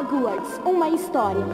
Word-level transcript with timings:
Hogwarts, 0.00 0.58
uma 0.64 0.88
história. 0.88 1.44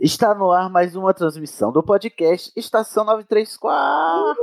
Está 0.00 0.34
no 0.34 0.50
ar 0.50 0.68
mais 0.68 0.96
uma 0.96 1.14
transmissão 1.14 1.70
do 1.70 1.80
podcast 1.84 2.50
Estação 2.56 3.04
934. 3.04 4.36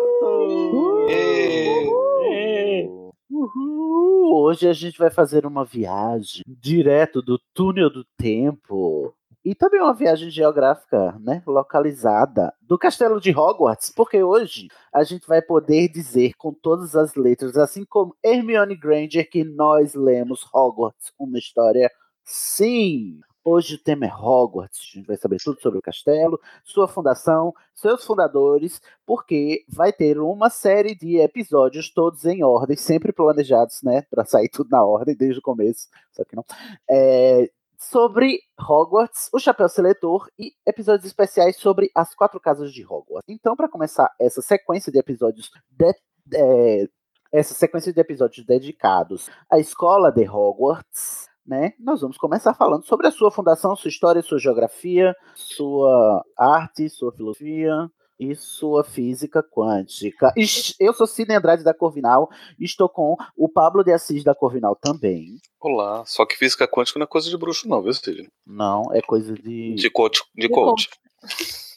Uhul. 3.29 4.33
Hoje 4.33 4.65
a 4.65 4.71
gente 4.71 4.97
vai 4.97 5.09
fazer 5.09 5.45
uma 5.45 5.65
viagem 5.65 6.41
direto 6.47 7.21
do 7.21 7.37
túnel 7.53 7.89
do 7.89 8.05
tempo. 8.17 9.13
E 9.43 9.55
também 9.55 9.81
uma 9.81 9.93
viagem 9.93 10.29
geográfica, 10.29 11.17
né, 11.19 11.41
localizada 11.47 12.53
do 12.61 12.77
castelo 12.77 13.21
de 13.21 13.31
Hogwarts, 13.31 13.89
porque 13.95 14.21
hoje 14.21 14.67
a 14.93 15.03
gente 15.03 15.25
vai 15.25 15.41
poder 15.41 15.87
dizer 15.87 16.33
com 16.37 16.53
todas 16.53 16.93
as 16.93 17.15
letras, 17.15 17.55
assim 17.55 17.85
como 17.85 18.15
Hermione 18.23 18.75
Granger, 18.75 19.29
que 19.29 19.45
nós 19.45 19.93
lemos 19.93 20.45
Hogwarts, 20.53 21.13
uma 21.17 21.37
história 21.37 21.89
sim. 22.25 23.21
Hoje 23.41 23.75
o 23.75 23.81
tema 23.81 24.05
é 24.05 24.13
Hogwarts, 24.13 24.81
a 24.81 24.97
gente 24.97 25.07
vai 25.07 25.15
saber 25.15 25.37
tudo 25.41 25.61
sobre 25.61 25.79
o 25.79 25.81
castelo, 25.81 26.37
sua 26.63 26.89
fundação, 26.89 27.53
seus 27.73 28.03
fundadores, 28.03 28.81
porque 29.05 29.63
vai 29.69 29.93
ter 29.93 30.19
uma 30.19 30.49
série 30.49 30.93
de 30.93 31.17
episódios 31.17 31.89
todos 31.89 32.25
em 32.25 32.43
ordem, 32.43 32.75
sempre 32.75 33.13
planejados, 33.13 33.81
né, 33.81 34.01
para 34.11 34.25
sair 34.25 34.49
tudo 34.49 34.69
na 34.69 34.83
ordem 34.83 35.15
desde 35.15 35.39
o 35.39 35.41
começo, 35.41 35.87
só 36.11 36.25
que 36.25 36.35
não. 36.35 36.43
É, 36.89 37.49
sobre 37.79 38.41
Hogwarts, 38.59 39.29
o 39.33 39.39
Chapéu 39.39 39.69
Seletor 39.69 40.29
e 40.37 40.51
episódios 40.67 41.05
especiais 41.05 41.55
sobre 41.57 41.89
as 41.95 42.13
quatro 42.13 42.39
casas 42.39 42.73
de 42.73 42.85
Hogwarts. 42.85 43.23
Então, 43.27 43.55
para 43.55 43.69
começar 43.69 44.13
essa 44.19 44.41
sequência 44.41 44.91
de 44.91 44.99
episódios 44.99 45.49
de- 45.71 45.95
é, 46.35 46.87
essa 47.31 47.53
sequência 47.53 47.93
de 47.93 47.99
episódios 48.01 48.45
dedicados 48.45 49.29
à 49.49 49.57
escola 49.59 50.11
de 50.11 50.27
Hogwarts, 50.27 51.29
né? 51.45 51.73
Nós 51.79 52.01
vamos 52.01 52.17
começar 52.17 52.53
falando 52.53 52.83
sobre 52.83 53.07
a 53.07 53.11
sua 53.11 53.31
fundação, 53.31 53.75
sua 53.75 53.89
história, 53.89 54.21
sua 54.21 54.39
geografia, 54.39 55.15
sua 55.33 56.23
arte, 56.37 56.89
sua 56.89 57.13
filosofia 57.13 57.89
e 58.19 58.35
sua 58.35 58.83
física 58.83 59.41
quântica. 59.41 60.33
Eu 60.79 60.93
sou 60.93 61.07
Sidney 61.07 61.37
Andrade 61.37 61.63
da 61.63 61.73
Corvinal 61.73 62.29
e 62.59 62.65
estou 62.65 62.89
com 62.89 63.15
o 63.37 63.47
Pablo 63.47 63.83
de 63.83 63.93
Assis 63.93 64.23
da 64.23 64.35
Corvinal 64.35 64.75
também. 64.75 65.37
Olá, 65.59 66.03
só 66.05 66.25
que 66.25 66.35
física 66.35 66.67
quântica 66.67 66.99
não 66.99 67.05
é 67.05 67.07
coisa 67.07 67.29
de 67.29 67.37
bruxo, 67.37 67.67
não, 67.67 67.81
viu, 67.81 67.93
Sidney? 67.93 68.29
Não, 68.45 68.93
é 68.93 69.01
coisa 69.01 69.33
de. 69.33 69.73
De 69.75 69.89
coach. 69.89 70.21
De 70.35 70.49
coach. 70.49 70.89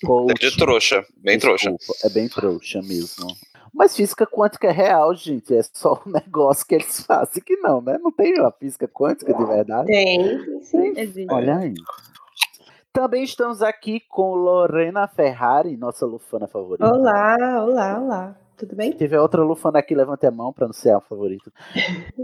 coach. 0.05 0.31
É 0.31 0.35
de 0.35 0.57
trouxa. 0.57 1.07
Bem 1.17 1.39
trouxa. 1.39 1.71
Desculpa, 1.71 2.07
É 2.07 2.11
bem 2.11 2.29
trouxa 2.29 2.83
mesmo. 2.83 3.27
Mas 3.73 3.97
física 3.97 4.27
quântica 4.27 4.69
é 4.69 4.73
real, 4.73 5.15
gente. 5.15 5.55
É 5.55 5.63
só 5.73 6.03
um 6.07 6.11
negócio 6.13 6.67
que 6.67 6.75
eles 6.75 7.05
fazem 7.07 7.43
que 7.43 7.57
não, 7.57 7.81
né? 7.81 7.99
Não 8.03 8.13
tem 8.13 8.39
uma 8.39 8.53
física 8.53 8.87
quântica 8.87 9.33
de 9.33 9.45
verdade. 9.45 9.87
Tem, 9.87 10.63
sim. 10.63 11.27
Olha 11.31 11.59
aí. 11.59 11.75
Também 12.93 13.25
estamos 13.25 13.63
aqui 13.63 14.01
com 14.01 14.35
Lorena 14.35 15.09
Ferrari, 15.09 15.79
nossa 15.79 16.05
lufana 16.05 16.47
favorita. 16.47 16.87
Olá, 16.87 17.37
olá, 17.65 17.99
olá. 17.99 18.37
Tudo 18.55 18.77
bem? 18.77 18.93
Se 18.93 18.99
tiver 18.99 19.19
outra 19.19 19.43
lufana 19.43 19.79
aqui, 19.79 19.95
levante 19.95 20.27
a 20.27 20.31
mão 20.31 20.53
para 20.53 20.67
não 20.67 20.75
ser 20.75 20.91
a 20.91 21.01
favorita. 21.01 21.51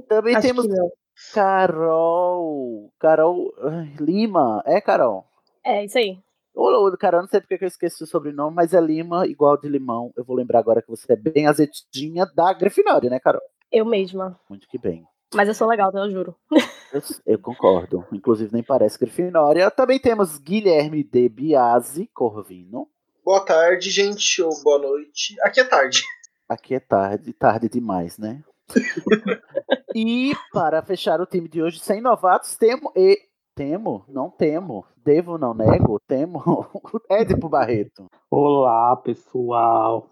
Também 0.06 0.36
Acho 0.36 0.46
temos 0.46 0.66
que 0.66 0.72
não. 0.72 0.90
Carol. 1.32 2.92
Carol 2.98 3.50
Lima. 3.98 4.62
É, 4.66 4.78
Carol? 4.78 5.24
É, 5.64 5.86
isso 5.86 5.96
aí. 5.96 6.18
Ô, 6.54 6.86
ô, 6.86 6.96
Carol, 6.98 7.22
não 7.22 7.28
sei 7.28 7.40
porque 7.40 7.56
que 7.56 7.64
eu 7.64 7.68
esqueci 7.68 8.04
o 8.04 8.06
sobrenome, 8.06 8.54
mas 8.54 8.74
é 8.74 8.80
Lima, 8.80 9.26
igual 9.26 9.56
de 9.56 9.70
limão. 9.70 10.12
Eu 10.14 10.22
vou 10.22 10.36
lembrar 10.36 10.58
agora 10.58 10.82
que 10.82 10.90
você 10.90 11.14
é 11.14 11.16
bem 11.16 11.46
azedinha 11.46 12.26
da 12.34 12.52
Grifinória, 12.52 13.08
né, 13.08 13.18
Carol? 13.18 13.40
Eu 13.72 13.86
mesma. 13.86 14.38
Muito 14.50 14.68
que 14.68 14.76
bem. 14.76 15.02
Mas 15.34 15.48
eu 15.48 15.54
sou 15.54 15.66
legal, 15.66 15.88
então 15.88 16.04
eu 16.04 16.10
juro. 16.10 16.36
Eu, 16.92 17.02
eu 17.26 17.38
concordo. 17.38 18.06
Inclusive, 18.12 18.52
nem 18.52 18.62
parece 18.62 18.98
Grifinória. 18.98 19.70
Também 19.70 19.98
temos 19.98 20.38
Guilherme 20.38 21.04
de 21.04 21.28
Biasi 21.28 22.08
Corvino. 22.14 22.88
Boa 23.24 23.44
tarde, 23.44 23.90
gente, 23.90 24.40
ou 24.40 24.50
boa 24.62 24.78
noite. 24.78 25.36
Aqui 25.42 25.60
é 25.60 25.64
tarde. 25.64 26.02
Aqui 26.48 26.74
é 26.74 26.80
tarde, 26.80 27.32
tarde 27.34 27.68
demais, 27.68 28.16
né? 28.16 28.42
e 29.94 30.32
para 30.50 30.80
fechar 30.82 31.20
o 31.20 31.26
time 31.26 31.46
de 31.46 31.62
hoje 31.62 31.78
sem 31.78 32.00
novatos, 32.00 32.56
temo 32.56 32.90
e 32.96 33.18
temo, 33.54 34.04
não 34.08 34.30
temo, 34.30 34.86
devo, 35.04 35.36
não 35.36 35.52
nego, 35.52 36.00
temo 36.06 36.66
Édipo 37.10 37.50
Barreto. 37.50 38.06
Olá, 38.30 38.96
pessoal. 38.96 40.08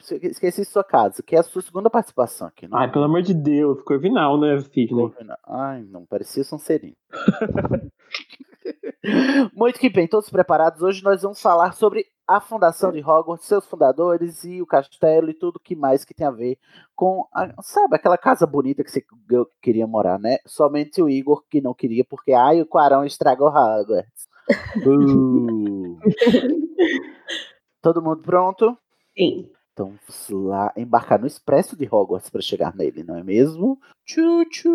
Você- 0.00 0.18
esqueci 0.22 0.64
sua 0.64 0.82
casa, 0.82 1.22
que 1.22 1.36
é 1.36 1.38
a 1.40 1.42
sua 1.42 1.60
segunda 1.62 1.90
participação 1.90 2.48
aqui, 2.48 2.66
não? 2.66 2.78
Ai, 2.78 2.90
pelo 2.90 3.04
amor 3.04 3.20
de 3.22 3.34
Deus, 3.34 3.82
Corvinal, 3.82 4.38
né, 4.40 4.58
Sidney? 4.60 5.10
Ai, 5.46 5.82
não, 5.90 6.06
parecia 6.06 6.42
Sonserino. 6.42 6.96
Muito 9.54 9.78
que 9.78 9.88
bem, 9.88 10.06
todos 10.08 10.28
preparados? 10.30 10.82
Hoje 10.82 11.02
nós 11.02 11.22
vamos 11.22 11.40
falar 11.40 11.72
sobre 11.72 12.06
a 12.26 12.40
fundação 12.40 12.92
de 12.92 13.00
Hogwarts, 13.00 13.46
seus 13.46 13.64
fundadores 13.66 14.44
e 14.44 14.60
o 14.60 14.66
castelo 14.66 15.30
e 15.30 15.34
tudo 15.34 15.60
que 15.60 15.74
mais 15.74 16.04
que 16.04 16.12
tem 16.12 16.26
a 16.26 16.30
ver 16.30 16.58
com, 16.94 17.26
a- 17.32 17.54
sabe, 17.62 17.94
aquela 17.96 18.18
casa 18.18 18.46
bonita 18.46 18.84
que 18.84 18.90
você 18.90 19.02
queria 19.62 19.86
morar, 19.86 20.18
né? 20.18 20.36
Somente 20.46 21.00
o 21.00 21.08
Igor 21.08 21.42
que 21.48 21.60
não 21.60 21.72
queria, 21.72 22.04
porque 22.04 22.32
ai, 22.32 22.60
o 22.60 22.66
Quarão 22.66 23.04
estragou 23.04 23.48
Hogwarts. 23.48 24.28
Uh. 24.86 25.98
Todo 27.82 28.02
mundo 28.02 28.22
pronto? 28.22 28.76
Sim. 29.16 29.50
Então 29.78 29.94
vamos 30.08 30.48
lá 30.48 30.72
embarcar 30.76 31.20
no 31.20 31.26
expresso 31.28 31.76
de 31.76 31.86
Hogwarts 31.88 32.28
para 32.28 32.42
chegar 32.42 32.74
nele, 32.74 33.04
não 33.04 33.16
é 33.16 33.22
mesmo? 33.22 33.78
Tchu, 34.04 34.44
tchu. 34.50 34.68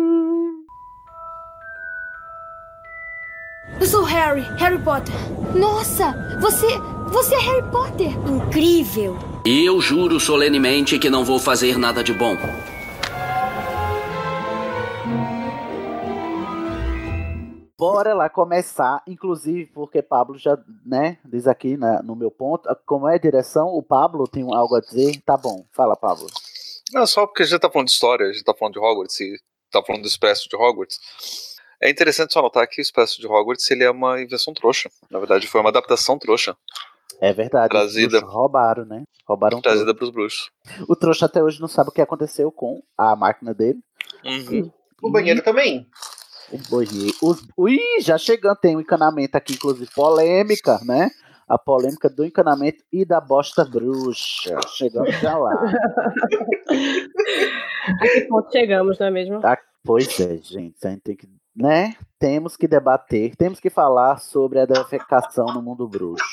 Eu 3.78 3.86
sou 3.86 4.02
Harry, 4.02 4.40
Harry 4.56 4.78
Potter. 4.78 5.14
Nossa, 5.54 6.38
você, 6.40 6.68
você 7.08 7.34
é 7.34 7.38
Harry 7.38 7.70
Potter. 7.70 8.12
Incrível. 8.26 9.18
E 9.44 9.62
eu 9.66 9.78
juro 9.78 10.18
solenemente 10.18 10.98
que 10.98 11.10
não 11.10 11.22
vou 11.22 11.38
fazer 11.38 11.76
nada 11.76 12.02
de 12.02 12.14
bom. 12.14 12.34
Bora 17.76 18.14
lá 18.14 18.28
começar, 18.28 19.02
inclusive 19.06 19.66
porque 19.66 20.00
Pablo 20.00 20.38
já, 20.38 20.56
né, 20.86 21.18
diz 21.24 21.48
aqui 21.48 21.76
né, 21.76 22.00
no 22.04 22.14
meu 22.14 22.30
ponto, 22.30 22.68
como 22.86 23.08
é 23.08 23.16
a 23.16 23.18
direção, 23.18 23.66
o 23.68 23.82
Pablo 23.82 24.28
tem 24.28 24.44
algo 24.54 24.76
a 24.76 24.80
dizer, 24.80 25.20
tá 25.26 25.36
bom, 25.36 25.66
fala 25.72 25.96
Pablo. 25.96 26.26
Não, 26.92 27.06
só 27.06 27.26
porque 27.26 27.42
a 27.42 27.46
gente 27.46 27.58
tá 27.60 27.68
falando 27.70 27.88
de 27.88 27.92
história, 27.92 28.26
a 28.26 28.32
gente 28.32 28.44
tá 28.44 28.54
falando 28.54 28.74
de 28.74 28.78
Hogwarts 28.80 29.18
e 29.20 29.36
tá 29.70 29.82
falando 29.84 30.02
do 30.02 30.08
Expresso 30.08 30.48
de 30.48 30.54
Hogwarts. 30.54 31.00
É 31.80 31.90
interessante 31.90 32.32
só 32.32 32.40
notar 32.40 32.66
que 32.68 32.80
o 32.80 32.82
Expresso 32.82 33.20
de 33.20 33.26
Hogwarts 33.26 33.68
ele 33.70 33.82
é 33.82 33.90
uma 33.90 34.20
invenção 34.22 34.54
trouxa. 34.54 34.88
Na 35.10 35.18
verdade, 35.18 35.48
foi 35.48 35.60
uma 35.60 35.70
adaptação 35.70 36.18
trouxa. 36.18 36.56
É 37.20 37.32
verdade. 37.32 37.66
os 37.66 37.68
Trazida. 37.70 38.20
roubaram, 38.20 38.84
né? 38.84 39.04
Roubaram 39.26 39.60
Trazida 39.60 39.86
tudo. 39.86 39.96
pros 39.96 40.10
bruxos. 40.10 40.50
O 40.88 40.94
trouxa 40.94 41.26
até 41.26 41.42
hoje 41.42 41.60
não 41.60 41.68
sabe 41.68 41.90
o 41.90 41.92
que 41.92 42.00
aconteceu 42.00 42.52
com 42.52 42.82
a 42.96 43.16
máquina 43.16 43.52
dele. 43.52 43.80
Uhum. 44.24 44.70
O 45.02 45.10
banheiro 45.10 45.42
também. 45.42 45.88
Os... 47.22 47.46
Ui, 47.56 47.78
já 48.00 48.18
chegando, 48.18 48.56
tem 48.56 48.76
um 48.76 48.80
encanamento 48.80 49.36
aqui, 49.36 49.54
inclusive 49.54 49.90
polêmica, 49.94 50.80
né? 50.84 51.10
A 51.48 51.58
polêmica 51.58 52.08
do 52.08 52.24
encanamento 52.24 52.82
e 52.92 53.04
da 53.04 53.20
bosta 53.20 53.64
bruxa. 53.64 54.58
Chegamos 54.76 55.14
já 55.20 55.36
lá. 55.36 55.52
A 57.84 58.08
que 58.08 58.22
ponto 58.22 58.50
chegamos, 58.50 58.98
não 58.98 59.06
é 59.06 59.10
mesmo? 59.10 59.40
Tá? 59.40 59.58
Pois 59.84 60.18
é, 60.18 60.38
gente. 60.38 60.86
A 60.86 60.90
gente 60.90 61.02
tem 61.02 61.16
que. 61.16 61.28
Né? 61.54 61.94
Temos 62.18 62.56
que 62.56 62.66
debater, 62.66 63.36
temos 63.36 63.60
que 63.60 63.70
falar 63.70 64.18
sobre 64.18 64.58
a 64.58 64.66
defecação 64.66 65.46
no 65.46 65.62
mundo 65.62 65.86
bruxo. 65.86 66.24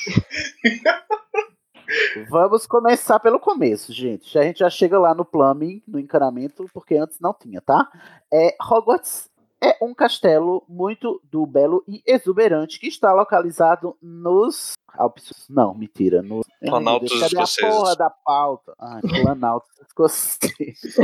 Vamos 2.30 2.66
começar 2.66 3.20
pelo 3.20 3.40
começo, 3.40 3.92
gente. 3.92 4.38
A 4.40 4.44
gente 4.44 4.60
já 4.60 4.70
chega 4.70 4.98
lá 4.98 5.14
no 5.14 5.26
plumbing, 5.26 5.84
no 5.88 6.00
encanamento, 6.00 6.66
porque 6.74 6.96
antes 6.96 7.20
não 7.20 7.34
tinha, 7.34 7.62
tá? 7.62 7.88
É, 8.34 8.56
Hogwarts 8.62 9.30
é 9.64 9.78
um 9.82 9.94
castelo 9.94 10.64
muito 10.68 11.22
do 11.24 11.46
belo 11.46 11.84
e 11.88 12.02
exuberante 12.06 12.80
que 12.80 12.88
está 12.88 13.14
localizado 13.14 13.96
nos 14.02 14.74
Alpes. 14.94 15.32
Não, 15.50 15.74
mentira. 15.74 16.22
No, 16.22 16.42
Planaltos 16.60 17.12
cadê 17.14 17.24
a 17.40 17.44
escoceses. 17.44 17.76
porra 17.76 17.96
da 17.96 18.10
pauta? 18.10 18.74
Ai, 18.80 19.00
Planaltos 19.02 19.70
escoceses. 19.88 20.96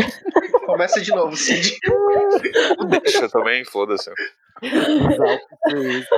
Começa 0.65 1.00
de 1.01 1.12
novo, 1.12 1.36
Cid. 1.38 1.77
Deixa 3.04 3.30
também, 3.30 3.63
foda-se. 3.63 4.09
Os 4.09 5.19
Alpes 5.19 5.48
suíços. 5.69 6.10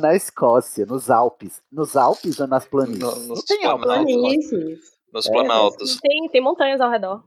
Na 0.00 0.14
Escócia, 0.14 0.86
nos 0.86 1.10
Alpes. 1.10 1.62
Nos 1.70 1.96
Alpes 1.96 2.40
ou 2.40 2.46
nas 2.46 2.66
planícies? 2.66 2.98
No- 3.00 3.14
nos 3.28 3.28
Não 3.28 3.44
tem 3.46 3.64
Alpes. 3.64 3.86
Planícies. 3.86 4.78
Nos 5.12 5.26
É, 5.26 5.30
Planaltos. 5.32 5.98
Tem, 6.00 6.28
tem 6.30 6.40
montanhas 6.40 6.80
ao 6.80 6.90
redor. 6.90 7.22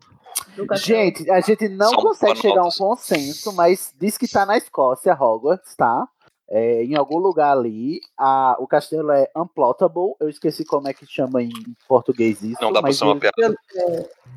Gente, 0.75 1.29
a 1.29 1.39
gente 1.41 1.67
não 1.69 1.89
São 1.89 2.01
consegue 2.01 2.35
chegar 2.37 2.61
a 2.61 2.67
um 2.67 2.71
consenso, 2.71 3.53
mas 3.53 3.93
diz 3.99 4.17
que 4.17 4.27
tá 4.27 4.45
na 4.45 4.57
Escócia, 4.57 5.13
Hogwarts, 5.13 5.75
tá? 5.75 6.07
É, 6.49 6.83
em 6.83 6.95
algum 6.95 7.17
lugar 7.17 7.51
ali. 7.57 7.99
A, 8.17 8.55
o 8.59 8.67
castelo 8.67 9.11
é 9.11 9.27
unplottable. 9.35 10.13
Eu 10.19 10.29
esqueci 10.29 10.63
como 10.63 10.87
é 10.87 10.93
que 10.93 11.05
chama 11.05 11.41
em 11.41 11.49
português 11.87 12.43
isso. 12.43 12.61
Não 12.61 12.71
dá 12.71 12.79
pra 12.79 12.89
mas 12.89 12.97
ser 12.97 13.05
uma 13.05 13.15
piada. 13.15 13.57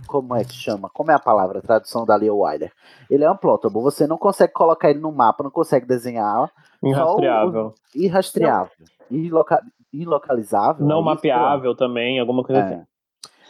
Como 0.07 0.35
é 0.35 0.45
que 0.45 0.55
chama? 0.55 0.89
Como 0.89 1.11
é 1.11 1.15
a 1.15 1.19
palavra? 1.19 1.59
A 1.59 1.63
tradução 1.63 2.07
da 2.07 2.17
Leo 2.17 2.39
Wyler. 2.39 2.73
Ele 3.11 3.25
é 3.25 3.31
unplottable. 3.31 3.83
Você 3.83 4.07
não 4.07 4.17
consegue 4.17 4.53
colocar 4.53 4.89
ele 4.89 5.01
no 5.01 5.13
mapa, 5.13 5.45
não 5.45 5.51
consegue 5.51 5.85
desenhar. 5.87 6.51
Irrastreável. 6.83 7.75
Irrastreável. 7.95 8.73
Iloca... 9.11 9.63
Ilocalizável. 9.93 10.87
Não 10.87 10.97
é 10.97 11.01
isso? 11.01 11.05
mapeável 11.07 11.75
também, 11.75 12.19
alguma 12.19 12.43
coisa 12.43 12.61
É. 12.63 12.65
assim. 12.65 12.85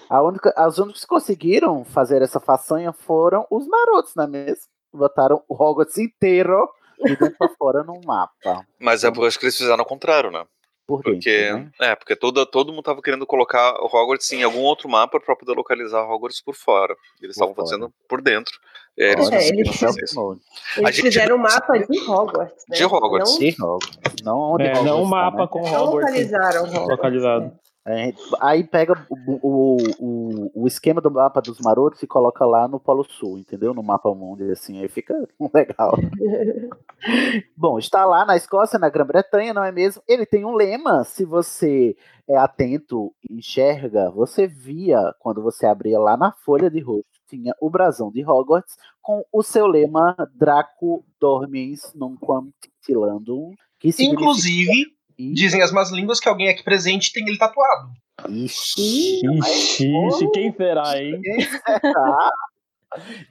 A 0.09 0.23
única, 0.23 0.53
as 0.57 0.79
únicas 0.79 1.03
que 1.03 1.07
conseguiram 1.09 1.85
fazer 1.85 2.23
essa 2.23 2.39
façanha 2.41 2.93
foram 2.93 3.47
os 3.51 3.67
marotos, 3.67 4.13
não 4.15 4.25
é 4.25 4.29
mesmo? 4.29 4.65
Botaram 4.93 5.43
o 5.49 5.55
Hogwarts 5.55 5.99
inteiro 5.99 6.69
de 7.05 7.17
dentro 7.17 7.37
pra 7.37 7.49
fora 7.59 7.83
no 7.85 8.01
mapa. 8.05 8.65
Mas 8.81 9.05
é 9.05 9.11
por 9.11 9.27
isso 9.29 9.39
que 9.39 9.45
eles 9.47 9.57
fizeram 9.57 9.81
ao 9.81 9.85
contrário, 9.87 10.31
né? 10.31 10.45
Por 10.87 10.99
dentro, 11.03 11.15
Porque, 11.15 11.53
né? 11.53 11.71
é, 11.81 11.97
porque 11.97 12.15
todo, 12.15 12.47
todo 12.47 12.73
mundo 12.73 12.85
tava 12.85 13.03
querendo 13.03 13.27
colocar 13.27 13.75
o 13.83 13.87
Hogwarts 13.87 14.33
em 14.33 14.45
algum 14.45 14.61
outro 14.61 14.89
mapa 14.89 15.19
pra 15.19 15.35
poder 15.35 15.53
localizar 15.53 16.05
o 16.05 16.09
Hogwarts 16.15 16.41
por 16.41 16.55
fora. 16.55 16.95
Eles 17.21 17.35
estavam 17.35 17.57
fazendo 17.57 17.93
por 18.09 18.23
dentro. 18.23 18.55
É, 18.97 19.11
eles 19.11 19.29
É, 19.33 19.49
eles. 19.49 19.83
A 19.83 19.89
Eles 19.89 20.95
gente 20.97 21.03
fizeram 21.03 21.35
um 21.37 21.39
não- 21.43 21.49
mapa 21.51 21.77
de 21.77 22.01
Hogwarts. 22.09 22.65
Né? 22.69 22.77
De 22.77 22.85
Hogwarts. 22.85 23.33
Não, 23.33 23.39
De 23.41 23.57
Hogwarts. 23.61 24.23
Não 24.23 24.39
onde 24.39 24.63
É, 24.63 24.67
Hogwarts 24.69 24.85
não 24.87 25.01
um 25.01 25.05
tá, 25.05 25.11
mapa 25.11 25.39
né? 25.43 25.49
com 25.51 25.59
não 25.63 25.67
Hogwarts 25.67 25.93
localizaram 26.13 26.63
Hogwarts. 26.63 26.89
localizado. 26.89 27.53
É, 27.89 28.13
aí 28.41 28.65
pega 28.65 29.07
o, 29.09 29.79
o, 30.01 30.51
o, 30.63 30.67
esquema 30.67 31.01
do 31.01 31.09
mapa 31.09 31.41
dos 31.41 31.61
marotos 31.61 32.03
e 32.03 32.07
coloca 32.07 32.45
lá 32.45 32.67
no 32.67 32.81
Polo 32.81 33.05
Sul, 33.05 33.39
entendeu? 33.39 33.73
No 33.73 33.81
mapa 33.81 34.13
mundo, 34.13 34.43
assim, 34.51 34.81
aí 34.83 34.89
fica 34.89 35.15
legal. 35.55 35.93
Bom, 37.57 37.79
está 37.79 38.05
lá 38.05 38.25
na 38.25 38.37
Escócia, 38.37 38.77
na 38.77 38.89
Grã-Bretanha, 38.89 39.55
não 39.55 39.63
é 39.63 39.71
mesmo? 39.71 40.03
Ele 40.09 40.27
tem 40.27 40.45
um 40.45 40.57
lema, 40.57 41.05
se 41.05 41.25
você 41.25 41.97
é 42.29 42.37
atento 42.37 43.15
e 43.23 43.37
enxerga, 43.37 44.11
você 44.11 44.49
via 44.49 45.15
quando 45.21 45.41
você 45.41 45.65
abria 45.65 46.01
lá 46.01 46.17
na 46.17 46.33
folha 46.33 46.69
de 46.69 46.81
rosto, 46.81 47.07
tinha 47.29 47.55
o 47.61 47.71
brasão 47.71 48.11
de 48.11 48.25
Hogwarts 48.25 48.77
com 49.01 49.25
o 49.33 49.45
seu 49.45 49.65
lema 49.69 50.17
Draco 50.35 51.05
Dormiens 51.21 51.93
Nunquam 51.95 52.49
Titillandum, 52.61 53.53
que 53.79 53.93
significa... 53.93 54.23
Inclusive, 54.23 54.96
dizem 55.19 55.63
as 55.63 55.73
más 55.73 55.91
línguas 55.91 56.21
que 56.21 56.29
alguém 56.29 56.49
aqui 56.49 56.63
presente 56.63 57.13
tem 57.13 57.27
ele 57.27 57.39
tatuado. 57.39 57.91
Ixi, 58.29 59.21
Ixi, 59.39 59.87
ixi, 60.09 60.31
quem 60.33 60.53
será, 60.53 60.99
hein? 61.03 61.21
Quem 61.23 61.41
será? 61.41 62.31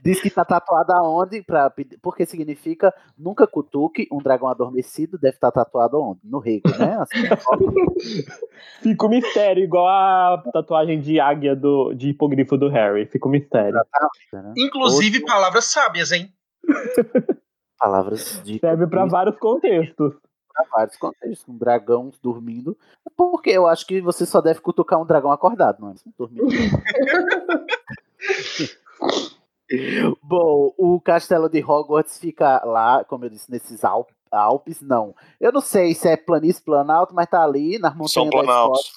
Diz 0.04 0.22
que 0.22 0.30
tá 0.30 0.46
tatuado 0.46 0.94
aonde? 0.94 1.42
Pra, 1.42 1.74
porque 2.02 2.26
significa 2.26 2.94
nunca 3.18 3.48
cutuque 3.48 4.08
um 4.12 4.20
dragão 4.20 4.48
adormecido, 4.48 5.18
deve 5.18 5.36
estar 5.36 5.52
tatuado 5.52 5.98
aonde? 5.98 6.20
No 6.24 6.38
rego, 6.40 6.70
né? 6.78 6.98
Assim, 7.00 7.24
Fica 8.84 9.06
o 9.06 9.10
mistério, 9.10 9.64
igual 9.64 9.88
a 9.88 10.44
tatuagem 10.54 11.00
de 11.02 11.20
águia 11.20 11.56
do, 11.56 11.94
de 11.96 12.10
hipogrifo 12.10 12.58
do 12.58 12.70
Harry. 12.70 13.08
Fica 13.08 13.28
o 13.28 13.32
mistério. 13.32 13.80
né? 14.34 14.54
Inclusive, 14.58 15.26
palavras 15.26 15.66
sábias, 15.66 16.12
hein? 16.12 16.32
Palavras 17.80 18.42
de 18.44 18.60
Serve 18.60 18.88
pra 18.88 19.06
vários 19.06 19.38
contextos. 19.40 20.14
Vários 20.72 20.98
contextos. 20.98 21.48
Um 21.48 21.58
dragão 21.58 22.12
dormindo. 22.22 22.78
Porque 23.16 23.50
eu 23.50 23.68
acho 23.68 23.86
que 23.86 24.02
você 24.02 24.26
só 24.26 24.42
deve 24.42 24.62
cutucar 24.62 25.02
um 25.02 25.06
dragão 25.06 25.32
acordado, 25.32 25.80
não 25.82 25.92
é? 25.92 25.96
Dormindo. 26.18 26.48
Bom, 30.22 30.74
o 30.78 31.02
castelo 31.02 31.50
de 31.50 31.64
Hogwarts 31.64 32.20
fica 32.20 32.64
lá, 32.64 33.04
como 33.04 33.26
eu 33.26 33.30
disse, 33.30 33.50
nesses 33.50 33.84
Alp- 33.84 34.12
Alpes, 34.32 34.80
não. 34.82 35.16
Eu 35.40 35.52
não 35.52 35.62
sei 35.62 35.96
se 35.96 36.08
é 36.08 36.16
planície, 36.16 36.62
planalto, 36.62 37.16
mas 37.16 37.28
tá 37.28 37.44
ali 37.44 37.80
nas 37.80 37.94
montanhas 37.94 38.12
São 38.12 38.30
Planaltos. 38.30 38.92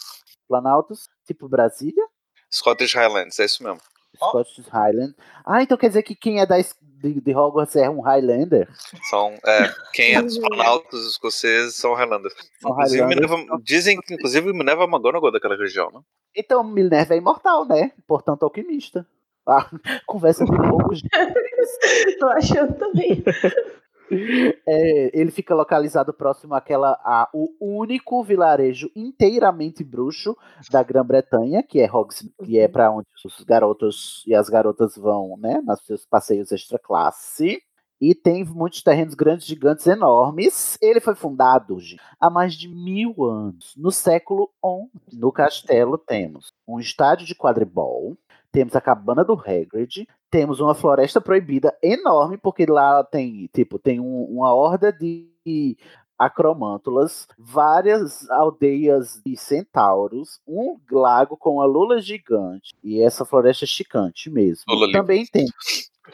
Planaltos, 0.47 1.09
tipo 1.27 1.49
Brasília, 1.49 2.05
Scottish 2.53 2.95
Highlands, 2.95 3.39
é 3.39 3.45
isso 3.45 3.63
mesmo. 3.63 3.81
Scottish 4.17 4.67
Highland. 4.69 5.15
Ah, 5.45 5.63
então 5.63 5.77
quer 5.77 5.89
dizer 5.89 6.03
que 6.03 6.15
quem 6.15 6.41
é 6.41 6.47
da, 6.47 6.57
de, 6.59 7.21
de 7.21 7.35
Hogwarts 7.35 7.77
é 7.77 7.89
um 7.89 8.01
Highlander? 8.01 8.69
São, 9.09 9.35
é, 9.45 9.73
quem 9.93 10.15
é 10.15 10.23
dos 10.23 10.39
Planaltos 10.39 11.07
escoceses 11.07 11.77
são 11.77 11.95
Highlanders. 11.95 12.35
São 12.61 12.73
Inclusive, 12.73 13.03
Highlanders, 13.03 13.31
Minerva, 13.31 13.63
dizem 13.63 14.01
que 14.01 14.15
inclusive 14.15 14.53
Minerva 14.53 14.85
McGonagall 14.85 15.29
é 15.29 15.33
daquela 15.33 15.57
região, 15.57 15.91
né? 15.93 16.01
Então 16.37 16.65
Minerva 16.65 17.15
é 17.15 17.19
imortal, 17.19 17.67
né? 17.67 17.93
Portanto, 18.07 18.43
alquimista. 18.43 19.07
Ah, 19.47 19.69
conversa 20.07 20.45
de 20.45 20.57
pouco, 20.57 20.95
gente. 20.95 21.09
Tô 22.19 22.27
achando 22.27 22.75
também. 22.75 23.23
É, 24.67 25.11
ele 25.19 25.31
fica 25.31 25.55
localizado 25.55 26.13
próximo 26.13 26.55
àquela, 26.55 26.93
a, 27.05 27.29
o 27.33 27.49
único 27.61 28.23
vilarejo 28.23 28.91
inteiramente 28.95 29.83
bruxo 29.85 30.37
da 30.71 30.83
Grã-Bretanha, 30.83 31.63
que 31.63 31.81
é 31.81 31.91
Hogsmeade, 31.91 32.35
que 32.45 32.59
é 32.59 32.69
para 32.69 32.91
onde 32.91 33.07
os 33.25 33.43
garotos 33.45 34.23
e 34.27 34.35
as 34.35 34.49
garotas 34.49 34.97
vão, 34.97 35.37
né, 35.39 35.61
nos 35.65 35.81
seus 35.85 36.07
passeios 36.07 36.53
extra 36.53 36.79
classe. 36.79 37.63
E 38.01 38.15
tem 38.15 38.45
muitos 38.45 38.81
terrenos 38.81 39.15
grandes, 39.15 39.45
gigantes, 39.45 39.87
enormes. 39.87 40.79
Ele 40.81 41.01
foi 41.01 41.17
fundado 41.17 41.79
há 42.21 42.31
mais 42.31 42.55
de 42.55 42.69
mil 42.69 43.25
anos, 43.25 43.75
no 43.77 43.91
século 43.91 44.51
XI. 44.65 45.19
No 45.19 45.33
castelo 45.33 45.99
temos 45.99 46.53
um 46.67 46.79
estádio 46.79 47.27
de 47.27 47.35
quadribol, 47.35 48.17
temos 48.59 48.75
a 48.75 48.81
cabana 48.81 49.25
do 49.25 49.35
Hagrid, 49.35 50.05
temos 50.29 50.59
uma 50.59 50.75
floresta 50.75 51.21
proibida 51.21 51.73
enorme, 51.81 52.37
porque 52.37 52.67
lá 52.67 53.05
tem, 53.05 53.49
tipo, 53.55 53.79
tem 53.79 54.01
um- 54.01 54.25
uma 54.25 54.53
horda 54.53 54.93
de 54.93 55.77
acromântulas, 56.19 57.29
várias 57.39 58.29
aldeias 58.29 59.21
de 59.25 59.37
centauros, 59.37 60.41
um 60.45 60.77
lago 60.91 61.37
com 61.37 61.55
uma 61.55 61.67
lula 61.67 62.01
gigante, 62.01 62.75
e 62.83 63.01
essa 63.01 63.25
floresta 63.25 63.65
é 63.65 63.69
chicante 63.69 64.29
mesmo. 64.29 64.65
Lula 64.69 64.87
livre. 64.87 65.01
Também 65.01 65.27
tem. 65.27 65.47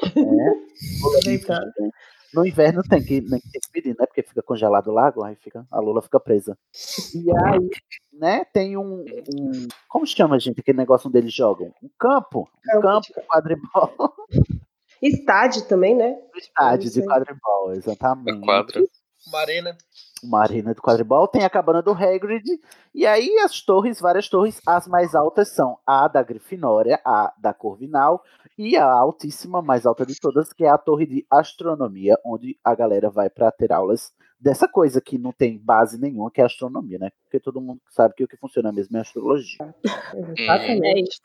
É, 0.03 0.05
lula 1.03 1.21
livre, 1.25 1.49
né? 1.49 1.91
No 2.35 2.47
inverno 2.47 2.83
tem 2.83 3.03
que, 3.03 3.21
tem 3.23 3.41
que 3.41 3.71
pedir, 3.73 3.91
né? 3.99 4.07
Porque 4.07 4.23
fica 4.23 4.43
congelado 4.43 4.89
o 4.89 4.93
lago, 4.93 5.23
aí 5.25 5.37
fica, 5.37 5.67
a 5.71 5.81
lula 5.81 6.03
fica 6.03 6.19
presa. 6.19 6.59
E 7.15 7.25
aí, 7.31 7.69
né, 8.13 8.45
tem 8.53 8.77
um, 8.77 9.05
um- 9.35 9.69
Como 9.89 10.07
chama, 10.07 10.39
gente, 10.39 10.61
aquele 10.61 10.79
negócio 10.79 11.09
onde 11.09 11.19
eles 11.19 11.33
jogam? 11.33 11.73
Um 11.83 11.89
campo. 11.99 12.49
Um 12.77 12.81
campo, 12.81 13.07
de 13.07 13.27
quadribol. 13.27 13.93
Estádio 15.03 15.67
também, 15.69 15.95
né? 15.95 16.17
estádio 16.37 16.91
de 16.91 17.03
quadribol, 17.05 17.73
exatamente. 17.73 18.39
É 18.39 18.45
quadra. 18.45 18.83
Uma 19.27 19.41
arena. 19.41 19.77
uma 20.23 20.41
arena 20.41 20.75
de 20.75 20.81
quadribol, 20.81 21.29
tem 21.29 21.45
a 21.45 21.51
cabana 21.51 21.83
do 21.83 21.93
Hagrid, 21.93 22.45
e 22.95 23.07
aí 23.07 23.39
as 23.45 23.61
torres, 23.61 24.01
várias 24.01 24.29
torres, 24.29 24.61
as 24.67 24.87
mais 24.87 25.15
altas 25.15 25.49
são 25.49 25.79
a 25.87 26.09
da 26.09 26.23
Grifinória, 26.23 27.01
a 27.05 27.33
da 27.39 27.53
Corvinal, 27.53 28.23
e 28.57 28.77
a 28.77 28.87
altíssima, 28.91 29.61
mais 29.61 29.85
alta 29.85 30.07
de 30.07 30.19
todas, 30.19 30.53
que 30.53 30.65
é 30.65 30.69
a 30.69 30.79
torre 30.79 31.07
de 31.07 31.27
astronomia, 31.31 32.17
onde 32.25 32.59
a 32.63 32.75
galera 32.75 33.11
vai 33.11 33.29
para 33.29 33.51
ter 33.51 33.73
aulas 33.73 34.13
dessa 34.39 34.69
coisa 34.69 35.01
que 35.01 35.17
não 35.17 35.33
tem 35.33 35.59
base 35.59 35.99
nenhuma, 35.99 36.31
que 36.31 36.41
é 36.41 36.45
a 36.45 36.47
astronomia, 36.47 36.99
né? 36.99 37.11
Porque 37.25 37.41
todo 37.41 37.61
mundo 37.61 37.81
sabe 37.91 38.15
que 38.15 38.25
o 38.25 38.29
que 38.29 38.37
funciona 38.37 38.71
mesmo 38.71 38.97
é 38.97 38.99
a 38.99 39.03
astrologia. 39.03 39.75
Exatamente. 40.37 41.21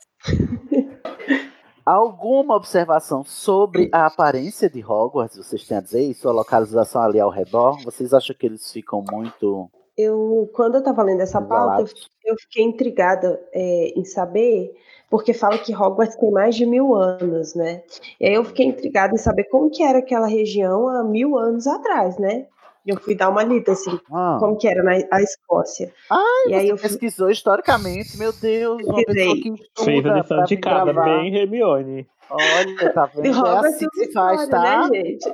Alguma 1.89 2.55
observação 2.55 3.24
sobre 3.24 3.89
a 3.91 4.05
aparência 4.05 4.69
de 4.69 4.79
Hogwarts? 4.86 5.38
Vocês 5.38 5.65
têm 5.65 5.75
a 5.75 5.81
dizer? 5.81 6.03
E 6.03 6.13
sua 6.13 6.31
localização 6.31 7.01
ali 7.01 7.19
ao 7.19 7.31
redor? 7.31 7.81
Vocês 7.84 8.13
acham 8.13 8.36
que 8.38 8.46
eles 8.46 8.72
ficam 8.72 9.03
muito 9.12 9.67
Eu, 9.98 10.48
quando 10.53 10.75
eu 10.75 10.84
tava 10.84 11.01
lendo 11.01 11.22
essa 11.22 11.41
pauta, 11.41 11.91
eu 12.24 12.36
fiquei 12.41 12.63
intrigada 12.63 13.41
é, 13.51 13.91
em 14.00 14.05
saber, 14.05 14.72
porque 15.10 15.34
fala 15.34 15.58
que 15.58 15.75
Hogwarts 15.75 16.15
tem 16.15 16.29
mais 16.29 16.55
de 16.55 16.63
mil 16.63 16.93
anos, 16.93 17.55
né? 17.55 17.81
E 18.22 18.27
aí 18.27 18.36
eu 18.36 18.46
fiquei 18.46 18.67
intrigada 18.67 19.15
em 19.15 19.17
saber 19.17 19.46
como 19.46 19.72
que 19.72 19.81
era 19.81 19.98
aquela 19.98 20.27
região 20.27 20.88
há 20.88 21.03
mil 21.03 21.39
anos 21.39 21.65
atrás, 21.65 22.19
né? 22.19 22.46
Eu 22.89 22.98
fui 22.98 23.15
dar 23.15 23.29
uma 23.29 23.43
lida, 23.43 23.72
assim, 23.74 24.00
Ah. 24.12 24.38
como 24.39 24.58
que 24.58 24.67
era 24.67 24.81
na 24.84 24.93
a 25.12 25.22
Escócia. 25.22 25.91
Ai, 26.10 26.48
e 26.50 26.53
aí 26.55 26.69
eu 26.69 26.77
fui, 26.77 26.89
pesquisou 26.89 27.29
historicamente, 27.29 28.17
meu 28.17 28.31
Deus, 28.34 28.81
uma 28.86 28.96
Pesquisei. 28.96 29.25
pessoa 29.27 29.41
que 29.41 29.50
estuda 29.63 29.86
Fez 29.86 30.05
a 30.05 30.13
lição 30.15 30.43
de 30.43 30.58
casa, 30.58 30.93
gravar. 30.93 31.05
bem 31.22 31.36
Hermione. 31.36 32.08
Olha, 32.31 32.93
tá 32.93 33.05
vendo? 33.08 33.24
de 33.34 33.65
É 33.65 33.67
assim 33.69 33.88
que 33.89 34.05
se 34.05 34.12
faz, 34.13 34.41
história, 34.43 34.69
tá? 34.72 34.88
né, 34.89 34.98
gente? 35.03 35.29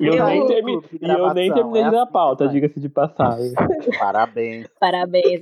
E 0.00 0.06
eu, 0.06 0.14
Eu- 0.14 0.26
nem, 0.26 0.46
termi- 0.46 0.82
e 1.00 1.08
eu 1.10 1.34
nem 1.34 1.52
terminei 1.54 1.82
é 1.82 1.84
de 1.86 1.90
dar 1.90 2.02
assim 2.02 2.12
pauta, 2.12 2.48
diga-se 2.48 2.78
de 2.80 2.88
passagem. 2.88 3.52
Parabéns. 3.98 4.66
Parabéns. 4.78 5.40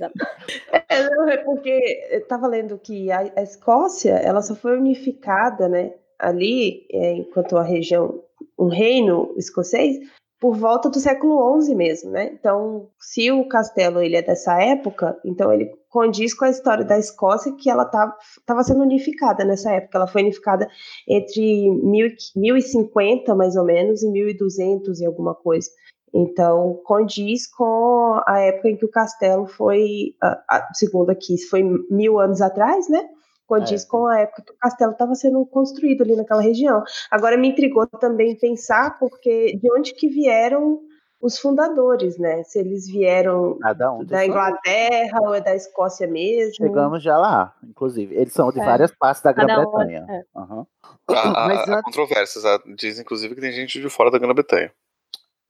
É, 0.89 1.09
não, 1.09 1.27
é 1.29 1.37
porque 1.37 1.79
eu 2.11 2.25
tava 2.27 2.47
lendo 2.47 2.77
que 2.77 3.11
a, 3.11 3.31
a 3.35 3.41
Escócia, 3.43 4.11
ela 4.13 4.41
só 4.41 4.55
foi 4.55 4.77
unificada, 4.77 5.67
né, 5.67 5.93
ali, 6.17 6.85
é, 6.91 7.13
enquanto 7.13 7.57
a 7.57 7.63
região, 7.63 8.21
um 8.57 8.67
reino 8.67 9.33
escocês, 9.37 9.97
por 10.41 10.57
volta 10.57 10.89
do 10.89 10.99
século 10.99 11.61
XI 11.61 11.75
mesmo, 11.75 12.09
né? 12.09 12.31
Então, 12.33 12.89
se 12.99 13.31
o 13.31 13.47
castelo 13.47 14.01
ele 14.01 14.15
é 14.15 14.23
dessa 14.23 14.59
época, 14.59 15.15
então 15.23 15.53
ele 15.53 15.71
condiz 15.87 16.33
com 16.33 16.45
a 16.45 16.49
história 16.49 16.83
da 16.83 16.97
Escócia 16.97 17.53
que 17.55 17.69
ela 17.69 17.83
estava 17.83 18.63
sendo 18.63 18.81
unificada 18.81 19.45
nessa 19.45 19.71
época. 19.71 19.99
Ela 19.99 20.07
foi 20.07 20.23
unificada 20.23 20.67
entre 21.07 21.69
mil, 21.83 22.07
e- 22.07 22.15
1050 22.35 23.35
mais 23.35 23.55
ou 23.55 23.63
menos 23.63 24.01
e 24.01 24.09
1200 24.09 24.99
e 24.99 25.05
alguma 25.05 25.35
coisa. 25.35 25.69
Então, 26.11 26.81
condiz 26.85 27.47
com 27.47 28.19
a 28.25 28.39
época 28.39 28.69
em 28.69 28.77
que 28.77 28.85
o 28.85 28.89
castelo 28.91 29.45
foi, 29.45 30.15
segundo 30.73 31.11
aqui, 31.11 31.37
foi 31.49 31.61
mil 31.89 32.19
anos 32.19 32.41
atrás, 32.41 32.89
né? 32.89 33.07
Condiz 33.59 33.83
É. 33.83 33.87
com 33.87 34.07
a 34.07 34.19
época 34.19 34.43
que 34.43 34.51
o 34.53 34.57
castelo 34.57 34.93
estava 34.93 35.13
sendo 35.13 35.45
construído 35.45 36.03
ali 36.03 36.15
naquela 36.15 36.41
região. 36.41 36.81
Agora, 37.11 37.35
me 37.37 37.49
intrigou 37.49 37.85
também 37.85 38.33
pensar, 38.37 38.97
porque 38.97 39.57
de 39.57 39.69
onde 39.73 39.93
que 39.93 40.07
vieram 40.07 40.79
os 41.19 41.37
fundadores, 41.37 42.17
né? 42.17 42.41
Se 42.43 42.57
eles 42.59 42.87
vieram 42.87 43.57
Cada 43.61 43.91
um 43.91 43.97
tem 43.99 44.07
da 44.07 44.25
Inglaterra 44.25 45.19
ou 45.21 45.33
é 45.35 45.41
da 45.41 45.53
Escócia 45.53 46.07
mesmo. 46.07 46.55
Chegamos 46.55 47.03
já 47.03 47.17
lá, 47.17 47.53
inclusive. 47.63 48.15
Eles 48.15 48.33
são 48.33 48.51
de 48.51 48.59
É. 48.61 48.65
várias 48.65 48.91
partes 48.91 49.21
da 49.21 49.31
um- 49.31 49.33
Grã-Bretanha. 49.33 50.05
é. 50.09 50.21
Aham. 50.35 50.65
Há, 51.09 51.13
há- 51.43 51.47
Mas 51.47 51.69
há 51.69 51.83
controvérsias. 51.83 52.43
Diz, 52.77 52.99
inclusive, 52.99 53.35
que 53.35 53.41
tem 53.41 53.51
gente 53.51 53.79
de 53.81 53.89
fora 53.89 54.09
da 54.09 54.17
Grã-Bretanha. 54.17 54.71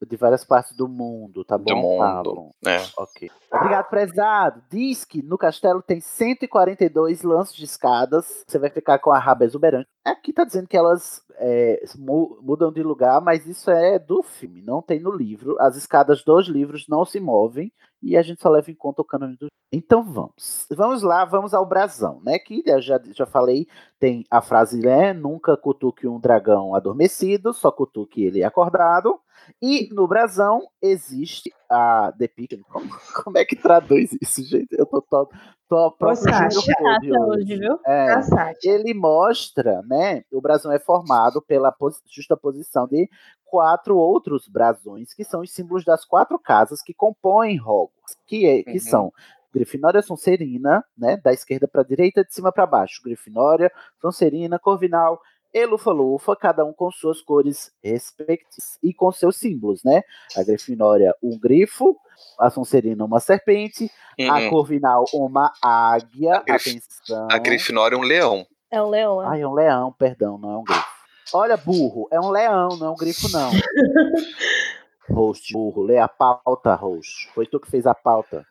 De 0.08 0.16
várias 0.16 0.44
partes 0.44 0.76
do 0.76 0.88
mundo, 0.88 1.44
tá 1.44 1.56
bom? 1.56 1.64
Do 1.64 2.34
mundo. 2.34 2.50
É. 2.66 2.78
Ok. 2.96 3.30
Obrigado, 3.52 3.88
prezado. 3.88 4.62
Diz 4.70 5.04
que 5.04 5.22
no 5.22 5.38
castelo 5.38 5.80
tem 5.82 6.00
142 6.00 7.22
lances 7.22 7.54
de 7.54 7.64
escadas. 7.64 8.44
Você 8.46 8.58
vai 8.58 8.70
ficar 8.70 8.98
com 8.98 9.10
a 9.10 9.18
raba 9.18 9.44
exuberante. 9.44 9.86
Aqui 10.04 10.32
tá 10.32 10.44
dizendo 10.44 10.66
que 10.66 10.76
elas 10.76 11.22
é, 11.36 11.84
mu- 11.98 12.38
mudam 12.42 12.72
de 12.72 12.82
lugar, 12.82 13.20
mas 13.20 13.46
isso 13.46 13.70
é 13.70 13.98
do 13.98 14.22
filme, 14.22 14.60
não 14.62 14.82
tem 14.82 14.98
no 15.00 15.10
livro. 15.12 15.56
As 15.60 15.76
escadas 15.76 16.24
dos 16.24 16.48
livros 16.48 16.86
não 16.88 17.04
se 17.04 17.20
movem 17.20 17.72
e 18.02 18.16
a 18.16 18.22
gente 18.22 18.42
só 18.42 18.48
leva 18.48 18.70
em 18.70 18.74
conta 18.74 19.02
o 19.02 19.04
cânone 19.04 19.36
do. 19.36 19.46
Então 19.72 20.02
vamos. 20.02 20.66
Vamos 20.70 21.02
lá, 21.02 21.24
vamos 21.24 21.54
ao 21.54 21.64
brasão, 21.64 22.20
né? 22.24 22.38
Que 22.38 22.62
eu 22.66 22.80
já, 22.82 23.00
já 23.12 23.24
falei, 23.24 23.66
tem 24.00 24.24
a 24.30 24.42
frase, 24.42 24.80
né? 24.80 25.12
Nunca 25.12 25.56
cutuque 25.56 26.06
um 26.08 26.18
dragão 26.18 26.74
adormecido, 26.74 27.52
só 27.54 27.70
cutuque 27.70 28.24
ele 28.24 28.42
acordado. 28.44 29.18
E 29.60 29.88
no 29.92 30.06
brasão 30.06 30.66
existe 30.80 31.52
a 31.68 32.12
depiction. 32.16 32.60
Como, 32.70 32.88
como 33.24 33.38
é 33.38 33.44
que 33.44 33.56
traduz 33.56 34.10
isso, 34.20 34.42
gente? 34.44 34.68
Eu 34.72 34.86
tô, 34.86 35.00
tô, 35.02 35.28
tô 35.68 35.76
a 35.84 35.90
própria 35.92 36.32
Sasha. 36.32 36.60
Sasha 36.60 36.72
hoje. 36.82 37.12
hoje, 37.12 37.56
viu? 37.56 37.78
É, 37.86 38.22
Sasha. 38.22 38.58
ele 38.64 38.94
mostra, 38.94 39.82
né? 39.82 40.22
O 40.32 40.40
brasão 40.40 40.72
é 40.72 40.78
formado 40.78 41.40
pela 41.42 41.72
pos- 41.72 42.00
justaposição 42.10 42.86
de 42.86 43.08
quatro 43.44 43.96
outros 43.96 44.48
brasões, 44.48 45.12
que 45.12 45.24
são 45.24 45.40
os 45.42 45.52
símbolos 45.52 45.84
das 45.84 46.04
quatro 46.04 46.38
casas 46.38 46.82
que 46.82 46.94
compõem 46.94 47.60
Hogwarts, 47.60 48.16
que, 48.26 48.46
é, 48.46 48.62
que 48.62 48.72
Uhum. 48.72 48.80
são 48.80 49.12
Grifinória, 49.54 50.00
Sonserina, 50.00 50.82
né? 50.96 51.18
Da 51.18 51.30
esquerda 51.30 51.68
para 51.68 51.82
a 51.82 51.84
direita, 51.84 52.24
de 52.24 52.32
cima 52.32 52.50
para 52.50 52.64
baixo. 52.66 53.02
Grifinória, 53.04 53.70
Sonserina, 54.00 54.58
Corvinal 54.58 55.20
e 55.54 55.66
Lufa-Lufa, 55.66 56.34
cada 56.36 56.64
um 56.64 56.72
com 56.72 56.90
suas 56.90 57.20
cores 57.20 57.70
respectivas 57.82 58.78
e 58.82 58.92
com 58.94 59.10
seus 59.12 59.36
símbolos, 59.36 59.82
né? 59.84 60.02
A 60.36 60.42
Grifinória, 60.42 61.14
um 61.22 61.38
grifo, 61.38 61.96
a 62.38 62.48
Sonserina, 62.50 63.04
uma 63.04 63.20
serpente, 63.20 63.90
a 64.28 64.38
Uhum. 64.38 64.50
Corvinal, 64.50 65.04
uma 65.12 65.52
águia. 65.62 66.42
Grif- 66.46 66.70
Atenção. 66.70 67.28
A 67.30 67.38
Grifinória 67.38 67.96
é 67.96 67.98
um 67.98 68.02
leão. 68.02 68.46
É 68.70 68.82
um 68.82 68.88
leão, 68.88 69.22
é. 69.22 69.26
Ai, 69.26 69.42
é 69.42 69.46
um 69.46 69.52
leão, 69.52 69.92
perdão, 69.92 70.38
não 70.38 70.50
é 70.52 70.56
um 70.58 70.64
grifo. 70.64 70.92
Olha, 71.34 71.56
burro, 71.56 72.08
é 72.10 72.18
um 72.20 72.30
leão, 72.30 72.76
não 72.78 72.86
é 72.88 72.90
um 72.90 72.94
grifo, 72.96 73.28
não. 73.30 73.50
Host, 75.10 75.52
burro, 75.52 75.82
lê 75.82 75.98
a 75.98 76.08
pauta, 76.08 76.74
host. 76.74 77.28
Foi 77.34 77.46
tu 77.46 77.58
que 77.60 77.70
fez 77.70 77.86
a 77.86 77.94
pauta. 77.94 78.46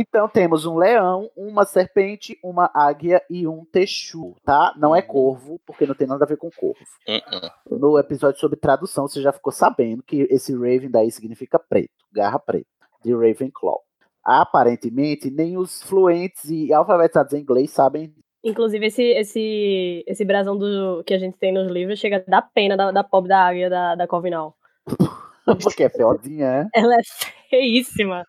Então 0.00 0.28
temos 0.28 0.66
um 0.66 0.76
leão, 0.76 1.30
uma 1.36 1.64
serpente, 1.64 2.38
uma 2.42 2.70
águia 2.74 3.22
e 3.30 3.46
um 3.46 3.64
texu, 3.64 4.34
tá? 4.44 4.74
Não 4.76 4.94
é 4.94 5.00
corvo, 5.00 5.60
porque 5.64 5.86
não 5.86 5.94
tem 5.94 6.06
nada 6.06 6.24
a 6.24 6.28
ver 6.28 6.36
com 6.36 6.50
corvo. 6.50 6.78
Uhum. 7.08 7.78
No 7.78 7.98
episódio 7.98 8.40
sobre 8.40 8.58
tradução, 8.58 9.06
você 9.06 9.22
já 9.22 9.32
ficou 9.32 9.52
sabendo 9.52 10.02
que 10.02 10.26
esse 10.30 10.52
Raven 10.52 10.90
daí 10.90 11.10
significa 11.10 11.58
preto, 11.58 11.92
garra 12.12 12.38
preta, 12.38 12.66
de 13.04 13.12
Ravenclaw. 13.12 13.80
Aparentemente, 14.24 15.30
nem 15.30 15.56
os 15.56 15.82
fluentes 15.82 16.44
e 16.44 16.72
alfabetizados 16.72 17.34
em 17.34 17.40
inglês 17.40 17.70
sabem 17.70 18.12
Inclusive, 18.44 18.86
esse, 18.86 19.02
esse, 19.02 20.04
esse 20.06 20.22
brasão 20.22 20.58
do, 20.58 21.02
que 21.04 21.14
a 21.14 21.18
gente 21.18 21.38
tem 21.38 21.50
nos 21.50 21.66
livros 21.70 21.98
chega 21.98 22.18
a 22.18 22.30
dar 22.30 22.42
pena 22.42 22.76
da, 22.76 22.92
da 22.92 23.02
pobre 23.02 23.30
da 23.30 23.40
águia 23.40 23.70
da, 23.70 23.94
da 23.94 24.06
Corvinal. 24.06 24.54
porque 25.62 25.84
é 25.84 25.88
feodinha, 25.88 26.46
é? 26.46 26.78
Ela 26.78 26.94
é 26.96 27.02
feíssima. 27.48 28.26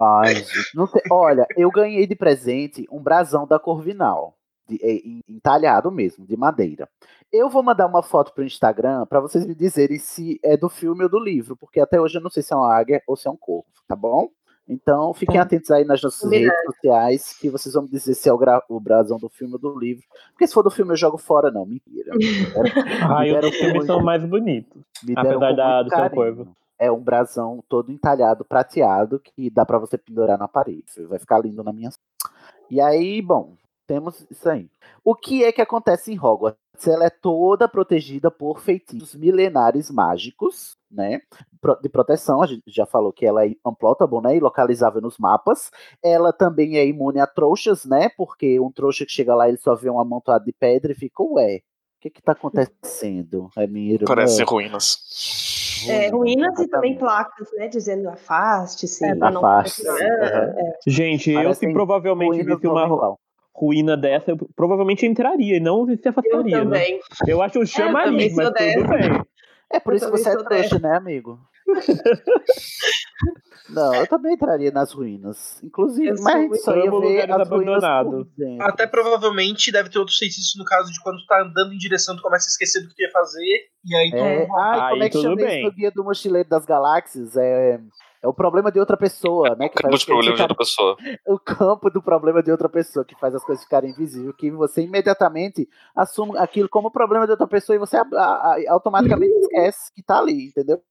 Ai, 0.00 0.34
sei. 0.34 1.02
Olha, 1.10 1.46
eu 1.56 1.70
ganhei 1.70 2.06
de 2.06 2.14
presente 2.14 2.86
um 2.90 3.00
brasão 3.02 3.46
da 3.46 3.58
Corvinal, 3.58 4.34
de- 4.68 4.78
é, 4.82 4.92
em- 4.96 5.22
entalhado 5.28 5.90
mesmo, 5.90 6.26
de 6.26 6.36
madeira. 6.36 6.88
Eu 7.32 7.50
vou 7.50 7.62
mandar 7.62 7.86
uma 7.86 8.02
foto 8.02 8.32
pro 8.32 8.44
Instagram 8.44 9.04
para 9.06 9.20
vocês 9.20 9.44
me 9.46 9.54
dizerem 9.54 9.98
se 9.98 10.38
é 10.42 10.56
do 10.56 10.68
filme 10.68 11.02
ou 11.04 11.10
do 11.10 11.18
livro, 11.18 11.56
porque 11.56 11.80
até 11.80 12.00
hoje 12.00 12.16
eu 12.18 12.22
não 12.22 12.30
sei 12.30 12.42
se 12.42 12.52
é 12.52 12.56
uma 12.56 12.72
águia 12.74 13.02
ou 13.06 13.16
se 13.16 13.28
é 13.28 13.30
um 13.30 13.36
corvo, 13.36 13.66
tá 13.86 13.94
bom? 13.96 14.28
Então 14.70 15.14
fiquem 15.14 15.38
atentos 15.40 15.70
aí 15.70 15.82
nas 15.84 16.02
nossas 16.02 16.30
redes 16.30 16.64
sociais, 16.66 17.32
que 17.38 17.48
vocês 17.48 17.74
vão 17.74 17.84
me 17.84 17.88
dizer 17.90 18.14
se 18.14 18.28
é 18.28 18.32
o, 18.32 18.36
gra- 18.36 18.62
o 18.68 18.78
brasão 18.78 19.18
do 19.18 19.28
filme 19.30 19.54
ou 19.54 19.58
do 19.58 19.78
livro. 19.78 20.04
Porque 20.32 20.46
se 20.46 20.52
for 20.52 20.62
do 20.62 20.70
filme 20.70 20.92
eu 20.92 20.96
jogo 20.96 21.16
fora, 21.16 21.50
não, 21.50 21.64
mentira. 21.64 22.12
Ah, 23.10 23.20
Me 23.24 23.30
e 23.30 23.32
deram 23.32 23.48
os 23.48 23.54
com 23.56 23.60
filmes 23.62 23.74
muito- 23.76 23.86
são 23.86 24.02
mais 24.02 24.22
bonitos. 24.24 24.82
me 25.04 25.14
Apesar 25.16 25.54
da, 25.56 25.82
do 25.82 25.88
seu 25.88 25.98
corvo. 26.10 26.56
É 26.78 26.90
um 26.90 27.02
brasão 27.02 27.62
todo 27.68 27.90
entalhado, 27.90 28.44
prateado, 28.44 29.18
que 29.18 29.50
dá 29.50 29.66
pra 29.66 29.78
você 29.78 29.98
pendurar 29.98 30.38
na 30.38 30.46
parede. 30.46 31.04
Vai 31.08 31.18
ficar 31.18 31.38
lindo 31.38 31.64
na 31.64 31.72
minha. 31.72 31.90
E 32.70 32.80
aí, 32.80 33.20
bom, 33.20 33.56
temos 33.86 34.26
isso 34.30 34.48
aí. 34.48 34.70
O 35.02 35.14
que 35.14 35.42
é 35.42 35.50
que 35.50 35.62
acontece 35.62 36.12
em 36.12 36.18
Hogwarts? 36.18 36.58
Ela 36.86 37.06
é 37.06 37.10
toda 37.10 37.66
protegida 37.66 38.30
por 38.30 38.60
feitiços 38.60 39.14
milenares 39.14 39.90
mágicos, 39.90 40.76
né? 40.90 41.22
De 41.82 41.88
proteção. 41.88 42.42
A 42.42 42.46
gente 42.46 42.62
já 42.68 42.86
falou 42.86 43.12
que 43.12 43.26
ela 43.26 43.44
é 43.44 43.54
unplottable, 43.66 44.20
né? 44.20 44.36
E 44.36 44.40
localizável 44.40 45.00
nos 45.00 45.18
mapas. 45.18 45.70
Ela 46.02 46.32
também 46.32 46.76
é 46.76 46.86
imune 46.86 47.18
a 47.18 47.26
trouxas, 47.26 47.84
né? 47.84 48.10
Porque 48.10 48.60
um 48.60 48.70
trouxa 48.70 49.04
que 49.06 49.10
chega 49.10 49.34
lá, 49.34 49.48
ele 49.48 49.56
só 49.56 49.74
vê 49.74 49.90
um 49.90 49.98
amontoado 49.98 50.44
de 50.44 50.52
pedra 50.52 50.92
e 50.92 50.94
fica, 50.94 51.22
ué, 51.22 51.56
o 51.56 52.00
que 52.00 52.10
que 52.10 52.22
tá 52.22 52.32
acontecendo? 52.32 53.50
É. 53.56 53.62
Parece 54.06 54.44
ruínas. 54.44 54.98
É, 55.86 56.08
ruínas 56.08 56.58
e 56.58 56.68
também 56.68 56.96
placas, 56.96 57.48
né? 57.56 57.68
Dizendo 57.68 58.08
afaste-se. 58.08 59.04
É, 59.04 59.14
pra 59.14 59.30
não 59.30 59.44
Afaste-se, 59.44 59.86
É, 59.88 60.24
aham. 60.24 60.54
é. 60.56 60.72
Gente, 60.86 61.30
eu 61.30 61.42
Parecem 61.42 61.68
se 61.68 61.72
provavelmente 61.74 62.42
visse 62.42 62.66
uma 62.66 63.16
ruína 63.54 63.96
dessa, 63.96 64.30
eu 64.30 64.38
provavelmente 64.54 65.04
entraria 65.04 65.56
e 65.56 65.60
não 65.60 65.84
se 65.86 66.00
Eu 66.04 66.10
afastaria, 66.10 66.58
né? 66.58 66.62
também. 66.64 67.00
Eu 67.26 67.42
acho 67.42 67.58
um 67.58 67.66
chamariz, 67.66 68.10
também 68.10 68.34
mas 68.34 68.46
tudo 68.46 68.58
dessa. 68.58 68.88
bem. 68.88 69.22
É 69.70 69.80
por 69.80 69.92
Eu 69.92 69.96
isso 69.96 70.06
que 70.06 70.18
você 70.18 70.30
é 70.30 70.36
trouxa, 70.36 70.78
né, 70.78 70.96
amigo? 70.96 71.38
Não, 73.68 74.00
eu 74.00 74.06
também 74.06 74.32
entraria 74.32 74.70
nas 74.70 74.92
ruínas. 74.92 75.62
Inclusive, 75.62 76.08
Eu 76.08 76.14
mas 76.22 76.26
a 76.26 76.32
sou 76.32 76.40
gente 76.40 76.58
só 76.58 76.76
ia 76.76 76.90
ver 76.90 77.30
as 77.30 77.48
dentro. 78.36 78.64
Até 78.66 78.86
provavelmente 78.86 79.70
deve 79.70 79.90
ter 79.90 79.98
outros 79.98 80.16
feitiços 80.16 80.54
no 80.56 80.64
caso 80.64 80.90
de 80.90 80.98
quando 81.02 81.18
tu 81.18 81.26
tá 81.26 81.42
andando 81.42 81.74
em 81.74 81.78
direção, 81.78 82.16
tu 82.16 82.22
começa 82.22 82.46
a 82.46 82.48
esquecer 82.50 82.80
do 82.80 82.88
que 82.88 82.94
tu 82.94 83.02
ia 83.02 83.10
fazer, 83.10 83.66
e 83.84 83.94
aí 83.94 84.10
tu. 84.10 84.16
É, 84.16 84.48
ai, 84.58 84.90
como 84.90 85.02
é 85.02 85.08
que 85.10 85.20
chama 85.20 85.36
bem. 85.36 85.46
isso 85.60 85.66
no 85.68 85.72
Guia 85.72 85.90
do 85.90 86.02
Mochileiro 86.04 86.48
das 86.48 86.64
Galáxias? 86.64 87.36
É, 87.36 87.78
é 88.22 88.26
o 88.26 88.32
problema 88.32 88.72
de 88.72 88.80
outra 88.80 88.96
pessoa, 88.96 89.54
né? 89.54 89.68
Que 89.68 89.82
Campo 89.82 89.98
de 89.98 90.06
problema 90.06 90.34
de 90.36 90.42
outra 90.42 90.56
pessoa. 90.56 90.96
O 91.28 91.38
campo 91.38 91.90
do 91.90 92.02
problema 92.02 92.42
de 92.42 92.50
outra 92.50 92.68
pessoa, 92.70 93.04
que 93.04 93.14
faz 93.20 93.34
as 93.34 93.44
coisas 93.44 93.62
ficarem 93.64 93.90
invisíveis, 93.90 94.34
que 94.36 94.50
você 94.50 94.80
imediatamente 94.82 95.68
assume 95.94 96.38
aquilo 96.38 96.68
como 96.70 96.90
problema 96.90 97.26
de 97.26 97.32
outra 97.32 97.46
pessoa 97.46 97.76
e 97.76 97.78
você 97.78 97.98
a- 97.98 98.06
a- 98.14 98.54
a- 98.54 98.72
automaticamente 98.72 99.32
esquece 99.44 99.92
que 99.94 100.02
tá 100.02 100.18
ali, 100.18 100.46
entendeu? 100.48 100.82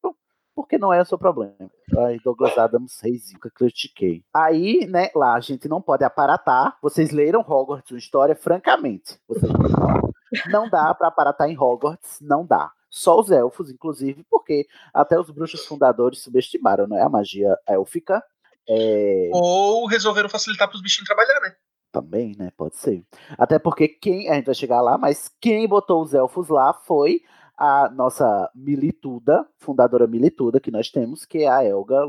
Porque 0.57 0.75
não 0.79 0.91
é 0.91 0.99
o 0.99 1.05
seu 1.05 1.19
problema. 1.19 1.69
Ai, 1.99 2.19
Douglas 2.23 2.57
Adams, 2.57 2.99
que 2.99 3.47
eu 3.47 3.51
critiquei. 3.51 4.23
Aí, 4.33 4.87
né, 4.87 5.11
lá 5.13 5.35
a 5.35 5.39
gente 5.39 5.67
não 5.67 5.79
pode 5.79 6.03
aparatar. 6.03 6.75
Vocês 6.81 7.11
leram 7.11 7.41
Hogwarts, 7.47 7.91
uma 7.91 7.99
história, 7.99 8.35
francamente. 8.35 9.19
Vocês 9.27 9.51
não, 9.53 10.11
não 10.63 10.67
dá 10.67 10.95
pra 10.95 11.09
aparatar 11.09 11.47
em 11.47 11.55
Hogwarts, 11.55 12.17
não 12.21 12.43
dá. 12.43 12.71
Só 12.89 13.19
os 13.19 13.29
elfos, 13.29 13.69
inclusive, 13.69 14.25
porque 14.31 14.65
até 14.91 15.19
os 15.19 15.29
bruxos 15.29 15.63
fundadores 15.63 16.23
subestimaram, 16.23 16.87
não 16.87 16.97
é? 16.97 17.03
A 17.03 17.09
magia 17.09 17.55
élfica. 17.67 18.23
É, 18.67 19.29
Ou 19.31 19.85
resolveram 19.85 20.27
facilitar 20.27 20.67
pros 20.67 20.81
bichinhos 20.81 21.05
trabalhar, 21.05 21.39
né? 21.39 21.53
também, 21.91 22.35
né? 22.37 22.51
Pode 22.57 22.77
ser. 22.77 23.03
Até 23.37 23.57
porque 23.59 23.87
quem. 23.87 24.29
A 24.29 24.35
gente 24.35 24.45
vai 24.45 24.55
chegar 24.55 24.81
lá, 24.81 24.97
mas 24.97 25.31
quem 25.39 25.67
botou 25.67 26.01
os 26.01 26.13
elfos 26.13 26.49
lá 26.49 26.73
foi 26.73 27.21
a 27.57 27.89
nossa 27.89 28.49
Milituda, 28.53 29.45
fundadora 29.57 30.05
Milituda, 30.07 30.59
que 30.59 30.71
nós 30.71 30.89
temos, 30.91 31.25
que 31.25 31.39
é 31.39 31.47
a 31.47 31.63
Elga. 31.63 32.01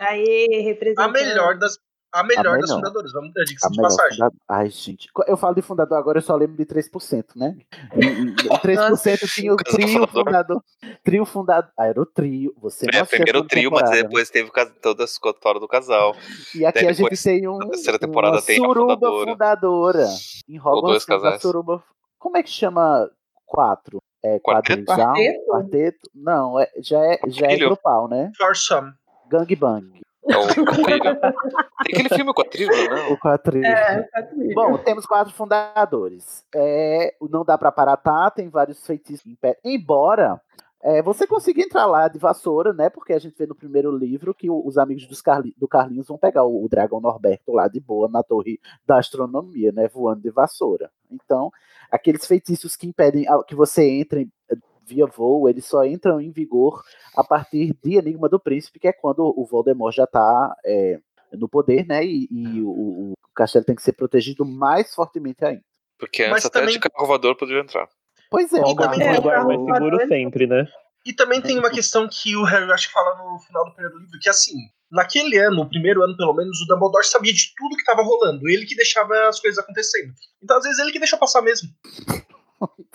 Aê, 0.00 0.60
representando. 0.62 1.08
A 1.08 1.12
melhor 1.12 1.58
das, 1.58 1.78
a 2.12 2.22
melhor 2.22 2.46
A 2.46 2.52
das 2.58 2.62
melhor. 2.62 2.76
fundadoras, 2.76 3.12
vamos 3.12 3.28
dizer, 3.30 3.40
A 3.40 3.44
diga-se 3.44 3.70
de 3.70 3.82
passagem. 3.82 4.12
fundadora. 4.18 4.40
Ai, 4.48 4.68
gente. 4.70 5.08
Eu 5.26 5.36
falo 5.36 5.54
de 5.54 5.62
fundador 5.62 5.98
agora, 5.98 6.18
eu 6.18 6.22
só 6.22 6.36
lembro 6.36 6.56
de 6.56 6.64
3%, 6.66 7.34
né? 7.36 7.56
E- 7.96 8.04
e- 8.04 8.30
e 8.30 8.48
3% 8.62 9.26
tinha 9.34 9.52
o 9.52 9.56
trio 9.56 10.06
fundador. 10.06 10.62
Trio 11.02 11.24
fundador. 11.26 11.70
Ah, 11.78 11.86
era 11.86 12.00
o 12.00 12.06
trio. 12.06 12.54
Você 12.60 12.86
É, 12.92 13.04
primeiro 13.04 13.40
o 13.40 13.46
trio, 13.46 13.70
mas 13.70 13.80
temporada, 13.80 14.02
depois 14.02 14.30
teve 14.30 14.48
o 14.48 14.52
cas- 14.52 14.72
toda 14.80 15.02
a 15.02 15.06
escotória 15.06 15.58
do 15.60 15.66
casal. 15.66 16.14
E 16.54 16.64
aqui 16.64 16.80
Daí 16.80 16.88
a 16.88 16.92
gente 16.92 17.02
depois, 17.04 17.22
tem 17.22 17.48
um, 17.48 17.58
na 17.58 17.66
terceira 17.70 17.98
temporada 17.98 18.36
uma 18.36 18.42
tem 18.42 18.56
a 18.56 18.58
suruba 18.66 18.94
fundadora. 18.94 19.30
fundadora. 19.32 20.06
Em 20.48 20.58
Ou 20.60 20.66
Hogwarts 20.66 20.82
dois 20.90 21.04
casais. 21.04 21.42
suruba. 21.42 21.82
Como 22.18 22.36
é 22.36 22.42
que 22.42 22.50
chama 22.50 23.10
quatro? 23.44 24.00
É 24.24 24.38
Quarteto? 24.40 24.84
Quarteto? 24.84 25.46
Quarteto? 25.46 26.10
Não, 26.14 26.58
é, 26.58 26.68
já 26.78 26.98
é, 27.04 27.20
já 27.28 27.46
é 27.46 27.56
grupal, 27.56 28.08
né? 28.08 28.32
Foursome. 28.36 28.92
Gangbang. 29.28 30.00
É 30.28 30.36
o 30.36 30.46
Quadrilho. 30.66 31.20
Tem 31.20 31.94
aquele 31.94 32.08
filme 32.10 32.34
Quadrilho, 32.34 32.94
né? 32.94 33.08
O 33.10 33.18
quadrilho. 33.18 33.66
É, 33.66 34.02
quadrilha. 34.02 34.54
Bom, 34.54 34.78
temos 34.78 35.06
quatro 35.06 35.32
fundadores. 35.32 36.44
É, 36.54 37.14
o 37.20 37.28
não 37.28 37.44
dá 37.44 37.56
pra 37.56 37.68
aparatar, 37.68 38.30
tem 38.32 38.48
vários 38.48 38.84
feitiços 38.84 39.26
em 39.26 39.34
pé. 39.34 39.56
Embora 39.64 40.40
é, 40.82 41.02
você 41.02 41.26
consiga 41.26 41.60
entrar 41.62 41.86
lá 41.86 42.06
de 42.08 42.18
vassoura, 42.18 42.72
né? 42.72 42.88
Porque 42.88 43.12
a 43.12 43.18
gente 43.18 43.36
vê 43.36 43.46
no 43.46 43.54
primeiro 43.54 43.90
livro 43.96 44.32
que 44.34 44.48
os 44.50 44.78
amigos 44.78 45.06
dos 45.06 45.20
Carli- 45.20 45.54
do 45.56 45.66
Carlinhos 45.66 46.06
vão 46.06 46.16
pegar 46.18 46.44
o, 46.44 46.64
o 46.64 46.68
dragão 46.68 47.00
Norberto 47.00 47.52
lá 47.52 47.66
de 47.68 47.80
boa 47.80 48.08
na 48.08 48.22
torre 48.22 48.60
da 48.86 48.98
astronomia, 48.98 49.72
né? 49.72 49.88
Voando 49.88 50.20
de 50.22 50.30
vassoura. 50.30 50.90
Então, 51.10 51.50
aqueles 51.90 52.24
feitiços 52.26 52.76
que 52.76 52.86
impedem 52.86 53.26
que 53.46 53.54
você 53.54 53.84
entre 53.88 54.28
eh, 54.50 54.56
via 54.86 55.06
voo, 55.06 55.48
eles 55.48 55.64
só 55.66 55.84
entram 55.84 56.20
em 56.20 56.30
vigor 56.30 56.82
a 57.16 57.24
partir 57.24 57.74
de 57.82 57.96
Enigma 57.96 58.28
do 58.28 58.38
Príncipe, 58.40 58.78
que 58.78 58.88
é 58.88 58.92
quando 58.92 59.18
o 59.36 59.44
Voldemort 59.44 59.94
já 59.94 60.06
tá 60.06 60.56
é, 60.64 60.98
no 61.32 61.48
poder, 61.48 61.86
né? 61.86 62.04
E, 62.04 62.28
e 62.30 62.62
o, 62.62 62.68
o- 62.70 63.12
o 63.12 63.34
castelo 63.34 63.64
tem 63.64 63.74
que 63.76 63.82
ser 63.82 63.92
protegido 63.92 64.44
mais 64.44 64.94
fortemente 64.94 65.44
ainda. 65.44 65.62
Porque 65.98 66.22
Mas 66.22 66.34
antes 66.36 66.46
até 66.46 66.60
também- 66.60 66.74
de 66.74 66.80
carro 66.80 67.06
voador 67.06 67.36
podia 67.36 67.58
entrar. 67.60 67.88
Pois 68.30 68.52
é, 68.52 68.58
E 68.58 68.62
o 68.62 68.74
também 68.76 69.00
É, 69.00 69.04
tem 69.04 69.12
o 69.12 69.16
lugar 69.22 69.44
mais 69.44 69.60
seguro 69.64 70.06
sempre, 70.08 70.46
né? 70.46 70.66
E 71.06 71.12
também 71.12 71.40
tem 71.40 71.58
uma 71.58 71.70
questão 71.70 72.06
que 72.10 72.36
o 72.36 72.44
Harry 72.44 72.70
acho 72.70 72.88
que 72.88 72.92
fala 72.92 73.16
no 73.16 73.38
final 73.38 73.64
do 73.64 73.72
primeiro 73.72 73.98
livro, 73.98 74.18
que 74.20 74.28
assim, 74.28 74.52
naquele 74.90 75.38
ano, 75.38 75.62
o 75.62 75.68
primeiro 75.68 76.02
ano 76.02 76.14
pelo 76.16 76.34
menos, 76.34 76.60
o 76.60 76.66
Dumbledore 76.66 77.06
sabia 77.06 77.32
de 77.32 77.54
tudo 77.56 77.76
que 77.76 77.84
tava 77.84 78.02
rolando. 78.02 78.46
Ele 78.48 78.66
que 78.66 78.74
deixava 78.76 79.14
as 79.28 79.40
coisas 79.40 79.58
acontecendo. 79.58 80.12
Então, 80.42 80.58
às 80.58 80.64
vezes, 80.64 80.78
ele 80.78 80.92
que 80.92 80.98
deixou 80.98 81.18
passar 81.18 81.40
mesmo. 81.40 81.68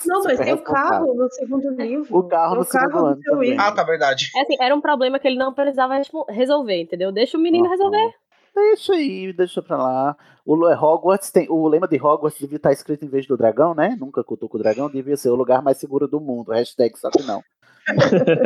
Não, 0.05 0.23
mas 0.23 0.33
super 0.33 0.43
tem 0.45 0.53
o 0.53 0.61
carro 0.61 1.13
no 1.15 1.29
segundo 1.31 1.69
livro. 1.69 2.17
O 2.17 2.23
carro 2.27 2.55
no 2.55 2.63
segundo 2.65 3.05
ano. 3.05 3.43
Igor. 3.43 3.55
Ah, 3.65 3.71
tá, 3.71 3.83
verdade. 3.83 4.29
É 4.35 4.41
assim, 4.41 4.57
era 4.59 4.75
um 4.75 4.81
problema 4.81 5.17
que 5.17 5.27
ele 5.27 5.37
não 5.37 5.53
precisava 5.53 5.95
respo- 5.95 6.25
resolver, 6.29 6.81
entendeu? 6.81 7.11
Deixa 7.11 7.37
o 7.37 7.39
menino 7.41 7.63
Uhum. 7.65 7.71
resolver. 7.71 8.13
Deixa 8.55 8.93
aí, 8.93 9.33
deixa 9.33 9.61
pra 9.61 9.77
lá. 9.77 10.17
O 10.45 10.53
Lo- 10.55 10.71
Hogwarts 10.73 11.31
tem. 11.31 11.47
O 11.49 11.67
lema 11.67 11.87
de 11.87 11.95
Hogwarts 12.01 12.39
devia 12.39 12.57
estar 12.57 12.71
escrito 12.71 13.03
em 13.03 13.07
vez 13.09 13.25
do 13.25 13.35
dragão, 13.37 13.73
né? 13.73 13.95
Nunca 13.99 14.23
cutuca 14.23 14.57
o 14.57 14.59
dragão, 14.61 14.89
devia 14.89 15.17
ser 15.17 15.29
o 15.29 15.35
lugar 15.35 15.61
mais 15.61 15.77
seguro 15.77 16.07
do 16.07 16.19
mundo. 16.19 16.51
Hashtag 16.51 16.97
só 16.97 17.09
que 17.09 17.23
não. 17.23 17.41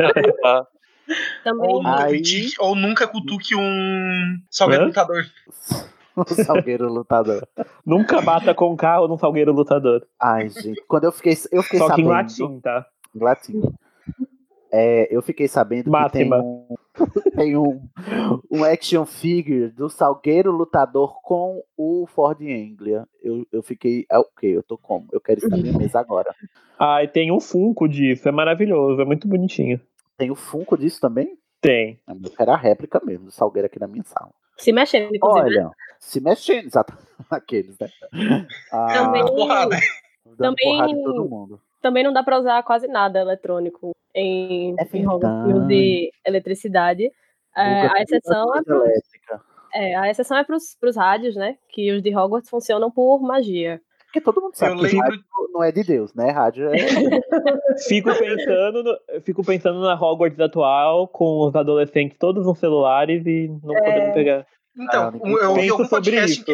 Também. 1.44 1.70
Ou 1.70 1.82
nunca, 1.82 2.04
Aí- 2.04 2.22
ou 2.60 2.74
nunca 2.74 3.06
cutuque 3.08 3.54
um 3.54 4.38
salgueiro 4.50 4.84
Hã? 4.84 4.86
lutador. 4.88 5.24
O 6.16 6.24
Salgueiro 6.44 6.92
lutador. 6.92 7.46
Nunca 7.86 8.20
bata 8.20 8.52
com 8.54 8.72
o 8.72 8.76
carro 8.76 9.08
num 9.08 9.16
salgueiro 9.16 9.52
lutador. 9.52 10.06
Ai, 10.20 10.48
gente. 10.50 10.82
Quando 10.86 11.04
eu 11.04 11.12
fiquei, 11.12 11.34
eu 11.52 11.62
fiquei 11.62 11.78
Só 11.78 11.86
que 11.94 12.02
em 12.02 12.04
sabendo. 12.04 12.08
latim, 12.08 12.60
tá? 12.60 12.84
Em 13.14 13.18
latim. 13.20 13.62
É, 14.70 15.08
eu 15.14 15.22
fiquei 15.22 15.48
sabendo 15.48 15.90
Máxima. 15.90 16.10
que 16.36 16.42
tem 16.42 16.42
um, 16.42 16.76
tem 17.36 17.56
um, 17.56 17.80
um 18.50 18.64
action 18.64 19.04
figure 19.04 19.68
do 19.68 19.88
Salgueiro 19.88 20.50
Lutador 20.50 21.20
com 21.22 21.62
o 21.76 22.06
Ford 22.06 22.40
Anglia. 22.42 23.06
Eu, 23.22 23.46
eu 23.52 23.62
fiquei. 23.62 24.04
ah, 24.10 24.20
Ok, 24.20 24.56
eu 24.56 24.62
tô 24.62 24.76
como? 24.78 25.06
Eu 25.12 25.20
quero 25.20 25.38
isso 25.38 25.48
na 25.48 25.56
minha 25.56 25.76
mesa 25.76 25.98
agora. 26.00 26.34
Ah, 26.78 27.02
e 27.02 27.08
tem 27.08 27.32
um 27.32 27.40
Funko 27.40 27.88
disso, 27.88 28.28
é 28.28 28.32
maravilhoso, 28.32 29.00
é 29.00 29.04
muito 29.04 29.26
bonitinho. 29.26 29.80
Tem 30.16 30.30
o 30.30 30.34
Funko 30.34 30.76
disso 30.76 31.00
também? 31.00 31.36
Tem. 31.60 31.98
Eu 32.08 32.30
quero 32.30 32.50
a 32.52 32.56
réplica 32.56 33.00
mesmo 33.04 33.26
do 33.26 33.30
Salgueiro 33.32 33.66
aqui 33.66 33.80
na 33.80 33.88
minha 33.88 34.04
sala. 34.04 34.30
Se 34.56 34.72
mexendo, 34.72 35.14
inclusive. 35.14 35.56
né? 35.56 35.64
Olha, 35.64 35.70
se 36.00 36.20
mexendo, 36.20 36.66
exato. 36.66 36.96
Aqueles, 37.30 37.76
né? 37.78 37.88
Ah, 38.72 38.86
Também- 39.04 39.26
Porrada. 39.26 39.76
também- 40.36 40.66
porrada 40.76 40.92
em 40.92 41.02
todo 41.04 41.28
mundo. 41.28 41.60
Também 41.80 42.02
não 42.02 42.12
dá 42.12 42.22
pra 42.24 42.38
usar 42.40 42.62
quase 42.64 42.88
nada 42.88 43.20
eletrônico 43.20 43.92
em, 44.14 44.74
É 44.78 44.96
em 44.96 45.06
Hogwarts 45.06 45.66
de 45.68 46.10
eletricidade. 46.26 47.10
É, 47.56 47.82
Nunca 47.82 47.98
a 47.98 48.02
exceção 48.02 48.54
é, 48.56 48.62
pros, 48.62 48.82
é, 49.74 49.94
a 49.96 50.10
exceção 50.10 50.36
é 50.38 50.44
pros, 50.44 50.76
pros 50.80 50.96
rádios, 50.96 51.34
né? 51.36 51.56
Que 51.70 51.92
os 51.92 52.02
de 52.02 52.14
Hogwarts 52.16 52.48
funcionam 52.50 52.90
por 52.90 53.20
magia. 53.20 53.80
Porque 54.06 54.20
todo 54.20 54.40
mundo 54.40 54.54
sabe 54.54 54.72
Eu 54.72 54.76
que 54.78 54.82
lembro- 54.96 55.00
rádio 55.02 55.24
não 55.52 55.62
é 55.64 55.72
de 55.72 55.82
Deus, 55.84 56.14
né? 56.14 56.30
Rádio 56.30 56.68
é. 56.68 56.72
Fico 57.88 58.10
pensando, 58.16 58.82
no- 58.82 59.20
fico 59.22 59.44
pensando 59.44 59.80
na 59.80 59.94
Hogwarts 59.94 60.40
atual, 60.40 61.08
com 61.08 61.46
os 61.46 61.54
adolescentes 61.54 62.16
todos 62.18 62.46
nos 62.46 62.58
celulares 62.58 63.24
e 63.26 63.48
não 63.62 63.76
É. 63.76 63.80
podendo 63.82 64.14
pegar. 64.14 64.46
Então, 64.78 65.08
Ah, 65.08 65.10
ninguém 65.10 65.32
eu 65.42 65.50
ouvi 65.50 65.68
algum 65.68 65.84
sobre 65.84 65.88
podcast 65.90 66.30
isso. 66.36 66.44
que 66.44 66.52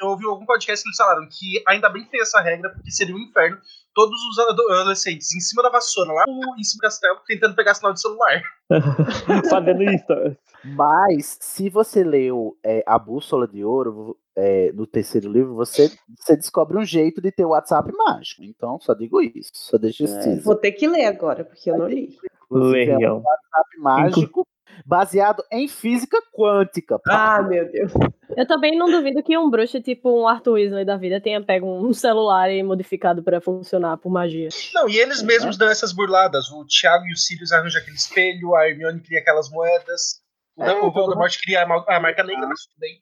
eu 0.00 0.08
ouvi 0.08 0.24
algum 0.26 0.44
podcast 0.46 0.82
que 0.82 0.88
eles 0.88 0.96
falaram 0.96 1.28
que 1.30 1.62
ainda 1.68 1.88
bem 1.90 2.04
que 2.04 2.10
tem 2.10 2.20
essa 2.20 2.40
regra, 2.40 2.70
porque 2.70 2.90
seria 2.90 3.14
um 3.14 3.18
inferno 3.18 3.58
todos 3.96 4.20
os 4.30 4.38
ado- 4.38 4.70
adolescentes 4.72 5.34
em 5.34 5.40
cima 5.40 5.62
da 5.62 5.70
vassoura, 5.70 6.12
lá 6.12 6.24
no- 6.28 6.54
em 6.58 6.62
cima 6.62 6.80
do 6.80 6.82
castelo, 6.82 7.18
tentando 7.26 7.56
pegar 7.56 7.74
sinal 7.74 7.94
de 7.94 8.00
celular. 8.02 8.42
Fazendo 9.50 9.82
isso. 9.82 10.36
Mas, 10.76 11.38
se 11.40 11.70
você 11.70 12.04
leu 12.04 12.56
é, 12.62 12.84
A 12.86 12.98
Bússola 12.98 13.48
de 13.48 13.64
Ouro 13.64 14.18
é, 14.36 14.70
no 14.72 14.86
terceiro 14.86 15.32
livro, 15.32 15.54
você, 15.54 15.90
você 16.18 16.36
descobre 16.36 16.76
um 16.76 16.84
jeito 16.84 17.22
de 17.22 17.32
ter 17.32 17.44
o 17.46 17.50
WhatsApp 17.50 17.90
mágico. 17.96 18.44
Então, 18.44 18.78
só 18.80 18.92
digo 18.92 19.22
isso. 19.22 19.50
Só 19.54 19.78
deixa 19.78 20.04
esse 20.04 20.14
É, 20.18 20.22
teaser. 20.22 20.42
vou 20.44 20.56
ter 20.56 20.72
que 20.72 20.86
ler 20.86 21.06
agora, 21.06 21.44
porque 21.44 21.70
eu 21.70 21.78
não 21.78 21.88
li. 21.88 22.16
Inclusive, 22.44 22.90
é 22.90 22.94
um 22.94 22.98
Leiam. 22.98 23.22
WhatsApp 23.24 23.78
mágico 23.78 24.46
baseado 24.84 25.44
em 25.50 25.68
física 25.68 26.18
quântica. 26.32 27.00
Ah, 27.08 27.42
meu 27.42 27.70
Deus. 27.70 27.92
Eu 28.36 28.46
também 28.46 28.76
não 28.76 28.90
duvido 28.90 29.22
que 29.22 29.36
um 29.38 29.48
bruxo 29.48 29.80
tipo 29.80 30.22
um 30.22 30.26
Arthur 30.26 30.54
Weasley 30.54 30.84
da 30.84 30.96
vida 30.96 31.20
tenha 31.20 31.42
pego 31.42 31.66
um 31.66 31.92
celular 31.92 32.50
e 32.50 32.62
modificado 32.62 33.22
pra 33.22 33.40
funcionar 33.40 33.96
por 33.98 34.10
magia. 34.10 34.48
Não, 34.74 34.88
e 34.88 34.98
eles 34.98 35.22
mesmos 35.22 35.56
dão 35.56 35.68
essas 35.68 35.92
burladas. 35.92 36.50
O 36.50 36.64
Thiago 36.66 37.06
e 37.06 37.12
o 37.12 37.16
Sirius 37.16 37.52
arranjam 37.52 37.80
aquele 37.80 37.96
espelho, 37.96 38.54
a 38.54 38.68
Hermione 38.68 39.00
cria 39.00 39.20
aquelas 39.20 39.48
moedas. 39.48 40.20
O, 40.56 40.64
É, 40.64 40.74
o 40.74 40.90
Voldemort 40.90 41.36
cria 41.40 41.62
a, 41.62 42.00
marca 42.00 42.24
negra, 42.24 42.46
mas 42.46 42.62
tudo 42.62 42.80
bem. 42.80 42.98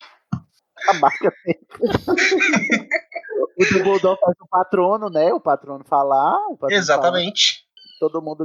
A 0.88 0.94
marca 0.94 1.32
tem. 1.44 1.58
o 3.56 3.64
Dumbledore 3.72 4.18
faz 4.20 4.36
o 4.40 4.48
patrono, 4.48 5.08
né? 5.08 5.32
O 5.32 5.40
patrono 5.40 5.84
falar. 5.84 6.36
O 6.48 6.56
patrono 6.56 6.80
Exatamente. 6.80 7.64
fala, 8.00 8.10
todo 8.10 8.22
mundo 8.22 8.44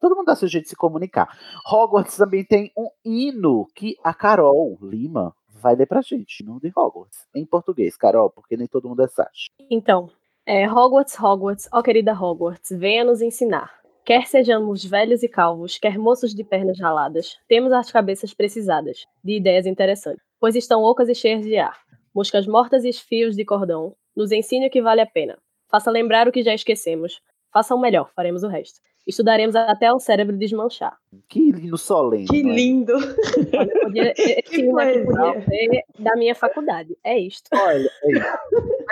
todo 0.00 0.16
mundo 0.16 0.26
dá 0.26 0.34
seu 0.34 0.48
jeito 0.48 0.64
de 0.64 0.70
se 0.70 0.76
comunicar. 0.76 1.28
Hogwarts 1.70 2.16
também 2.16 2.44
tem 2.44 2.72
um 2.76 2.88
hino 3.04 3.66
que 3.74 3.96
a 4.02 4.14
Carol 4.14 4.78
Lima 4.82 5.34
vai 5.60 5.76
ler 5.76 5.86
pra 5.86 6.00
gente, 6.00 6.42
no 6.42 6.58
de 6.58 6.72
Hogwarts. 6.74 7.28
Em 7.34 7.44
português, 7.44 7.96
Carol, 7.96 8.30
porque 8.30 8.56
nem 8.56 8.66
todo 8.66 8.88
mundo 8.88 9.02
é 9.02 9.08
Sasha. 9.08 9.48
Então, 9.70 10.10
é, 10.46 10.68
Hogwarts, 10.68 11.18
Hogwarts, 11.20 11.68
ó 11.72 11.82
querida 11.82 12.12
Hogwarts, 12.12 12.70
venha 12.70 13.04
nos 13.04 13.20
ensinar. 13.20 13.78
Quer 14.04 14.26
sejamos 14.26 14.84
velhos 14.84 15.22
e 15.22 15.28
calvos, 15.28 15.78
quer 15.78 15.98
moços 15.98 16.34
de 16.34 16.42
pernas 16.42 16.80
raladas, 16.80 17.38
temos 17.46 17.70
as 17.70 17.92
cabeças 17.92 18.32
precisadas, 18.32 19.04
de 19.22 19.36
ideias 19.36 19.66
interessantes, 19.66 20.24
pois 20.40 20.56
estão 20.56 20.82
ocas 20.82 21.08
e 21.08 21.14
cheias 21.14 21.44
de 21.44 21.56
ar. 21.58 21.78
Moscas 22.12 22.46
mortas 22.46 22.84
e 22.84 22.92
fios 22.92 23.36
de 23.36 23.44
cordão, 23.44 23.94
nos 24.16 24.32
ensine 24.32 24.66
o 24.66 24.70
que 24.70 24.82
vale 24.82 25.00
a 25.00 25.06
pena. 25.06 25.38
Faça 25.70 25.90
lembrar 25.90 26.26
o 26.26 26.32
que 26.32 26.42
já 26.42 26.52
esquecemos. 26.52 27.20
Faça 27.52 27.74
o 27.74 27.80
melhor, 27.80 28.10
faremos 28.16 28.42
o 28.42 28.48
resto. 28.48 28.80
Estudaremos 29.06 29.56
até 29.56 29.92
o 29.92 29.98
cérebro 29.98 30.36
desmanchar. 30.36 30.96
Que 31.28 31.50
lindo 31.50 31.76
solene. 31.78 32.26
Que 32.28 32.42
não 32.42 32.50
é? 32.50 32.54
lindo. 32.54 32.92
Olha, 32.94 33.80
podia, 33.80 34.12
esse 34.16 34.42
Que 34.42 34.60
hino 34.60 34.72
poesia. 34.72 35.04
podia 35.04 35.44
ser 35.44 35.84
da 35.98 36.16
minha 36.16 36.34
faculdade. 36.34 36.96
É 37.02 37.18
isto. 37.18 37.48
Olha, 37.54 37.90
é 38.04 38.12
isso. 38.12 38.26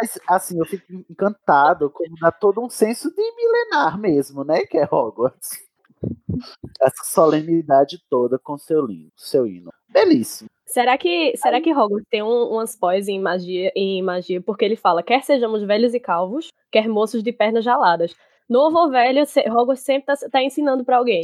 Mas 0.00 0.20
assim, 0.28 0.58
eu 0.58 0.64
fico 0.64 0.84
encantado 1.10 1.90
como 1.90 2.14
dá 2.20 2.30
todo 2.32 2.60
um 2.60 2.68
senso 2.70 3.10
de 3.14 3.22
milenar 3.36 3.98
mesmo, 3.98 4.44
né? 4.44 4.64
Que 4.66 4.78
é 4.78 4.84
Hogwarts. 4.90 5.50
Essa 6.80 7.04
solenidade 7.04 7.98
toda 8.08 8.38
com 8.38 8.56
seu 8.56 8.84
lindo, 8.86 9.10
seu 9.16 9.46
hino. 9.46 9.70
Belíssimo. 9.88 10.48
Será 10.66 10.96
que, 10.98 11.34
será 11.36 11.60
que 11.60 11.72
Hogwarts 11.72 12.06
tem 12.10 12.22
um, 12.22 12.50
umas 12.52 12.76
pós 12.76 13.08
em 13.08 13.20
magia, 13.20 13.72
em 13.74 14.02
magia? 14.02 14.40
Porque 14.40 14.64
ele 14.64 14.76
fala, 14.76 15.02
quer 15.02 15.22
sejamos 15.24 15.62
velhos 15.62 15.94
e 15.94 16.00
calvos, 16.00 16.48
quer 16.70 16.88
moços 16.88 17.22
de 17.22 17.32
pernas 17.32 17.64
jaladas. 17.64 18.14
Novo 18.48 18.78
ou 18.78 18.90
velho, 18.90 19.24
Hogwarts 19.48 19.84
sempre 19.84 20.06
tá, 20.06 20.14
tá 20.30 20.42
ensinando 20.42 20.84
pra 20.84 20.96
alguém. 20.98 21.20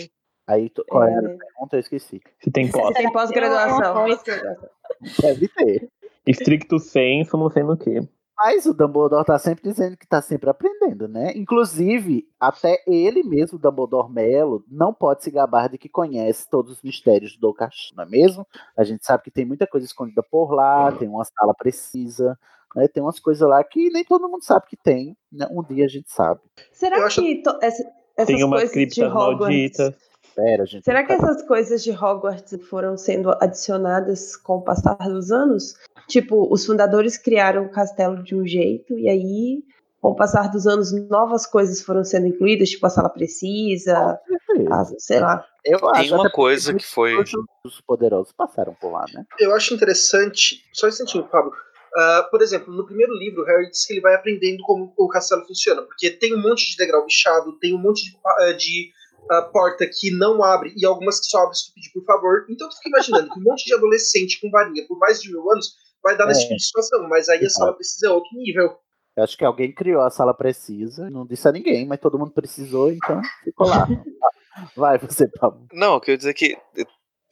Aí, 0.47 0.69
tu- 0.69 0.85
qual 0.89 1.05
era 1.05 1.27
a 1.29 1.33
É. 1.33 1.37
pergunta? 1.37 1.77
Eu 1.77 1.81
esqueci. 1.81 2.21
Se 2.39 2.51
tem 2.51 2.71
pós. 2.71 2.95
Tem 2.95 3.11
pós-graduação. 3.13 3.81
Tem 4.05 4.17
pós-graduação. 4.17 4.69
Deve 5.23 5.49
ter. 5.49 5.89
Stricto 6.27 6.79
senso, 6.79 7.37
não 7.37 7.51
sei 7.51 7.63
no 7.63 7.77
que. 7.77 8.01
Mas 8.37 8.67
o 8.67 8.75
Dumbledore 8.75 9.25
tá 9.25 9.39
sempre 9.39 9.63
dizendo 9.63 9.97
que 9.97 10.07
tá 10.09 10.21
sempre 10.21 10.51
aprendendo, 10.51 11.07
né? 11.07 11.33
Inclusive, 11.37 12.27
até 12.39 12.83
ele 12.87 13.23
mesmo, 13.23 13.59
Dumbledore 13.59 14.11
Melo, 14.13 14.65
não 14.69 14.93
pode 14.93 15.23
se 15.23 15.31
gabar 15.31 15.69
de 15.69 15.79
que 15.79 15.89
conhece 15.89 16.51
todos 16.51 16.73
os 16.73 16.83
mistérios 16.83 17.37
do 17.39 17.55
Castelo, 17.55 17.97
não 17.99 18.05
é 18.05 18.09
mesmo? 18.09 18.45
A 18.77 18.83
gente 18.83 19.07
sabe 19.07 19.23
que 19.23 19.31
tem 19.31 19.45
muita 19.47 19.67
coisa 19.69 19.87
escondida 19.87 20.21
por 20.23 20.53
lá, 20.53 20.91
tem 20.93 21.09
uma 21.09 21.25
sala 21.25 21.55
precisa, 21.55 22.37
né? 22.75 22.89
Tem 22.89 23.03
umas 23.03 23.19
coisas 23.19 23.47
lá 23.49 23.63
que 23.65 23.91
nem 23.91 24.05
todo 24.05 24.29
mundo 24.29 24.45
sabe 24.45 24.67
que 24.69 24.77
tem, 24.77 25.17
né? 25.33 25.47
Um 25.51 25.63
dia 25.63 25.85
a 25.85 25.89
gente 25.89 26.11
sabe. 26.13 26.41
Será 26.73 26.99
Eu 26.99 27.09
que 27.09 27.43
essa- 27.63 27.85
essas 28.17 28.27
Tem 28.27 28.45
umas 28.45 28.71
coisas 28.71 28.93
de 28.95 29.05
Hogwarts... 29.05 29.41
malditas. 29.41 29.95
Pera, 30.35 30.67
gente. 30.67 30.85
Será 30.85 31.05
que 31.05 31.13
essas 31.13 31.43
coisas 31.47 31.83
de 31.85 31.93
Hogwarts 31.93 32.59
foram 32.69 32.97
sendo 32.97 33.31
adicionadas 33.41 34.35
com 34.37 34.57
o 34.57 34.63
passar 34.63 34.97
dos 34.97 35.31
anos? 35.31 35.77
Tipo, 36.09 36.53
os 36.53 36.67
fundadores 36.67 37.17
criaram 37.17 37.65
o 37.67 37.71
castelo 37.71 38.21
de 38.23 38.35
um 38.35 38.45
jeito, 38.47 38.99
e 38.99 39.09
aí, 39.09 39.63
com 40.01 40.11
o 40.11 40.17
passar 40.17 40.51
dos 40.51 40.67
anos, 40.67 40.91
novas 41.09 41.47
coisas 41.47 41.81
foram 41.81 42.03
sendo 42.03 42.27
incluídas, 42.27 42.69
tipo 42.71 42.85
a 42.85 42.91
sala 42.91 43.09
precisa, 43.09 44.19
a, 44.71 44.85
sei 44.99 45.21
lá. 45.21 45.47
Eu 45.65 45.79
Tem 45.79 45.91
acho 46.01 46.15
uma 46.15 46.31
coisa 46.31 46.75
que 46.75 46.85
foi. 46.85 47.17
Os 47.17 47.31
os 47.65 47.81
poderosos 47.81 48.33
passaram 48.33 48.75
por 48.75 48.91
lá, 48.93 49.07
né? 49.15 49.25
Eu 49.39 49.55
acho 49.55 49.73
interessante. 49.73 50.63
Só 50.73 50.87
um 50.87 50.89
instantinho, 50.91 51.25
Pablo. 51.29 51.53
Ah, 51.97 52.27
por 52.31 52.43
exemplo, 52.43 52.75
no 52.75 52.85
primeiro 52.85 53.13
livro, 53.15 53.43
o 53.43 53.45
Harry 53.45 53.71
diz 53.71 53.87
que 53.87 53.93
ele 53.93 54.01
vai 54.01 54.15
aprendendo 54.15 54.63
como 54.65 54.93
o 54.99 55.09
castelo 55.09 55.47
funciona, 55.47 55.83
porque 55.83 56.11
tem 56.11 56.35
um 56.35 56.43
monte 56.43 56.71
de 56.71 56.77
degrau 56.77 57.05
bichado, 57.05 57.57
tem 57.61 57.73
um 57.75 57.79
monte 57.79 58.05
de, 58.05 58.19
ah, 58.27 58.53
de, 58.53 58.91
ah, 59.31 59.43
porta 59.43 59.87
que 59.87 60.11
não 60.11 60.43
abre 60.43 60.73
e 60.77 60.85
algumas 60.85 61.21
que 61.21 61.27
só 61.27 61.45
abre 61.45 61.55
se 61.57 61.69
tu 61.69 61.75
pedir 61.75 61.93
por 61.93 62.05
favor. 62.05 62.47
Então 62.51 62.69
tu 62.69 62.77
fica 62.77 62.89
imaginando 62.89 63.33
que 63.33 63.39
um 63.39 63.43
monte 63.43 63.65
de 63.65 63.75
adolescente 63.75 64.41
com 64.41 64.51
varinha 64.51 64.85
por 64.89 64.99
mais 64.99 65.21
de 65.23 65.31
mil 65.31 65.49
anos 65.53 65.75
vai 66.03 66.17
dar 66.17 66.27
nesse 66.27 66.41
É. 66.41 66.43
tipo 66.45 66.57
de 66.57 66.65
situação, 66.67 67.09
mas 67.09 67.29
aí 67.29 67.45
a 67.45 67.49
sala 67.51 67.73
precisa 67.75 68.09
é 68.09 68.11
outro 68.11 68.31
nível. 68.37 68.77
Eu 69.17 69.23
acho 69.23 69.39
que 69.39 69.45
alguém 69.45 69.73
criou 69.73 70.03
a 70.03 70.11
sala 70.11 70.35
precisa, 70.35 71.09
não 71.09 71.25
disse 71.25 71.47
a 71.47 71.53
ninguém, 71.53 71.87
mas 71.87 72.01
todo 72.01 72.19
mundo 72.19 72.33
precisou, 72.33 72.91
então 72.91 73.23
ficou 73.45 73.69
lá. 73.69 73.87
Vai, 74.77 74.99
você, 74.99 75.29
Pablo. 75.29 75.67
Não, 75.73 75.95
eu 75.95 76.01
quero 76.01 76.19
dizer 76.19 76.35
que 76.35 76.57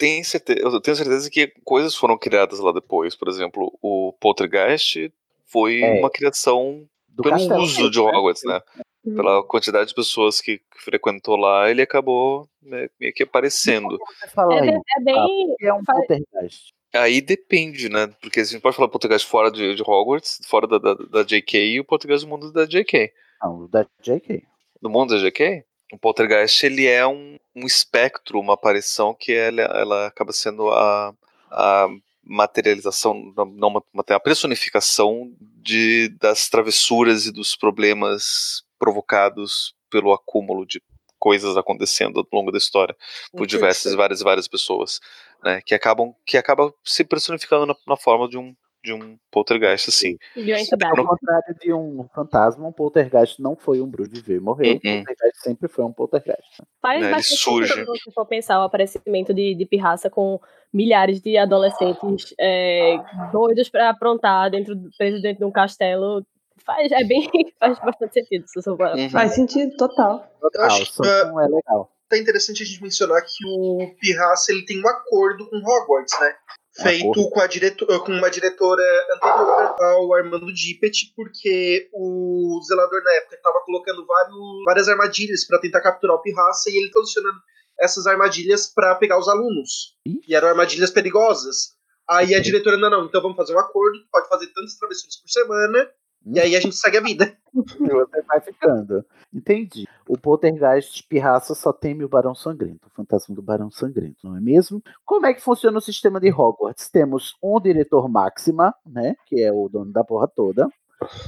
eu 0.04 0.08
tenho 0.10 0.24
certeza, 0.24 0.60
eu 0.60 0.80
tenho 0.80 0.96
certeza 0.96 1.30
que 1.30 1.52
coisas 1.64 1.94
foram 1.94 2.18
criadas 2.18 2.58
lá 2.60 2.72
depois. 2.72 3.14
Por 3.14 3.28
exemplo, 3.28 3.76
o 3.80 4.12
Poltergeist 4.20 5.12
foi 5.46 5.80
É. 5.80 5.98
uma 6.00 6.10
criação 6.10 6.86
Do 7.08 7.22
pelo 7.22 7.36
castelo 7.36 7.62
uso 7.62 7.90
de? 7.90 8.00
Hogwarts, 8.00 8.42
né? 8.44 8.60
Pela 9.04 9.42
quantidade 9.44 9.88
de 9.88 9.94
pessoas 9.94 10.40
que 10.40 10.58
que 10.58 10.84
frequentou 10.84 11.36
lá, 11.36 11.68
ele 11.70 11.82
acabou 11.82 12.48
né, 12.62 12.88
meio 13.00 13.12
que 13.12 13.22
aparecendo. 13.24 13.96
É, 13.96 14.42
aí, 14.54 14.60
bem- 14.70 14.80
é 14.96 15.00
bem. 15.00 15.54
que 15.58 15.66
é 15.66 15.72
um 15.74 15.82
poltergeist. 15.84 16.72
Aí 16.94 17.20
depende, 17.20 17.88
né? 17.88 18.08
Porque 18.20 18.40
a 18.40 18.44
gente 18.44 18.60
pode 18.60 18.76
falar 18.76 18.88
Poltergeist 18.88 19.26
fora 19.28 19.50
de, 19.50 19.74
de 19.74 19.82
Hogwarts, 19.82 20.40
fora 20.46 20.66
da, 20.66 20.78
da, 20.78 20.94
da 20.94 21.22
JK, 21.22 21.56
e 21.58 21.80
o 21.80 21.84
Poltergeist 21.84 22.26
do 22.26 22.30
mundo 22.30 22.52
da 22.52 22.64
JK. 22.66 23.10
Não, 23.42 23.66
da 23.68 23.86
JK. 24.02 24.42
No 24.80 24.90
mundo 24.90 25.14
da 25.14 25.26
JK, 25.28 25.64
o 25.92 25.98
Poltergeist 25.98 26.64
ele 26.64 26.86
é 26.86 27.06
um, 27.06 27.36
um 27.54 27.66
espectro, 27.66 28.40
uma 28.40 28.54
aparição 28.54 29.14
que 29.14 29.32
ela, 29.32 29.60
ela 29.60 30.06
acaba 30.06 30.32
sendo 30.32 30.70
a, 30.70 31.14
a 31.50 31.88
materialização, 32.24 33.32
não 33.54 33.68
uma, 33.68 33.84
a 34.08 34.20
personificação 34.20 35.30
de, 35.38 36.08
das 36.18 36.48
travessuras 36.48 37.26
e 37.26 37.32
dos 37.32 37.54
problemas 37.54 38.64
provocados 38.78 39.74
pelo 39.90 40.14
acúmulo 40.14 40.66
de 40.66 40.82
coisas 41.18 41.56
acontecendo 41.56 42.18
ao 42.18 42.26
longo 42.32 42.50
da 42.50 42.58
história 42.58 42.96
por 43.30 43.46
diversas, 43.46 43.94
várias 43.94 44.22
e 44.22 44.24
várias 44.24 44.48
pessoas, 44.48 44.98
né, 45.44 45.60
que 45.64 45.74
acabam 45.74 46.14
que 46.26 46.38
acaba 46.38 46.72
se 46.82 47.04
personificando 47.04 47.66
na, 47.66 47.76
na 47.86 47.96
forma 47.96 48.28
de 48.28 48.38
um 48.38 48.56
de 48.82 48.92
um 48.92 49.16
poltergeist 49.30 49.88
assim. 49.88 50.16
Entidade. 50.36 50.98
Ao 50.98 51.06
contrário 51.06 51.54
de 51.60 51.72
um 51.72 52.06
fantasma, 52.14 52.66
um 52.66 52.72
poltergeist 52.72 53.40
não 53.40 53.56
foi 53.56 53.80
um 53.80 53.88
bruxo 53.88 54.12
de 54.12 54.20
ver 54.20 54.36
e 54.36 54.40
morreu. 54.40 54.72
Uhum. 54.72 54.80
Um 55.00 55.04
poltergeist 55.04 55.42
sempre 55.42 55.68
foi 55.68 55.84
um 55.84 55.92
poltergeist. 55.92 56.62
Faz 56.80 57.00
Né, 57.00 57.06
ele 57.06 57.14
bastante 57.16 57.40
surge. 57.40 57.72
sentido 57.72 57.96
se 57.96 58.12
for 58.12 58.26
pensar 58.26 58.60
o 58.60 58.64
aparecimento 58.64 59.32
de, 59.32 59.54
de 59.54 59.66
pirraça 59.66 60.10
com 60.10 60.40
milhares 60.72 61.20
de 61.20 61.36
adolescentes 61.36 62.34
é, 62.38 62.96
doidos 63.32 63.68
pra 63.68 63.90
aprontar 63.90 64.50
dentro, 64.50 64.74
presos 64.98 65.22
dentro 65.22 65.40
de 65.40 65.44
um 65.44 65.52
castelo. 65.52 66.24
Faz, 66.64 66.90
é 66.92 67.04
bem, 67.04 67.28
faz 67.58 67.78
bastante 67.80 68.14
sentido. 68.14 68.44
Se 68.46 68.68
Uhum. 68.68 69.10
Faz 69.10 69.34
sentido, 69.34 69.76
total. 69.76 70.26
Total, 70.40 70.66
acho, 70.66 71.02
é 71.04 71.48
legal. 71.48 71.90
Tá 72.12 72.18
interessante 72.18 72.62
a 72.62 72.66
gente 72.66 72.82
mencionar 72.82 73.22
que 73.22 73.42
o 73.46 73.94
Pirraça 73.98 74.52
ele 74.52 74.66
tem 74.66 74.78
um 74.84 74.86
acordo 74.86 75.48
com 75.48 75.56
Hogwarts, 75.56 76.20
né? 76.20 76.34
Um 76.78 76.82
Feito 76.82 77.02
acordo. 77.10 77.30
com, 77.30 77.40
a 77.40 77.46
direto- 77.46 77.86
com 77.86 78.12
uma 78.12 78.30
diretora 78.30 78.82
anterior 79.14 79.74
ao 79.80 80.12
Armando 80.12 80.52
Dippet, 80.52 81.10
porque 81.16 81.88
o 81.90 82.60
zelador 82.68 83.02
na 83.02 83.12
época 83.14 83.36
estava 83.36 83.60
colocando 83.64 84.04
vários, 84.04 84.36
várias 84.66 84.88
armadilhas 84.88 85.46
para 85.46 85.58
tentar 85.58 85.80
capturar 85.80 86.16
o 86.16 86.20
Pirraça 86.20 86.68
e 86.68 86.76
ele 86.76 86.90
posicionando 86.90 87.38
essas 87.80 88.06
armadilhas 88.06 88.66
para 88.66 88.94
pegar 88.96 89.18
os 89.18 89.26
alunos. 89.28 89.96
Ih. 90.06 90.20
E 90.28 90.34
eram 90.34 90.48
armadilhas 90.48 90.90
perigosas. 90.90 91.70
Aí 92.06 92.34
a 92.34 92.40
diretora, 92.42 92.76
não, 92.76 92.90
não, 92.90 93.06
então 93.06 93.22
vamos 93.22 93.38
fazer 93.38 93.54
um 93.54 93.58
acordo, 93.58 93.98
pode 94.10 94.28
fazer 94.28 94.48
tantas 94.48 94.76
travessuras 94.76 95.16
por 95.16 95.30
semana, 95.30 95.90
e 96.26 96.40
aí 96.40 96.56
a 96.56 96.60
gente 96.60 96.76
segue 96.76 96.98
a 96.98 97.02
vida. 97.02 97.36
E 97.54 97.86
você 97.86 98.22
vai 98.22 98.40
ficando. 98.40 99.04
Entendi. 99.30 99.86
O 100.08 100.16
poltergeist 100.16 101.06
pirraça 101.06 101.54
só 101.54 101.70
teme 101.70 102.02
o 102.02 102.08
Barão 102.08 102.34
Sangrento, 102.34 102.86
o 102.86 102.90
fantasma 102.90 103.34
do 103.34 103.42
Barão 103.42 103.70
Sangrento, 103.70 104.16
não 104.24 104.34
é 104.34 104.40
mesmo? 104.40 104.82
Como 105.04 105.26
é 105.26 105.34
que 105.34 105.42
funciona 105.42 105.76
o 105.76 105.82
sistema 105.82 106.18
de 106.18 106.32
Hogwarts? 106.32 106.88
Temos 106.88 107.36
um 107.42 107.60
diretor 107.60 108.08
máxima, 108.08 108.74
né? 108.86 109.14
Que 109.26 109.42
é 109.42 109.52
o 109.52 109.68
dono 109.68 109.92
da 109.92 110.02
porra 110.02 110.26
toda. 110.26 110.66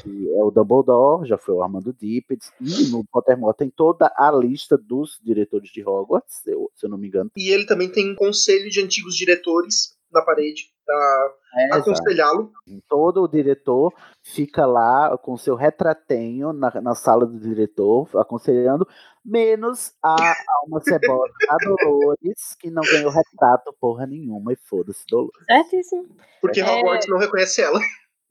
Que 0.03 0.31
é 0.33 0.43
o 0.43 0.51
Dumbledore, 0.51 1.29
já 1.29 1.37
foi 1.37 1.55
o 1.55 1.63
Armando 1.63 1.93
Dippet. 1.93 2.41
E 2.61 2.89
no 2.91 3.05
Pottermore 3.05 3.57
tem 3.57 3.69
toda 3.69 4.11
a 4.17 4.31
lista 4.31 4.79
dos 4.79 5.21
diretores 5.23 5.71
de 5.71 5.87
Hogwarts, 5.87 6.41
se 6.43 6.53
eu, 6.53 6.71
se 6.75 6.87
eu 6.87 6.91
não 6.91 6.97
me 6.97 7.09
engano. 7.09 7.31
E 7.37 7.53
ele 7.53 7.67
também 7.67 7.91
tem 7.91 8.13
um 8.13 8.15
conselho 8.15 8.71
de 8.71 8.81
antigos 8.81 9.17
diretores 9.17 9.94
na 10.15 10.23
parede 10.23 10.73
para 10.87 11.35
É, 11.57 11.77
aconselhá-lo. 11.77 12.53
Todo 12.89 13.23
o 13.23 13.29
diretor 13.29 13.93
fica 14.23 14.67
lá 14.67 15.17
com 15.19 15.37
seu 15.37 15.55
retratenho 15.55 16.53
na, 16.53 16.81
na 16.81 16.95
sala 16.95 17.27
do 17.27 17.39
diretor, 17.39 18.09
aconselhando, 18.15 18.87
menos 19.25 19.93
a 20.03 20.17
Alma 20.63 20.81
Cebola, 20.81 21.29
a 21.49 21.57
Dolores, 21.65 22.57
que 22.59 22.71
não 22.71 22.83
ganhou 22.83 23.11
retrato 23.11 23.75
porra 23.81 24.07
nenhuma, 24.07 24.53
e 24.53 24.57
foda-se, 24.57 25.05
Dolores. 25.09 25.45
Certíssimo. 25.47 26.09
Porque 26.41 26.61
É. 26.61 26.65
Hogwarts 26.65 27.09
não 27.09 27.19
reconhece 27.19 27.63
ela. 27.63 27.81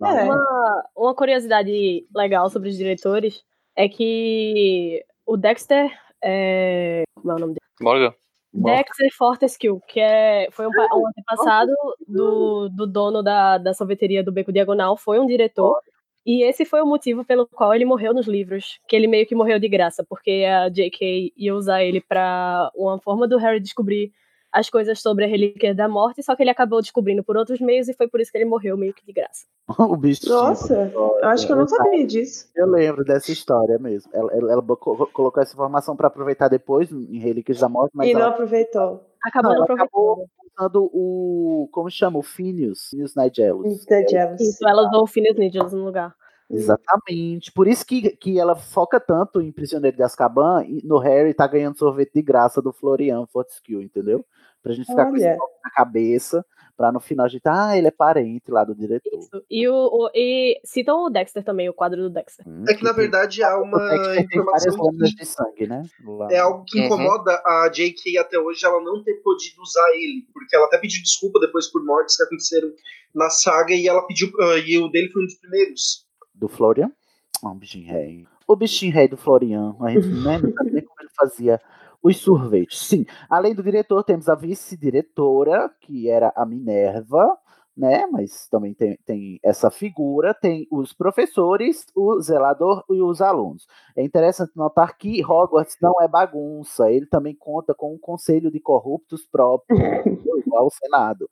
É. 0.03 0.23
Uma, 0.23 0.83
uma 0.97 1.15
curiosidade 1.15 2.05
legal 2.13 2.49
sobre 2.49 2.69
os 2.69 2.75
diretores 2.75 3.43
é 3.75 3.87
que 3.87 5.03
o 5.25 5.37
Dexter. 5.37 5.89
É, 6.21 7.03
como 7.15 7.31
é 7.31 7.35
o 7.35 7.39
nome 7.39 7.53
dele? 7.53 7.65
Morgan? 7.81 8.13
Dexter 8.53 9.09
Fortescue, 9.17 9.79
que 9.87 9.99
é, 9.99 10.47
foi 10.51 10.67
um, 10.67 10.69
um 10.69 11.07
antepassado 11.07 11.71
do, 12.07 12.69
do 12.69 12.85
dono 12.85 13.23
da, 13.23 13.57
da 13.57 13.73
sorveteria 13.73 14.23
do 14.23 14.31
Beco 14.31 14.53
Diagonal, 14.53 14.95
foi 14.95 15.19
um 15.19 15.25
diretor. 15.25 15.81
E 16.25 16.43
esse 16.43 16.63
foi 16.63 16.81
o 16.81 16.85
motivo 16.85 17.25
pelo 17.25 17.47
qual 17.47 17.73
ele 17.73 17.83
morreu 17.83 18.13
nos 18.13 18.27
livros. 18.27 18.79
Que 18.87 18.95
ele 18.95 19.07
meio 19.07 19.25
que 19.25 19.35
morreu 19.35 19.59
de 19.59 19.67
graça, 19.67 20.05
porque 20.07 20.45
a 20.47 20.69
J.K. 20.69 21.33
ia 21.35 21.53
usar 21.53 21.83
ele 21.83 21.99
pra 21.99 22.71
uma 22.75 22.99
forma 22.99 23.27
do 23.27 23.37
Harry 23.37 23.59
descobrir 23.59 24.13
as 24.53 24.69
coisas 24.69 25.01
sobre 25.01 25.25
a 25.25 25.27
Relíquia 25.27 25.73
da 25.73 25.87
Morte, 25.89 26.21
só 26.21 26.35
que 26.35 26.43
ele 26.43 26.51
acabou 26.51 26.79
descobrindo 26.79 27.23
por 27.23 27.35
outros 27.35 27.59
meios 27.59 27.89
e 27.89 27.93
foi 27.93 28.07
por 28.07 28.21
isso 28.21 28.31
que 28.31 28.37
ele 28.37 28.45
morreu 28.45 28.77
meio 28.77 28.93
que 28.93 29.03
de 29.05 29.11
graça. 29.11 29.45
o 29.79 29.97
bicho. 29.97 30.29
Nossa, 30.29 30.91
eu 30.93 31.27
acho 31.29 31.47
que 31.47 31.51
eu 31.51 31.57
não 31.57 31.67
sabia 31.67 32.05
disso. 32.05 32.49
Eu 32.55 32.67
lembro 32.67 33.03
dessa 33.03 33.31
história 33.31 33.79
mesmo. 33.79 34.11
Ela, 34.13 34.31
ela- 34.33 34.51
ela 34.53 34.61
co- 34.61 35.07
colocou 35.11 35.41
essa 35.41 35.53
informação 35.53 35.95
pra 35.95 36.07
aproveitar 36.07 36.47
depois 36.49 36.91
em 36.91 37.17
Relíquias 37.17 37.59
da 37.59 37.67
Morte, 37.67 37.91
mas 37.95 38.07
E 38.07 38.13
não 38.13 38.21
ela, 38.21 38.29
aproveitou. 38.29 39.03
Acabou 39.25 39.51
Não, 39.51 39.57
não, 39.57 39.63
aproveitando. 39.63 40.29
usando 40.59 40.89
o. 40.93 41.67
Como 41.71 41.89
chama? 41.89 42.19
O 42.19 42.21
Phineas. 42.21 42.89
Phineas 42.91 43.15
Nigelus. 43.15 43.85
Jealous. 44.09 44.41
Isso, 44.41 44.67
ela 44.67 44.87
usou 44.87 45.03
o 45.03 45.07
Phineas 45.07 45.35
Needles 45.37 45.71
no 45.73 45.83
lugar. 45.85 46.13
Exatamente. 46.49 47.51
Por 47.51 47.67
isso 47.67 47.85
que, 47.85 48.15
que 48.17 48.39
ela 48.39 48.55
foca 48.55 48.99
tanto 48.99 49.41
em 49.41 49.51
Prisioneiro 49.51 49.97
de 49.97 50.03
Azkaban 50.03 50.63
e 50.67 50.85
no 50.85 50.97
Harry 50.99 51.33
tá 51.33 51.47
ganhando 51.47 51.77
sorvete 51.77 52.13
de 52.15 52.21
graça 52.21 52.61
do 52.61 52.71
Florian 52.73 53.25
Fortescue, 53.27 53.83
entendeu? 53.83 54.25
Pra 54.61 54.73
gente 54.73 54.85
ficar 54.87 55.05
com 55.05 55.11
Olha. 55.13 55.33
isso 55.33 55.43
na 55.63 55.71
cabeça, 55.71 56.45
pra 56.77 56.89
no 56.91 56.99
final 57.01 57.25
a 57.25 57.29
gente, 57.29 57.43
ah, 57.47 57.77
ele 57.77 57.87
é 57.87 57.91
parente 57.91 58.49
lá 58.49 58.63
do 58.63 58.73
diretor. 58.73 59.19
Isso. 59.19 59.43
E, 59.49 59.67
o, 59.67 59.73
o- 59.75 60.09
e 60.15 60.57
citam 60.63 61.03
o 61.03 61.09
Dexter 61.09 61.43
também, 61.43 61.67
o 61.67 61.73
quadro 61.73 62.01
do 62.03 62.09
Dexter. 62.09 62.47
Hum, 62.47 62.63
É 62.69 62.73
que 62.73 62.81
na 62.83 62.93
verdade 62.93 63.43
há 63.43 63.57
uma 63.57 63.79
informação 64.23 64.89
que 64.91 65.15
de 65.15 65.25
sangue, 65.25 65.67
né? 65.67 65.83
Lá. 66.05 66.27
é 66.31 66.37
algo 66.39 66.63
que 66.65 66.79
Uhum. 66.79 66.85
incomoda 66.85 67.41
a 67.45 67.69
J.K. 67.73 68.17
até 68.19 68.39
hoje 68.39 68.65
ela 68.65 68.81
não 68.81 69.03
ter 69.03 69.15
podido 69.15 69.61
usar 69.61 69.89
ele, 69.95 70.25
porque 70.33 70.55
ela 70.55 70.65
até 70.67 70.77
pediu 70.77 71.01
desculpa 71.03 71.39
depois 71.41 71.67
por 71.69 71.83
mortes 71.83 72.15
que 72.15 72.23
aconteceram 72.23 72.71
na 73.13 73.29
saga 73.29 73.73
e 73.73 73.85
ela 73.87 74.05
pediu 74.07 74.31
ah, 74.39 74.57
e 74.65 74.77
o 74.77 74.87
dele 74.89 75.09
foi 75.11 75.23
um 75.23 75.25
dos 75.25 75.35
primeiros. 75.39 76.02
Do 76.43 76.49
Florian? 76.49 76.91
Ah, 77.41 77.51
o 77.51 77.55
bichinho 77.55 77.87
rei. 77.87 78.27
O 78.45 78.53
bichinho 78.53 78.91
rei 78.91 79.07
do 79.07 79.15
Florian. 79.15 79.77
A 79.79 79.91
gente 79.91 80.09
né, 80.09 80.39
não 80.39 80.51
sabe 80.51 80.71
nem 80.71 80.83
como 80.83 80.99
ele 80.99 81.09
fazia 81.15 81.61
os 82.03 82.17
sorvetes. 82.17 82.79
Sim, 82.79 83.05
além 83.29 83.55
do 83.55 83.63
diretor, 83.63 84.03
temos 84.03 84.27
a 84.27 84.35
vice-diretora, 84.35 85.71
que 85.79 86.09
era 86.09 86.33
a 86.35 86.45
Minerva, 86.45 87.37
né? 87.77 88.05
Mas 88.07 88.45
também 88.49 88.73
tem, 88.73 88.99
tem 89.05 89.39
essa 89.41 89.71
figura, 89.71 90.33
tem 90.33 90.67
os 90.69 90.91
professores, 90.91 91.85
o 91.95 92.19
zelador 92.19 92.83
e 92.89 93.01
os 93.01 93.21
alunos. 93.21 93.65
É 93.95 94.03
interessante 94.03 94.51
notar 94.53 94.97
que 94.97 95.23
Hogwarts 95.23 95.77
não 95.81 95.93
é 96.01 96.09
bagunça, 96.09 96.91
ele 96.91 97.05
também 97.05 97.33
conta 97.33 97.73
com 97.73 97.93
um 97.93 97.97
conselho 97.97 98.51
de 98.51 98.59
corruptos 98.59 99.25
próprio, 99.25 99.77
igual 100.45 100.63
ao 100.63 100.69
Senado. 100.69 101.29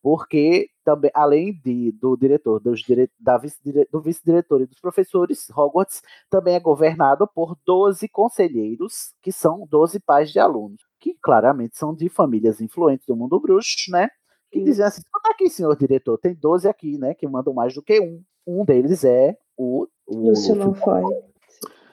Porque 0.00 0.68
também, 0.84 1.10
além 1.14 1.52
de, 1.64 1.92
do 1.92 2.16
diretor, 2.16 2.60
dos 2.60 2.80
dire, 2.80 3.10
da 3.18 3.38
vice 3.38 3.58
do 3.90 4.00
vice-diretor 4.00 4.60
e 4.60 4.66
dos 4.66 4.80
professores, 4.80 5.48
Hogwarts 5.50 6.02
também 6.28 6.54
é 6.54 6.60
governado 6.60 7.26
por 7.26 7.56
12 7.64 8.08
conselheiros, 8.08 9.14
que 9.22 9.32
são 9.32 9.66
12 9.68 10.00
pais 10.00 10.30
de 10.30 10.38
alunos, 10.38 10.82
que 11.00 11.14
claramente 11.20 11.76
são 11.76 11.94
de 11.94 12.08
famílias 12.08 12.60
influentes 12.60 13.06
do 13.06 13.16
mundo 13.16 13.40
bruxo, 13.40 13.90
né? 13.90 14.08
Que 14.50 14.62
dizem 14.62 14.84
assim: 14.84 15.00
"Escuta 15.00 15.30
aqui, 15.30 15.48
senhor 15.48 15.76
diretor, 15.76 16.18
tem 16.18 16.34
12 16.34 16.68
aqui, 16.68 16.98
né? 16.98 17.14
Que 17.14 17.26
mandam 17.26 17.54
mais 17.54 17.74
do 17.74 17.82
que 17.82 18.00
um. 18.00 18.22
Um 18.46 18.64
deles 18.64 19.04
é 19.04 19.36
o. 19.56 19.86
o 20.06 20.28
Lúcio 20.28 20.74
foi. 20.74 21.31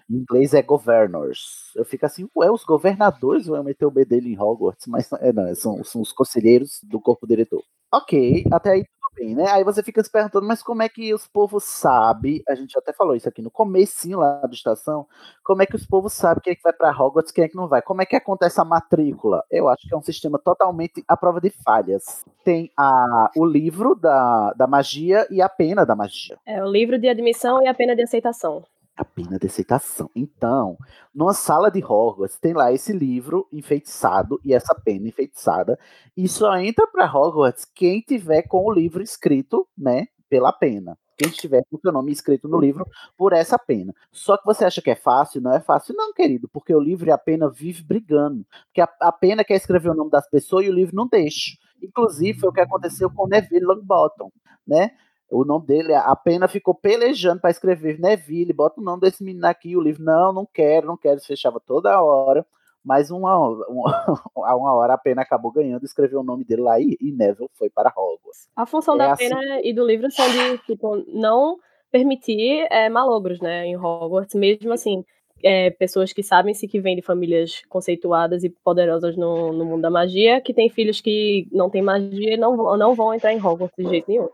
Em 0.10 0.16
inglês 0.16 0.54
é 0.54 0.62
governors. 0.62 1.72
Eu 1.76 1.86
fico 1.86 2.06
assim, 2.06 2.28
ué, 2.36 2.52
os 2.52 2.64
governadores 2.64 3.46
vão 3.46 3.64
meter 3.64 3.86
o 3.86 3.92
B 3.92 4.04
dele 4.04 4.34
em 4.34 4.40
Hogwarts, 4.40 4.88
mas 4.88 5.12
é, 5.14 5.32
não, 5.32 5.54
são, 5.56 5.84
são 5.84 6.02
os 6.02 6.12
conselheiros 6.12 6.80
do 6.84 7.00
corpo 7.00 7.28
diretor. 7.28 7.64
Ok, 7.92 8.46
até 8.52 8.72
aí 8.72 8.84
tudo 8.84 9.16
bem, 9.16 9.36
né? 9.36 9.50
Aí 9.50 9.64
você 9.64 9.82
fica 9.82 10.04
se 10.04 10.12
perguntando, 10.12 10.46
mas 10.46 10.62
como 10.62 10.84
é 10.84 10.90
que 10.90 11.12
os 11.12 11.26
povos 11.26 11.64
sabem? 11.64 12.44
A 12.48 12.54
gente 12.54 12.78
até 12.78 12.94
falou 12.94 13.16
isso 13.16 13.28
aqui 13.28 13.42
no 13.42 13.50
comecinho 13.50 14.20
lá 14.20 14.42
da 14.42 14.54
estação. 14.54 15.08
Como 15.44 15.64
é 15.64 15.66
que 15.66 15.76
os 15.76 15.88
povos 15.88 16.14
sabem 16.14 16.42
quem 16.44 16.52
é 16.52 16.56
que 16.56 16.62
vai 16.62 16.74
para 16.74 16.92
Hogwarts, 16.92 17.32
quem 17.32 17.44
é 17.44 17.48
que 17.48 17.56
não 17.56 17.68
vai? 17.68 17.82
Como 17.82 18.02
é 18.02 18.06
que 18.06 18.16
acontece 18.16 18.62
a 18.62 18.66
matrícula? 18.66 19.44
Eu 19.50 19.68
acho 19.68 19.88
que 19.88 19.94
é 19.94 19.98
um 19.98 20.04
sistema 20.04 20.38
totalmente 20.38 21.04
à 21.08 21.18
prova 21.18 21.42
de 21.42 21.50
falhas. 21.50 22.24
Tem 22.44 22.72
a, 22.78 23.32
o 23.36 23.44
livro 23.44 23.96
da, 23.96 24.54
da 24.54 24.68
magia 24.68 25.28
e 25.32 25.42
a 25.42 25.50
pena 25.50 25.84
da 25.84 25.96
magia 25.96 26.38
É 26.46 26.64
o 26.64 26.68
livro 26.68 27.00
de 27.00 27.10
admissão 27.10 27.64
e 27.64 27.68
a 27.68 27.74
pena 27.74 27.96
de 27.96 28.04
aceitação. 28.04 28.64
A 29.00 29.06
pena 29.06 29.40
de 29.40 29.48
aceitação. 29.48 30.10
Então, 30.14 30.78
numa 31.16 31.34
sala 31.34 31.72
de 31.72 31.84
Hogwarts, 31.84 32.38
tem 32.38 32.54
lá 32.54 32.72
esse 32.74 32.92
livro 32.92 33.48
enfeitiçado 33.52 34.40
e 34.44 34.54
essa 34.54 34.76
pena 34.76 35.08
enfeitiçada, 35.08 35.80
e 36.16 36.28
só 36.28 36.56
entra 36.58 36.86
para 36.88 37.10
Hogwarts 37.10 37.66
quem 37.74 38.02
tiver 38.02 38.44
com 38.44 38.66
o 38.66 38.72
livro 38.72 39.02
escrito, 39.02 39.66
né, 39.78 40.08
pela 40.30 40.52
pena. 40.52 40.98
Quem 41.18 41.30
estiver 41.30 41.64
com 41.70 41.78
o 41.78 41.80
seu 41.80 41.92
nome 41.92 42.12
escrito 42.12 42.48
no 42.48 42.60
livro 42.60 42.86
por 43.18 43.34
essa 43.34 43.60
pena. 43.60 43.94
Só 44.10 44.38
que 44.38 44.46
você 44.46 44.64
acha 44.64 44.82
que 44.82 44.90
é 44.90 44.96
fácil? 44.96 45.42
Não 45.42 45.54
é 45.54 45.60
fácil, 45.60 45.94
não, 45.94 46.14
querido, 46.14 46.48
porque 46.48 46.74
o 46.74 46.80
livro 46.80 47.10
e 47.10 47.12
a 47.12 47.18
pena 47.18 47.50
vive 47.50 47.84
brigando. 47.84 48.46
Porque 48.68 48.80
a, 48.80 48.90
a 49.02 49.12
pena 49.12 49.44
quer 49.44 49.56
escrever 49.56 49.90
o 49.90 49.96
nome 49.96 50.10
das 50.10 50.30
pessoas 50.30 50.66
e 50.66 50.70
o 50.70 50.74
livro 50.74 50.96
não 50.96 51.08
deixa. 51.08 51.58
Inclusive, 51.82 52.40
foi 52.40 52.50
o 52.50 52.54
que 52.54 52.62
aconteceu 52.62 53.10
com 53.10 53.28
Neville 53.28 53.66
Longbottom, 53.66 54.32
né? 54.66 54.92
O 55.32 55.46
nome 55.46 55.66
dele, 55.66 55.94
a 55.94 56.16
pena 56.16 56.48
ficou 56.48 56.74
pelejando 56.74 57.40
para 57.42 57.52
escrever 57.52 58.00
Neville, 58.00 58.52
bota 58.54 58.82
o 58.82 58.84
nome 58.84 59.02
desse 59.02 59.24
menino 59.24 59.46
aqui, 59.46 59.76
o 59.78 59.82
livro, 59.82 60.04
não, 60.04 60.34
não 60.34 60.48
quero, 60.52 60.88
não 60.88 60.98
quero, 60.98 61.20
fechava 61.22 61.60
toda 61.60 62.02
hora, 62.02 62.46
mas 62.84 63.12
uma, 63.12 63.38
uma, 63.68 64.06
a 64.46 64.56
uma 64.58 64.74
hora 64.74 64.94
a 64.94 64.98
pena 64.98 65.22
acabou 65.22 65.52
ganhando, 65.52 65.84
escreveu 65.86 66.22
o 66.22 66.24
nome 66.24 66.44
dele 66.44 66.62
lá 66.64 66.80
e, 66.80 66.98
e 67.00 67.12
Neville 67.12 67.50
foi 67.58 67.70
para 67.70 67.90
Hogwarts. 67.96 68.48
A 68.56 68.66
função 68.66 68.96
É 68.96 68.98
da 69.00 69.12
assim- 69.14 69.30
pena 69.30 69.62
e 69.64 69.74
do 69.74 69.86
livro 69.86 70.10
são 70.12 70.26
de, 70.30 70.58
tipo, 70.66 70.96
não 71.14 71.58
permitir 71.92 72.68
é, 72.72 72.88
malogros, 72.90 73.40
né, 73.40 73.66
em 73.66 73.76
Hogwarts, 73.78 74.34
mesmo 74.36 74.72
assim, 74.74 75.04
é, 75.44 75.70
pessoas 75.72 76.12
que 76.12 76.22
sabem 76.24 76.54
se 76.54 76.68
que 76.68 76.80
vêm 76.80 76.96
de 76.96 77.02
famílias 77.02 77.62
conceituadas 77.70 78.44
e 78.44 78.50
poderosas 78.64 79.16
no, 79.16 79.54
no 79.54 79.66
mundo 79.66 79.82
da 79.82 79.90
magia, 79.90 80.42
que 80.42 80.54
têm 80.54 80.70
filhos 80.70 81.02
que 81.02 81.48
não 81.52 81.70
têm 81.70 81.82
magia, 81.82 82.36
não, 82.38 82.58
vão- 82.58 82.78
não 82.78 82.94
vão 82.96 83.14
entrar 83.14 83.32
em 83.34 83.38
Hogwarts 83.44 83.76
de 83.78 83.88
jeito 83.90 84.10
nenhum. 84.10 84.28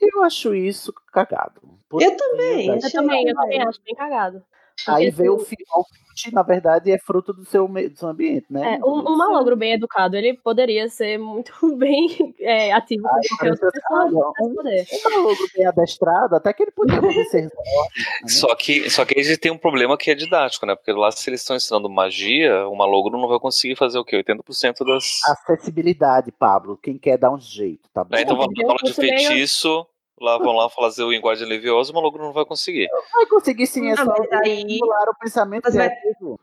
Eu 0.00 0.22
acho 0.24 0.54
isso 0.54 0.92
cagado. 1.12 1.60
Eu 1.92 2.16
também, 2.16 2.68
Eu 2.68 2.92
também, 2.92 3.28
eu 3.28 3.34
também 3.34 3.62
acho 3.62 3.80
bem 3.82 3.94
cagado. 3.94 4.42
Aí 4.86 5.10
vê 5.10 5.28
o 5.28 5.36
assim, 5.36 5.56
final, 5.56 5.86
na 6.32 6.42
verdade, 6.42 6.90
é 6.90 6.98
fruto 6.98 7.32
do 7.32 7.44
seu, 7.44 7.68
do 7.68 7.96
seu 7.96 8.08
ambiente, 8.08 8.46
né? 8.50 8.74
É, 8.74 8.84
um, 8.84 9.12
um 9.12 9.16
malogro 9.16 9.56
bem 9.56 9.72
educado, 9.72 10.16
ele 10.16 10.34
poderia 10.34 10.88
ser 10.88 11.18
muito 11.18 11.52
bem 11.76 12.34
é, 12.40 12.72
ativo 12.72 13.04
com 13.08 13.20
qualquer 13.28 13.50
outra 13.52 13.70
pessoa 13.70 14.00
olha, 14.00 14.10
que 14.10 14.16
tivesse 14.16 14.54
poder. 14.54 14.86
Um 14.92 15.10
malogro 15.10 15.46
bem 15.54 15.66
adestrado, 15.66 16.36
até 16.36 16.52
que 16.52 16.62
ele 16.64 16.72
podia 16.72 16.98
obedecer. 16.98 17.48
Só 18.26 18.54
que, 18.54 18.90
só 18.90 19.04
que 19.04 19.18
aí 19.18 19.36
tem 19.36 19.52
um 19.52 19.58
problema 19.58 19.96
que 19.96 20.10
é 20.10 20.14
didático, 20.14 20.66
né? 20.66 20.74
Porque 20.74 20.92
lá, 20.92 21.10
se 21.10 21.28
eles 21.30 21.40
estão 21.40 21.56
ensinando 21.56 21.88
magia, 21.88 22.66
o 22.68 22.74
malogro 22.74 23.16
não 23.18 23.28
vai 23.28 23.38
conseguir 23.38 23.76
fazer 23.76 23.98
o 23.98 24.04
quê? 24.04 24.22
80% 24.22 24.84
das. 24.84 25.20
Acessibilidade, 25.26 26.32
Pablo. 26.32 26.76
Quem 26.76 26.98
quer 26.98 27.16
dar 27.18 27.30
um 27.30 27.38
jeito, 27.38 27.88
tá 27.92 28.02
bom? 28.04 28.14
Né, 28.14 28.22
então 28.22 28.36
vamos 28.36 28.58
aula 28.60 28.76
de 28.82 28.88
fosse 28.88 29.00
meio- 29.00 29.18
feitiço, 29.18 29.86
lá 30.20 30.38
vão 30.38 30.52
lá 30.54 30.68
fazer 30.70 31.02
o 31.02 31.10
linguagem 31.10 31.46
leviosa, 31.48 31.90
o 31.92 31.94
malogro 31.94 32.22
não 32.24 32.32
vai 32.32 32.44
conseguir. 32.44 32.88
Vai 33.14 33.26
conseguir 33.26 33.66
sim, 33.66 33.88
é 33.90 33.96
só 33.96 34.02
aí- 34.44 34.58
estimular 34.62 35.08
o 35.08 35.18
pensamento 35.18 35.70
vai- 35.72 35.90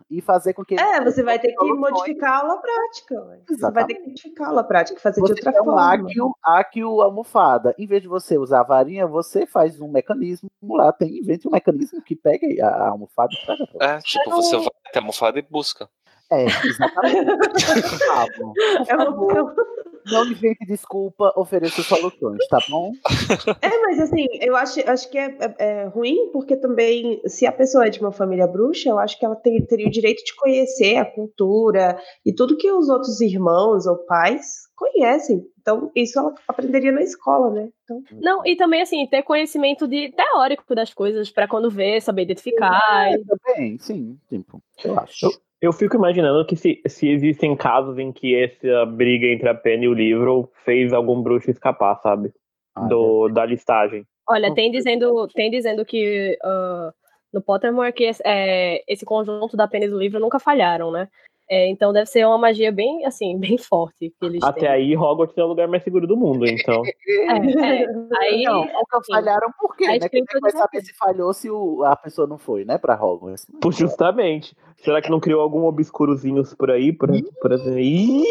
e 0.09 0.21
fazer 0.21 0.53
com 0.53 0.63
que 0.63 0.75
É, 0.79 1.03
você 1.03 1.23
vai 1.23 1.39
ter 1.39 1.53
que 1.53 1.73
modificar 1.73 2.31
a 2.33 2.37
aula 2.41 2.57
prática. 2.61 3.15
ué. 3.25 3.39
Você 3.47 3.71
vai 3.71 3.85
ter 3.85 3.95
que 3.95 4.07
modificar 4.07 4.47
a 4.47 4.49
aula 4.49 4.63
prática, 4.63 4.99
fazer 4.99 5.21
Você 5.21 5.33
de 5.33 5.39
outra 5.39 5.53
quer 5.53 5.61
um 5.61 5.65
forma. 5.65 5.93
áquio, 5.93 6.35
áquio 6.43 7.01
almofada. 7.01 7.73
Em 7.77 7.85
vez 7.87 8.01
de 8.01 8.07
você 8.07 8.37
usar 8.37 8.61
a 8.61 8.63
varinha, 8.63 9.05
você 9.07 9.45
faz 9.45 9.79
um 9.79 9.87
mecanismo 9.87 10.49
lá, 10.63 10.91
tem, 10.91 11.17
invente 11.19 11.47
um 11.47 11.51
mecanismo 11.51 12.01
que 12.01 12.15
pega 12.15 12.45
a 12.65 12.75
a 12.85 12.89
almofada 12.89 13.29
e 13.33 13.45
traga 13.45 13.67
pra 13.67 13.87
É, 13.95 13.99
tipo, 13.99 14.29
você 14.31 14.57
vai 14.57 14.67
até 14.87 14.99
a 14.99 15.01
almofada 15.01 15.39
e 15.39 15.41
busca. 15.41 15.89
É, 16.31 16.45
exatamente. 16.65 17.25
Pablo, 18.07 18.53
É 18.87 18.95
uma- 18.95 19.55
não 20.11 20.23
invente 20.25 20.65
desculpa, 20.67 21.33
ofereça 21.35 21.81
soluções, 21.81 22.47
tá 22.47 22.59
bom? 22.69 22.91
É, 23.61 23.81
mas 23.81 23.99
assim, 23.99 24.27
eu 24.39 24.55
acho, 24.55 24.79
acho 24.87 25.09
que 25.09 25.17
é, 25.17 25.35
é- 25.39 25.55
é 25.57 25.83
ruim, 25.85 26.29
porque 26.31 26.55
também, 26.55 27.21
se 27.25 27.45
a 27.47 27.51
pessoa 27.51 27.87
é 27.87 27.89
de 27.89 27.99
uma 27.99 28.11
família 28.11 28.45
bruxa, 28.47 28.89
eu 28.89 28.99
acho 28.99 29.17
que 29.17 29.25
ela 29.25 29.35
tem- 29.35 29.63
teria 29.65 29.87
o 29.87 29.91
direito 29.91 30.23
de 30.23 30.35
conhecer 30.35 30.97
a 30.97 31.05
cultura 31.05 31.99
e 32.25 32.31
tudo 32.33 32.57
que 32.57 32.71
os 32.71 32.87
outros 32.89 33.19
irmãos 33.21 33.85
ou 33.87 33.97
pais 33.97 34.65
conhecem. 34.75 35.43
Então, 35.59 35.89
isso 35.95 36.19
ela 36.19 36.33
aprenderia 36.47 36.91
na 36.91 37.01
escola, 37.01 37.49
né? 37.49 37.69
Então, 37.83 38.03
Não, 38.11 38.45
e 38.45 38.55
também, 38.55 38.81
assim, 38.83 39.07
ter 39.07 39.23
conhecimento 39.23 39.87
de 39.87 40.11
teórico 40.11 40.75
das 40.75 40.93
coisas, 40.93 41.31
pra 41.31 41.47
quando 41.47 41.71
ver, 41.71 42.01
saber 42.01 42.23
identificar. 42.23 42.79
É, 43.11 43.17
também, 43.17 43.77
sim, 43.79 44.19
tipo, 44.29 44.61
eu 44.83 44.99
acho. 44.99 45.29
Eu 45.65 45.73
fico 45.73 45.95
imaginando 45.95 46.45
que 46.45 46.55
se, 46.55 46.79
se 46.87 47.09
existem 47.09 47.55
casos 47.55 47.97
em 47.97 48.11
que 48.11 48.35
essa 48.35 48.85
briga 48.85 49.25
entre 49.25 49.49
a 49.49 49.55
pena 49.55 49.85
e 49.85 49.87
o 49.87 49.93
livro 49.93 50.51
fez 50.63 50.93
algum 50.93 51.21
bruxo 51.23 51.49
escapar, 51.49 51.99
sabe? 52.03 52.31
Ah, 52.75 52.85
Do, 52.85 53.29
da 53.29 53.43
listagem. 53.45 54.05
Olha, 54.29 54.53
tem 54.53 54.69
dizendo, 54.69 55.27
tem 55.29 55.49
dizendo 55.49 55.83
que 55.83 56.37
ah, 56.43 56.91
no 57.33 57.41
Pottermore 57.41 57.93
que 57.93 58.03
esse, 58.03 58.21
é, 58.23 58.83
esse 58.87 59.03
conjunto 59.03 59.57
da 59.57 59.67
pena 59.67 59.85
e 59.85 59.89
do 59.89 59.97
livro 59.97 60.19
nunca 60.19 60.39
falharam, 60.39 60.91
né? 60.91 61.09
É, 61.49 61.69
então 61.69 61.93
deve 61.93 62.07
ser 62.07 62.25
uma 62.25 62.37
magia 62.37 62.71
bem, 62.71 63.05
assim, 63.05 63.37
bem 63.55 63.57
forte 63.57 64.11
que 64.19 64.25
eles 64.25 64.43
Até 64.43 64.61
têm. 64.61 64.69
aí, 64.69 64.97
Hogwarts 64.97 65.37
é 65.37 65.43
o 65.43 65.47
lugar 65.47 65.67
mais 65.67 65.83
seguro 65.83 66.07
do 66.07 66.17
mundo, 66.17 66.45
então. 66.47 66.81
É, 67.07 67.83
é. 67.83 67.85
Aí, 68.19 68.43
Não, 68.43 68.61
nunca 68.65 68.97
assim, 68.97 69.11
falharam 69.13 69.47
por 69.59 69.75
quê, 69.75 69.85
né? 69.87 70.09
Quem 70.09 70.23
é 70.27 70.39
vai 70.39 70.51
saber 70.51 70.81
se 70.81 70.93
falhou 70.95 71.33
se 71.33 71.49
o- 71.49 71.83
a 71.83 71.95
pessoa 71.95 72.27
não 72.27 72.37
foi, 72.37 72.65
né, 72.65 72.77
pra 72.77 72.95
Hogwarts? 73.01 73.45
Pô, 73.61 73.71
Justamente. 73.71 74.55
Será 74.77 75.01
que 75.01 75.09
não 75.09 75.19
criou 75.19 75.41
algum 75.41 75.65
obscurozinhos 75.65 76.53
por 76.53 76.69
aí? 76.71 76.91
Por, 76.93 77.09
por 77.41 77.51
exemplo? 77.51 77.79
Ih! 77.79 78.23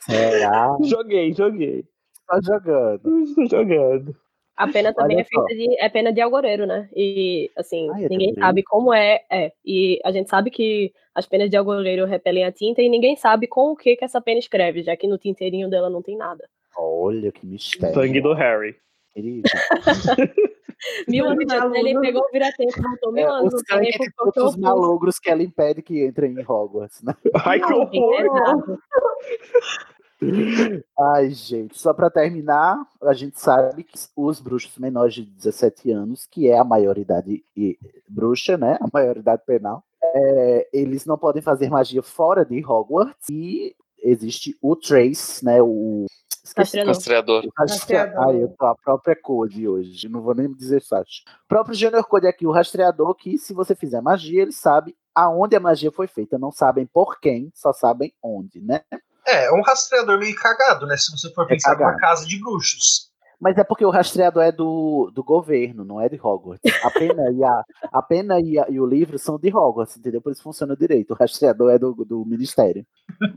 Será? 0.00 0.76
Joguei, 0.82 1.32
joguei. 1.32 1.84
Tá 2.26 2.38
jogando. 2.42 3.18
Estou 3.24 3.46
jogando. 3.48 4.16
A 4.56 4.68
pena 4.68 4.92
também 4.94 5.20
é 5.20 5.24
feita 5.24 5.54
de 5.54 5.76
é 5.80 5.88
pena 5.88 6.12
de 6.12 6.20
algoreiro, 6.20 6.66
né? 6.66 6.88
E 6.94 7.50
assim, 7.56 7.88
Ah, 7.90 7.94
ninguém 7.98 8.34
também? 8.34 8.34
sabe 8.44 8.62
como 8.62 8.92
é, 8.92 9.20
é. 9.30 9.52
E 9.64 10.00
a 10.04 10.10
gente 10.12 10.28
sabe 10.30 10.50
que 10.50 10.92
as 11.14 11.26
penas 11.26 11.50
de 11.50 11.56
algoreiro 11.56 12.04
repelem 12.06 12.44
a 12.44 12.52
tinta 12.52 12.80
e 12.82 12.88
ninguém 12.88 13.16
sabe 13.16 13.46
com 13.46 13.72
o 13.72 13.76
que 13.76 13.96
que 13.96 14.04
essa 14.04 14.20
pena 14.20 14.38
escreve, 14.38 14.82
já 14.82 14.96
que 14.96 15.06
no 15.08 15.18
tinteirinho 15.18 15.68
dela 15.68 15.88
não 15.90 16.02
tem 16.02 16.16
nada. 16.16 16.48
Olha 16.76 17.30
que 17.32 17.46
mistério. 17.46 17.94
Sangue 17.94 18.20
do 18.20 18.32
Harry. 18.34 18.74
Querido. 19.12 19.42
Mil 21.06 21.24
anos 21.26 21.46
de 21.46 21.54
antes, 21.54 21.78
ele 21.78 21.90
aluno. 21.90 22.00
pegou 22.00 22.22
o 22.22 22.30
vira-tempo, 22.32 22.82
voltou 22.82 23.12
mil 23.12 23.24
É, 23.24 23.30
anos 23.30 23.52
no 23.54 23.62
tempo, 23.62 24.44
os 24.44 24.56
malogros 24.56 25.18
que 25.20 25.30
ela 25.30 25.40
impede 25.42 25.80
que 25.80 26.04
entrem 26.04 26.32
em 26.32 26.40
Hogwarts, 26.44 27.02
né? 27.04 27.14
Ai, 27.44 27.60
que 27.60 27.72
horror! 27.72 28.78
Ai, 31.14 31.30
gente, 31.30 31.78
só 31.78 31.92
pra 31.92 32.10
terminar, 32.10 32.86
a 33.02 33.12
gente 33.12 33.40
sabe 33.40 33.82
que 33.84 33.98
os 34.16 34.40
bruxos 34.40 34.76
menores 34.78 35.14
de 35.14 35.24
17 35.24 35.90
anos, 35.90 36.26
que 36.30 36.48
é 36.48 36.58
a 36.58 36.64
maioridade 36.64 37.44
e- 37.56 37.78
bruxa, 38.08 38.56
né? 38.56 38.78
A 38.80 38.86
maioridade 38.92 39.42
penal, 39.46 39.82
é, 40.02 40.68
eles 40.72 41.04
não 41.06 41.16
podem 41.18 41.42
fazer 41.42 41.68
magia 41.70 42.02
fora 42.02 42.44
de 42.44 42.64
Hogwarts 42.64 43.28
e 43.30 43.74
existe 44.02 44.56
o 44.60 44.76
Trace, 44.76 45.44
né? 45.44 45.60
O. 45.62 46.06
Esqueci 46.44 46.82
Rastreador. 46.82 46.94
Rastreador. 46.94 47.44
o 47.46 47.52
rastre- 47.56 47.96
Ai, 48.36 48.42
eu 48.42 48.48
tô 48.48 48.66
a 48.66 48.74
própria 48.74 49.14
code 49.16 49.66
hoje, 49.68 50.08
não 50.08 50.20
vou 50.20 50.34
nem 50.34 50.52
dizer 50.52 50.82
site. 50.82 51.22
O 51.44 51.48
próprio 51.48 51.74
Junior 51.74 52.04
Code 52.04 52.26
aqui, 52.26 52.46
o 52.46 52.50
rastreador, 52.50 53.14
que 53.14 53.38
se 53.38 53.54
você 53.54 53.74
fizer 53.76 54.00
magia, 54.02 54.42
ele 54.42 54.52
sabe 54.52 54.94
aonde 55.14 55.54
a 55.54 55.60
magia 55.60 55.92
foi 55.92 56.08
feita. 56.08 56.38
Não 56.38 56.50
sabem 56.50 56.84
por 56.84 57.20
quem, 57.20 57.50
só 57.54 57.72
sabem 57.72 58.12
onde, 58.22 58.60
né? 58.60 58.80
É, 59.26 59.46
é 59.46 59.52
um 59.52 59.62
rastreador 59.62 60.18
meio 60.18 60.34
cagado, 60.36 60.86
né? 60.86 60.96
Se 60.96 61.10
você 61.12 61.32
for 61.32 61.44
É 61.44 61.48
pensar 61.48 61.70
numa 61.74 61.92
cagado. 61.92 62.00
casa 62.00 62.26
de 62.26 62.38
bruxos. 62.40 63.10
Mas 63.40 63.58
é 63.58 63.64
porque 63.64 63.84
o 63.84 63.90
rastreador 63.90 64.42
é 64.44 64.52
do, 64.52 65.10
do 65.12 65.24
governo, 65.24 65.84
não 65.84 66.00
é 66.00 66.08
de 66.08 66.14
Hogwarts. 66.16 66.62
A 66.84 66.90
pena 66.90 67.22
e, 67.32 67.42
a, 67.42 67.62
a 67.92 68.00
pena 68.02 68.40
e, 68.40 68.56
a- 68.58 68.66
e 68.68 68.78
o 68.78 68.86
livro 68.86 69.18
são 69.18 69.36
de 69.36 69.48
Hogwarts, 69.54 69.96
entendeu? 69.96 70.22
Por 70.22 70.30
isso 70.30 70.42
funciona 70.44 70.76
direito. 70.76 71.10
O 71.12 71.16
rastreador 71.16 71.70
é 71.72 71.78
do, 71.78 71.92
do 72.04 72.24
ministério. 72.24 72.86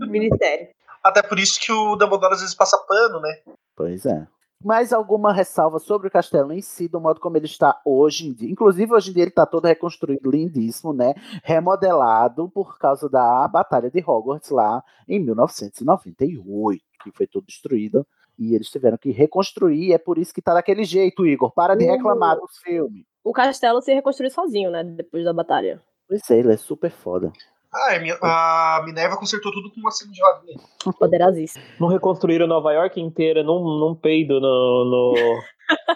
Ministério. 0.07 0.67
Até 1.03 1.21
por 1.21 1.39
isso 1.39 1.59
que 1.59 1.71
o 1.71 1.95
Dumbledore 1.95 2.33
às 2.33 2.41
vezes 2.41 2.55
passa 2.55 2.77
pano, 2.87 3.19
né? 3.19 3.39
Pois 3.75 4.05
é. 4.05 4.27
Mais 4.63 4.93
alguma 4.93 5.33
ressalva 5.33 5.79
sobre 5.79 6.07
o 6.07 6.11
castelo 6.11 6.51
em 6.51 6.61
si, 6.61 6.87
do 6.87 6.99
modo 6.99 7.19
como 7.19 7.37
ele 7.37 7.45
está 7.45 7.79
hoje 7.85 8.27
em 8.27 8.33
dia? 8.33 8.49
Inclusive, 8.49 8.93
hoje 8.93 9.11
em 9.11 9.13
dia 9.13 9.23
ele 9.23 9.29
está 9.29 9.45
todo 9.45 9.65
reconstruído, 9.65 10.31
lindíssimo, 10.31 10.93
né? 10.93 11.13
Remodelado 11.43 12.49
por 12.49 12.77
causa 12.79 13.09
da 13.09 13.47
Batalha 13.47 13.91
de 13.91 13.99
Hogwarts 13.99 14.49
lá 14.49 14.83
em 15.07 15.19
1998, 15.19 16.83
que 17.03 17.11
foi 17.11 17.27
tudo 17.27 17.45
destruído. 17.45 18.07
E 18.37 18.53
eles 18.53 18.69
tiveram 18.69 18.97
que 18.97 19.11
reconstruir, 19.11 19.93
é 19.93 19.97
por 19.97 20.17
isso 20.17 20.33
que 20.33 20.41
tá 20.41 20.53
daquele 20.53 20.83
jeito, 20.83 21.25
Igor. 21.25 21.53
Para 21.53 21.75
de 21.75 21.85
reclamar 21.85 22.37
dos 22.37 22.57
filmes. 22.57 23.05
O 23.23 23.31
castelo 23.31 23.81
se 23.81 23.93
reconstruiu 23.93 24.29
sozinho, 24.29 24.71
né? 24.71 24.83
Depois 24.83 25.23
da 25.23 25.33
batalha. 25.33 25.81
Pois 26.07 26.29
é, 26.29 26.39
ele 26.39 26.53
é 26.53 26.57
super 26.57 26.91
foda. 26.91 27.31
Ah, 27.75 27.93
é, 27.93 27.97
a 28.21 28.81
Minerva 28.85 29.17
consertou 29.17 29.51
tudo 29.51 29.69
com 29.69 29.81
uma 29.81 29.91
cena 29.91 30.09
de 30.11 30.21
roda. 30.21 30.95
Poderosíssimo. 30.97 31.63
Não 31.77 31.89
reconstruíram 31.89 32.47
Nova 32.47 32.71
York 32.71 33.01
inteira 33.01 33.43
num, 33.43 33.79
num 33.79 33.93
peido 33.93 34.39
no, 34.39 34.85
no, 34.85 35.13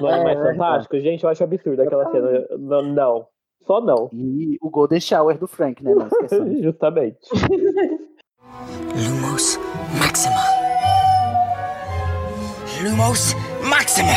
no 0.02 0.08
É, 0.10 0.14
Animais 0.14 0.38
verdade. 0.38 0.58
Fantásticos? 0.58 1.04
Gente, 1.04 1.24
eu 1.24 1.30
acho 1.30 1.44
absurdo 1.44 1.82
aquela 1.82 2.12
cena. 2.12 2.46
Não, 2.58 2.82
não. 2.82 3.28
Só 3.66 3.80
não. 3.80 4.10
E 4.12 4.58
o 4.62 4.70
Golden 4.70 5.00
Shower 5.00 5.38
do 5.38 5.48
Frank, 5.48 5.82
né? 5.82 5.94
Não. 5.96 6.10
Justamente. 6.62 7.20
Lumos 8.96 9.58
Maxima. 10.00 10.36
Lumos 12.84 13.34
Maxima. 13.70 14.10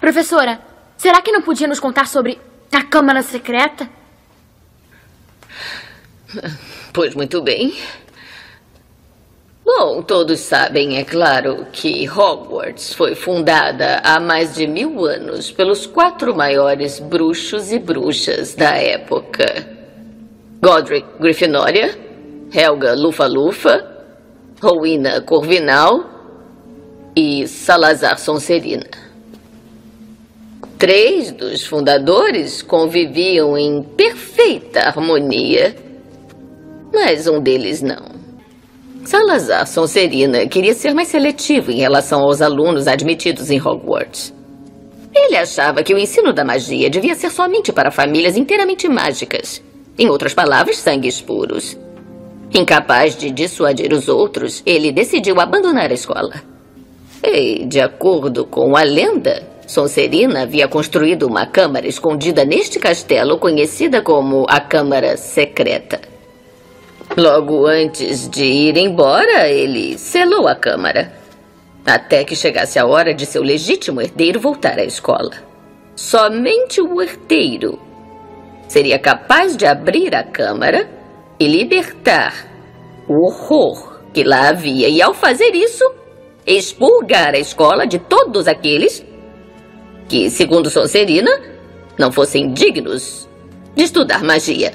Professora, 0.00 0.60
será 0.96 1.22
que 1.22 1.30
não 1.30 1.42
podia 1.42 1.68
nos 1.68 1.78
contar 1.78 2.06
sobre 2.06 2.38
a 2.74 2.82
Câmara 2.84 3.22
Secreta? 3.22 3.88
Pois 6.92 7.14
muito 7.14 7.42
bem. 7.42 7.74
Bom, 9.64 10.02
todos 10.02 10.40
sabem, 10.40 10.98
é 10.98 11.04
claro, 11.04 11.66
que 11.72 12.08
Hogwarts 12.08 12.92
foi 12.92 13.14
fundada 13.14 14.00
há 14.02 14.18
mais 14.18 14.54
de 14.54 14.66
mil 14.66 15.04
anos 15.04 15.50
pelos 15.52 15.86
quatro 15.86 16.34
maiores 16.34 16.98
bruxos 16.98 17.70
e 17.70 17.78
bruxas 17.78 18.54
da 18.54 18.76
época: 18.76 19.44
Godric 20.60 21.06
Grifinória, 21.20 21.96
Helga 22.52 22.94
Lufa-Lufa, 22.94 24.04
Rowena 24.60 25.20
Corvinal 25.20 26.04
e 27.14 27.46
Salazar 27.46 28.18
Sonserina. 28.18 29.09
Três 30.80 31.30
dos 31.30 31.66
fundadores 31.66 32.62
conviviam 32.62 33.54
em 33.58 33.82
perfeita 33.82 34.80
harmonia, 34.80 35.76
mas 36.90 37.26
um 37.26 37.38
deles 37.38 37.82
não. 37.82 38.02
Salazar 39.04 39.66
Sonserina 39.66 40.46
queria 40.46 40.72
ser 40.72 40.94
mais 40.94 41.08
seletivo 41.08 41.70
em 41.70 41.80
relação 41.80 42.22
aos 42.22 42.40
alunos 42.40 42.88
admitidos 42.88 43.50
em 43.50 43.60
Hogwarts. 43.60 44.32
Ele 45.14 45.36
achava 45.36 45.82
que 45.82 45.92
o 45.92 45.98
ensino 45.98 46.32
da 46.32 46.46
magia 46.46 46.88
devia 46.88 47.14
ser 47.14 47.28
somente 47.28 47.74
para 47.74 47.90
famílias 47.90 48.38
inteiramente 48.38 48.88
mágicas. 48.88 49.62
Em 49.98 50.08
outras 50.08 50.32
palavras, 50.32 50.78
sangues 50.78 51.20
puros. 51.20 51.76
Incapaz 52.54 53.14
de 53.18 53.30
dissuadir 53.30 53.92
os 53.92 54.08
outros, 54.08 54.62
ele 54.64 54.90
decidiu 54.90 55.42
abandonar 55.42 55.90
a 55.90 55.94
escola. 55.94 56.42
E, 57.22 57.66
de 57.66 57.82
acordo 57.82 58.46
com 58.46 58.74
a 58.74 58.82
lenda, 58.82 59.49
Sonserina 59.70 60.42
havia 60.42 60.66
construído 60.66 61.28
uma 61.28 61.46
câmara 61.46 61.86
escondida 61.86 62.44
neste 62.44 62.80
castelo 62.80 63.38
conhecida 63.38 64.02
como 64.02 64.44
a 64.48 64.58
Câmara 64.58 65.16
Secreta. 65.16 66.00
Logo 67.16 67.68
antes 67.68 68.28
de 68.28 68.44
ir 68.44 68.76
embora, 68.76 69.48
ele 69.48 69.96
selou 69.96 70.48
a 70.48 70.56
câmara. 70.56 71.12
Até 71.86 72.24
que 72.24 72.34
chegasse 72.34 72.80
a 72.80 72.84
hora 72.84 73.14
de 73.14 73.24
seu 73.24 73.44
legítimo 73.44 74.00
herdeiro 74.00 74.40
voltar 74.40 74.76
à 74.76 74.84
escola. 74.84 75.30
Somente 75.94 76.80
o 76.80 77.00
herdeiro 77.00 77.78
seria 78.66 78.98
capaz 78.98 79.56
de 79.56 79.66
abrir 79.66 80.16
a 80.16 80.24
câmara 80.24 80.90
e 81.38 81.46
libertar 81.46 82.34
o 83.06 83.24
horror 83.24 84.00
que 84.12 84.24
lá 84.24 84.48
havia. 84.48 84.88
E 84.88 85.00
ao 85.00 85.14
fazer 85.14 85.54
isso, 85.54 85.84
expurgar 86.44 87.36
a 87.36 87.38
escola 87.38 87.86
de 87.86 88.00
todos 88.00 88.48
aqueles 88.48 89.08
que, 90.10 90.28
segundo 90.28 90.68
Sonserina, 90.68 91.30
não 91.96 92.10
fossem 92.10 92.52
dignos 92.52 93.28
de 93.76 93.84
estudar 93.84 94.24
magia. 94.24 94.72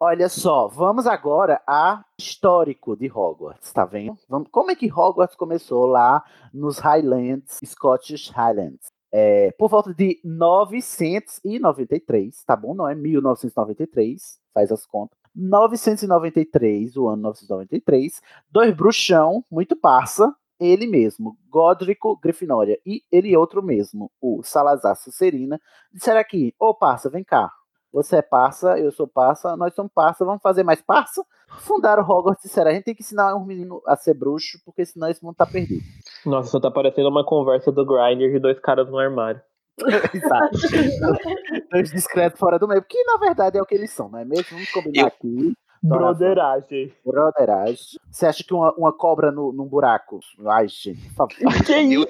Olha 0.00 0.28
só, 0.28 0.66
vamos 0.66 1.06
agora 1.06 1.62
a 1.68 2.04
histórico 2.18 2.96
de 2.96 3.08
Hogwarts, 3.08 3.72
tá 3.72 3.84
vendo? 3.84 4.18
Vamos, 4.28 4.48
como 4.50 4.72
é 4.72 4.74
que 4.74 4.92
Hogwarts 4.92 5.36
começou 5.36 5.86
lá 5.86 6.20
nos 6.52 6.80
Highlands, 6.80 7.60
Scottish 7.64 8.30
Highlands? 8.30 8.88
É, 9.12 9.52
por 9.52 9.70
volta 9.70 9.94
de 9.94 10.20
993, 10.24 12.42
tá 12.44 12.56
bom? 12.56 12.74
Não 12.74 12.88
é 12.88 12.94
1993, 12.96 14.40
faz 14.52 14.72
as 14.72 14.84
contas. 14.84 15.16
993, 15.32 16.96
o 16.96 17.06
ano 17.06 17.22
993, 17.22 18.20
dois 18.50 18.74
bruxão, 18.74 19.44
muito 19.48 19.76
parça, 19.76 20.34
ele 20.60 20.86
mesmo, 20.86 21.36
Godrico 21.48 22.18
Grifinória, 22.18 22.78
e 22.84 23.02
ele 23.10 23.36
outro 23.36 23.62
mesmo, 23.62 24.10
o 24.20 24.42
Salazar 24.42 24.96
Sucerina, 24.96 25.60
disseram 25.92 26.20
aqui, 26.20 26.54
ô 26.58 26.74
parça, 26.74 27.10
vem 27.10 27.24
cá, 27.24 27.50
você 27.92 28.16
é 28.16 28.22
parça, 28.22 28.78
eu 28.78 28.92
sou 28.92 29.08
parça, 29.08 29.56
nós 29.56 29.74
somos 29.74 29.90
parça, 29.92 30.24
vamos 30.24 30.42
fazer 30.42 30.62
mais 30.62 30.82
parça? 30.82 31.24
Fundaram 31.60 32.02
Hogwarts 32.02 32.44
e 32.44 32.48
disseram, 32.48 32.70
a 32.70 32.74
gente 32.74 32.84
tem 32.84 32.94
que 32.94 33.02
ensinar 33.02 33.34
um 33.34 33.44
menino 33.44 33.80
a 33.86 33.96
ser 33.96 34.14
bruxo, 34.14 34.58
porque 34.64 34.84
senão 34.84 35.08
esse 35.08 35.24
mundo 35.24 35.36
tá 35.36 35.46
perdido. 35.46 35.82
Nossa, 36.24 36.50
só 36.50 36.60
tá 36.60 36.70
parecendo 36.70 37.08
uma 37.08 37.24
conversa 37.24 37.72
do 37.72 37.86
Grindr 37.86 38.32
de 38.32 38.38
dois 38.38 38.58
caras 38.60 38.88
no 38.90 38.98
armário. 38.98 39.40
Exato. 40.14 40.58
Dois 41.70 41.90
discretos 41.90 42.38
fora 42.38 42.58
do 42.58 42.66
meio, 42.66 42.82
que 42.82 43.02
na 43.04 43.18
verdade 43.18 43.58
é 43.58 43.62
o 43.62 43.66
que 43.66 43.74
eles 43.74 43.90
são, 43.90 44.08
não 44.08 44.18
é 44.18 44.24
mesmo? 44.24 44.46
Vamos 44.50 44.70
combinar 44.70 45.06
aqui. 45.06 45.54
Broderagem. 45.82 46.92
Broderagem. 47.04 47.98
Você 48.10 48.26
acha 48.26 48.44
que 48.44 48.54
uma, 48.54 48.72
uma 48.74 48.92
cobra 48.92 49.30
no, 49.30 49.52
num 49.52 49.66
buraco? 49.66 50.20
Ai, 50.46 50.68
gente, 50.68 51.00
por 51.08 51.28
favor. 51.28 51.36
Que 51.66 51.76
isso? 51.78 52.06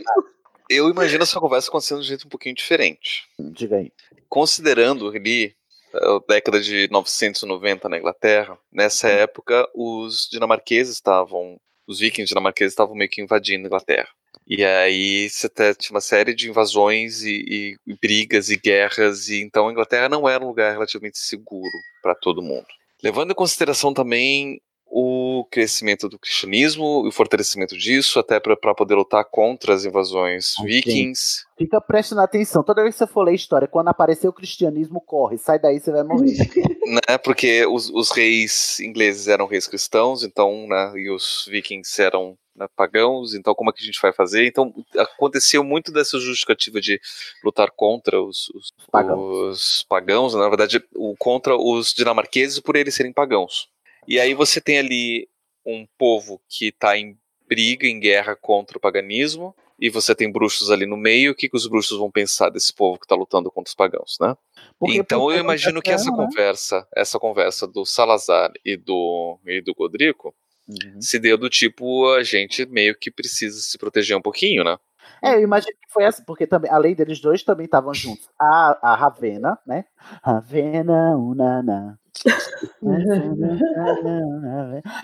Eu 0.69 0.91
imagino 0.91 1.23
essa 1.23 1.39
conversa 1.39 1.69
acontecendo 1.69 2.01
de 2.01 2.07
um 2.07 2.09
jeito 2.09 2.27
um 2.27 2.31
pouquinho 2.31 2.55
diferente. 2.55 3.29
Diga 3.39 3.77
aí. 3.77 3.93
Considerando 4.29 5.09
ali 5.09 5.55
a 5.95 6.21
década 6.29 6.61
de 6.61 6.89
990 6.91 7.89
na 7.89 7.99
Inglaterra, 7.99 8.59
nessa 8.73 9.09
época 9.09 9.69
os 9.75 10.29
dinamarqueses 10.31 10.95
estavam, 10.95 11.57
os 11.87 12.01
vikings 12.01 12.29
dinamarqueses 12.29 12.73
estavam 12.73 12.97
meio 12.97 13.09
que 13.09 13.23
invadindo 13.23 13.65
a 13.65 13.67
Inglaterra. 13.69 14.09
E 14.47 14.65
aí 14.65 15.29
você 15.29 15.49
tinha 15.75 15.95
uma 15.95 16.01
série 16.01 16.35
de 16.35 16.49
invasões 16.49 17.23
e, 17.23 17.77
e 17.87 17.95
brigas 18.01 18.49
e 18.49 18.57
guerras, 18.57 19.29
e 19.29 19.43
então 19.43 19.69
a 19.69 19.73
Inglaterra 19.73 20.09
não 20.09 20.29
era 20.29 20.43
um 20.43 20.49
lugar 20.49 20.73
relativamente 20.73 21.19
seguro 21.19 21.69
para 22.03 22.15
todo 22.15 22.43
mundo. 22.43 22.67
Levando 23.07 23.31
em 23.31 23.35
consideração 23.37 23.95
também 23.95 24.61
o 24.89 25.47
crescimento 25.51 26.09
do 26.09 26.19
cristianismo 26.19 27.03
e 27.05 27.09
o 27.09 27.13
fortalecimento 27.13 27.77
disso, 27.77 28.19
até 28.19 28.39
para 28.41 28.75
poder 28.75 28.95
lutar 28.95 29.25
contra 29.25 29.75
as 29.75 29.85
invasões 29.85 30.55
Ai, 30.61 30.67
vikings. 30.67 31.45
Fica 31.59 31.81
prestando 31.81 32.21
atenção. 32.21 32.63
Toda 32.63 32.83
vez 32.83 32.95
que 32.95 32.99
você 32.99 33.07
for 33.07 33.23
ler 33.23 33.35
história, 33.35 33.67
quando 33.67 33.89
aparecer 33.89 34.29
o 34.29 34.33
cristianismo, 34.33 35.01
corre. 35.01 35.39
Sai 35.39 35.59
daí, 35.59 35.81
você 35.81 35.91
vai 35.91 36.03
morrer. 36.03 36.37
Né, 36.87 37.19
porque 37.19 37.67
os, 37.67 37.91
os 37.91 38.13
reis 38.13 38.79
ingleses 38.79 39.27
eram 39.27 39.49
reis 39.49 39.67
cristãos, 39.67 40.23
então, 40.23 40.69
né, 40.69 40.93
e 40.95 41.11
os 41.11 41.45
vikings 41.51 42.01
eram 42.01 42.39
né, 42.55 42.69
pagãos, 42.77 43.35
então 43.35 43.57
como 43.57 43.71
é 43.71 43.73
que 43.73 43.83
a 43.83 43.87
gente 43.87 44.01
vai 44.01 44.13
fazer? 44.13 44.47
Então 44.47 44.73
aconteceu 44.97 45.65
muito 45.65 45.91
dessa 45.91 46.19
justificativa 46.21 46.81
de 46.81 47.01
lutar 47.45 47.73
contra 47.73 48.23
os, 48.23 48.49
os, 48.55 48.73
Pagãos. 48.91 49.21
os 49.21 49.87
pagãos, 49.89 50.35
na 50.35 50.49
verdade, 50.49 50.81
o, 50.95 51.17
contra 51.19 51.57
os 51.57 51.93
dinamarqueses 51.93 52.61
por 52.61 52.77
eles 52.77 52.95
serem 52.95 53.13
pagãos. 53.13 53.69
E 54.07 54.21
aí 54.21 54.35
você 54.35 54.61
tem 54.61 54.79
ali 54.79 55.29
um 55.65 55.87
povo 55.99 56.41
que 56.49 56.69
está 56.69 56.97
em 56.97 57.17
briga, 57.49 57.87
em 57.87 57.99
guerra 58.01 58.37
contra 58.37 58.79
o 58.79 58.81
paganismo, 58.81 59.55
e 59.79 59.91
você 59.91 60.15
tem 60.15 60.31
bruxos 60.31 60.71
ali 60.71 60.87
no 60.87 60.97
meio, 60.97 61.33
o 61.33 61.35
que, 61.35 61.49
que 61.49 61.57
os 61.57 61.67
bruxos 61.67 61.99
vão 61.99 62.11
pensar 62.11 62.49
desse 62.49 62.73
povo 62.73 62.99
que 62.99 63.05
está 63.05 63.15
lutando 63.15 63.51
contra 63.51 63.69
os 63.69 63.75
pagãos, 63.75 64.17
né? 64.21 64.35
Porque 64.79 64.97
então 64.97 65.31
eu 65.31 65.39
imagino 65.39 65.83
que 65.83 65.91
essa 65.91 66.11
né? 66.11 66.17
conversa, 66.17 66.87
essa 66.95 67.19
conversa 67.19 67.67
do 67.67 67.85
Salazar 67.85 68.53
e 68.65 68.77
do, 68.77 69.39
e 69.47 69.61
do 69.61 69.75
Godrico 69.75 70.35
Uhum. 70.69 71.01
se 71.01 71.19
deu 71.21 71.39
do 71.39 71.49
tipo, 71.49 72.13
a 72.13 72.25
gente 72.25 72.67
meio 72.67 72.97
que 72.99 73.09
precisa 73.09 73.61
se 73.61 73.79
proteger 73.79 74.17
um 74.17 74.23
pouquinho, 74.23 74.65
né? 74.65 74.77
É, 75.23 75.35
eu 75.35 75.43
imagino 75.43 75.73
que 75.73 75.93
foi 75.93 76.05
assim, 76.05 76.23
porque 76.25 76.47
também, 76.47 76.71
além 76.71 76.95
deles 76.95 77.21
dois, 77.21 77.43
também 77.43 77.65
estavam 77.67 77.93
juntos. 77.95 78.29
A, 78.41 78.79
a 78.83 78.95
Ravena, 78.95 79.59
né? 79.67 79.85
Ravena, 80.23 81.17
unana. 81.17 81.99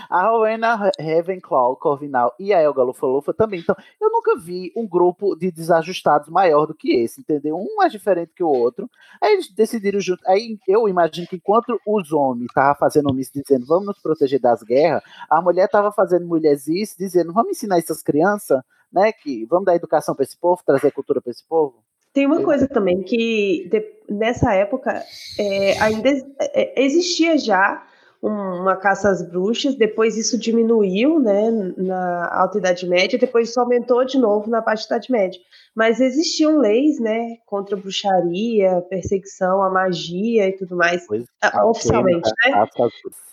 A 0.08 0.28
Rowena 0.28 0.92
Ravenclaw, 0.98 1.76
Corvinal 1.76 2.34
e 2.38 2.52
a 2.54 2.60
Elga 2.60 2.82
Lufa-Lufa 2.82 3.34
também. 3.34 3.60
Então, 3.60 3.76
eu 4.00 4.10
nunca 4.10 4.38
vi 4.38 4.72
um 4.76 4.86
grupo 4.86 5.36
de 5.36 5.50
desajustados 5.50 6.28
maior 6.28 6.66
do 6.66 6.74
que 6.74 6.94
esse, 6.96 7.20
entendeu? 7.20 7.56
Um 7.56 7.76
mais 7.76 7.92
diferente 7.92 8.32
que 8.34 8.42
o 8.42 8.48
outro. 8.48 8.88
Aí 9.20 9.34
eles 9.34 9.52
decidiram 9.52 10.00
junto. 10.00 10.22
Aí 10.26 10.58
eu 10.66 10.88
imagino 10.88 11.26
que 11.26 11.36
enquanto 11.36 11.78
os 11.86 12.12
homens 12.12 12.46
estavam 12.48 12.74
fazendo 12.76 13.10
omissa 13.10 13.30
dizendo 13.34 13.66
vamos 13.66 13.86
nos 13.86 13.98
proteger 14.00 14.40
das 14.40 14.62
guerras, 14.62 15.02
a 15.28 15.40
mulher 15.42 15.66
estava 15.66 15.92
fazendo 15.92 16.26
mulherzice, 16.26 16.96
dizendo 16.98 17.32
vamos 17.32 17.50
ensinar 17.52 17.78
essas 17.78 18.02
crianças, 18.02 18.62
né? 18.92 19.12
Que 19.12 19.44
vamos 19.46 19.64
dar 19.66 19.74
educação 19.74 20.14
para 20.14 20.24
esse 20.24 20.36
povo, 20.36 20.62
trazer 20.64 20.92
cultura 20.92 21.20
para 21.20 21.30
esse 21.30 21.46
povo. 21.46 21.82
Tem 22.12 22.26
uma 22.26 22.42
coisa 22.42 22.68
também 22.68 23.02
que 23.02 23.68
de- 23.70 24.14
nessa 24.14 24.52
época 24.54 25.02
é, 25.38 25.78
ainda 25.80 26.10
é, 26.40 26.82
existia 26.84 27.38
já 27.38 27.86
uma 28.22 28.76
caça 28.76 29.10
às 29.10 29.20
bruxas, 29.20 29.74
depois 29.74 30.16
isso 30.16 30.38
diminuiu 30.38 31.18
né, 31.18 31.50
na 31.76 32.28
Alta 32.32 32.58
Idade 32.58 32.86
Média, 32.88 33.18
depois 33.18 33.50
isso 33.50 33.58
aumentou 33.58 34.04
de 34.04 34.16
novo 34.16 34.48
na 34.48 34.60
Baixa 34.60 34.86
Idade 34.86 35.10
Média. 35.10 35.40
Mas 35.74 36.00
existiam 36.00 36.58
leis 36.58 37.00
né, 37.00 37.38
contra 37.46 37.74
a 37.74 37.80
bruxaria, 37.80 38.80
perseguição 38.88 39.60
à 39.62 39.70
magia 39.70 40.46
e 40.46 40.52
tudo 40.52 40.76
mais, 40.76 41.04
ah, 41.40 41.66
oficialmente, 41.66 42.30
né? 42.44 42.66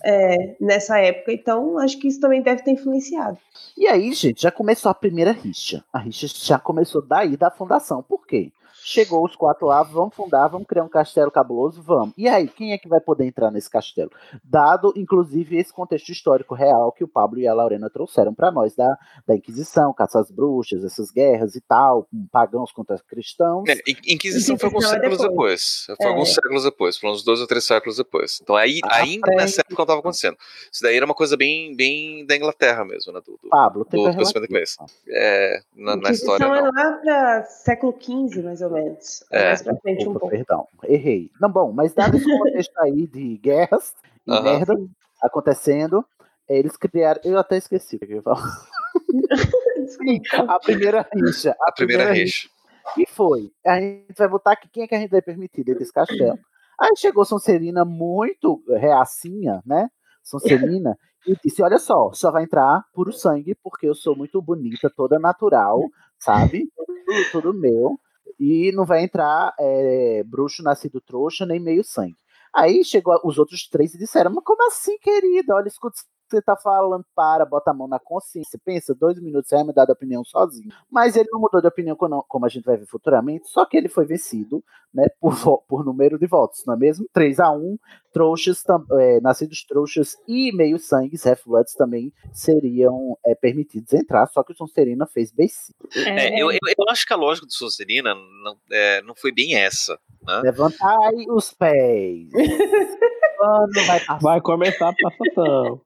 É, 0.03 0.55
nessa 0.59 0.97
época, 0.97 1.33
então 1.33 1.77
acho 1.77 1.99
que 1.99 2.07
isso 2.07 2.19
também 2.19 2.41
deve 2.41 2.63
ter 2.63 2.71
influenciado. 2.71 3.37
E 3.77 3.85
aí, 3.87 4.11
gente, 4.13 4.41
já 4.41 4.51
começou 4.51 4.89
a 4.89 4.95
primeira 4.95 5.31
rixa. 5.31 5.83
A 5.93 5.99
rixa 5.99 6.27
já 6.27 6.57
começou 6.57 7.01
daí 7.01 7.37
da 7.37 7.51
fundação. 7.51 8.01
Por 8.01 8.25
quê? 8.25 8.51
Chegou 8.83 9.23
os 9.25 9.35
quatro 9.35 9.67
lá, 9.67 9.83
vamos 9.83 10.15
fundar, 10.15 10.47
vamos 10.47 10.67
criar 10.67 10.83
um 10.83 10.89
castelo 10.89 11.29
cabuloso, 11.31 11.81
vamos. 11.81 12.13
E 12.17 12.27
aí, 12.27 12.47
quem 12.47 12.71
é 12.73 12.77
que 12.77 12.87
vai 12.87 12.99
poder 12.99 13.25
entrar 13.25 13.51
nesse 13.51 13.69
castelo? 13.69 14.11
Dado, 14.43 14.93
inclusive, 14.95 15.57
esse 15.57 15.73
contexto 15.73 16.09
histórico 16.09 16.55
real 16.55 16.91
que 16.91 17.03
o 17.03 17.07
Pablo 17.07 17.39
e 17.39 17.47
a 17.47 17.53
Lorena 17.53 17.89
trouxeram 17.89 18.33
para 18.33 18.51
nós, 18.51 18.75
da, 18.75 18.97
da 19.27 19.35
Inquisição, 19.35 19.93
caça 19.93 20.19
às 20.19 20.31
bruxas, 20.31 20.83
essas 20.83 21.11
guerras 21.11 21.55
e 21.55 21.61
tal, 21.61 22.03
com 22.03 22.25
pagãos 22.31 22.71
contra 22.71 22.97
cristãos. 23.07 23.63
É, 23.67 23.73
In- 23.87 24.13
Inquisição 24.13 24.57
foi 24.57 24.67
alguns 24.67 24.85
Inquisição 24.85 24.97
é 24.97 25.01
séculos 25.01 25.17
depois. 25.21 25.85
depois. 25.87 25.97
Foi 25.97 26.05
É. 26.05 26.09
alguns 26.09 26.33
séculos 26.33 26.63
depois, 26.63 26.97
foram 26.97 27.13
uns 27.13 27.23
dois 27.23 27.39
ou 27.41 27.47
três 27.47 27.63
séculos 27.65 27.97
depois. 27.97 28.39
Então 28.41 28.55
aí, 28.55 28.79
À 28.83 28.95
ainda 28.97 29.27
frente. 29.27 29.37
nessa 29.37 29.61
época 29.61 29.81
estava 29.83 29.99
acontecendo. 29.99 30.37
Isso 30.71 30.81
daí 30.83 30.95
era 30.95 31.05
uma 31.05 31.15
coisa 31.15 31.35
bem, 31.37 31.75
bem 31.75 32.25
da 32.25 32.35
Inglaterra 32.35 32.83
mesmo, 32.85 33.11
né? 33.13 33.19
Do, 33.25 33.37
do, 33.41 33.49
Pablo, 33.49 33.85
tem 33.85 34.01
do 34.03 34.15
pensamento 34.17 34.45
inglês. 34.49 34.75
É, 35.07 35.61
na, 35.75 35.95
na 35.95 36.11
história 36.11 36.43
Inquisição 36.45 36.67
é 36.67 36.83
lá 36.83 36.91
para 36.97 37.43
século 37.43 37.95
XV, 37.99 38.41
mais 38.43 38.61
ou 38.61 38.68
menos. 38.69 39.23
É. 39.31 39.47
Mais 39.47 39.61
pra 39.61 39.75
frente 39.77 40.07
um 40.07 40.11
Opa, 40.11 40.19
pouco. 40.19 40.35
perdão, 40.35 40.67
errei. 40.83 41.31
Não, 41.39 41.51
bom, 41.51 41.71
mas 41.71 41.93
dado 41.93 42.17
esse 42.17 42.25
contexto 42.25 42.77
aí 42.79 43.07
de 43.07 43.37
guerras 43.37 43.95
e 44.25 44.31
Aham. 44.31 44.43
merda 44.43 44.75
acontecendo, 45.21 46.05
eles 46.47 46.75
criaram. 46.77 47.21
Eu 47.23 47.37
até 47.37 47.57
esqueci 47.57 47.95
o 47.95 47.99
que 47.99 48.05
eu 48.05 48.17
ia 48.17 48.21
falar. 48.21 48.67
a 50.47 50.59
primeira 50.59 51.07
rixa. 51.13 51.55
A 51.67 51.71
primeira 51.71 52.11
rixa. 52.11 52.49
E 52.97 53.05
foi. 53.07 53.51
A 53.65 53.79
gente 53.79 54.17
vai 54.17 54.27
botar 54.27 54.53
aqui 54.53 54.67
quem 54.69 54.83
é 54.83 54.87
que 54.87 54.95
a 54.95 54.99
gente 54.99 55.11
vai 55.11 55.21
permitir 55.21 55.63
dentro 55.63 55.79
desse 55.79 55.93
castelo. 55.93 56.39
Aí 56.79 56.95
chegou 56.95 57.25
Sonserina 57.25 57.83
muito 57.83 58.63
reacinha, 58.67 59.61
né? 59.65 59.89
Sonserina, 60.23 60.97
e 61.27 61.35
disse: 61.43 61.61
Olha 61.61 61.77
só, 61.77 62.11
só 62.13 62.31
vai 62.31 62.43
entrar 62.43 62.83
puro 62.93 63.11
sangue, 63.11 63.55
porque 63.61 63.87
eu 63.87 63.95
sou 63.95 64.15
muito 64.15 64.41
bonita, 64.41 64.89
toda 64.89 65.19
natural, 65.19 65.83
sabe? 66.17 66.69
Tudo, 67.05 67.31
tudo 67.31 67.53
meu. 67.53 67.99
E 68.39 68.71
não 68.73 68.85
vai 68.85 69.03
entrar 69.03 69.53
é, 69.59 70.23
bruxo 70.25 70.63
nascido 70.63 71.01
trouxa, 71.01 71.45
nem 71.45 71.59
meio 71.59 71.83
sangue. 71.83 72.17
Aí 72.53 72.83
chegou 72.83 73.19
os 73.23 73.37
outros 73.37 73.67
três 73.67 73.93
e 73.93 73.97
disseram: 73.97 74.31
Mas 74.31 74.43
como 74.43 74.67
assim, 74.67 74.97
querida? 74.99 75.55
Olha, 75.55 75.67
escuta 75.67 75.99
você 76.29 76.41
tá 76.41 76.55
falando, 76.55 77.03
para, 77.15 77.45
bota 77.45 77.71
a 77.71 77.73
mão 77.73 77.87
na 77.87 77.99
consciência. 77.99 78.59
Pensa, 78.63 78.93
dois 78.93 79.19
minutos, 79.19 79.49
você 79.49 79.55
vai 79.55 79.63
mudar 79.63 79.85
de 79.85 79.91
opinião 79.91 80.23
sozinho. 80.23 80.71
Mas 80.89 81.15
ele 81.15 81.29
não 81.31 81.39
mudou 81.39 81.59
de 81.59 81.67
opinião, 81.67 81.95
como 81.95 82.45
a 82.45 82.49
gente 82.49 82.63
vai 82.63 82.77
ver 82.77 82.85
futuramente, 82.85 83.49
só 83.49 83.65
que 83.65 83.75
ele 83.75 83.89
foi 83.89 84.05
vencido 84.05 84.63
né, 84.93 85.07
por, 85.19 85.63
por 85.67 85.85
número 85.85 86.17
de 86.17 86.27
votos, 86.27 86.63
não 86.65 86.73
é 86.73 86.77
mesmo? 86.77 87.07
3 87.13 87.39
a 87.39 87.51
1 87.51 87.77
trouxas, 88.11 88.63
é, 88.99 89.21
nascidos 89.21 89.63
trouxas 89.63 90.17
e 90.27 90.51
meio 90.51 90.79
sangues, 90.79 91.25
Half-Bloods 91.25 91.73
também 91.73 92.11
seriam 92.33 93.17
é, 93.25 93.35
permitidos 93.35 93.93
entrar, 93.93 94.25
só 94.27 94.43
que 94.43 94.51
o 94.51 94.55
Sonserina 94.55 95.05
fez 95.05 95.31
beicinho. 95.31 95.77
É, 95.95 96.41
eu, 96.41 96.51
eu, 96.51 96.59
eu 96.63 96.89
acho 96.89 97.05
que 97.05 97.13
a 97.13 97.17
lógica 97.17 97.45
do 97.45 97.53
Sonserina 97.53 98.15
não, 98.15 98.57
é, 98.71 99.01
não 99.03 99.15
foi 99.15 99.31
bem 99.31 99.55
essa. 99.55 99.99
Né? 100.25 100.41
Levantai 100.43 101.25
os 101.29 101.53
pés. 101.53 102.29
Quando 103.37 103.85
vai? 103.85 104.19
Vai 104.21 104.41
começar 104.41 104.89
a 104.89 104.93
passação. 104.93 105.81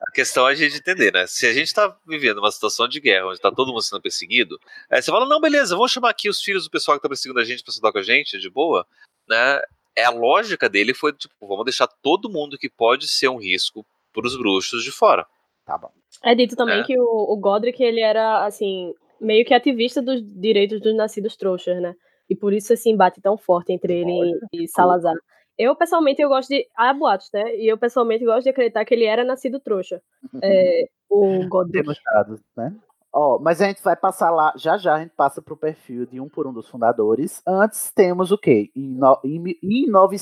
A 0.00 0.10
questão 0.12 0.48
é 0.48 0.52
a 0.52 0.54
gente 0.54 0.76
entender, 0.76 1.12
né? 1.12 1.26
Se 1.26 1.46
a 1.46 1.52
gente 1.52 1.72
tá 1.74 1.96
vivendo 2.06 2.38
uma 2.38 2.50
situação 2.50 2.86
de 2.88 3.00
guerra 3.00 3.26
onde 3.28 3.40
tá 3.40 3.50
todo 3.50 3.68
mundo 3.68 3.82
sendo 3.82 4.00
perseguido, 4.00 4.58
aí 4.90 5.02
você 5.02 5.10
fala, 5.10 5.26
não, 5.26 5.40
beleza, 5.40 5.74
vamos 5.74 5.90
chamar 5.92 6.10
aqui 6.10 6.28
os 6.28 6.40
filhos 6.40 6.64
do 6.64 6.70
pessoal 6.70 6.96
que 6.96 7.02
tá 7.02 7.08
perseguindo 7.08 7.40
a 7.40 7.44
gente 7.44 7.62
pra 7.62 7.70
estudar 7.70 7.92
com 7.92 7.98
a 7.98 8.02
gente, 8.02 8.38
de 8.38 8.48
boa, 8.48 8.86
né? 9.28 9.60
É, 9.96 10.04
a 10.04 10.10
lógica 10.10 10.68
dele 10.68 10.94
foi, 10.94 11.12
tipo, 11.12 11.34
vamos 11.40 11.64
deixar 11.64 11.88
todo 11.88 12.30
mundo 12.30 12.56
que 12.56 12.68
pode 12.68 13.08
ser 13.08 13.28
um 13.28 13.38
risco 13.38 13.84
pros 14.12 14.36
bruxos 14.36 14.84
de 14.84 14.92
fora. 14.92 15.26
Tá 15.66 15.76
bom. 15.76 15.90
É 16.24 16.34
dito 16.34 16.54
também 16.54 16.80
É. 16.80 16.84
que 16.84 16.98
o, 16.98 17.32
o 17.32 17.36
Godric, 17.36 17.82
ele 17.82 18.00
era, 18.00 18.46
assim, 18.46 18.94
meio 19.20 19.44
que 19.44 19.52
ativista 19.52 20.00
dos 20.00 20.22
direitos 20.22 20.80
dos 20.80 20.94
nascidos 20.94 21.36
trouxas, 21.36 21.80
né? 21.82 21.94
E 22.30 22.36
por 22.36 22.52
isso 22.52 22.72
esse 22.72 22.88
embate 22.90 23.20
tão 23.20 23.36
forte 23.36 23.72
entre 23.72 23.92
ele 23.92 24.38
e 24.52 24.68
Salazar. 24.68 25.14
Eu, 25.58 25.74
pessoalmente, 25.74 26.22
eu 26.22 26.28
gosto 26.28 26.50
de... 26.50 26.66
Há 26.76 26.94
boatos, 26.94 27.30
né? 27.34 27.56
E 27.56 27.66
eu, 27.66 27.76
pessoalmente, 27.76 28.24
gosto 28.24 28.44
de 28.44 28.50
acreditar 28.50 28.84
que 28.84 28.94
ele 28.94 29.04
era 29.04 29.24
nascido 29.24 29.58
trouxa. 29.58 30.00
É, 30.42 30.88
o 31.10 31.48
Godric. 31.48 31.82
Temos 31.82 32.00
dados, 32.04 32.40
né? 32.56 32.74
Ó, 33.12 33.38
mas 33.38 33.60
a 33.60 33.66
gente 33.66 33.82
vai 33.82 33.96
passar 33.96 34.30
lá, 34.30 34.52
já 34.56 34.76
já 34.76 34.94
a 34.94 35.00
gente 35.00 35.14
passa 35.16 35.40
pro 35.40 35.56
perfil 35.56 36.04
de 36.04 36.20
um 36.20 36.28
por 36.28 36.46
um 36.46 36.52
dos 36.52 36.68
fundadores. 36.68 37.42
Antes 37.46 37.90
temos 37.90 38.30
o 38.30 38.38
quê? 38.38 38.70
Em, 38.76 38.86
no, 38.86 39.18
em, 39.24 39.58
em 39.62 39.90
nove, 39.90 40.16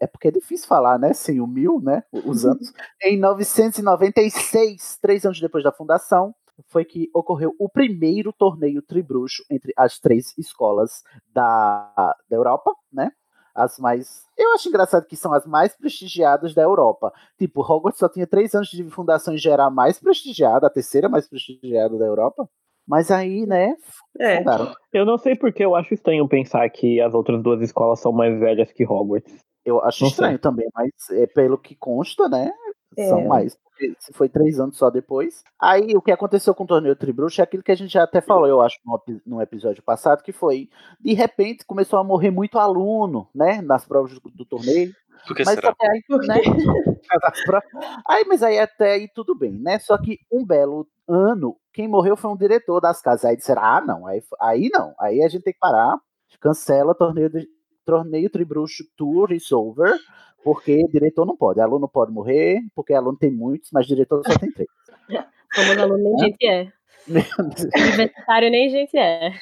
é 0.00 0.06
porque 0.06 0.28
é 0.28 0.32
difícil 0.32 0.66
falar, 0.66 0.98
né? 0.98 1.12
Sem 1.12 1.40
o 1.40 1.46
mil, 1.46 1.80
né? 1.80 2.02
Os 2.12 2.44
anos. 2.44 2.72
em 3.02 3.18
996, 3.18 4.98
três 5.00 5.24
anos 5.24 5.40
depois 5.40 5.62
da 5.62 5.70
fundação, 5.70 6.34
foi 6.66 6.84
que 6.84 7.08
ocorreu 7.14 7.54
o 7.58 7.68
primeiro 7.68 8.32
torneio 8.32 8.82
tribruxo 8.82 9.44
entre 9.48 9.72
as 9.76 9.98
três 9.98 10.36
escolas 10.36 11.02
da, 11.32 12.16
da 12.28 12.36
Europa, 12.36 12.72
né? 12.92 13.12
As 13.54 13.78
mais. 13.78 14.24
Eu 14.36 14.52
acho 14.54 14.68
engraçado 14.68 15.06
que 15.06 15.16
são 15.16 15.32
as 15.32 15.46
mais 15.46 15.76
prestigiadas 15.76 16.54
da 16.54 16.62
Europa. 16.62 17.12
Tipo, 17.38 17.60
Hogwarts 17.60 17.98
só 17.98 18.08
tinha 18.08 18.26
três 18.26 18.54
anos 18.54 18.68
de 18.68 18.82
fundação 18.90 19.34
em 19.34 19.38
geral 19.38 19.68
a 19.68 19.70
mais 19.70 20.00
prestigiada, 20.00 20.66
a 20.66 20.70
terceira 20.70 21.08
mais 21.08 21.28
prestigiada 21.28 21.96
da 21.96 22.04
Europa. 22.04 22.48
Mas 22.86 23.10
aí, 23.10 23.46
né? 23.46 23.76
É. 24.18 24.38
fundaram. 24.38 24.74
Eu 24.92 25.06
não 25.06 25.16
sei 25.16 25.34
porque 25.34 25.64
eu 25.64 25.74
acho 25.74 25.94
estranho 25.94 26.28
pensar 26.28 26.68
que 26.68 27.00
as 27.00 27.14
outras 27.14 27.42
duas 27.42 27.62
escolas 27.62 28.00
são 28.00 28.12
mais 28.12 28.38
velhas 28.38 28.70
que 28.72 28.84
Hogwarts. 28.84 29.34
Eu 29.64 29.82
acho 29.82 30.02
Não 30.02 30.10
estranho 30.10 30.32
sei. 30.32 30.38
também, 30.38 30.68
mas 30.74 30.90
é, 31.12 31.26
pelo 31.26 31.56
que 31.56 31.74
consta, 31.74 32.28
né? 32.28 32.52
São 32.96 33.20
É. 33.20 33.26
mais. 33.26 33.56
Porque 33.56 33.94
se 33.98 34.12
foi 34.12 34.28
três 34.28 34.60
anos 34.60 34.76
só 34.76 34.88
depois. 34.88 35.42
Aí 35.60 35.96
o 35.96 36.02
que 36.02 36.12
aconteceu 36.12 36.54
com 36.54 36.62
o 36.64 36.66
torneio 36.66 36.94
Tribruxo 36.94 37.40
é 37.40 37.44
aquilo 37.44 37.62
que 37.62 37.72
a 37.72 37.76
gente 37.76 37.92
já 37.92 38.04
até 38.04 38.20
falou, 38.20 38.46
eu 38.46 38.60
acho, 38.60 38.78
no, 38.84 38.94
epi- 38.96 39.22
no 39.26 39.42
episódio 39.42 39.82
passado, 39.82 40.22
que 40.22 40.32
foi, 40.32 40.68
de 41.00 41.12
repente, 41.12 41.64
começou 41.66 41.98
a 41.98 42.04
morrer 42.04 42.30
muito 42.30 42.58
aluno, 42.58 43.28
né? 43.34 43.60
Nas 43.62 43.84
provas 43.84 44.12
do, 44.14 44.20
do 44.30 44.44
torneio. 44.44 44.92
Por 45.26 45.34
que 45.36 45.44
mas 45.44 45.54
será? 45.54 45.70
até 45.70 45.88
aí, 45.88 46.02
né? 46.28 46.34
Aí, 48.08 48.24
mas 48.26 48.42
aí 48.42 48.58
até 48.58 48.92
aí 48.92 49.08
tudo 49.14 49.34
bem, 49.34 49.52
né? 49.52 49.78
Só 49.78 49.96
que 49.98 50.18
um 50.30 50.44
belo 50.44 50.86
ano, 51.08 51.56
quem 51.72 51.88
morreu 51.88 52.16
foi 52.16 52.30
um 52.30 52.36
diretor 52.36 52.80
das 52.80 53.00
casas. 53.00 53.24
Aí 53.24 53.36
disseram, 53.36 53.62
ah, 53.62 53.80
não, 53.80 54.06
aí, 54.06 54.22
aí 54.40 54.70
não, 54.72 54.94
aí 54.98 55.22
a 55.22 55.28
gente 55.28 55.42
tem 55.44 55.52
que 55.52 55.58
parar, 55.58 55.96
cancela 56.40 56.94
torneio, 56.94 57.30
de, 57.30 57.46
torneio 57.84 58.30
Tribruxo 58.30 58.84
Tour 58.96 59.32
is 59.32 59.50
over, 59.52 59.94
porque 60.42 60.86
diretor 60.88 61.24
não 61.24 61.36
pode, 61.36 61.60
aluno 61.60 61.88
pode 61.88 62.12
morrer, 62.12 62.60
porque 62.74 62.92
aluno 62.94 63.16
tem 63.16 63.30
muitos, 63.30 63.70
mas 63.72 63.86
diretor 63.86 64.22
só 64.26 64.38
tem 64.38 64.50
três. 64.52 64.68
Como 65.54 65.80
aluno 65.80 66.02
nem 66.02 66.18
gente 66.18 66.46
é. 66.46 66.72
Universitário 67.06 68.50
nem 68.50 68.70
gente 68.70 68.96
é. 68.96 69.32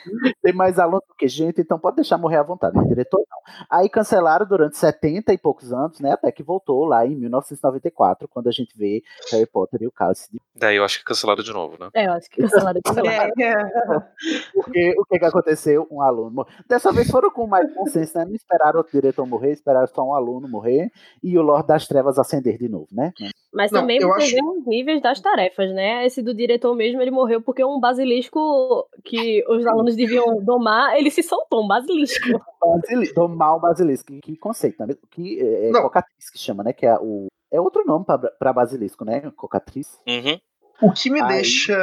Tem 0.42 0.53
mais 0.53 0.78
aluno 0.78 1.03
do 1.09 1.14
que 1.14 1.28
gente, 1.28 1.61
então 1.61 1.78
pode 1.78 1.96
deixar 1.96 2.18
morrer 2.18 2.38
à 2.38 2.42
vontade, 2.42 2.76
mas 2.76 2.88
diretor 2.88 3.18
não. 3.30 3.38
Aí 3.70 3.88
cancelaram 3.88 4.46
durante 4.46 4.76
70 4.76 5.32
e 5.32 5.38
poucos 5.38 5.72
anos, 5.72 6.00
né? 6.00 6.12
Até 6.12 6.32
que 6.32 6.42
voltou 6.42 6.84
lá 6.84 7.07
em 7.07 7.14
1994, 7.14 8.28
quando 8.28 8.48
a 8.48 8.53
gente 8.53 8.76
vê 8.76 9.03
Harry 9.30 9.46
Potter 9.46 9.82
e 9.82 9.86
o 9.86 9.92
Cálice 9.92 10.30
de 10.32 10.40
Daí 10.57 10.76
eu 10.76 10.84
acho 10.84 10.98
que 10.98 11.05
cancelaram 11.05 11.42
de 11.42 11.53
novo, 11.53 11.76
né? 11.78 11.88
É, 11.94 12.07
eu 12.07 12.12
acho 12.12 12.28
que 12.30 12.42
cancelaram 12.42 12.80
de 12.84 12.92
novo. 12.94 13.03
Porque 14.55 14.94
o 14.98 15.05
que, 15.05 15.18
que 15.18 15.24
aconteceu? 15.24 15.86
Um 15.90 16.03
aluno 16.03 16.30
morreu. 16.30 16.53
Dessa 16.68 16.92
vez 16.92 17.11
foram 17.11 17.30
com 17.30 17.46
mais 17.46 17.72
consenso, 17.74 18.18
né? 18.18 18.24
Não 18.24 18.34
esperaram 18.34 18.78
outro 18.78 18.92
diretor 18.92 19.26
morrer, 19.26 19.53
esperaram 19.53 19.86
só 19.86 20.05
um 20.05 20.14
aluno 20.14 20.48
morrer 20.48 20.90
e 21.22 21.38
o 21.38 21.42
Lorde 21.42 21.68
das 21.68 21.86
Trevas 21.86 22.18
acender 22.18 22.59
de 22.59 22.68
novo, 22.68 22.88
né? 22.92 23.12
Mas 23.53 23.70
Não, 23.70 23.80
também 23.82 24.00
você 24.00 24.22
acho- 24.24 24.34
vê 24.34 24.42
os 24.42 24.66
níveis 24.66 25.03
das 25.03 25.20
tarefas, 25.20 25.70
né? 25.74 26.07
Esse 26.07 26.22
do 26.22 26.32
diretor 26.34 26.74
mesmo, 26.74 27.03
ele 27.03 27.11
morreu 27.11 27.42
porque 27.42 27.62
um 27.64 27.78
basilisco 27.78 28.88
que 29.05 29.44
os 29.48 29.66
alunos 29.66 29.94
deviam 29.94 30.42
domar, 30.42 30.96
ele 30.96 31.11
se 31.11 31.22
soltou, 31.22 31.62
um 31.64 31.68
basilisco. 31.68 32.22
Basili 32.62 33.12
do 33.12 33.28
mal 33.28 33.61
basilisco. 33.61 34.07
Que, 34.12 34.20
que 34.20 34.36
conceito, 34.36 34.84
né? 34.86 34.94
Que 35.11 35.38
é, 35.40 35.68
é 35.68 35.70
Não. 35.70 35.82
cocatriz 35.82 36.30
que 36.30 36.38
chama, 36.38 36.62
né? 36.64 36.72
Que 36.72 36.86
é 36.86 36.94
o. 36.98 37.26
É 37.53 37.61
outro 37.61 37.84
nome 37.84 38.05
pra, 38.07 38.16
pra 38.18 38.53
basilisco, 38.53 39.05
né? 39.05 39.20
Cocatriz. 39.36 40.00
Uhum. 40.09 40.40
O 40.88 40.92
que 40.92 41.11
me 41.11 41.20
Aí- 41.20 41.28
deixa 41.34 41.76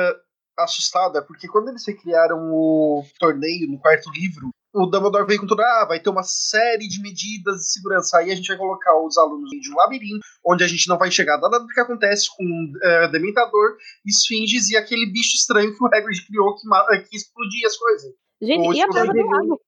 assustado 0.57 1.17
é 1.17 1.22
porque 1.22 1.47
quando 1.47 1.70
eles 1.70 1.86
recriaram 1.88 2.51
o 2.51 3.03
torneio 3.20 3.70
no 3.70 3.78
quarto 3.80 4.09
livro, 4.11 4.49
o 4.74 4.86
Dumbledore 4.86 5.26
veio 5.26 5.39
com 5.39 5.47
tudo, 5.47 5.61
ah, 5.61 5.86
vai 5.88 5.99
ter 5.99 6.09
uma 6.09 6.24
série 6.24 6.88
de 6.88 7.01
medidas 7.01 7.57
de 7.57 7.72
segurança. 7.72 8.17
Aí 8.17 8.32
a 8.32 8.36
gente 8.36 8.47
vai 8.47 8.57
colocar 8.57 8.95
os 9.03 9.17
alunos 9.17 9.51
em 9.51 9.72
um 9.72 9.76
labirinto, 9.76 10.20
onde 10.45 10.63
a 10.63 10.67
gente 10.67 10.88
não 10.88 10.97
vai 10.97 11.09
chegar 11.11 11.38
nada 11.39 11.59
do 11.59 11.67
que 11.67 11.80
acontece 11.80 12.28
com 12.38 12.43
eh, 12.84 13.07
Dementador, 13.09 13.78
Esfinges 14.05 14.70
e 14.70 14.78
aquele 14.78 15.05
bicho 15.11 15.36
estranho 15.36 15.76
que 15.76 15.84
o 15.84 15.88
Hagrid 15.88 16.26
criou 16.28 16.55
que, 16.55 16.67
ma- 16.67 16.86
que 17.09 17.15
explodia 17.15 17.67
as 17.67 17.76
coisas. 17.78 18.11
Gente, 18.41 18.67
Ou 18.67 18.74
e 18.74 18.82
a 18.82 18.88
prova 18.88 19.11
do 19.13 19.26
lago? 19.26 19.61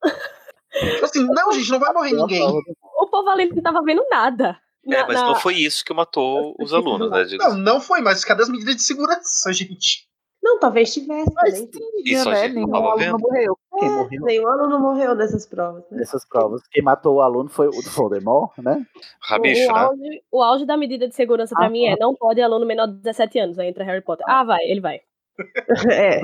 Assim, 1.04 1.26
não, 1.28 1.52
gente, 1.52 1.70
não 1.70 1.80
vai 1.80 1.94
morrer 1.94 2.14
ninguém. 2.14 2.42
O 2.44 3.08
povo 3.10 3.30
ali 3.30 3.50
não 3.50 3.62
tava 3.62 3.82
vendo 3.84 4.04
nada. 4.10 4.58
É, 4.86 4.90
Na- 5.02 5.08
mas 5.08 5.16
na- 5.20 5.28
não 5.28 5.36
foi 5.36 5.56
isso 5.56 5.84
que 5.84 5.94
matou 5.94 6.56
os 6.60 6.74
alunos, 6.74 7.10
né? 7.12 7.38
Não, 7.38 7.58
não 7.58 7.82
foi, 7.82 8.02
mas 8.02 8.24
cadê 8.24 8.44
as 8.44 8.50
medidas 8.50 8.76
de 8.78 8.82
segurança, 8.84 9.52
gente? 9.54 10.08
Não, 10.42 10.60
talvez 10.60 10.92
tivesse 10.94 11.32
Mas 11.36 11.54
também. 11.62 11.92
Isso 12.04 12.28
a 12.28 12.32
né? 12.32 12.42
gente 12.48 12.56
não 12.56 12.62
Nenhum 12.62 12.72
tava 12.72 12.86
aluno 12.88 12.98
vendo. 13.06 13.20
morreu. 13.20 13.58
Quem 13.80 13.88
É, 13.88 13.92
morreu 13.92 14.22
nenhum 14.26 14.48
aluno 14.48 14.80
morreu 14.80 15.16
nessas 15.16 15.46
provas. 15.46 15.84
Né? 15.90 16.00
nessas 16.00 16.26
provas? 16.26 16.62
Quem 16.72 16.84
matou 16.84 17.16
o 17.16 17.22
aluno 17.22 17.50
foi 17.50 17.68
o 17.68 17.72
do 17.72 17.90
Voldemort, 17.90 18.58
né? 18.58 18.86
Rabicho, 19.22 19.72
o, 19.72 19.74
né? 19.74 19.82
auge, 19.82 20.24
o 20.32 20.44
auge 20.44 20.66
da 20.66 20.78
medida 20.78 21.08
de 21.08 21.16
segurança 21.16 21.56
pra 21.56 21.68
Ah, 21.68 21.70
mim 21.70 21.86
é 21.86 21.98
não 21.98 22.14
pode 22.14 22.42
aluno 22.42 22.66
menor 22.66 22.88
de 22.88 22.96
17 22.96 23.40
anos, 23.40 23.58
aí 23.58 23.68
entra 23.70 23.84
Harry 23.84 24.02
Potter. 24.02 24.26
Ah, 24.28 24.44
vai, 24.44 24.64
ele 24.66 24.82
vai. 24.82 25.02
É. 25.90 26.22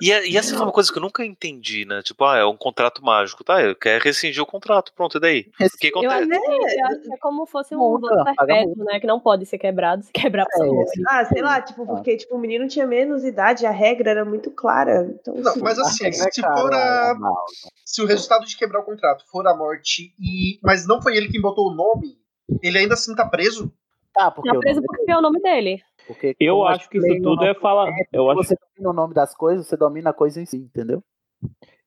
E, 0.00 0.12
é- 0.12 0.28
e 0.28 0.36
essa 0.36 0.54
foi 0.54 0.64
uma 0.64 0.72
coisa 0.72 0.92
que 0.92 0.98
eu 0.98 1.02
nunca 1.02 1.24
entendi, 1.24 1.84
né? 1.84 2.02
Tipo, 2.02 2.24
ah, 2.24 2.38
é 2.38 2.44
um 2.44 2.56
contrato 2.56 3.04
mágico, 3.04 3.42
tá? 3.44 3.62
Eu 3.62 3.74
quero 3.74 4.02
rescindir 4.02 4.42
o 4.42 4.46
contrato, 4.46 4.92
pronto, 4.94 5.16
e 5.16 5.20
daí? 5.20 5.46
O 5.60 5.78
que 5.78 5.88
Eu 5.88 6.10
acontece? 6.10 6.32
acho, 6.34 6.40
que, 6.40 6.80
eu 6.80 6.86
acho 6.86 7.00
que 7.02 7.12
é 7.14 7.16
como 7.18 7.46
fosse 7.46 7.74
um 7.74 7.78
voto 7.78 8.08
perpétuo, 8.36 8.84
né? 8.84 9.00
Que 9.00 9.06
não 9.06 9.20
pode 9.20 9.46
ser 9.46 9.58
quebrado. 9.58 10.02
Se 10.02 10.12
quebrar, 10.12 10.44
É. 10.44 11.02
Ah, 11.08 11.24
sei 11.24 11.42
lá, 11.42 11.60
tipo, 11.60 11.86
porque 11.86 12.16
tipo, 12.16 12.36
o 12.36 12.38
menino 12.38 12.66
tinha 12.68 12.86
menos 12.86 13.24
idade, 13.24 13.66
a 13.66 13.70
regra 13.70 14.10
era 14.10 14.24
muito 14.24 14.50
clara. 14.50 15.08
Então, 15.20 15.34
Não, 15.34 15.50
assim, 15.52 15.60
mas 15.60 15.78
assim, 15.78 16.06
É 16.06 16.12
se 16.12 16.40
for 16.42 16.72
a, 16.74 17.10
é 17.10 17.14
mal. 17.18 17.44
se 17.84 18.02
o 18.02 18.06
resultado 18.06 18.44
de 18.46 18.56
quebrar 18.56 18.80
o 18.80 18.84
contrato 18.84 19.24
for 19.30 19.46
a 19.46 19.56
morte 19.56 20.12
e 20.18 20.58
mas 20.62 20.86
não 20.86 21.00
foi 21.02 21.16
ele 21.16 21.28
quem 21.28 21.40
botou 21.40 21.70
o 21.70 21.74
nome, 21.74 22.18
ele 22.62 22.78
ainda 22.78 22.94
assim 22.94 23.14
tá 23.14 23.26
preso? 23.26 23.72
Tá, 24.12 24.30
porque 24.30 24.50
Tá 24.52 24.58
preso 24.58 24.82
porque 24.82 25.10
é 25.10 25.16
o 25.16 25.20
nome 25.22 25.40
dele. 25.40 25.80
Porque 26.12 26.34
Eu 26.40 26.64
acho 26.66 26.88
que 26.88 26.98
isso 26.98 27.22
tudo 27.22 27.44
é 27.44 27.54
falar. 27.54 27.88
Eu 28.12 28.24
Se 28.24 28.30
acho, 28.30 28.48
você 28.48 28.56
domina 28.76 28.90
o 28.90 28.92
nome 28.92 29.14
das 29.14 29.34
coisas, 29.34 29.66
você 29.66 29.76
domina 29.76 30.10
a 30.10 30.14
coisa 30.14 30.40
em 30.40 30.46
si, 30.46 30.56
entendeu? 30.56 31.02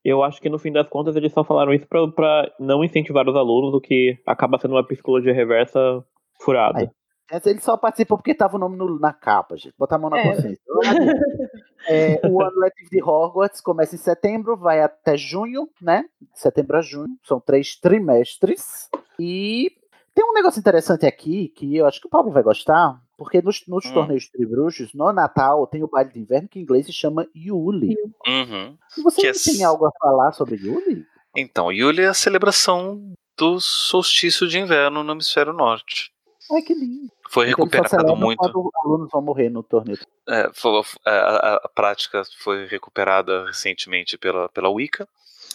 eu 0.04 0.22
acho 0.22 0.38
que 0.40 0.50
no 0.50 0.58
fim 0.58 0.70
das 0.72 0.86
contas 0.88 1.16
eles 1.16 1.32
só 1.32 1.42
falaram 1.44 1.72
isso 1.72 1.86
pra, 1.86 2.06
pra 2.08 2.52
não 2.60 2.84
incentivar 2.84 3.26
os 3.28 3.34
alunos, 3.36 3.72
o 3.72 3.80
que 3.80 4.18
acaba 4.26 4.58
sendo 4.58 4.74
uma 4.74 4.86
psicologia 4.86 5.32
reversa 5.32 6.04
furada. 6.42 6.80
Aí. 6.80 6.90
Mas 7.32 7.46
Ele 7.46 7.60
só 7.60 7.74
participou 7.76 8.18
porque 8.18 8.34
tava 8.34 8.56
o 8.56 8.58
nome 8.58 8.76
no- 8.76 8.98
na 8.98 9.14
capa, 9.14 9.56
gente. 9.56 9.72
Botar 9.78 9.96
a 9.96 9.98
mão 9.98 10.10
na 10.10 10.18
É. 10.18 10.22
consciência. 10.22 10.60
É, 11.86 12.18
o 12.26 12.40
ano 12.42 12.58
letivo 12.60 12.88
de 12.90 13.02
Hogwarts 13.02 13.60
começa 13.60 13.94
em 13.94 13.98
setembro, 13.98 14.56
vai 14.56 14.80
até 14.80 15.18
junho, 15.18 15.68
né? 15.82 16.04
Setembro 16.32 16.78
a 16.78 16.80
junho. 16.80 17.14
São 17.22 17.38
três 17.38 17.76
trimestres. 17.78 18.88
E 19.20 19.70
tem 20.14 20.24
um 20.24 20.32
negócio 20.32 20.58
interessante 20.58 21.04
aqui 21.04 21.48
que 21.48 21.76
eu 21.76 21.86
acho 21.86 22.00
que 22.00 22.06
o 22.06 22.10
Pablo 22.10 22.32
vai 22.32 22.42
gostar, 22.42 22.98
porque 23.16 23.40
nos, 23.42 23.62
nos 23.66 23.84
Hum. 23.86 23.94
torneios 23.94 24.28
tribruxos, 24.28 24.92
no 24.94 25.12
Natal, 25.12 25.66
tem 25.66 25.82
o 25.82 25.88
baile 25.88 26.12
de 26.12 26.18
inverno 26.20 26.48
que 26.48 26.58
em 26.58 26.62
inglês 26.62 26.86
se 26.86 26.92
chama 26.92 27.26
Yule. 27.34 27.96
Uhum. 28.26 28.76
E 28.98 29.02
você 29.02 29.20
Que 29.20 29.26
é 29.28 29.32
tem 29.32 29.54
s- 29.54 29.64
algo 29.64 29.86
a 29.86 29.90
falar 29.98 30.32
sobre 30.32 30.56
Yule? 30.56 31.06
Então, 31.36 31.72
Yule 31.72 32.02
é 32.02 32.06
a 32.08 32.14
celebração 32.14 33.12
do 33.36 33.60
solstício 33.60 34.46
de 34.46 34.58
inverno 34.58 35.02
no 35.02 35.12
hemisfério 35.12 35.52
norte. 35.52 36.12
Ai, 36.52 36.62
que 36.62 36.74
lindo. 36.74 37.10
Foi 37.30 37.48
Então, 37.50 37.64
recuperado 37.64 38.14
muito. 38.16 38.38
Quando 38.38 38.70
alunos 38.84 39.08
vão 39.10 39.22
morrer 39.22 39.48
no 39.48 39.62
torneio. 39.62 39.98
É, 40.28 40.50
foi- 40.54 40.82
a, 41.04 41.10
a- 41.10 41.60
a 41.64 41.68
prática 41.68 42.22
foi 42.38 42.66
recuperada 42.66 43.46
recentemente 43.46 44.16
pela, 44.18 44.48
pela 44.50 44.68
Wicca, 44.68 45.08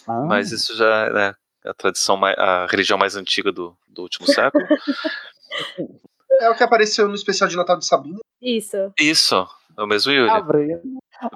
Ah, 0.06 0.24
mas 0.26 0.50
isso 0.52 0.76
já 0.76 1.06
é 1.06 1.12
né, 1.12 1.34
a 1.64 1.72
tradição, 1.72 2.22
a 2.24 2.66
religião 2.66 2.98
mais 2.98 3.16
antiga 3.16 3.50
do, 3.52 3.74
do 3.88 4.02
último 4.02 4.26
século. 4.26 4.64
É 6.40 6.50
o 6.50 6.54
que 6.56 6.62
apareceu 6.62 7.08
no 7.08 7.14
especial 7.14 7.48
de 7.48 7.56
Natal 7.56 7.76
de 7.78 7.86
Sabrina. 7.86 8.18
Isso. 8.40 8.76
Isso, 8.98 9.46
é 9.78 9.82
o 9.82 9.86
mesmo 9.86 10.12
Yule. 10.12 10.30
Abre. 10.30 10.80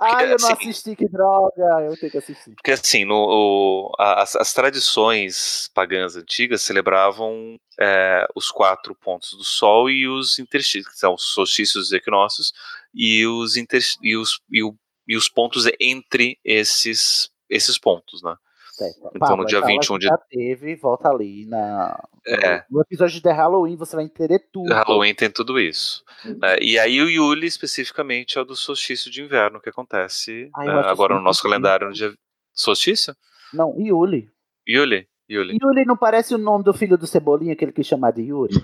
Ai, 0.00 0.24
eu 0.24 0.28
não 0.28 0.34
assim- 0.36 0.52
assisti, 0.52 0.96
que 0.96 1.06
droga. 1.08 1.82
Eu 1.82 1.94
tenho 1.98 2.10
que 2.10 2.16
assistir. 2.18 2.54
Porque 2.54 2.70
assim, 2.70 3.04
no, 3.04 3.14
o- 3.16 3.92
as, 3.98 4.34
as 4.36 4.54
tradições 4.54 5.68
pagãs 5.74 6.16
antigas 6.16 6.62
celebravam 6.62 7.56
é, 7.78 8.26
os 8.34 8.50
quatro 8.50 8.94
pontos 8.94 9.30
do 9.36 9.44
Sol 9.44 9.90
e 9.90 10.08
os 10.08 10.38
interstícios, 10.38 10.92
que 10.94 10.98
são 10.98 11.14
os 11.14 11.34
solstícios 11.34 11.92
e 11.92 11.96
equinócios, 11.96 12.52
e 12.94 13.26
os, 13.26 13.56
inter, 13.56 13.82
e, 14.02 14.16
os, 14.16 14.40
e, 14.50 14.62
o- 14.62 14.74
e 15.06 15.16
os 15.16 15.28
pontos 15.28 15.66
entre 15.78 16.38
esses, 16.44 17.28
esses 17.50 17.76
pontos, 17.76 18.22
né? 18.22 18.34
Certo. 18.76 19.08
Então, 19.14 19.36
no 19.36 19.46
dia 19.46 19.58
essa 19.58 19.66
aula 19.68 19.78
21 19.80 19.94
que 19.94 20.00
de- 20.00 20.06
já 20.08 20.18
teve, 20.28 20.74
volta 20.76 21.08
ali 21.08 21.46
na, 21.46 21.96
É. 22.26 22.64
no 22.68 22.80
episódio 22.80 23.22
de 23.22 23.30
Halloween, 23.30 23.76
você 23.76 23.94
vai 23.94 24.04
entender 24.04 24.40
tudo. 24.52 24.72
Halloween 24.74 25.14
tem 25.14 25.30
tudo 25.30 25.60
isso. 25.60 26.02
né? 26.24 26.56
E 26.60 26.76
aí 26.78 27.00
o 27.00 27.08
Yule, 27.08 27.46
especificamente, 27.46 28.36
é 28.36 28.40
o 28.40 28.44
do 28.44 28.56
solstício 28.56 29.10
de 29.12 29.22
inverno, 29.22 29.60
que 29.60 29.70
acontece 29.70 30.50
Ah, 30.56 30.64
é, 30.64 30.70
agora 30.90 31.14
no 31.14 31.20
nosso 31.22 31.40
calendário 31.42 31.86
no 31.86 31.92
dia... 31.92 32.12
Solstício? 32.52 33.14
Não, 33.52 33.76
Yuli. 33.78 34.28
Yule? 34.68 35.06
Yule. 35.30 35.56
Yuli 35.62 35.84
não 35.84 35.96
parece 35.96 36.34
o 36.34 36.38
nome 36.38 36.64
do 36.64 36.74
filho 36.74 36.98
do 36.98 37.06
Cebolinha, 37.06 37.52
aquele 37.52 37.70
que 37.72 37.84
chamar 37.84 38.10
de 38.12 38.22
Yuri? 38.22 38.54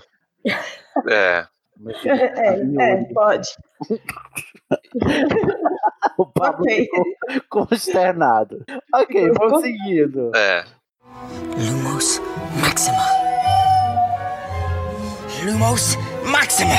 É. 1.09 1.47
É, 2.05 2.61
é, 2.79 3.03
pode. 3.11 3.47
O 6.17 6.25
Pablo 6.25 6.63
Ok. 6.63 6.89
ficou 7.29 7.67
consternado. 7.67 8.63
Ok, 8.93 9.31
vamos 9.37 9.61
seguindo. 9.61 10.31
É. 10.35 10.65
Lumos 11.57 12.19
Maxima. 12.59 12.97
Lumos 15.45 15.95
Maxima. 16.31 16.71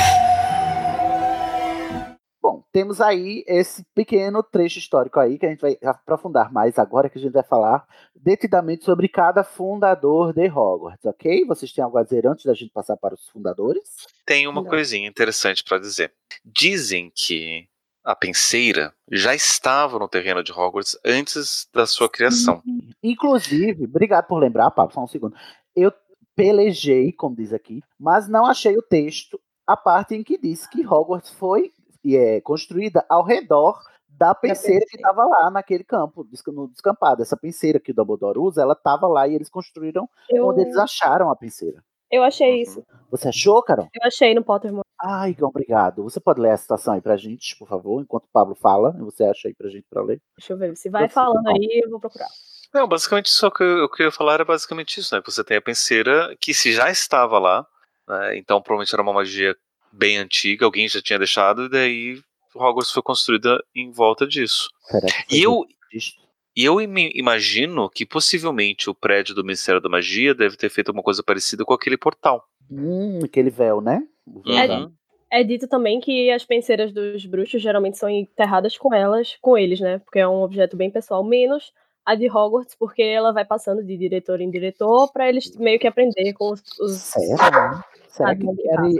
Bom, 2.41 2.61
temos 2.73 2.99
aí 2.99 3.43
esse 3.47 3.85
pequeno 3.95 4.43
trecho 4.43 4.79
histórico 4.79 5.17
aí 5.19 5.37
que 5.39 5.45
a 5.45 5.49
gente 5.49 5.61
vai 5.61 5.77
aprofundar 5.81 6.51
mais 6.51 6.77
agora, 6.77 7.09
que 7.09 7.17
a 7.17 7.21
gente 7.21 7.31
vai 7.31 7.43
falar 7.43 7.85
detidamente 8.13 8.83
sobre 8.83 9.07
cada 9.07 9.43
fundador 9.43 10.33
de 10.33 10.49
Hogwarts, 10.49 11.05
ok? 11.05 11.45
Vocês 11.45 11.71
têm 11.71 11.83
algo 11.83 11.97
a 11.97 12.03
dizer 12.03 12.27
antes 12.27 12.45
da 12.45 12.53
gente 12.53 12.71
passar 12.71 12.97
para 12.97 13.13
os 13.15 13.27
fundadores? 13.29 14.05
Tem 14.25 14.47
uma 14.47 14.63
coisinha 14.65 15.07
interessante 15.07 15.63
para 15.63 15.77
dizer. 15.79 16.13
Dizem 16.43 17.09
que 17.15 17.67
a 18.03 18.15
penseira 18.15 18.93
já 19.11 19.33
estava 19.33 19.97
no 19.99 20.07
terreno 20.07 20.43
de 20.43 20.51
Hogwarts 20.51 20.97
antes 21.05 21.67
da 21.73 21.85
sua 21.85 22.09
criação. 22.09 22.61
Inclusive, 23.01 23.85
obrigado 23.85 24.27
por 24.27 24.37
lembrar, 24.39 24.71
Pablo, 24.71 24.93
só 24.93 25.03
um 25.03 25.07
segundo. 25.07 25.35
Eu 25.75 25.91
pelejei, 26.35 27.11
como 27.11 27.35
diz 27.35 27.53
aqui, 27.53 27.81
mas 27.99 28.27
não 28.27 28.45
achei 28.45 28.75
o 28.77 28.81
texto, 28.81 29.39
a 29.67 29.77
parte 29.77 30.15
em 30.15 30.23
que 30.23 30.37
diz 30.37 30.65
que 30.67 30.85
Hogwarts 30.85 31.31
foi 31.31 31.71
e 32.03 32.15
é, 32.15 32.41
construída 32.41 33.05
ao 33.07 33.23
redor 33.23 33.79
da 34.09 34.35
penseira 34.35 34.85
que 34.89 34.95
estava 34.97 35.23
lá 35.25 35.49
naquele 35.49 35.83
campo, 35.83 36.27
no 36.47 36.67
descampado. 36.67 37.21
Essa 37.21 37.37
penseira 37.37 37.79
que 37.79 37.91
o 37.91 37.95
Dumbledore 37.95 38.39
usa, 38.39 38.61
ela 38.61 38.73
estava 38.73 39.07
lá 39.07 39.27
e 39.27 39.35
eles 39.35 39.49
construíram 39.49 40.07
Eu- 40.29 40.47
onde 40.47 40.61
eles 40.61 40.77
acharam 40.77 41.31
a 41.31 41.35
penseira. 41.35 41.83
Eu 42.11 42.21
achei 42.23 42.61
isso. 42.61 42.85
Você 43.09 43.29
achou, 43.29 43.61
Carol? 43.63 43.87
Eu 43.93 44.05
achei 44.07 44.35
no 44.35 44.43
Pottermore. 44.43 44.85
Ai, 45.05 45.31
Igão, 45.31 45.49
obrigado. 45.49 46.01
Você 46.03 46.17
pode 46.21 46.39
ler 46.39 46.51
a 46.51 46.57
citação 46.57 46.93
aí 46.93 47.01
pra 47.01 47.17
gente, 47.17 47.57
por 47.57 47.67
favor, 47.67 48.01
enquanto 48.01 48.23
o 48.23 48.31
Pablo 48.31 48.55
fala. 48.55 48.91
Você 48.99 49.25
acha 49.25 49.49
aí 49.49 49.53
pra 49.53 49.69
gente 49.69 49.85
pra 49.89 50.01
ler? 50.01 50.21
Deixa 50.37 50.53
eu 50.53 50.57
ver. 50.57 50.77
Se 50.77 50.89
vai 50.89 51.09
falando 51.09 51.45
aí, 51.47 51.81
eu 51.83 51.89
vou 51.89 51.99
procurar. 51.99 52.29
Não, 52.73 52.87
basicamente 52.87 53.29
só 53.29 53.49
que 53.49 53.61
eu, 53.61 53.83
o 53.83 53.89
que 53.89 54.01
eu 54.01 54.05
ia 54.05 54.11
falar 54.11 54.35
era 54.35 54.45
basicamente 54.45 55.01
isso, 55.01 55.13
né? 55.13 55.21
Que 55.21 55.29
você 55.29 55.43
tem 55.43 55.57
a 55.57 55.61
penseira 55.61 56.33
que 56.39 56.53
se 56.53 56.71
já 56.71 56.89
estava 56.89 57.37
lá, 57.37 57.67
né? 58.07 58.37
então 58.37 58.61
provavelmente 58.61 58.95
era 58.95 59.03
uma 59.03 59.13
magia 59.13 59.53
bem 59.91 60.17
antiga, 60.17 60.65
alguém 60.65 60.87
já 60.87 61.01
tinha 61.01 61.19
deixado, 61.19 61.65
e 61.65 61.69
daí 61.69 62.21
Hogwarts 62.55 62.91
foi 62.91 63.03
construída 63.03 63.61
em 63.75 63.91
volta 63.91 64.25
disso. 64.25 64.69
Será 64.87 65.05
que 65.05 65.13
foi 65.13 65.37
E 65.37 65.43
eu, 65.43 65.65
disso? 65.91 66.13
E 66.55 66.63
eu 66.63 66.79
imagino 66.81 67.89
que 67.89 68.05
possivelmente 68.05 68.89
o 68.89 68.95
prédio 68.95 69.33
do 69.33 69.43
Ministério 69.43 69.81
da 69.81 69.89
Magia 69.89 70.33
deve 70.33 70.55
ter 70.55 70.69
feito 70.69 70.91
uma 70.91 71.01
coisa 71.01 71.23
parecida 71.23 71.65
com 71.65 71.73
aquele 71.73 71.97
portal. 71.97 72.43
Hum, 72.71 73.19
aquele 73.23 73.49
véu, 73.49 73.81
né? 73.81 74.03
O 74.25 74.41
véu 74.41 74.91
É, 75.31 75.39
é 75.41 75.43
dito 75.43 75.67
também 75.67 75.99
que 75.99 76.29
as 76.29 76.45
penseiras 76.45 76.91
dos 76.93 77.25
bruxos 77.25 77.61
geralmente 77.61 77.97
são 77.97 78.09
enterradas 78.09 78.77
com 78.77 78.93
elas, 78.93 79.37
com 79.41 79.57
eles, 79.57 79.79
né? 79.79 79.99
Porque 79.99 80.19
é 80.19 80.27
um 80.27 80.43
objeto 80.43 80.77
bem 80.77 80.91
pessoal, 80.91 81.23
menos 81.23 81.73
a 82.05 82.15
de 82.15 82.29
Hogwarts, 82.29 82.75
porque 82.75 83.01
ela 83.01 83.31
vai 83.31 83.45
passando 83.45 83.83
de 83.83 83.97
diretor 83.97 84.41
em 84.41 84.51
diretor 84.51 85.11
pra 85.11 85.27
eles 85.29 85.55
meio 85.55 85.79
que 85.79 85.87
aprender 85.87 86.33
com 86.33 86.51
os. 86.51 86.61
os 86.79 86.97
Será? 86.97 87.83
Será 88.09 88.35
que 88.35 88.45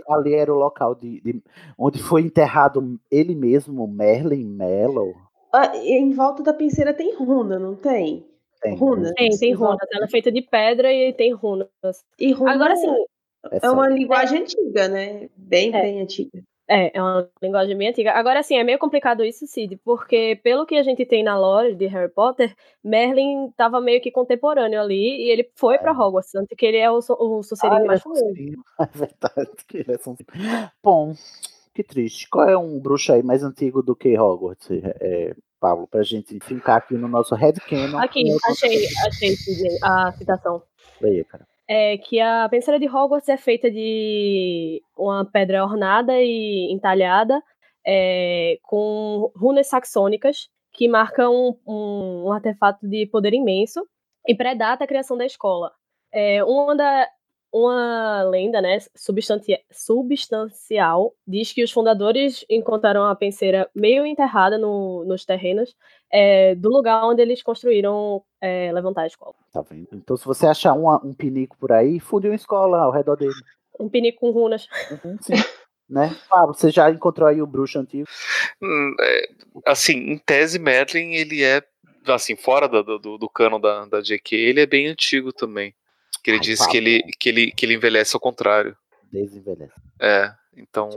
ali 0.10 0.34
era 0.34 0.52
o 0.52 0.58
local 0.58 0.96
de, 0.96 1.22
de- 1.22 1.44
onde 1.78 2.02
foi 2.02 2.22
enterrado 2.22 3.00
ele 3.12 3.36
mesmo, 3.36 3.88
Merlin 3.88 4.46
Mello? 4.46 5.14
Ah, 5.54 5.78
em 5.78 6.12
volta 6.12 6.42
da 6.42 6.54
penseira 6.54 6.94
tem 6.94 7.16
runa, 7.16 7.60
não 7.60 7.76
tem? 7.76 8.26
Tem. 8.60 8.76
Runas. 8.76 9.14
Tem, 9.14 9.30
tem 9.38 9.54
runas. 9.54 9.88
Ela 9.94 10.06
é 10.06 10.10
feita 10.10 10.32
de 10.32 10.42
pedra 10.42 10.92
e 10.92 11.14
tem 11.14 11.32
runas. 11.32 11.70
E 12.20 12.32
runa 12.32 12.52
Agora 12.52 12.76
sim. 12.76 13.06
é 13.52 13.70
uma 13.70 13.88
linguagem 13.88 14.42
antiga, 14.42 14.88
né? 14.88 15.30
Bem, 15.38 15.72
bem 15.72 16.02
antiga. 16.02 16.42
É, 16.68 16.98
é 16.98 17.02
uma 17.02 17.30
linguagem 17.42 17.78
bem 17.78 17.90
antiga. 17.90 18.14
Agora, 18.14 18.40
assim, 18.40 18.56
é 18.56 18.64
meio 18.64 18.80
complicado 18.80 19.24
isso, 19.24 19.46
Cid, 19.46 19.78
porque 19.84 20.40
pelo 20.42 20.66
que 20.66 20.76
a 20.76 20.82
gente 20.84 21.06
tem 21.06 21.22
na 21.22 21.38
lore 21.38 21.76
de 21.76 21.86
Harry 21.88 22.12
Potter, 22.12 22.56
Merlin 22.84 23.52
tava 23.58 23.82
meio 23.82 24.02
que 24.02 24.10
contemporâneo 24.10 24.80
ali 24.80 25.26
e 25.26 25.30
ele 25.30 25.52
foi 25.56 25.78
pra 25.78 25.92
Hogwarts, 25.92 26.32
tanto 26.32 26.56
que 26.56 26.66
ele 26.66 26.78
é 26.78 26.90
o, 26.90 26.98
o 26.98 27.44
Sonserino 27.44 27.82
Ah, 27.82 27.84
é 27.84 27.86
mais 27.86 28.02
famoso. 28.02 28.24
É 28.80 28.98
verdade 28.98 29.52
que 29.68 29.78
ele 29.78 29.92
é 29.92 29.98
Sonserino. 29.98 30.72
Bom, 30.82 31.14
que 31.74 31.84
triste. 31.84 32.28
Qual 32.30 32.48
é 32.48 32.58
um 32.58 32.80
bruxo 32.80 33.12
aí 33.12 33.24
mais 33.24 33.44
antigo 33.44 33.82
do 33.82 33.96
que 33.96 34.18
Hogwarts, 34.18 34.70
é, 34.72 35.36
Pablo? 35.60 35.88
Pra 35.88 36.04
gente 36.04 36.40
fincar 36.40 36.78
aqui 36.78 36.94
no 36.96 37.08
nosso 37.08 37.36
headcanon. 37.36 37.98
Aqui, 37.98 38.26
achei, 38.48 38.86
achei 39.08 39.36
Cid, 39.36 39.80
a 39.84 40.12
citação. 40.14 40.62
Aí, 41.02 41.24
cara. 41.26 41.48
É 41.68 41.98
que 41.98 42.20
a 42.20 42.48
penseira 42.50 42.80
de 42.80 42.88
Hogwarts 42.88 43.30
é 43.30 43.38
feita 43.38 43.72
de 43.72 44.82
uma 44.98 45.26
pedra 45.26 45.64
ornada 45.64 46.14
e 46.22 46.72
entalhada 46.72 47.42
é, 47.86 48.58
com 48.64 49.32
runas 49.36 49.68
saxônicas 49.68 50.50
que 50.74 50.88
marcam 50.88 51.32
um, 51.32 51.58
um, 51.68 52.24
um 52.26 52.32
artefato 52.32 52.88
de 52.88 53.08
poder 53.08 53.34
imenso 53.34 53.86
e 54.28 54.36
predata 54.36 54.84
a 54.84 54.88
criação 54.88 55.18
da 55.18 55.26
escola. 55.26 55.72
É, 56.12 56.44
uma, 56.44 56.76
da, 56.76 57.08
uma 57.54 58.24
lenda 58.24 58.60
né, 58.60 58.80
substancial 59.76 61.14
diz 61.28 61.54
que 61.54 61.64
os 61.64 61.72
fundadores 61.72 62.44
encontraram 62.50 63.06
a 63.06 63.16
penseira 63.16 63.70
meio 63.76 64.08
enterrada 64.08 64.58
no, 64.58 65.06
nos 65.06 65.24
terrenos 65.24 65.76
é, 66.12 66.56
do 66.56 66.70
lugar 66.70 67.06
onde 67.06 67.22
eles 67.22 67.44
construíram 67.44 68.24
é, 68.42 68.72
levantar 68.74 69.04
a 69.04 69.08
escola. 69.08 69.36
Tá 69.52 69.62
vendo? 69.62 69.88
Então, 69.94 70.18
se 70.18 70.26
você 70.26 70.48
achar 70.48 70.74
um, 70.74 70.90
um 71.08 71.14
pinico 71.14 71.56
por 71.60 71.72
aí, 71.72 72.00
funde 72.00 72.28
uma 72.28 72.36
escola 72.36 72.80
ao 72.80 72.92
redor 72.92 73.16
dele. 73.18 73.32
Um 73.80 73.88
pinico 73.88 74.22
com 74.22 74.32
runas. 74.32 74.68
Uhum, 74.90 75.18
sim. 75.22 75.34
né? 75.88 76.16
Pablo, 76.28 76.56
você 76.56 76.72
já 76.72 76.90
encontrou 76.90 77.30
aí 77.30 77.40
o 77.40 77.46
bruxo 77.46 77.78
antigo? 77.78 78.08
Hum, 78.64 78.96
é, 79.00 79.30
assim, 79.68 79.94
em 79.94 80.18
tese, 80.18 80.58
Merlin, 80.58 81.14
ele 81.14 81.44
é, 81.44 81.62
assim, 82.08 82.36
fora 82.36 82.68
do, 82.68 82.98
do, 82.98 83.18
do 83.20 83.30
cano 83.30 83.60
da, 83.60 83.86
da 83.86 84.02
JK, 84.02 84.36
ele 84.36 84.62
é 84.62 84.66
bem 84.66 84.88
antigo 84.88 85.32
também. 85.32 85.76
Que 86.24 86.32
ele 86.32 86.38
Ai, 86.38 86.44
diz 86.44 86.66
que 86.66 86.78
ele, 86.78 87.04
que, 87.20 87.30
ele, 87.30 87.52
que 87.52 87.66
ele 87.66 87.74
envelhece 87.76 88.16
ao 88.16 88.20
contrário. 88.20 88.76
Desenvelhece. 89.12 89.74
É, 90.02 90.32
então, 90.56 90.90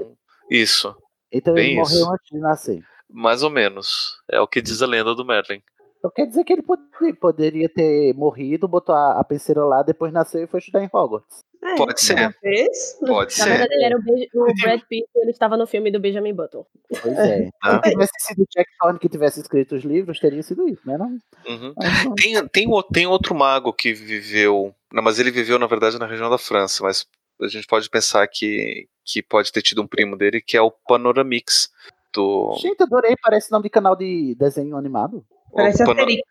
isso. 0.51 0.95
Então 1.33 1.55
Bem 1.55 1.73
ele 1.73 1.81
morreu 1.81 1.97
isso. 2.03 2.11
antes 2.13 2.27
de 2.31 2.39
nascer. 2.39 2.83
Mais 3.11 3.43
ou 3.43 3.51
menos. 3.51 4.17
É 4.31 4.41
o 4.41 4.47
que 4.47 4.63
diz 4.63 4.81
a 4.83 4.87
lenda 4.87 5.15
do 5.15 5.25
Merlin. 5.25 5.61
Então 5.99 6.11
quer 6.15 6.27
dizer 6.27 6.45
que 6.45 6.53
ele 6.53 6.63
pode- 6.63 6.83
poderia 7.21 7.69
ter 7.69 8.15
morrido, 8.15 8.69
botou 8.69 8.95
a, 8.95 9.19
a 9.19 9.25
penseira 9.25 9.65
lá, 9.65 9.83
depois 9.83 10.13
nasceu 10.13 10.45
e 10.45 10.47
foi 10.47 10.61
estudar 10.61 10.83
em 10.83 10.89
Hogwarts. 10.93 11.41
Pode 11.77 12.01
ser. 12.01 12.15
Talvez. 12.17 12.97
Pode 13.01 13.39
Na 13.39 13.45
ser. 13.45 13.49
verdade, 13.51 13.75
ele 13.75 13.85
era 13.85 13.97
o, 13.99 14.03
Be- 14.03 14.29
o 14.35 14.55
Brad 14.63 14.81
Pitt, 14.89 15.09
ele 15.17 15.31
estava 15.31 15.57
no 15.57 15.67
filme 15.67 15.91
do 15.91 15.99
Benjamin 15.99 16.35
Button. 16.35 16.65
Pois 17.03 17.19
é. 17.19 17.49
Ah. 17.63 17.81
Se 17.85 17.91
tivesse 17.91 18.13
sido 18.21 18.43
o 18.43 18.47
Jack 18.55 18.71
Thorne 18.79 18.99
que 18.99 19.09
tivesse 19.09 19.41
escrito 19.41 19.75
os 19.75 19.83
livros, 19.85 20.21
teria 20.21 20.43
sido 20.43 20.69
isso, 20.69 20.83
né? 20.87 20.97
Não? 20.97 21.09
Uhum. 21.49 21.75
Mas 21.77 22.05
não. 22.05 22.15
Tem, 22.15 22.49
tem, 22.49 22.69
tem 22.93 23.07
outro 23.07 23.35
mago 23.35 23.73
que 23.73 23.93
viveu. 23.93 24.73
Não, 24.93 25.03
mas 25.03 25.19
ele 25.19 25.31
viveu, 25.31 25.59
na 25.59 25.67
verdade, 25.67 25.99
na 25.99 26.07
região 26.07 26.31
da 26.31 26.39
França. 26.39 26.85
Mas 26.85 27.07
a 27.41 27.49
gente 27.49 27.67
pode 27.67 27.91
pensar 27.91 28.27
que, 28.29 28.87
que 29.05 29.23
pode 29.23 29.51
ter 29.53 29.63
tido 29.63 29.83
um 29.83 29.87
primo 29.87 30.17
dele, 30.17 30.41
que 30.41 30.57
é 30.57 30.63
o 30.63 30.71
Panoramix. 30.71 31.71
Do. 32.15 32.55
Gente, 32.61 32.83
adorei, 32.83 33.15
parece 33.21 33.51
nome 33.51 33.65
de 33.65 33.71
canal 33.71 33.95
de 33.97 34.35
desenho 34.39 34.77
animado. 34.77 35.25
Parece 35.53 35.83
o 35.83 35.87
Pano- 35.87 36.01
Asterix. 36.01 36.23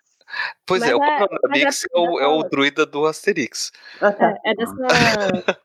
Pois 0.65 0.81
Mas 0.81 0.89
é, 0.89 0.95
o 0.95 1.03
é- 1.03 1.19
Panoramix 1.19 1.63
mas 1.65 1.83
é, 1.83 1.87
é- 1.93 1.99
o, 1.99 2.19
é 2.19 2.27
o 2.27 2.43
druida 2.43 2.85
do 2.85 3.05
Asterix. 3.05 3.71
É, 4.01 4.51
é 4.51 4.53
dessa, 4.55 5.57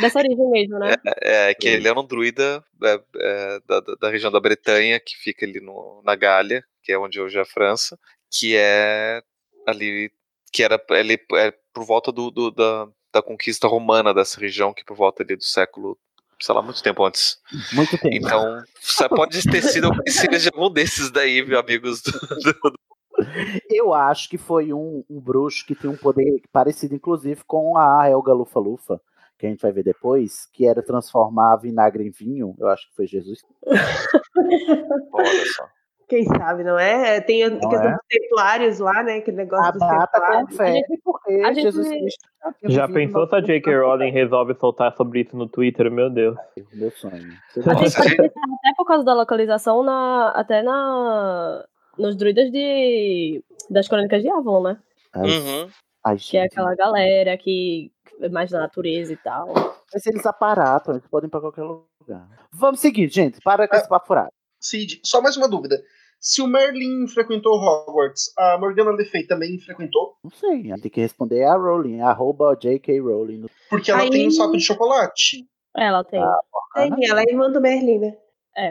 dessa 0.00 0.18
origem 0.18 0.50
mesmo, 0.50 0.78
né? 0.78 0.94
É, 1.20 1.54
que 1.54 1.68
ele 1.68 1.88
era 1.88 1.98
um 1.98 2.06
druida 2.06 2.64
é, 2.82 3.00
é, 3.16 3.60
da, 3.66 3.80
da- 4.00 4.10
região 4.10 4.30
da 4.30 4.40
Bretanha, 4.40 5.00
que 5.00 5.16
fica 5.16 5.44
ali 5.44 5.60
no, 5.60 6.00
na 6.04 6.14
Gália, 6.14 6.64
que 6.82 6.92
é 6.92 6.98
onde 6.98 7.20
hoje 7.20 7.38
é 7.38 7.42
a 7.42 7.46
França, 7.46 7.98
que 8.30 8.54
é 8.56 9.22
ali, 9.66 10.10
que 10.52 10.62
era 10.62 10.80
ele, 10.90 11.18
é 11.34 11.52
por 11.72 11.84
volta 11.84 12.12
do, 12.12 12.30
do- 12.30 12.50
da, 12.50 12.88
da 13.12 13.22
conquista 13.22 13.66
romana 13.66 14.14
dessa 14.14 14.38
região, 14.40 14.72
que 14.72 14.84
por 14.84 14.96
volta 14.96 15.22
ali 15.22 15.34
do 15.36 15.44
século, 15.44 15.98
sei 16.40 16.54
lá, 16.54 16.62
muito 16.62 16.82
tempo 16.82 17.04
antes. 17.04 17.38
Muito 17.72 17.98
tempo. 17.98 18.14
Então, 18.14 18.62
só 18.80 19.08
pode 19.08 19.42
ter 19.50 19.62
sido 19.62 19.90
conhecida 19.90 20.38
de 20.38 20.48
algum 20.48 20.70
desses 20.70 21.10
daí, 21.10 21.44
meus 21.44 21.60
amigos. 21.60 22.00
do- 22.02 22.12
do- 22.70 22.78
Eu 23.70 23.92
acho 23.94 24.28
que 24.28 24.36
foi 24.38 24.72
um, 24.72 25.04
um 25.08 25.20
bruxo 25.20 25.64
que 25.66 25.74
tinha 25.74 25.90
um 25.90 25.96
poder 25.96 26.42
parecido, 26.52 26.94
inclusive, 26.94 27.42
com 27.46 27.76
a 27.76 28.08
Helga 28.08 28.32
Lufa-Lufa, 28.32 29.00
que 29.38 29.46
a 29.46 29.48
gente 29.50 29.60
vai 29.62 29.72
ver 29.72 29.82
depois, 29.84 30.46
que 30.52 30.66
era 30.66 30.82
transformar 30.82 31.56
vinagre 31.56 32.06
em 32.06 32.10
vinho. 32.10 32.54
Eu 32.58 32.68
acho 32.68 32.88
que 32.88 32.94
foi 32.96 33.06
Jesus. 33.06 33.40
Olha 35.12 35.46
só. 35.56 35.64
Quem 36.06 36.22
sabe, 36.26 36.62
não 36.64 36.78
é? 36.78 37.18
Tem 37.22 37.44
a 37.44 37.50
Não 37.50 37.58
questão 37.60 37.88
é? 37.88 37.92
dos 37.92 38.00
templários 38.10 38.78
lá, 38.78 39.02
né? 39.02 39.16
Aquele 39.16 39.38
negócio 39.38 39.66
A 39.66 39.70
dos 39.70 39.80
data 39.80 40.06
templários. 40.20 40.50
confere, 40.50 40.82
porque 41.02 41.32
a 41.32 41.52
gente- 41.54 41.62
Jesus 41.62 41.88
Cristo 41.88 42.28
já 42.64 42.86
pensou 42.86 43.26
se 43.26 43.34
a 43.34 43.40
J.K. 43.40 43.74
Rowling 43.80 44.10
resolve 44.10 44.54
soltar 44.54 44.94
sobre 44.96 45.20
isso 45.22 45.34
no 45.34 45.48
Twitter? 45.48 45.90
Meu 45.90 46.10
Deus. 46.10 46.36
Meu 46.74 46.90
sonho. 46.90 47.14
A 47.14 47.20
gente 47.60 47.64
pode 47.64 47.88
gente- 47.88 48.16
pensar 48.16 48.28
até 48.28 48.74
por 48.76 48.84
causa 48.84 49.02
da 49.02 49.14
localização, 49.14 49.82
na, 49.82 50.28
até 50.36 50.62
na, 50.62 51.64
nos 51.98 52.16
druidas 52.16 52.50
de, 52.50 53.42
das 53.70 53.88
crônicas 53.88 54.22
de 54.22 54.28
Avalon, 54.28 54.62
né? 54.62 54.78
Uhum. 55.16 55.68
ai, 56.04 56.16
Que 56.18 56.36
é 56.36 56.44
aquela 56.44 56.74
galera 56.74 57.36
que 57.38 57.90
é 58.20 58.28
mais 58.28 58.50
da 58.50 58.60
natureza 58.60 59.12
e 59.12 59.16
tal. 59.16 59.52
Mas 59.92 60.06
eles 60.06 60.26
aparatam, 60.26 60.94
eles 60.94 61.06
podem 61.06 61.28
ir 61.28 61.30
pra 61.30 61.40
qualquer 61.40 61.62
lugar. 61.62 62.28
Vamos 62.52 62.80
seguir, 62.80 63.08
gente. 63.08 63.38
Para 63.42 63.68
com 63.68 63.76
esse 63.76 63.88
papo 63.88 64.06
furado. 64.06 64.30
Cid, 64.60 65.00
só 65.04 65.20
mais 65.20 65.36
uma 65.36 65.48
dúvida. 65.48 65.80
Se 66.18 66.40
o 66.40 66.46
Merlin 66.46 67.06
frequentou 67.06 67.52
Hogwarts, 67.58 68.32
a 68.38 68.56
Morgana 68.58 68.92
Le 68.92 69.04
Fay 69.04 69.26
também 69.26 69.58
frequentou? 69.60 70.14
Não 70.24 70.30
sei, 70.30 70.62
tem 70.80 70.90
que 70.90 71.00
responder 71.00 71.44
a 71.44 71.54
Rowling, 71.54 72.00
arroba 72.00 72.56
J.K. 72.58 72.98
Rowling. 73.00 73.44
Porque 73.68 73.90
ela 73.90 74.00
Aí- 74.00 74.10
tem 74.10 74.26
um 74.26 74.30
saco 74.30 74.52
de 74.56 74.62
chocolate. 74.64 75.46
Ela 75.76 76.02
tem. 76.02 76.22
Ah, 76.22 76.38
Tem, 76.74 77.08
ela 77.10 77.20
é 77.20 77.24
irmã 77.28 77.50
do 77.50 77.60
Merlin, 77.60 77.98
né? 77.98 78.16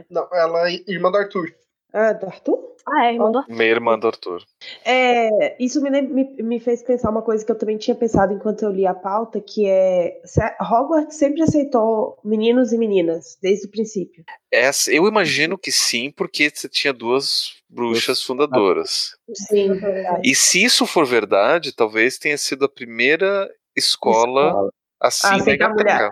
Não, 0.09 0.28
ela 0.34 0.69
é 0.71 0.80
irmã 0.88 1.11
do 1.11 1.17
Arthur. 1.17 1.47
Ah, 1.93 2.11
do 2.13 2.25
Arthur? 2.25 2.73
Ah, 2.85 3.05
é, 3.05 3.13
irmã 3.13 3.31
do 3.31 3.37
Arthur. 3.37 3.53
Minha 3.55 3.69
irmã 3.69 3.99
do 3.99 4.07
Arthur. 4.07 4.43
É, 4.83 5.63
isso 5.63 5.81
me, 5.81 6.01
me, 6.01 6.23
me 6.43 6.59
fez 6.59 6.81
pensar 6.83 7.09
uma 7.11 7.21
coisa 7.21 7.45
que 7.45 7.51
eu 7.51 7.57
também 7.57 7.77
tinha 7.77 7.95
pensado 7.95 8.33
enquanto 8.33 8.63
eu 8.63 8.71
li 8.71 8.85
a 8.85 8.93
pauta, 8.93 9.39
que 9.39 9.65
é 9.67 10.19
a- 10.39 10.57
Hogwarts 10.69 11.15
sempre 11.15 11.43
aceitou 11.43 12.17
meninos 12.23 12.73
e 12.73 12.77
meninas, 12.77 13.37
desde 13.41 13.67
o 13.67 13.69
princípio. 13.71 14.25
Essa, 14.51 14.91
eu 14.91 15.07
imagino 15.07 15.57
que 15.57 15.71
sim, 15.71 16.11
porque 16.11 16.51
você 16.53 16.67
tinha 16.67 16.91
duas 16.91 17.53
bruxas 17.69 18.21
fundadoras. 18.21 19.15
Sim. 19.33 19.79
E 20.23 20.35
se 20.35 20.63
isso 20.63 20.85
for 20.85 21.05
verdade, 21.05 21.73
talvez 21.73 22.17
tenha 22.17 22.37
sido 22.37 22.65
a 22.65 22.69
primeira 22.69 23.49
escola, 23.75 24.47
Escola. 24.49 24.69
assim 24.99 25.27
Ah, 25.27 25.37
da 25.37 25.41
aceitar 25.43 25.69
mulher. 25.69 26.09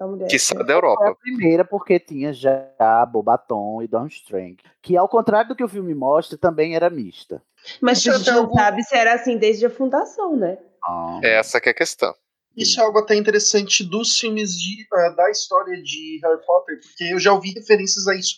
Mulher. 0.00 0.26
que 0.28 0.38
sai 0.38 0.58
da 0.58 0.64
Foi 0.64 0.72
a 0.74 0.76
Europa. 0.76 1.16
primeira 1.20 1.64
porque 1.64 1.98
tinha 1.98 2.32
já 2.32 3.06
Bobaton 3.10 3.82
e 3.82 3.88
Durmstrang, 3.88 4.56
que 4.82 4.96
ao 4.96 5.08
contrário 5.08 5.48
do 5.48 5.56
que 5.56 5.64
o 5.64 5.68
filme 5.68 5.94
mostra, 5.94 6.36
também 6.38 6.74
era 6.74 6.90
mista. 6.90 7.42
Mas 7.80 8.06
a 8.06 8.12
gente 8.16 8.30
não 8.30 8.38
algum- 8.42 8.54
sabe 8.54 8.82
se 8.82 8.94
era 8.96 9.14
assim 9.14 9.36
desde 9.38 9.66
a 9.66 9.70
fundação, 9.70 10.36
né? 10.36 10.58
Ah, 10.84 11.20
Essa 11.22 11.60
que 11.60 11.68
é 11.68 11.72
a 11.72 11.74
questão. 11.74 12.14
Isso 12.56 12.80
é 12.80 12.84
algo 12.84 12.98
até 13.00 13.14
interessante 13.14 13.84
dos 13.84 14.18
filmes 14.18 14.52
de, 14.52 14.86
ah, 14.92 15.10
da 15.10 15.30
história 15.30 15.82
de 15.82 16.20
Harry 16.22 16.40
Potter, 16.46 16.78
porque 16.80 17.12
eu 17.12 17.18
já 17.18 17.32
ouvi 17.32 17.50
referências 17.52 18.06
a 18.08 18.14
isso. 18.14 18.36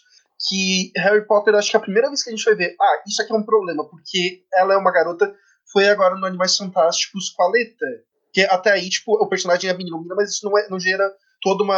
Que 0.48 0.92
Harry 0.96 1.26
Potter, 1.26 1.54
acho 1.54 1.70
que 1.70 1.76
é 1.76 1.80
a 1.80 1.82
primeira 1.82 2.08
vez 2.08 2.22
que 2.22 2.30
a 2.30 2.34
gente 2.34 2.44
vai 2.44 2.54
ver, 2.54 2.74
ah, 2.80 3.02
isso 3.06 3.20
aqui 3.22 3.32
é 3.32 3.36
um 3.36 3.44
problema, 3.44 3.84
porque 3.88 4.42
ela 4.54 4.74
é 4.74 4.76
uma 4.76 4.92
garota, 4.92 5.32
foi 5.72 5.88
agora 5.88 6.14
no 6.16 6.26
Animais 6.26 6.56
Fantásticos 6.56 7.30
com 7.30 7.42
a 7.42 7.50
Leta. 7.50 7.86
Que 8.32 8.42
até 8.42 8.70
aí, 8.72 8.88
tipo, 8.88 9.12
o 9.14 9.26
personagem 9.28 9.70
é 9.70 9.74
menino, 9.74 10.04
mas 10.16 10.30
isso 10.30 10.44
não, 10.48 10.56
é, 10.58 10.68
não 10.68 10.78
gera 10.78 11.10
toda 11.40 11.64
uma. 11.64 11.74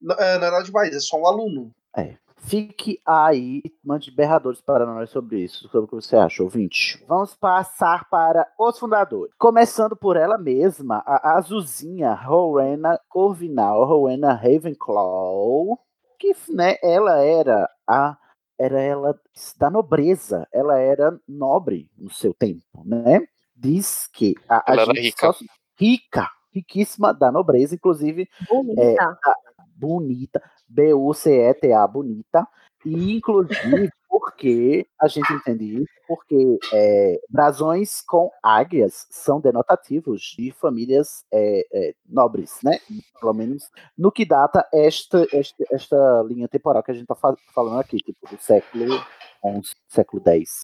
Não 0.00 0.16
é 0.16 0.38
nada 0.38 0.62
demais, 0.62 0.94
é 0.94 1.00
só 1.00 1.16
um 1.16 1.26
aluno. 1.26 1.70
É. 1.96 2.16
Fique 2.44 2.98
aí, 3.06 3.62
mande 3.84 4.10
berradores 4.10 4.60
para 4.60 4.84
nós 4.84 5.10
sobre 5.10 5.38
isso, 5.44 5.68
sobre 5.68 5.84
o 5.84 5.88
que 5.88 5.94
você 5.94 6.16
acha, 6.16 6.42
ouvinte. 6.42 7.00
Vamos 7.06 7.36
passar 7.36 8.08
para 8.10 8.44
os 8.58 8.76
fundadores. 8.80 9.32
Começando 9.38 9.94
por 9.94 10.16
ela 10.16 10.36
mesma, 10.36 11.04
a 11.06 11.36
azulzinha 11.36 12.12
Rowena 12.14 12.98
Corvinal, 13.08 13.84
Rowena 13.84 14.32
Ravenclaw, 14.34 15.78
que 16.18 16.34
né, 16.48 16.76
ela 16.82 17.18
era 17.22 17.68
a 17.88 18.16
era 18.58 18.80
ela 18.80 19.18
da 19.56 19.70
nobreza, 19.70 20.46
ela 20.52 20.78
era 20.78 21.16
nobre 21.28 21.88
no 21.96 22.10
seu 22.10 22.32
tempo, 22.34 22.82
né? 22.84 23.20
Diz 23.56 24.08
que 24.12 24.34
a, 24.48 24.58
a 24.58 24.72
Ela 24.72 24.82
era 24.82 24.94
gente 24.94 25.04
rica. 25.06 25.32
só- 25.32 25.44
rica, 25.78 26.28
riquíssima 26.52 27.12
da 27.14 27.30
nobreza, 27.32 27.74
inclusive 27.74 28.28
Bonita. 28.48 28.82
é, 28.82 28.96
a- 29.00 29.34
bonita, 29.74 30.40
B-U-C-E-T-A, 30.68 31.86
bonita, 31.86 32.46
e 32.84 33.16
inclusive 33.16 33.90
porque 34.08 34.86
a 35.00 35.08
gente 35.08 35.32
entende 35.32 35.82
isso, 35.82 35.92
porque 36.06 36.58
é, 36.72 37.20
brasões 37.28 38.02
com 38.02 38.30
águias 38.42 39.06
são 39.10 39.40
denotativos 39.40 40.34
de 40.36 40.52
famílias 40.52 41.24
é, 41.32 41.66
é, 41.72 41.94
nobres, 42.06 42.58
né? 42.62 42.78
Pelo 43.18 43.32
menos 43.32 43.70
no 43.96 44.12
que 44.12 44.26
data 44.26 44.68
esta, 44.72 45.26
esta, 45.32 45.64
esta 45.70 46.22
linha 46.28 46.46
temporal 46.46 46.82
que 46.82 46.90
a 46.90 46.94
gente 46.94 47.10
está 47.10 47.16
falando 47.54 47.80
aqui, 47.80 47.96
tipo 47.96 48.28
do 48.30 48.38
século 48.40 48.98
XI, 49.42 49.70
século 49.88 50.22
X. 50.26 50.60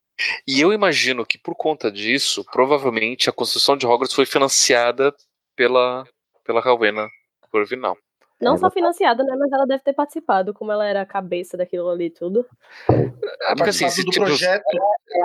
E 0.47 0.61
eu 0.61 0.73
imagino 0.73 1.25
que 1.25 1.39
por 1.39 1.55
conta 1.55 1.91
disso, 1.91 2.45
provavelmente 2.53 3.31
a 3.31 3.33
construção 3.33 3.77
de 3.77 3.87
Hogwarts 3.87 4.15
foi 4.15 4.27
financiada 4.27 5.15
pela, 5.59 6.07
pela 6.45 6.61
Rowena 6.61 7.09
Corvinal. 7.51 7.97
Não 8.41 8.55
É, 8.55 8.59
só 8.59 8.71
financiada, 8.71 9.25
né? 9.25 9.35
Mas 9.37 9.51
ela 9.51 9.67
deve 9.67 9.83
ter 9.83 9.93
participado, 9.93 10.55
como 10.55 10.71
ela 10.71 10.87
era 10.87 11.03
a 11.03 11.07
cabeça 11.07 11.57
daquilo 11.57 11.91
ali 11.91 12.07
e 12.07 12.11
tudo. 12.11 12.47
É 12.89 13.55
porque 13.57 13.71
assim, 13.71 13.91
se, 13.91 14.05
do 14.05 14.13
tipo, 14.13 14.25
projeto. 14.25 14.63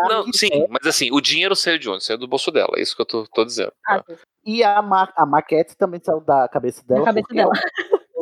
Não, 0.10 0.34
sim, 0.34 0.66
mas 0.68 0.88
assim, 0.88 1.12
o 1.12 1.22
dinheiro 1.22 1.56
saiu 1.56 1.78
de 1.78 1.88
onde? 1.88 2.04
Saiu 2.04 2.18
do 2.18 2.28
bolso 2.28 2.50
dela, 2.50 2.72
é 2.76 2.82
isso 2.82 2.96
que 2.96 3.04
eu 3.04 3.06
tô, 3.06 3.28
tô 3.28 3.46
dizendo. 3.46 3.72
Ah, 3.88 4.02
sim. 4.04 4.16
E 4.44 4.64
a, 4.64 4.82
ma 4.82 5.08
a 5.16 5.26
maquete 5.28 5.78
também 5.78 6.02
saiu 6.04 6.22
da 6.22 6.48
cabeça 6.48 6.84
dela. 6.88 7.02
Da 7.02 7.06
cabeça 7.06 7.32
dela. 7.32 7.52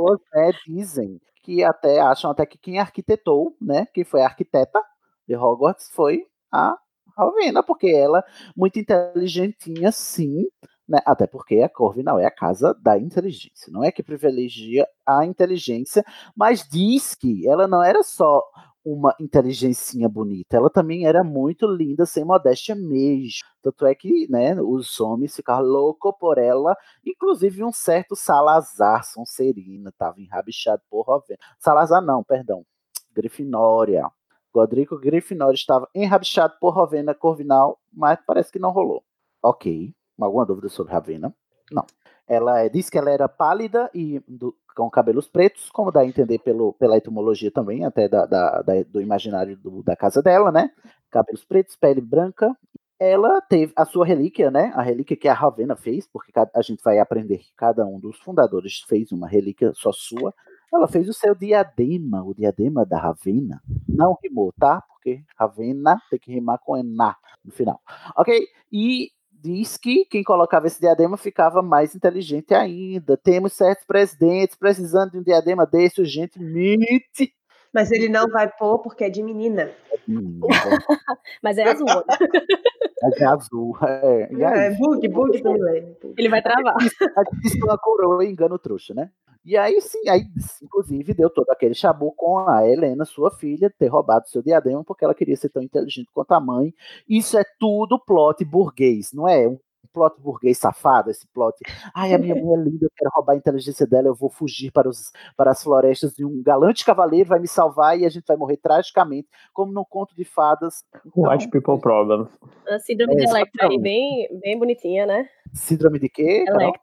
pessoas 0.01 0.19
né, 0.33 0.51
dizem 0.67 1.21
que 1.41 1.63
até 1.63 2.01
acham 2.01 2.29
até 2.29 2.45
que 2.45 2.57
quem 2.57 2.77
arquitetou, 2.77 3.55
né, 3.61 3.87
que 3.93 4.03
foi 4.03 4.21
a 4.21 4.25
arquiteta 4.25 4.81
de 5.25 5.35
Hogwarts, 5.35 5.89
foi 5.93 6.25
a 6.51 6.75
Rowena, 7.17 7.63
porque 7.63 7.89
ela 7.89 8.23
muito 8.55 8.77
inteligentinha, 8.77 9.91
sim, 9.91 10.47
né, 10.91 10.99
até 11.05 11.25
porque 11.25 11.61
a 11.61 11.69
Corvinal 11.69 12.19
é 12.19 12.25
a 12.25 12.31
casa 12.31 12.73
da 12.73 12.99
inteligência, 12.99 13.71
não 13.71 13.81
é 13.81 13.91
que 13.91 14.03
privilegia 14.03 14.85
a 15.05 15.25
inteligência, 15.25 16.03
mas 16.35 16.67
diz 16.69 17.15
que 17.15 17.47
ela 17.47 17.65
não 17.65 17.81
era 17.81 18.03
só 18.03 18.43
uma 18.83 19.15
inteligencinha 19.19 20.09
bonita, 20.09 20.57
ela 20.57 20.69
também 20.69 21.05
era 21.05 21.23
muito 21.23 21.65
linda, 21.65 22.05
sem 22.05 22.25
modéstia 22.25 22.75
mesmo. 22.75 23.47
Tanto 23.61 23.85
é 23.85 23.93
que, 23.95 24.27
né, 24.29 24.59
os 24.59 24.99
homens 24.99 25.35
ficaram 25.35 25.63
loucos 25.63 26.13
por 26.19 26.37
ela, 26.37 26.75
inclusive 27.05 27.63
um 27.63 27.71
certo 27.71 28.15
Salazar 28.15 29.05
Sonserina 29.05 29.89
estava 29.89 30.19
enrabixado 30.19 30.81
por 30.89 31.03
Rovena. 31.03 31.39
Salazar 31.59 32.01
não, 32.01 32.23
perdão, 32.23 32.65
Grifinória. 33.13 34.09
Godrico 34.53 34.99
Grifinória 34.99 35.55
estava 35.55 35.87
enrabixado 35.95 36.55
por 36.59 36.73
Rovena 36.73 37.13
Corvinal, 37.13 37.79
mas 37.93 38.19
parece 38.25 38.51
que 38.51 38.59
não 38.59 38.71
rolou. 38.71 39.03
Ok, 39.41 39.93
alguma 40.19 40.45
dúvida 40.45 40.69
sobre 40.69 40.93
Ravena? 40.93 41.33
Não. 41.71 41.85
Ela 42.27 42.61
é, 42.61 42.69
diz 42.69 42.89
que 42.89 42.97
ela 42.97 43.09
era 43.11 43.27
pálida 43.27 43.89
e 43.93 44.21
do- 44.27 44.55
com 44.75 44.89
cabelos 44.89 45.27
pretos, 45.27 45.69
como 45.71 45.91
dá 45.91 46.01
a 46.01 46.05
entender 46.05 46.39
pelo, 46.39 46.73
pela 46.73 46.97
etimologia 46.97 47.51
também, 47.51 47.83
até 47.85 48.07
da, 48.07 48.25
da- 48.25 48.61
da- 48.61 48.83
do 48.83 49.01
imaginário 49.01 49.57
do- 49.57 49.83
da 49.83 49.95
casa 49.95 50.21
dela, 50.21 50.51
né? 50.51 50.71
Cabelos 51.09 51.43
pretos, 51.43 51.75
pele 51.75 51.99
branca. 52.01 52.55
Ela 52.99 53.41
teve 53.41 53.73
a 53.75 53.83
sua 53.83 54.05
relíquia, 54.05 54.51
né? 54.51 54.71
A 54.75 54.81
relíquia 54.81 55.17
que 55.17 55.27
a 55.27 55.33
Ravena 55.33 55.75
fez, 55.75 56.07
porque 56.07 56.31
a 56.53 56.61
gente 56.61 56.81
vai 56.83 56.99
aprender 56.99 57.39
que 57.39 57.51
cada 57.57 57.85
um 57.85 57.99
dos 57.99 58.19
fundadores 58.19 58.81
fez 58.87 59.11
uma 59.11 59.27
relíquia 59.27 59.71
só 59.73 59.91
sua. 59.91 60.33
Ela 60.71 60.87
fez 60.87 61.09
o 61.09 61.13
seu 61.13 61.33
diadema, 61.35 62.23
o 62.23 62.33
diadema 62.33 62.85
da 62.85 62.99
Ravena. 62.99 63.59
Não 63.89 64.15
rimou, 64.23 64.53
tá? 64.57 64.81
Porque 64.87 65.23
Ravena 65.35 65.99
tem 66.09 66.19
que 66.19 66.31
rimar 66.31 66.59
com 66.59 66.77
Ená 66.77 67.17
no 67.43 67.51
final. 67.51 67.81
Ok? 68.15 68.47
E 68.71 69.09
diz 69.41 69.77
que 69.77 70.05
quem 70.05 70.23
colocava 70.23 70.67
esse 70.67 70.79
diadema 70.79 71.17
ficava 71.17 71.61
mais 71.61 71.95
inteligente 71.95 72.53
ainda. 72.53 73.17
Temos 73.17 73.53
certos 73.53 73.85
presidentes 73.85 74.55
precisando 74.55 75.11
de 75.11 75.19
um 75.19 75.23
diadema 75.23 75.65
desse 75.65 76.01
urgentemente. 76.01 77.33
Mas 77.73 77.89
ele 77.91 78.09
não 78.09 78.27
vai 78.27 78.49
pôr 78.49 78.79
porque 78.79 79.05
é 79.05 79.09
de 79.09 79.23
menina. 79.23 79.71
Mas 81.41 81.57
é 81.57 81.63
azul. 81.63 81.87
Mas 83.01 83.19
é 83.19 83.25
azul. 83.25 83.77
É, 83.81 84.29
e 84.31 84.43
aí? 84.43 84.59
É 84.59 84.71
bug, 84.77 85.07
bug 85.07 85.41
do 85.41 85.53
milênio. 85.53 85.95
Ele 86.17 86.29
vai 86.29 86.41
travar. 86.41 86.75
A 86.75 87.23
gente 87.23 87.41
diz 87.41 87.53
que 87.53 87.63
uma 87.63 87.77
coroa 87.77 88.23
engana 88.25 88.55
o 88.55 88.59
trouxa, 88.59 88.93
né? 88.93 89.09
E 89.43 89.57
aí 89.57 89.81
sim, 89.81 90.07
aí 90.07 90.21
inclusive 90.61 91.13
deu 91.13 91.29
todo 91.29 91.49
aquele 91.49 91.73
chabu 91.73 92.11
com 92.15 92.39
a 92.47 92.67
Helena, 92.67 93.05
sua 93.05 93.31
filha, 93.31 93.73
ter 93.75 93.87
roubado 93.87 94.29
seu 94.29 94.41
diadema 94.41 94.83
porque 94.83 95.03
ela 95.03 95.15
queria 95.15 95.35
ser 95.35 95.49
tão 95.49 95.63
inteligente 95.63 96.09
quanto 96.13 96.31
a 96.33 96.39
mãe. 96.39 96.73
Isso 97.09 97.37
é 97.37 97.43
tudo 97.59 97.99
plot 97.99 98.45
burguês, 98.45 99.11
não 99.11 99.27
é? 99.27 99.47
Um 99.47 99.57
plot 99.91 100.21
burguês 100.21 100.59
safado, 100.59 101.09
esse 101.09 101.27
plot. 101.27 101.57
Ai, 101.93 102.13
a 102.13 102.19
minha 102.19 102.35
mãe 102.35 102.53
é 102.53 102.57
linda, 102.57 102.85
eu 102.85 102.91
quero 102.95 103.11
roubar 103.15 103.33
a 103.33 103.37
inteligência 103.37 103.87
dela, 103.87 104.07
eu 104.07 104.15
vou 104.15 104.29
fugir 104.29 104.71
para, 104.71 104.87
os, 104.87 105.11
para 105.35 105.51
as 105.51 105.63
florestas 105.63 106.17
e 106.19 106.23
um 106.23 106.41
galante 106.43 106.85
cavaleiro 106.85 107.27
vai 107.27 107.39
me 107.39 107.47
salvar 107.47 107.99
e 107.99 108.05
a 108.05 108.09
gente 108.09 108.25
vai 108.27 108.37
morrer 108.37 108.57
tragicamente, 108.57 109.27
como 109.53 109.71
no 109.71 109.83
conto 109.83 110.15
de 110.15 110.23
fadas. 110.23 110.83
White 111.15 111.49
people 111.49 111.79
problems. 111.79 112.29
A 112.67 112.77
síndrome 112.79 113.15
de 113.15 113.23
É, 113.23 113.29
Electra 113.29 113.67
aí, 113.67 113.79
bem, 113.79 114.27
bem 114.39 114.57
bonitinha, 114.57 115.07
né? 115.07 115.27
Síndrome 115.51 115.99
de 115.99 116.09
quê? 116.09 116.45
Carol? 116.45 116.73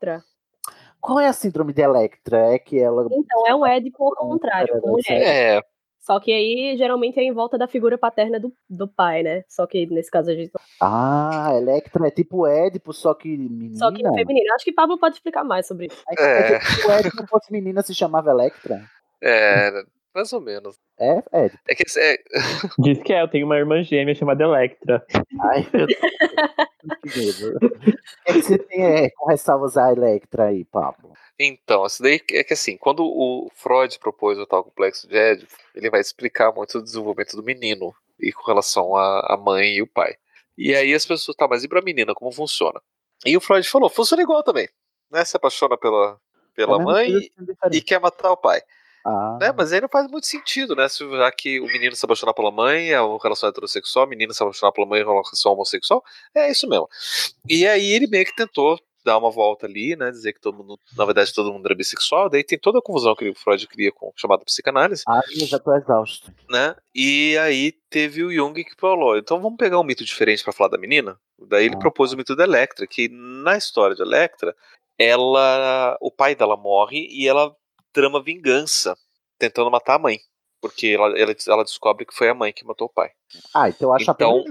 Qual 1.01 1.19
é 1.19 1.27
a 1.27 1.33
síndrome 1.33 1.73
de 1.73 1.81
Electra? 1.81 2.53
É 2.53 2.59
que 2.59 2.79
ela. 2.79 3.07
Então, 3.11 3.47
é 3.47 3.55
um 3.55 3.65
Édipo 3.65 4.03
ao 4.03 4.29
contrário, 4.29 4.79
com 4.81 4.89
mulher. 4.89 5.03
É, 5.09 5.61
Só 5.99 6.19
que 6.19 6.31
aí, 6.31 6.75
geralmente, 6.77 7.19
é 7.19 7.23
em 7.23 7.33
volta 7.33 7.57
da 7.57 7.67
figura 7.67 7.97
paterna 7.97 8.39
do, 8.39 8.53
do 8.69 8.87
pai, 8.87 9.23
né? 9.23 9.43
Só 9.47 9.65
que 9.65 9.85
nesse 9.87 10.11
caso 10.11 10.29
a 10.29 10.35
gente 10.35 10.51
não. 10.53 10.61
Ah, 10.81 11.51
Electra 11.55 12.07
é 12.07 12.11
tipo 12.11 12.45
Édipo, 12.45 12.93
só 12.93 13.13
que 13.13 13.29
menina. 13.37 13.77
Só 13.77 13.91
que 13.91 14.03
no 14.03 14.13
feminino. 14.13 14.53
Acho 14.55 14.65
que 14.65 14.73
Pablo 14.73 14.99
pode 14.99 15.15
explicar 15.15 15.43
mais 15.43 15.67
sobre 15.67 15.87
isso. 15.87 16.03
É. 16.17 16.53
é 16.55 16.59
tipo, 16.59 16.87
o 16.87 16.91
Édipo 16.91 17.27
fosse 17.27 17.51
menina 17.51 17.81
se 17.81 17.93
chamava 17.95 18.31
Electra. 18.31 18.81
é, 19.21 19.83
mais 20.13 20.31
ou 20.33 20.41
menos. 20.41 20.77
É, 20.99 21.23
Édipo. 21.31 21.63
É 21.67 21.75
que 21.75 21.83
é, 21.97 22.17
Diz 22.79 23.01
que 23.03 23.13
é, 23.13 23.21
eu 23.21 23.27
tenho 23.27 23.45
uma 23.45 23.57
irmã 23.57 23.81
gêmea 23.83 24.15
chamada 24.15 24.43
Electra. 24.43 25.05
Ai, 25.41 25.67
meu 25.73 25.87
Deus. 25.87 25.99
que 27.01 27.19
medo. 27.19 27.57
O 27.57 27.69
que 27.69 27.97
é 28.25 28.33
que 28.33 28.41
você 28.41 28.57
tem 28.57 28.85
é, 28.85 29.09
com 29.11 29.27
ressalvas 29.27 29.77
a 29.77 29.91
Electra 29.91 30.45
aí, 30.45 30.65
Pablo? 30.65 31.13
Então, 31.39 31.85
isso 31.85 32.03
daí 32.03 32.21
é 32.31 32.43
que 32.43 32.53
assim, 32.53 32.75
quando 32.77 33.03
o 33.05 33.49
Freud 33.55 33.97
propôs 33.99 34.37
o 34.37 34.45
tal 34.45 34.63
complexo 34.63 35.07
de 35.07 35.17
Édipo, 35.17 35.53
ele 35.73 35.89
vai 35.89 36.01
explicar 36.01 36.51
muito 36.53 36.77
o 36.77 36.83
desenvolvimento 36.83 37.35
do 37.37 37.43
menino 37.43 37.93
e 38.19 38.31
com 38.33 38.43
relação 38.45 38.95
à 38.95 39.37
mãe 39.41 39.75
e 39.75 39.81
o 39.81 39.87
pai. 39.87 40.15
E 40.57 40.75
aí 40.75 40.93
as 40.93 41.05
pessoas, 41.05 41.37
tá, 41.37 41.47
mas 41.47 41.63
e 41.63 41.67
pra 41.69 41.81
menina, 41.81 42.13
como 42.13 42.31
funciona? 42.33 42.81
E 43.25 43.37
o 43.37 43.41
Freud 43.41 43.65
falou, 43.69 43.89
funciona 43.89 44.21
igual 44.21 44.43
também. 44.43 44.67
Né? 45.09 45.23
Se 45.23 45.37
apaixona 45.37 45.77
pela, 45.77 46.19
pela 46.53 46.75
É 46.75 46.83
mãe 46.83 47.07
diferente. 47.11 47.57
e 47.71 47.81
quer 47.81 47.99
matar 48.01 48.31
o 48.31 48.37
pai. 48.37 48.61
Ah, 49.05 49.37
Né? 49.39 49.51
Mas 49.55 49.71
aí 49.71 49.81
não 49.81 49.89
faz 49.89 50.09
muito 50.09 50.27
sentido, 50.27 50.75
né? 50.75 50.87
Já 50.89 51.31
que 51.31 51.59
o 51.59 51.65
menino 51.65 51.95
se 51.95 52.05
apaixonar 52.05 52.33
pela 52.33 52.51
mãe 52.51 52.91
é 52.91 53.01
uma 53.01 53.17
relação 53.21 53.47
heterossexual, 53.49 54.05
a 54.05 54.09
menina 54.09 54.33
se 54.33 54.43
apaixonar 54.43 54.71
pela 54.71 54.87
mãe 54.87 55.01
é 55.01 55.05
uma 55.05 55.13
relação 55.21 55.53
homossexual, 55.53 56.03
é 56.35 56.51
isso 56.51 56.67
mesmo. 56.67 56.87
E 57.47 57.65
aí 57.67 57.91
ele 57.91 58.07
meio 58.07 58.25
que 58.25 58.35
tentou 58.35 58.79
dar 59.05 59.17
uma 59.17 59.31
volta 59.31 59.65
ali, 59.65 59.95
né? 59.95 60.11
Dizer 60.11 60.33
que 60.33 60.41
todo 60.41 60.57
mundo, 60.57 60.77
na 60.97 61.05
verdade, 61.05 61.33
todo 61.33 61.51
mundo 61.53 61.65
era 61.65 61.73
bissexual, 61.73 62.29
daí 62.29 62.43
tem 62.43 62.59
toda 62.59 62.79
a 62.79 62.81
confusão 62.81 63.15
que 63.15 63.29
o 63.29 63.33
Freud 63.33 63.65
cria 63.67 63.91
com 63.93 64.11
chamada 64.15 64.43
psicanálise, 64.43 65.03
ah, 65.07 65.21
eu 65.39 65.47
já 65.47 65.57
tô 65.57 65.73
exausto. 65.73 66.31
né? 66.49 66.75
E 66.93 67.37
aí 67.37 67.71
teve 67.89 68.21
o 68.23 68.31
Jung 68.31 68.53
que 68.61 68.75
falou: 68.77 69.17
então 69.17 69.39
vamos 69.41 69.57
pegar 69.57 69.79
um 69.79 69.83
mito 69.83 70.03
diferente 70.03 70.43
para 70.43 70.51
falar 70.51 70.69
da 70.71 70.77
menina? 70.77 71.17
Daí 71.47 71.65
ele 71.67 71.75
Ah. 71.75 71.79
propôs 71.79 72.11
o 72.11 72.17
mito 72.17 72.35
da 72.35 72.43
Electra, 72.43 72.85
que 72.85 73.07
na 73.09 73.55
história 73.55 73.95
de 73.95 74.01
Electra, 74.01 74.53
ela, 74.97 75.97
o 76.01 76.11
pai 76.11 76.35
dela 76.35 76.57
morre 76.57 77.07
e 77.09 77.25
ela 77.27 77.55
trama 77.91 78.21
vingança, 78.21 78.97
tentando 79.37 79.71
matar 79.71 79.95
a 79.95 79.99
mãe. 79.99 80.19
Porque 80.61 80.87
ela, 80.87 81.17
ela, 81.17 81.33
ela 81.47 81.63
descobre 81.63 82.05
que 82.05 82.13
foi 82.13 82.29
a 82.29 82.33
mãe 82.33 82.51
que 82.51 82.65
matou 82.65 82.87
o 82.87 82.93
pai. 82.93 83.11
Ah, 83.53 83.69
então 83.69 83.93
acho 83.93 84.09
Então. 84.11 84.43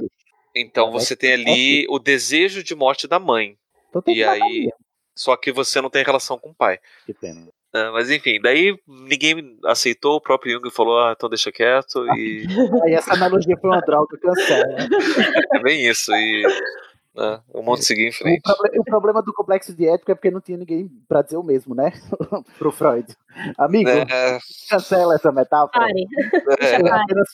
Então 0.55 0.91
você 0.91 1.15
tem 1.15 1.33
ali 1.35 1.87
o 1.89 1.99
desejo 1.99 2.63
de 2.63 2.75
morte 2.75 3.07
da 3.07 3.19
mãe. 3.19 3.57
Então 3.91 4.03
E 4.07 4.25
aí. 4.25 4.71
Só 5.15 5.37
que 5.37 5.53
você 5.53 5.81
não 5.81 5.91
tem 5.91 6.05
relação 6.05 6.39
com 6.39 6.51
o 6.51 6.55
pai. 6.55 6.79
Que 7.05 7.13
pena. 7.13 7.49
Ah, 7.73 7.91
mas 7.93 8.11
enfim, 8.11 8.41
daí 8.41 8.79
ninguém 8.87 9.59
aceitou, 9.67 10.17
o 10.17 10.21
próprio 10.21 10.53
Jung 10.53 10.71
falou, 10.71 10.99
ah, 11.01 11.13
então 11.15 11.29
deixa 11.29 11.53
quieto, 11.53 12.07
e 12.17 12.47
Aí 12.85 12.95
essa 12.95 13.13
analogia 13.13 13.57
foi 13.61 13.69
uma 13.69 13.81
droga, 13.81 14.17
cancela. 14.19 14.77
é 15.55 15.59
bem 15.61 15.87
isso, 15.87 16.11
e 16.13 16.47
né, 17.19 17.43
o 17.53 17.63
mundo 17.63 17.83
seguir 17.83 18.07
em 18.07 18.11
O, 18.11 18.13
frente. 18.13 18.41
proble- 18.43 18.79
o 18.81 18.85
problema 18.85 19.23
do 19.23 19.33
complexo 19.33 19.75
de 19.75 19.89
ética 19.89 20.13
é 20.13 20.15
porque 20.15 20.31
não 20.31 20.41
tinha 20.41 20.57
ninguém 20.57 20.89
pra 21.09 21.23
dizer 21.23 21.37
o 21.37 21.43
mesmo, 21.43 21.75
né? 21.75 21.93
Pro 22.59 22.71
Freud. 22.73 23.07
Amigo, 23.59 23.91
É, 23.91 24.39
cancela 24.71 25.15
essa 25.17 25.33
metáfora. 25.33 25.71
Pare. 25.87 26.07
é, 26.61 26.79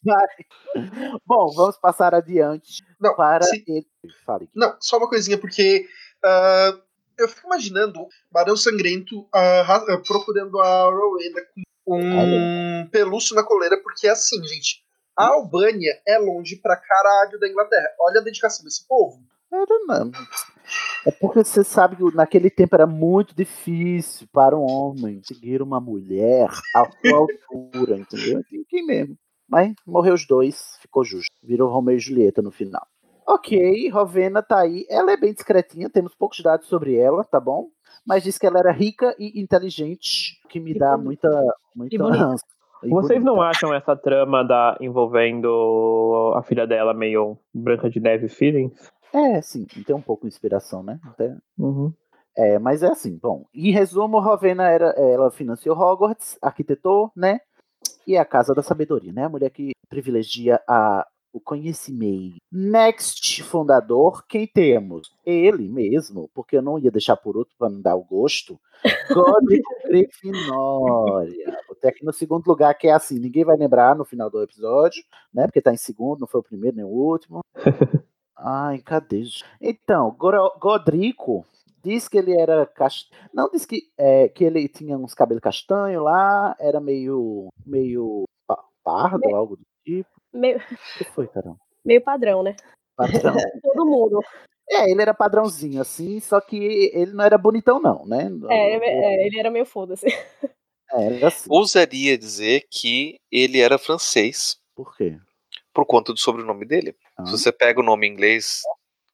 pare. 0.04 0.46
Bom, 1.26 1.52
vamos 1.54 1.76
passar 1.78 2.14
adiante 2.14 2.82
Não, 3.00 3.14
para 3.14 3.42
sim. 3.44 3.62
ele. 3.68 3.86
Fale. 4.26 4.48
Não, 4.54 4.76
só 4.80 4.98
uma 4.98 5.08
coisinha, 5.08 5.38
porque 5.38 5.86
ah, 6.24 6.78
eu 7.18 7.28
fico 7.28 7.46
imaginando 7.46 8.00
o 8.00 8.08
Barão 8.30 8.56
Sangrento 8.56 9.26
ah, 9.32 9.80
procurando 10.06 10.58
a 10.60 10.84
Rowena 10.90 11.40
com 11.84 11.98
um 12.00 12.88
pelúcio 12.90 13.34
na 13.36 13.42
coleira, 13.42 13.76
porque 13.82 14.06
é 14.06 14.10
assim, 14.10 14.42
gente. 14.44 14.82
A 15.16 15.26
Albânia 15.28 15.92
é 16.08 16.18
longe 16.18 16.56
pra 16.56 16.76
caralho 16.76 17.38
da 17.38 17.48
Inglaterra. 17.48 17.86
Olha 18.00 18.20
a 18.20 18.24
dedicação 18.24 18.64
desse 18.64 18.84
povo. 18.88 19.22
Era 19.54 19.78
não. 19.86 20.10
É 21.06 21.10
porque 21.10 21.44
você 21.44 21.62
sabe 21.62 21.96
que 21.96 22.16
naquele 22.16 22.48
tempo 22.50 22.74
era 22.74 22.86
muito 22.86 23.34
difícil 23.34 24.26
para 24.32 24.56
um 24.56 24.62
homem 24.64 25.20
seguir 25.22 25.60
uma 25.62 25.78
mulher 25.80 26.48
à 26.74 26.84
sua 26.90 27.18
altura, 27.18 27.98
entendeu? 27.98 28.42
Tem 28.50 28.64
que 28.64 28.78
ir 28.78 28.82
mesmo. 28.82 29.16
Mas 29.48 29.74
morreu 29.86 30.14
os 30.14 30.26
dois, 30.26 30.78
ficou 30.80 31.04
justo. 31.04 31.30
Virou 31.42 31.70
Romeu 31.70 31.96
e 31.96 32.00
Julieta 32.00 32.40
no 32.40 32.50
final. 32.50 32.86
Ok, 33.26 33.88
Rovena 33.90 34.42
tá 34.42 34.60
aí. 34.60 34.86
Ela 34.88 35.12
é 35.12 35.16
bem 35.16 35.32
discretinha, 35.32 35.88
temos 35.90 36.14
poucos 36.14 36.40
dados 36.40 36.66
sobre 36.66 36.96
ela, 36.96 37.22
tá 37.24 37.38
bom? 37.38 37.68
Mas 38.06 38.22
diz 38.22 38.38
que 38.38 38.46
ela 38.46 38.58
era 38.58 38.72
rica 38.72 39.14
e 39.18 39.40
inteligente, 39.40 40.40
o 40.44 40.48
que 40.48 40.60
me 40.60 40.74
dá 40.74 40.96
muita, 40.96 41.28
muita 41.74 41.96
bonita. 41.98 42.24
ânsia. 42.24 42.46
E 42.82 42.88
Vocês 42.90 43.18
bonita. 43.18 43.24
não 43.36 43.40
acham 43.40 43.72
essa 43.74 43.96
trama 43.96 44.42
da 44.42 44.76
envolvendo 44.80 46.32
a 46.36 46.42
filha 46.42 46.66
dela 46.66 46.92
meio 46.92 47.38
Branca 47.54 47.88
de 47.88 47.98
Neve 48.00 48.28
feelings? 48.28 48.92
É, 49.14 49.40
sim, 49.40 49.64
tem 49.64 49.94
um 49.94 50.02
pouco 50.02 50.22
de 50.22 50.34
inspiração, 50.34 50.82
né? 50.82 50.98
Até 51.04 51.36
Uhum. 51.56 51.92
É, 52.36 52.58
mas 52.58 52.82
é 52.82 52.88
assim, 52.88 53.16
bom. 53.16 53.44
Em 53.54 53.70
resumo, 53.70 54.18
Rovena 54.18 54.68
era, 54.68 54.88
ela 54.98 55.30
financiou 55.30 55.78
Hogwarts, 55.78 56.36
arquitetou, 56.42 57.12
né? 57.14 57.38
E 58.06 58.16
é 58.16 58.18
a 58.18 58.24
casa 58.24 58.52
da 58.52 58.62
sabedoria, 58.62 59.12
né? 59.12 59.24
A 59.24 59.28
mulher 59.28 59.50
que 59.50 59.70
privilegia 59.88 60.60
a, 60.68 61.06
o 61.32 61.40
conhecimento. 61.40 62.38
Next, 62.50 63.40
fundador, 63.44 64.24
quem 64.26 64.48
temos? 64.48 65.12
Ele 65.24 65.68
mesmo, 65.68 66.28
porque 66.34 66.56
eu 66.56 66.62
não 66.62 66.76
ia 66.76 66.90
deixar 66.90 67.16
por 67.16 67.36
outro 67.36 67.54
para 67.56 67.70
não 67.70 67.80
dar 67.80 67.94
o 67.94 68.02
gosto. 68.02 68.58
Godric 69.12 69.62
Grifinória. 69.86 71.56
Até 71.70 71.88
aqui 71.88 72.04
no 72.04 72.12
segundo 72.12 72.44
lugar, 72.48 72.74
que 72.74 72.88
é 72.88 72.92
assim, 72.92 73.20
ninguém 73.20 73.44
vai 73.44 73.56
lembrar 73.56 73.94
no 73.94 74.04
final 74.04 74.28
do 74.28 74.42
episódio, 74.42 75.04
né? 75.32 75.46
Porque 75.46 75.62
tá 75.62 75.72
em 75.72 75.76
segundo, 75.76 76.20
não 76.20 76.26
foi 76.26 76.40
o 76.40 76.44
primeiro 76.44 76.76
nem 76.76 76.84
o 76.84 76.88
último. 76.88 77.40
Ai, 78.36 78.78
cadê? 78.78 79.22
Então, 79.60 80.10
Godrico 80.58 81.46
diz 81.82 82.08
que 82.08 82.18
ele 82.18 82.38
era 82.38 82.66
cast... 82.66 83.10
não 83.32 83.48
diz 83.50 83.64
que 83.66 83.82
é, 83.96 84.28
que 84.28 84.44
ele 84.44 84.68
tinha 84.68 84.96
uns 84.96 85.14
cabelos 85.14 85.42
castanhos 85.42 86.02
lá, 86.02 86.56
era 86.58 86.80
meio 86.80 87.48
meio 87.64 88.24
pa- 88.46 88.64
pardo, 88.82 89.34
algo 89.34 89.56
do 89.56 89.64
tipo. 89.84 90.08
Meio, 90.32 90.56
O 90.58 90.98
que 90.98 91.04
foi, 91.04 91.28
caramba? 91.28 91.58
meio 91.84 92.02
padrão, 92.02 92.42
né? 92.42 92.56
Padrão. 92.96 93.34
Todo 93.62 93.86
mundo. 93.86 94.20
É, 94.68 94.90
ele 94.90 95.02
era 95.02 95.12
padrãozinho 95.12 95.80
assim, 95.80 96.18
só 96.20 96.40
que 96.40 96.56
ele 96.56 97.12
não 97.12 97.22
era 97.22 97.36
bonitão 97.36 97.78
não, 97.78 98.04
né? 98.06 98.30
É, 98.48 98.74
é, 98.76 99.26
ele 99.26 99.38
era 99.38 99.50
meio 99.50 99.66
foda-se. 99.66 100.06
É, 100.92 101.16
era 101.16 101.28
assim. 101.28 101.46
Ousaria 101.50 102.16
dizer 102.16 102.66
que 102.70 103.18
ele 103.30 103.60
era 103.60 103.78
francês 103.78 104.56
Por 104.74 104.96
quê? 104.96 105.18
por 105.72 105.84
conta 105.84 106.12
do 106.12 106.18
sobrenome 106.18 106.64
dele. 106.64 106.96
Ah. 107.16 107.26
Se 107.26 107.32
você 107.32 107.52
pega 107.52 107.80
o 107.80 107.84
nome 107.84 108.06
em 108.06 108.12
inglês, 108.12 108.60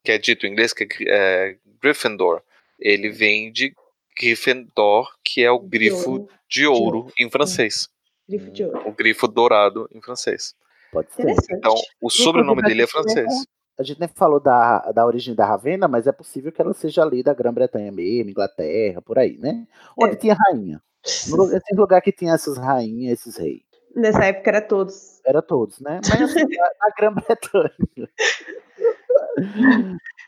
que 0.03 0.11
é 0.11 0.17
dito 0.17 0.45
em 0.45 0.51
inglês, 0.51 0.73
que 0.73 0.83
é, 0.83 0.87
é 1.07 1.57
Gryffindor, 1.81 2.41
ele 2.79 3.09
vem 3.09 3.51
de 3.51 3.73
Gryffindor, 4.19 5.07
que 5.23 5.43
é 5.43 5.51
o 5.51 5.59
grifo 5.59 6.11
ouro. 6.11 6.27
de 6.49 6.65
ouro 6.67 7.07
em 7.19 7.29
francês. 7.29 7.87
Grifo 8.27 8.51
de 8.51 8.63
ouro. 8.63 8.89
O 8.89 8.91
grifo 8.91 9.27
dourado 9.27 9.87
em 9.93 10.01
francês. 10.01 10.53
Pode 10.91 11.11
ser. 11.13 11.25
Então, 11.51 11.73
o 12.01 12.09
sobrenome 12.09 12.61
dele 12.61 12.73
é 12.81 12.85
nem- 12.85 12.87
francês. 12.87 13.31
A 13.79 13.83
gente 13.83 13.99
nem 13.99 14.09
falou 14.09 14.39
da, 14.39 14.91
da 14.91 15.05
origem 15.05 15.33
da 15.33 15.45
Ravena, 15.45 15.87
mas 15.87 16.05
é 16.05 16.11
possível 16.11 16.51
que 16.51 16.61
ela 16.61 16.73
seja 16.73 17.01
ali 17.01 17.23
da 17.23 17.33
Grã-Bretanha 17.33 17.91
mesmo, 17.91 18.29
Inglaterra, 18.29 19.01
por 19.01 19.17
aí, 19.17 19.37
né? 19.37 19.65
Onde 19.97 20.13
É. 20.13 20.17
tinha 20.17 20.35
rainha. 20.47 20.81
Esse 21.03 21.75
lugar 21.75 22.01
que 22.01 22.11
tinha 22.11 22.33
essas 22.33 22.57
rainhas, 22.57 23.19
esses 23.19 23.37
reis. 23.37 23.61
Nessa 23.95 24.25
época 24.25 24.49
era 24.49 24.61
todos. 24.61 25.21
Era 25.25 25.41
todos, 25.41 25.79
né? 25.81 25.99
Mas 26.09 26.21
assim, 26.21 26.43
na, 26.57 26.71
na 26.79 26.95
Grã-Bretanha. 26.97 27.71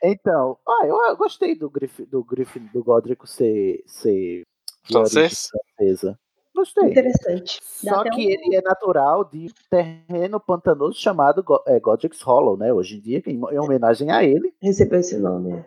Então, 0.03 0.57
ah, 0.68 0.86
eu, 0.86 0.95
eu 1.05 1.18
gostei 1.18 1.55
do 1.55 1.70
Griff, 1.70 2.05
do 2.05 2.24
Griff, 2.24 2.59
do 2.59 2.84
Godric 2.84 3.28
ser, 3.30 3.82
ser 3.86 4.43
Francês? 4.86 5.47
francesa. 5.78 6.20
Gostei. 6.55 6.89
Interessante. 6.91 7.59
Dá 7.84 7.95
Só 7.95 8.03
que 8.03 8.28
um- 8.28 8.30
ele 8.30 8.55
é 8.55 8.61
natural 8.61 9.24
de 9.26 9.47
um 9.47 9.49
terreno 9.72 10.39
pantanoso 10.39 10.99
chamado 10.99 11.41
Go- 11.41 11.64
é, 11.66 11.80
Godric's 11.80 12.22
Hollow, 12.22 12.55
né? 12.57 12.72
Hoje 12.72 12.97
em 12.97 13.01
dia, 13.01 13.24
em, 13.26 13.36
em 13.39 13.59
homenagem 13.59 14.11
a 14.11 14.24
ele, 14.24 14.53
Recebeu 14.61 14.99
esse 14.99 15.18
nome. 15.18 15.51
é. 15.53 15.66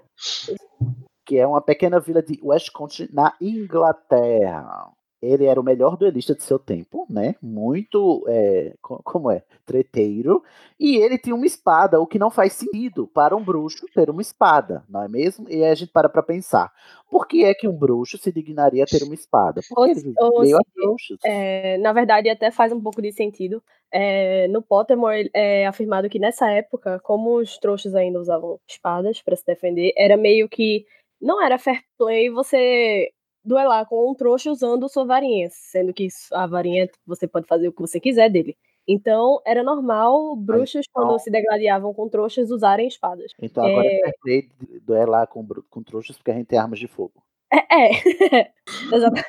que 1.25 1.37
é 1.39 1.47
uma 1.47 1.61
pequena 1.61 1.99
vila 1.99 2.23
de 2.23 2.39
West 2.41 2.71
Country, 2.73 3.09
na 3.13 3.35
Inglaterra. 3.41 4.93
Ele 5.23 5.45
era 5.47 5.61
o 5.61 5.65
melhor 5.65 5.97
duelista 5.97 6.35
de 6.35 6.43
seu 6.43 6.59
tempo, 6.59 7.07
né? 7.09 7.35
Muito, 7.43 8.25
é, 8.29 8.75
co- 8.83 9.01
como 9.03 9.31
é, 9.31 9.43
treteiro. 9.65 10.43
E 10.79 10.97
ele 10.97 11.19
tinha 11.19 11.35
uma 11.35 11.47
espada, 11.47 11.99
o 12.01 12.07
que 12.07 12.19
não 12.19 12.31
faz 12.31 12.53
sentido 12.53 13.07
para 13.07 13.35
um 13.35 13.43
bruxo 13.43 13.87
ter 13.95 14.11
uma 14.11 14.21
espada, 14.23 14.85
não 14.89 15.03
é 15.03 15.09
mesmo? 15.09 15.49
E 15.49 15.65
aí 15.65 15.71
a 15.71 15.75
gente 15.75 15.91
para 15.91 16.09
pra 16.09 16.23
pensar. 16.23 16.71
Por 17.11 17.27
que 17.27 17.45
é 17.45 17.55
que 17.55 17.67
um 17.67 17.73
bruxo 17.77 18.19
se 18.19 18.31
dignaria 18.31 18.85
a 18.85 18.87
ter 18.87 19.03
uma 19.03 19.15
espada? 19.15 19.61
Porque 19.69 19.91
ele 19.93 20.15
meio 20.41 20.57
a 20.59 20.61
bruxos. 20.75 21.19
É, 21.25 21.79
na 21.79 21.93
verdade, 21.93 22.29
até 22.29 22.51
faz 22.51 22.73
um 22.73 22.81
pouco 22.81 23.01
de 23.01 23.13
sentido. 23.13 23.63
É, 23.91 24.47
no 24.49 24.61
Pottermore 24.63 25.31
é 25.35 25.67
afirmado 25.67 26.09
que 26.09 26.19
nessa 26.19 26.51
época, 26.51 27.01
como 27.03 27.37
os 27.39 27.59
trouxas 27.59 27.95
ainda 27.95 28.21
usavam 28.21 28.61
espadas 28.69 29.23
para 29.23 29.37
se 29.37 29.47
defender, 29.47 29.93
era 29.97 30.17
meio 30.17 30.49
que 30.49 30.85
não 31.21 31.43
era 31.43 31.59
fair 31.59 31.81
play 31.97 32.29
você 32.29 33.11
duelar 33.47 33.87
com 33.87 34.11
um 34.11 34.15
trouxa 34.15 34.51
usando 34.51 34.89
sua 34.89 35.05
varinha, 35.05 35.49
sendo 35.51 35.95
que 35.95 36.09
a 36.33 36.47
varinha 36.47 36.89
você 37.07 37.27
pode 37.29 37.47
fazer 37.47 37.69
o 37.69 37.73
que 37.73 37.81
você 37.81 38.01
quiser 38.01 38.29
dele. 38.29 38.57
Então, 38.89 39.41
era 39.45 39.65
normal 39.65 40.37
bruxos, 40.37 40.87
quando 40.93 41.19
se 41.19 41.31
degladiavam 41.31 41.93
com 41.93 42.09
trouxas, 42.09 42.51
usarem 42.51 42.87
espadas. 42.87 43.33
Então 43.41 43.65
agora 43.65 43.87
é 43.87 44.13
É, 44.29 44.43
de 44.61 44.81
duelar 44.81 45.27
com, 45.27 45.45
com 45.69 45.83
trouxas 45.83 46.17
porque 46.17 46.31
a 46.31 46.35
gente 46.35 46.47
tem 46.47 46.59
armas 46.59 46.79
de 46.79 46.87
fogo. 46.87 47.23
é, 47.53 47.91
é. 48.43 48.53
exatamente. 48.93 49.29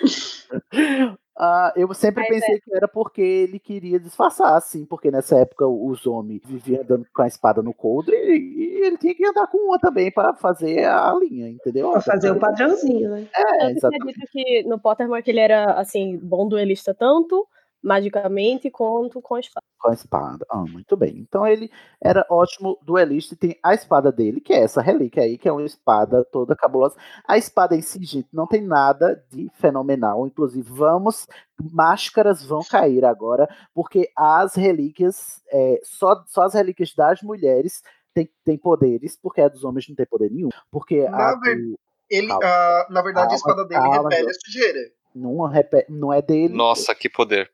Ah, 1.36 1.72
eu 1.74 1.92
sempre 1.94 2.22
Mas 2.28 2.40
pensei 2.40 2.60
que 2.60 2.76
era 2.76 2.86
porque 2.86 3.22
ele 3.22 3.58
queria 3.58 3.98
disfarçar, 3.98 4.54
assim, 4.54 4.84
porque 4.84 5.10
nessa 5.10 5.38
época 5.38 5.66
os 5.66 6.06
homens 6.06 6.42
viviam 6.44 6.82
andando 6.82 7.06
com 7.14 7.22
a 7.22 7.26
espada 7.26 7.62
no 7.62 7.72
coldre 7.72 8.14
e, 8.14 8.80
e 8.80 8.86
ele 8.86 8.98
tinha 8.98 9.14
que 9.14 9.24
andar 9.24 9.46
com 9.46 9.56
uma 9.58 9.78
também 9.78 10.10
para 10.10 10.34
fazer 10.34 10.84
a 10.84 11.14
linha, 11.14 11.48
entendeu? 11.48 11.90
Pra 11.90 12.00
fazer 12.02 12.30
o 12.30 12.38
padrãozinho, 12.38 13.10
né? 13.10 13.26
É, 13.34 13.66
é 13.66 13.70
exatamente. 13.70 14.14
dito 14.14 14.26
que 14.30 14.62
no 14.64 14.78
Pottermore 14.78 15.22
que 15.22 15.30
ele 15.30 15.40
era, 15.40 15.72
assim, 15.72 16.18
bom 16.18 16.46
duelista 16.46 16.92
tanto 16.92 17.46
magicamente 17.82 18.70
quanto 18.70 19.20
com 19.20 19.34
a 19.34 19.40
espada. 19.40 19.64
Com 19.78 19.90
a 19.90 19.94
espada. 19.94 20.46
Ah, 20.48 20.58
muito 20.64 20.96
bem. 20.96 21.18
Então 21.18 21.46
ele 21.46 21.70
era 22.00 22.24
ótimo 22.30 22.78
duelista 22.82 23.34
e 23.34 23.36
tem 23.36 23.58
a 23.62 23.74
espada 23.74 24.12
dele, 24.12 24.40
que 24.40 24.52
é 24.52 24.60
essa 24.62 24.80
relíquia 24.80 25.24
aí, 25.24 25.36
que 25.36 25.48
é 25.48 25.52
uma 25.52 25.64
espada 25.64 26.24
toda 26.24 26.54
cabulosa. 26.54 26.96
A 27.26 27.36
espada 27.36 27.74
em 27.74 27.82
si, 27.82 28.02
gente, 28.04 28.28
não 28.32 28.46
tem 28.46 28.60
nada 28.62 29.22
de 29.30 29.50
fenomenal. 29.54 30.26
Inclusive, 30.26 30.70
vamos, 30.70 31.26
máscaras 31.72 32.44
vão 32.44 32.60
cair 32.62 33.04
agora, 33.04 33.48
porque 33.74 34.10
as 34.16 34.54
relíquias, 34.54 35.42
é, 35.50 35.80
só, 35.82 36.22
só 36.26 36.42
as 36.42 36.54
relíquias 36.54 36.94
das 36.94 37.22
mulheres 37.22 37.82
têm 38.14 38.30
tem 38.44 38.58
poderes, 38.58 39.16
porque 39.20 39.40
a 39.40 39.48
dos 39.48 39.64
homens 39.64 39.88
não 39.88 39.96
tem 39.96 40.06
poder 40.06 40.30
nenhum. 40.30 40.50
Porque 40.70 41.08
Na 41.08 41.30
a 41.30 41.36
ver- 41.40 41.56
do- 41.56 41.78
Ele, 42.10 42.28
Calma. 42.28 42.44
ah, 42.46 42.86
na 42.90 43.00
verdade, 43.02 43.28
Calma, 43.28 43.32
a 43.32 43.36
espada 43.36 43.64
dele 43.64 43.80
calma, 43.80 44.08
repele 44.10 44.30
a 44.30 44.34
sujeira. 44.34 44.78
não, 45.14 45.50
não 45.88 46.12
é 46.12 46.20
dele. 46.20 46.52
Nossa, 46.54 46.94
que 46.94 47.08
poder. 47.08 47.50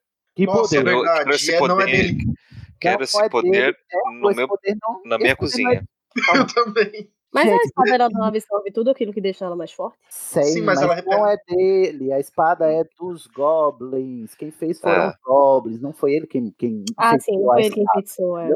Que 0.47 0.47
Nossa, 0.47 0.77
é 0.77 0.79
poder. 0.81 0.93
Eu 0.93 0.99
verdade. 1.01 1.19
quero 1.25 1.35
esse 1.37 1.55
é, 1.55 1.59
não 1.61 1.67
é 1.67 1.69
poder, 1.69 1.87
dele. 1.87 2.19
quero 2.81 2.97
Não 2.99 3.05
esse 3.05 3.23
é 3.23 3.29
poder 3.29 3.51
dele, 3.51 3.77
é, 3.93 4.11
no 4.21 4.31
esse 4.31 4.37
meu, 4.37 4.49
poder 4.49 4.77
não- 4.83 5.03
na 5.05 5.19
minha 5.19 5.19
poder 5.19 5.31
é- 5.31 5.35
cozinha. 5.37 5.85
Eu 6.35 6.47
também. 6.47 7.11
Mas 7.31 7.47
a 7.47 7.51
Gente, 7.51 7.65
espada 7.67 7.91
ela 7.95 8.09
não 8.11 8.25
absorve 8.25 8.73
tudo 8.73 8.91
aquilo 8.91 9.13
que 9.13 9.21
deixa 9.21 9.45
ela 9.45 9.55
mais 9.55 9.71
forte? 9.71 9.99
Sei, 10.09 10.45
Sim, 10.45 10.63
mas 10.63 10.81
mas, 10.81 10.99
ela 10.99 11.03
não 11.03 11.27
é 11.29 11.37
dele. 11.47 12.11
A 12.11 12.19
espada 12.19 12.65
é 12.73 12.83
dos 12.99 13.27
goblins. 13.27 14.35
Quem 14.35 14.51
fez 14.51 14.81
foram 14.81 15.03
Ah. 15.03 15.09
os 15.11 15.17
goblins. 15.23 15.81
Não 15.81 15.93
foi 15.93 16.13
ele 16.15 16.27
quem. 16.27 16.51
quem 16.59 16.85
Ah, 16.97 17.19
sim, 17.19 17.39
não 17.39 17.51
a 17.51 17.55
foi 17.55 17.65
ele 17.65 17.75
quem 17.75 17.83
espada. 17.83 17.99
enfeitsou, 18.01 18.39
é. 18.39 18.51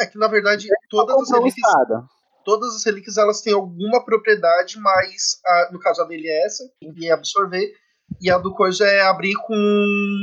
É 0.00 0.06
que, 0.06 0.16
na 0.18 0.28
verdade, 0.28 0.68
todas 0.88 1.16
as 1.20 1.30
relíquias. 1.30 1.56
espada. 1.66 2.04
todas 2.44 2.74
as 2.74 2.84
relíquias 2.84 3.16
elas 3.18 3.40
têm 3.40 3.52
alguma 3.52 4.04
propriedade, 4.04 4.76
mas 4.80 5.38
a- 5.46 5.70
no 5.72 5.78
caso 5.78 6.02
a 6.02 6.04
dele 6.04 6.26
é 6.28 6.44
essa, 6.46 6.64
ninguém 6.82 7.08
absorver, 7.10 7.72
e 8.20 8.28
a 8.30 8.36
do 8.38 8.52
coisa 8.54 8.84
é 8.84 9.00
abrir 9.02 9.34
com 9.34 9.54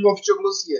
ovo 0.06 0.22
de 0.22 0.32
aglosia. 0.34 0.80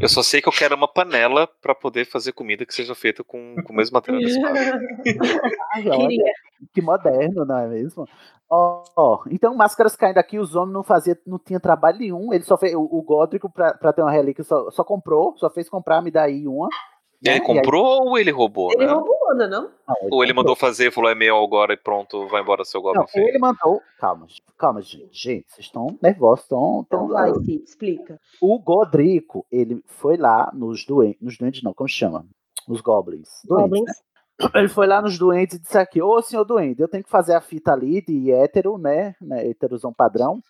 Eu 0.00 0.08
só 0.08 0.22
sei 0.22 0.40
que 0.42 0.48
eu 0.48 0.52
quero 0.52 0.74
uma 0.74 0.88
panela 0.88 1.46
pra 1.46 1.74
poder 1.74 2.04
fazer 2.04 2.32
comida 2.32 2.66
que 2.66 2.74
seja 2.74 2.94
feita 2.94 3.24
com, 3.24 3.54
com 3.64 3.72
o 3.72 3.76
mesmo 3.76 3.94
material 3.94 4.20
que 6.72 6.80
moderno, 6.80 7.44
não 7.44 7.58
é 7.58 7.66
mesmo? 7.66 8.06
Ó, 8.48 8.84
ó, 8.96 9.22
então 9.30 9.54
máscaras 9.54 9.96
caindo 9.96 10.18
aqui, 10.18 10.38
os 10.38 10.54
homens 10.54 10.74
não 10.74 10.82
fazia, 10.82 11.18
não 11.26 11.38
tinha 11.38 11.58
trabalho 11.58 11.98
nenhum. 11.98 12.32
Ele 12.32 12.44
só 12.44 12.56
fez 12.56 12.74
o, 12.74 12.82
o 12.82 13.02
Godric 13.02 13.46
pra, 13.52 13.74
pra 13.74 13.92
ter 13.92 14.02
uma 14.02 14.12
relíquia, 14.12 14.44
só, 14.44 14.70
só 14.70 14.84
comprou, 14.84 15.36
só 15.36 15.50
fez 15.50 15.68
comprar, 15.68 16.02
me 16.02 16.10
dá 16.10 16.22
aí 16.22 16.46
uma. 16.46 16.68
Ele 17.24 17.40
né? 17.40 17.44
comprou 17.44 18.08
ou 18.08 18.18
ele 18.18 18.30
roubou, 18.30 18.70
Ele 18.72 18.84
né? 18.84 18.92
roubou, 18.92 19.13
não 19.32 19.44
é 19.44 19.48
não? 19.48 19.70
Não, 19.88 19.96
Ou 20.10 20.22
ele 20.22 20.32
mandou 20.32 20.54
fazer, 20.54 20.92
falou, 20.92 21.10
é 21.10 21.14
meu 21.14 21.36
agora 21.42 21.72
e 21.72 21.76
pronto, 21.76 22.26
vai 22.28 22.42
embora 22.42 22.64
seu 22.64 22.82
Goblin 22.82 23.00
Não, 23.00 23.08
feio. 23.08 23.28
ele 23.28 23.38
mandou. 23.38 23.80
Calma, 23.98 24.26
gente, 24.28 24.42
calma, 24.58 24.82
gente. 24.82 25.08
Gente, 25.12 25.46
vocês 25.48 25.66
estão 25.66 25.98
nervosos, 26.02 26.44
estão. 26.44 26.84
Então 26.86 27.08
vai, 27.08 27.32
Pi, 27.32 27.62
explica. 27.64 28.20
O 28.40 28.58
Godrico, 28.58 29.46
ele 29.50 29.82
foi 29.86 30.16
lá 30.16 30.50
nos 30.52 30.84
doentes. 30.84 31.22
Nos 31.22 31.38
doentes, 31.38 31.62
não, 31.62 31.72
como 31.72 31.88
chama? 31.88 32.26
Os 32.68 32.80
Goblins. 32.80 33.28
Doentes, 33.44 33.70
Goblins. 33.70 33.86
né? 33.86 33.94
Ele 34.54 34.68
foi 34.68 34.86
lá 34.86 35.00
nos 35.00 35.16
doentes 35.16 35.56
e 35.56 35.60
disse 35.60 35.78
aqui: 35.78 36.02
Ô 36.02 36.20
senhor 36.20 36.44
doente, 36.44 36.80
eu 36.80 36.88
tenho 36.88 37.04
que 37.04 37.10
fazer 37.10 37.34
a 37.34 37.40
fita 37.40 37.72
ali 37.72 38.00
de 38.04 38.32
hétero, 38.32 38.78
né? 38.78 39.14
né 39.20 39.46
heterozão 39.46 39.92
padrão. 39.92 40.40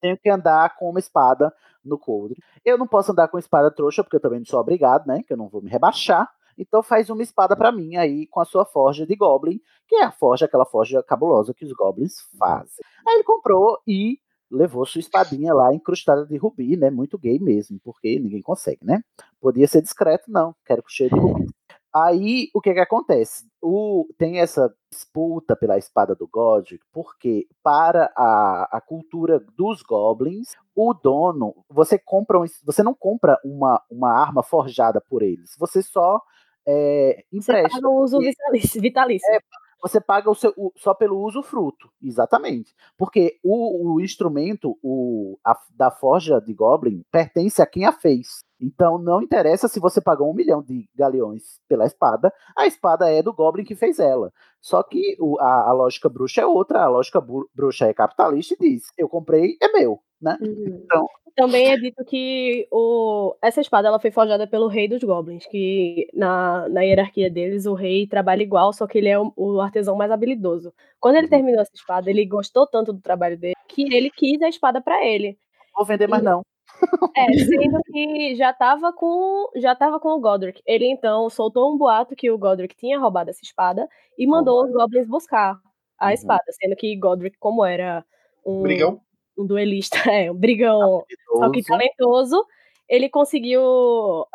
Tenho 0.00 0.16
que 0.16 0.30
andar 0.30 0.76
com 0.76 0.88
uma 0.88 0.98
espada 0.98 1.52
no 1.84 1.98
coldre. 1.98 2.38
Eu 2.64 2.78
não 2.78 2.86
posso 2.86 3.12
andar 3.12 3.28
com 3.28 3.38
espada 3.38 3.70
trouxa, 3.70 4.02
porque 4.02 4.16
eu 4.16 4.20
também 4.20 4.38
não 4.38 4.46
sou 4.46 4.60
obrigado, 4.60 5.06
né? 5.06 5.22
Que 5.26 5.32
eu 5.32 5.36
não 5.36 5.48
vou 5.48 5.60
me 5.60 5.70
rebaixar. 5.70 6.28
Então 6.56 6.82
faz 6.82 7.10
uma 7.10 7.22
espada 7.22 7.56
pra 7.56 7.72
mim 7.72 7.96
aí 7.96 8.26
com 8.26 8.40
a 8.40 8.44
sua 8.44 8.64
forja 8.64 9.06
de 9.06 9.16
Goblin, 9.16 9.60
que 9.88 9.96
é 9.96 10.04
a 10.04 10.12
forja, 10.12 10.46
aquela 10.46 10.64
forja 10.64 11.02
cabulosa 11.02 11.54
que 11.54 11.64
os 11.64 11.72
Goblins 11.72 12.14
fazem. 12.38 12.84
Aí 13.06 13.14
ele 13.14 13.24
comprou 13.24 13.78
e 13.86 14.18
levou 14.50 14.84
sua 14.84 15.00
espadinha 15.00 15.54
lá 15.54 15.74
incrustada 15.74 16.26
de 16.26 16.36
rubi, 16.36 16.76
né? 16.76 16.90
Muito 16.90 17.18
gay 17.18 17.38
mesmo, 17.38 17.80
porque 17.82 18.18
ninguém 18.18 18.42
consegue, 18.42 18.84
né? 18.84 19.02
Podia 19.40 19.66
ser 19.66 19.80
discreto, 19.80 20.30
não. 20.30 20.54
Quero 20.64 20.82
com 20.82 20.88
cheio 20.90 21.10
de 21.10 21.18
rubi. 21.18 21.46
Aí, 21.94 22.48
o 22.54 22.60
que 22.60 22.72
que 22.72 22.80
acontece? 22.80 23.44
O, 23.62 24.06
tem 24.18 24.38
essa 24.40 24.74
disputa 24.90 25.54
pela 25.54 25.76
espada 25.76 26.14
do 26.14 26.26
Godric, 26.26 26.82
porque 26.92 27.46
para 27.62 28.10
a, 28.16 28.68
a 28.78 28.80
cultura 28.80 29.38
dos 29.56 29.82
goblins, 29.82 30.48
o 30.74 30.94
dono, 30.94 31.54
você 31.68 31.98
compra 31.98 32.40
um- 32.40 32.46
você 32.64 32.82
não 32.82 32.94
compra 32.94 33.38
uma, 33.44 33.82
uma 33.90 34.10
arma 34.10 34.42
forjada 34.42 35.00
por 35.00 35.22
eles, 35.22 35.54
você 35.58 35.82
só 35.82 36.20
é, 36.66 37.24
Você 37.30 37.36
empresta. 37.38 37.70
paga 37.76 37.88
o 37.88 38.02
uso 38.02 38.18
vitalício. 38.20 38.80
vitalício. 38.80 39.34
é, 39.34 39.40
você 39.82 40.00
paga 40.00 40.30
o 40.30 40.34
seu, 40.34 40.52
o- 40.56 40.72
só 40.76 40.94
pelo 40.94 41.18
uso 41.20 41.42
fruto, 41.42 41.90
exatamente. 42.00 42.72
Porque 42.96 43.38
o, 43.42 43.94
o 43.94 44.00
instrumento 44.00 44.78
o, 44.82 45.36
a- 45.44 45.58
da 45.76 45.90
forja 45.90 46.40
de 46.40 46.54
Goblin 46.54 47.02
pertence 47.10 47.60
a 47.60 47.66
quem 47.66 47.84
a 47.84 47.92
fez. 47.92 48.44
Então 48.62 48.96
não 48.96 49.20
interessa 49.20 49.66
se 49.66 49.80
você 49.80 50.00
pagou 50.00 50.30
um 50.30 50.34
milhão 50.34 50.62
de 50.62 50.88
galeões 50.94 51.42
pela 51.68 51.84
espada, 51.84 52.32
a 52.56 52.66
espada 52.66 53.10
é 53.10 53.20
do 53.22 53.32
Goblin 53.34 53.64
que 53.64 53.74
fez 53.74 53.98
ela. 53.98 54.30
Só 54.60 54.82
que 54.82 55.16
o- 55.18 55.38
a, 55.40 55.70
a 55.70 55.72
lógica 55.72 56.08
bruxa 56.08 56.40
é 56.42 56.46
outra, 56.46 56.82
a 56.84 56.88
lógica 56.88 57.20
bruxa 57.54 57.86
é 57.86 57.92
capitalista 57.94 58.54
e 58.54 58.70
diz: 58.70 58.84
eu 58.96 59.08
comprei, 59.08 59.56
é 59.60 59.68
meu. 59.72 59.98
Né? 60.20 60.38
Então, 60.40 61.08
Também 61.34 61.72
é 61.72 61.76
dito 61.76 62.04
que 62.04 62.68
o, 62.70 63.34
essa 63.42 63.60
espada 63.60 63.88
ela 63.88 63.98
foi 63.98 64.12
forjada 64.12 64.46
pelo 64.46 64.68
rei 64.68 64.86
dos 64.86 65.02
goblins, 65.02 65.44
que 65.46 66.06
na, 66.14 66.68
na 66.68 66.82
hierarquia 66.82 67.28
deles 67.28 67.66
o 67.66 67.74
rei 67.74 68.06
trabalha 68.06 68.42
igual, 68.42 68.72
só 68.72 68.86
que 68.86 68.98
ele 68.98 69.08
é 69.08 69.18
o, 69.18 69.32
o 69.36 69.60
artesão 69.60 69.96
mais 69.96 70.12
habilidoso. 70.12 70.72
Quando 71.00 71.16
ele 71.16 71.26
terminou 71.26 71.60
essa 71.60 71.72
espada, 71.74 72.08
ele 72.08 72.24
gostou 72.24 72.66
tanto 72.68 72.92
do 72.92 73.00
trabalho 73.00 73.36
dele 73.36 73.54
que 73.66 73.92
ele 73.92 74.10
quis 74.10 74.40
a 74.42 74.48
espada 74.48 74.80
pra 74.80 75.04
ele. 75.04 75.36
vou 75.74 75.84
vender 75.84 76.06
mais 76.06 76.22
não. 76.22 76.42
É, 77.16 77.32
sendo 77.32 77.80
que 77.84 78.34
já 78.34 78.52
tava 78.52 78.92
com 78.92 79.50
já 79.56 79.74
tava 79.74 80.00
com 80.00 80.10
o 80.10 80.20
Godric. 80.20 80.60
Ele 80.66 80.86
então 80.86 81.28
soltou 81.30 81.72
um 81.72 81.78
boato 81.78 82.16
que 82.16 82.30
o 82.30 82.38
Godric 82.38 82.74
tinha 82.74 82.98
roubado 82.98 83.30
essa 83.30 83.42
espada 83.42 83.88
e 84.18 84.26
mandou 84.26 84.64
os 84.64 84.72
goblins 84.72 85.06
buscar 85.06 85.56
a 85.98 86.12
espada, 86.12 86.42
sendo 86.50 86.74
que 86.74 86.96
Godric, 86.96 87.38
como 87.38 87.64
era 87.64 88.04
um 88.44 88.62
Brigão. 88.62 89.00
um 89.38 89.46
duelista, 89.46 89.96
é, 90.10 90.30
um 90.30 90.34
brigão, 90.34 91.04
só 91.36 91.50
que 91.50 91.62
Talentoso. 91.62 92.44
ele 92.88 93.08
conseguiu 93.08 94.26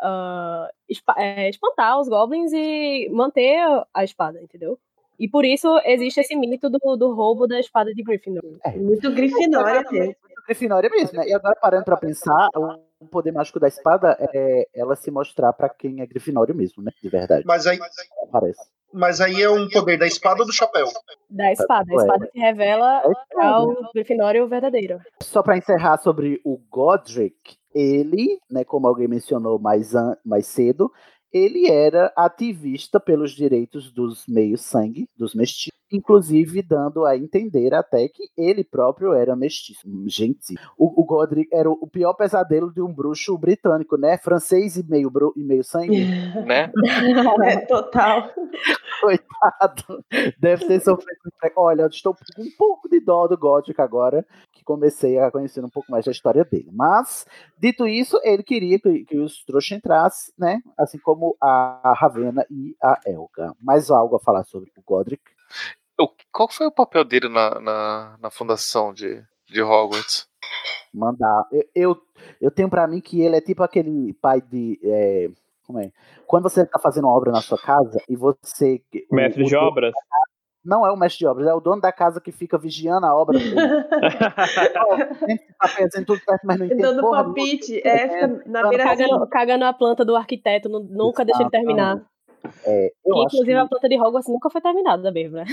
é, 1.18 1.48
espantar 1.50 2.00
os 2.00 2.08
goblins 2.08 2.52
e 2.52 3.08
manter 3.10 3.58
a 3.92 4.02
espada, 4.02 4.40
entendeu? 4.40 4.78
E 5.18 5.28
por 5.28 5.44
isso 5.44 5.68
existe 5.84 6.20
esse 6.20 6.34
mito 6.36 6.70
do, 6.70 6.96
do 6.96 7.12
roubo 7.12 7.46
da 7.46 7.58
espada 7.58 7.92
de 7.92 8.02
Gryffindor. 8.02 8.58
Muito 8.76 9.10
Grifinória 9.10 9.84
mesmo. 9.90 10.14
Grifinória 10.48 10.88
mesmo, 10.90 11.18
né? 11.18 11.28
E 11.28 11.34
agora 11.34 11.54
parando 11.60 11.84
pra 11.84 11.96
pensar, 11.98 12.48
o 12.98 13.06
poder 13.06 13.32
mágico 13.32 13.60
da 13.60 13.68
espada 13.68 14.16
é 14.34 14.66
ela 14.74 14.96
se 14.96 15.10
mostrar 15.10 15.52
pra 15.52 15.68
quem 15.68 16.00
é 16.00 16.06
Grifinório 16.06 16.54
mesmo, 16.54 16.82
né? 16.82 16.90
De 17.02 17.08
verdade. 17.10 17.44
Mas 17.46 17.66
aí, 17.66 17.78
Parece. 18.32 18.60
mas 18.92 19.20
aí 19.20 19.42
é 19.42 19.50
um 19.50 19.68
poder 19.68 19.98
da 19.98 20.06
espada 20.06 20.40
ou 20.40 20.46
do 20.46 20.52
chapéu? 20.52 20.86
Da 21.28 21.52
espada. 21.52 21.84
A 21.92 21.94
espada 21.96 22.30
se 22.32 22.38
revela 22.38 23.02
É 23.36 23.42
ao 23.44 23.74
Grifinório 23.92 24.48
verdadeiro. 24.48 24.98
Só 25.22 25.42
pra 25.42 25.58
encerrar 25.58 25.98
sobre 25.98 26.40
o 26.44 26.56
Godric, 26.70 27.56
ele, 27.74 28.38
né, 28.50 28.64
como 28.64 28.88
alguém 28.88 29.06
mencionou 29.06 29.58
mais, 29.58 29.94
an- 29.94 30.16
mais 30.24 30.46
cedo, 30.46 30.90
ele 31.30 31.70
era 31.70 32.10
ativista 32.16 32.98
pelos 32.98 33.32
direitos 33.32 33.92
dos 33.92 34.26
meios-sangue, 34.26 35.06
dos 35.14 35.34
mestiços, 35.34 35.78
inclusive 35.90 36.62
dando 36.62 37.04
a 37.04 37.16
entender 37.16 37.74
até 37.74 38.08
que 38.08 38.28
ele 38.36 38.62
próprio 38.64 39.12
era 39.12 39.34
mestiço. 39.36 39.88
Gente, 40.06 40.54
o, 40.76 41.00
o 41.00 41.04
Godric 41.04 41.48
era 41.54 41.70
o 41.70 41.86
pior 41.86 42.14
pesadelo 42.14 42.72
de 42.72 42.80
um 42.80 42.92
bruxo 42.92 43.36
britânico, 43.38 43.96
né? 43.96 44.18
Francês 44.18 44.76
e 44.76 44.86
meio, 44.88 45.10
bru- 45.10 45.32
e 45.36 45.42
meio 45.42 45.64
sangue. 45.64 46.06
Né? 46.46 46.70
É, 47.44 47.56
total. 47.66 48.30
Coitado. 49.00 50.04
Deve 50.38 50.66
ter 50.66 50.80
sofrido. 50.80 51.18
Olha, 51.56 51.82
eu 51.82 51.88
estou 51.88 52.14
com 52.14 52.42
um 52.42 52.50
pouco 52.56 52.88
de 52.88 53.00
dó 53.00 53.26
do 53.26 53.36
Godric 53.36 53.80
agora, 53.80 54.24
que 54.52 54.64
comecei 54.64 55.18
a 55.18 55.30
conhecer 55.30 55.64
um 55.64 55.68
pouco 55.68 55.90
mais 55.90 56.04
da 56.04 56.12
história 56.12 56.44
dele. 56.44 56.70
Mas, 56.72 57.26
dito 57.58 57.86
isso, 57.86 58.18
ele 58.24 58.42
queria 58.42 58.78
que, 58.78 59.04
que 59.04 59.18
os 59.18 59.44
trouxas 59.44 59.78
entrassem, 59.78 60.34
né? 60.38 60.60
Assim 60.78 60.98
como 60.98 61.36
a 61.40 61.94
Ravena 61.96 62.44
e 62.50 62.74
a 62.82 62.98
Elga. 63.06 63.52
Mais 63.60 63.90
algo 63.90 64.16
a 64.16 64.20
falar 64.20 64.44
sobre 64.44 64.70
o 64.76 64.82
Godric? 64.86 65.22
O- 66.00 66.08
Qual 66.32 66.48
foi 66.48 66.66
o 66.66 66.72
papel 66.72 67.04
dele 67.04 67.28
na, 67.28 67.60
na, 67.60 68.16
na 68.20 68.30
fundação 68.30 68.92
de, 68.92 69.22
de 69.48 69.62
Hogwarts? 69.62 70.26
Mandar. 70.94 71.44
Eu, 71.52 71.64
eu, 71.74 72.02
eu 72.40 72.50
tenho 72.50 72.70
pra 72.70 72.86
mim 72.86 73.00
que 73.00 73.20
ele 73.20 73.36
é 73.36 73.40
tipo 73.40 73.62
aquele 73.62 74.14
pai 74.14 74.40
de. 74.40 74.78
é, 74.82 75.28
como 75.66 75.80
é? 75.80 75.90
Quando 76.26 76.44
você 76.44 76.64
tá 76.64 76.78
fazendo 76.78 77.04
uma 77.06 77.14
obra 77.16 77.30
na 77.32 77.42
sua 77.42 77.58
casa 77.58 77.98
e 78.08 78.16
você. 78.16 78.82
o- 79.10 79.14
Mestre 79.16 79.42
o 79.42 79.46
de 79.46 79.54
dono- 79.54 79.66
obras? 79.66 79.92
Não 80.64 80.84
é 80.84 80.92
o 80.92 80.96
mestre 80.96 81.20
de 81.20 81.26
obras, 81.26 81.46
é 81.46 81.54
o 81.54 81.60
dono 81.60 81.80
da 81.80 81.92
casa 81.92 82.20
que 82.20 82.30
fica 82.32 82.58
vigiando 82.58 83.06
a 83.06 83.14
obra 83.16 83.38
fazendo 85.62 86.04
tudo 86.06 86.20
certo, 86.22 86.40
mas 86.44 86.58
não 86.58 86.66
entende 86.66 86.82
Dando 86.82 87.00
palpite, 87.00 87.80
é, 87.86 88.08
fica 88.08 88.42
na 88.46 88.68
beira 88.68 88.84
Cagando, 88.84 89.26
cagando 89.28 89.64
a 89.64 89.72
planta 89.72 90.04
do 90.04 90.14
arquiteto, 90.16 90.68
nu- 90.68 90.80
nunca 90.90 91.24
deixa 91.24 91.42
ele 91.42 91.50
terminar. 91.50 91.96
É, 92.64 92.86
eu 93.04 93.14
Que, 93.14 93.18
acho 93.20 93.26
inclusive, 93.36 93.44
que- 93.46 93.52
a 93.54 93.66
planta 93.66 93.88
de 93.88 93.96
Hogwarts 94.00 94.28
nunca 94.28 94.50
foi 94.50 94.60
terminada 94.60 95.10
mesmo, 95.12 95.36
né? 95.36 95.44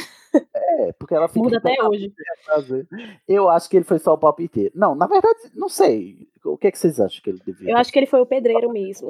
É, 0.53 0.91
porque 0.93 1.13
ela 1.15 1.27
fica 1.27 1.39
Muda 1.39 1.57
até 1.57 1.75
hoje. 1.83 2.13
fazer. 2.45 2.87
Eu 3.27 3.49
acho 3.49 3.69
que 3.69 3.77
ele 3.77 3.85
foi 3.85 3.99
só 3.99 4.13
o 4.13 4.17
palpiteiro. 4.17 4.71
Não, 4.75 4.93
na 4.95 5.07
verdade, 5.07 5.39
não 5.55 5.69
sei. 5.69 6.27
O 6.43 6.57
que, 6.57 6.67
é 6.67 6.71
que 6.71 6.77
vocês 6.77 6.99
acham 6.99 7.21
que 7.23 7.29
ele 7.29 7.39
devia 7.45 7.71
Eu 7.71 7.77
acho 7.77 7.91
que 7.91 7.97
ele 7.97 8.05
foi 8.05 8.19
o 8.21 8.25
pedreiro 8.25 8.69
mesmo. 8.71 9.09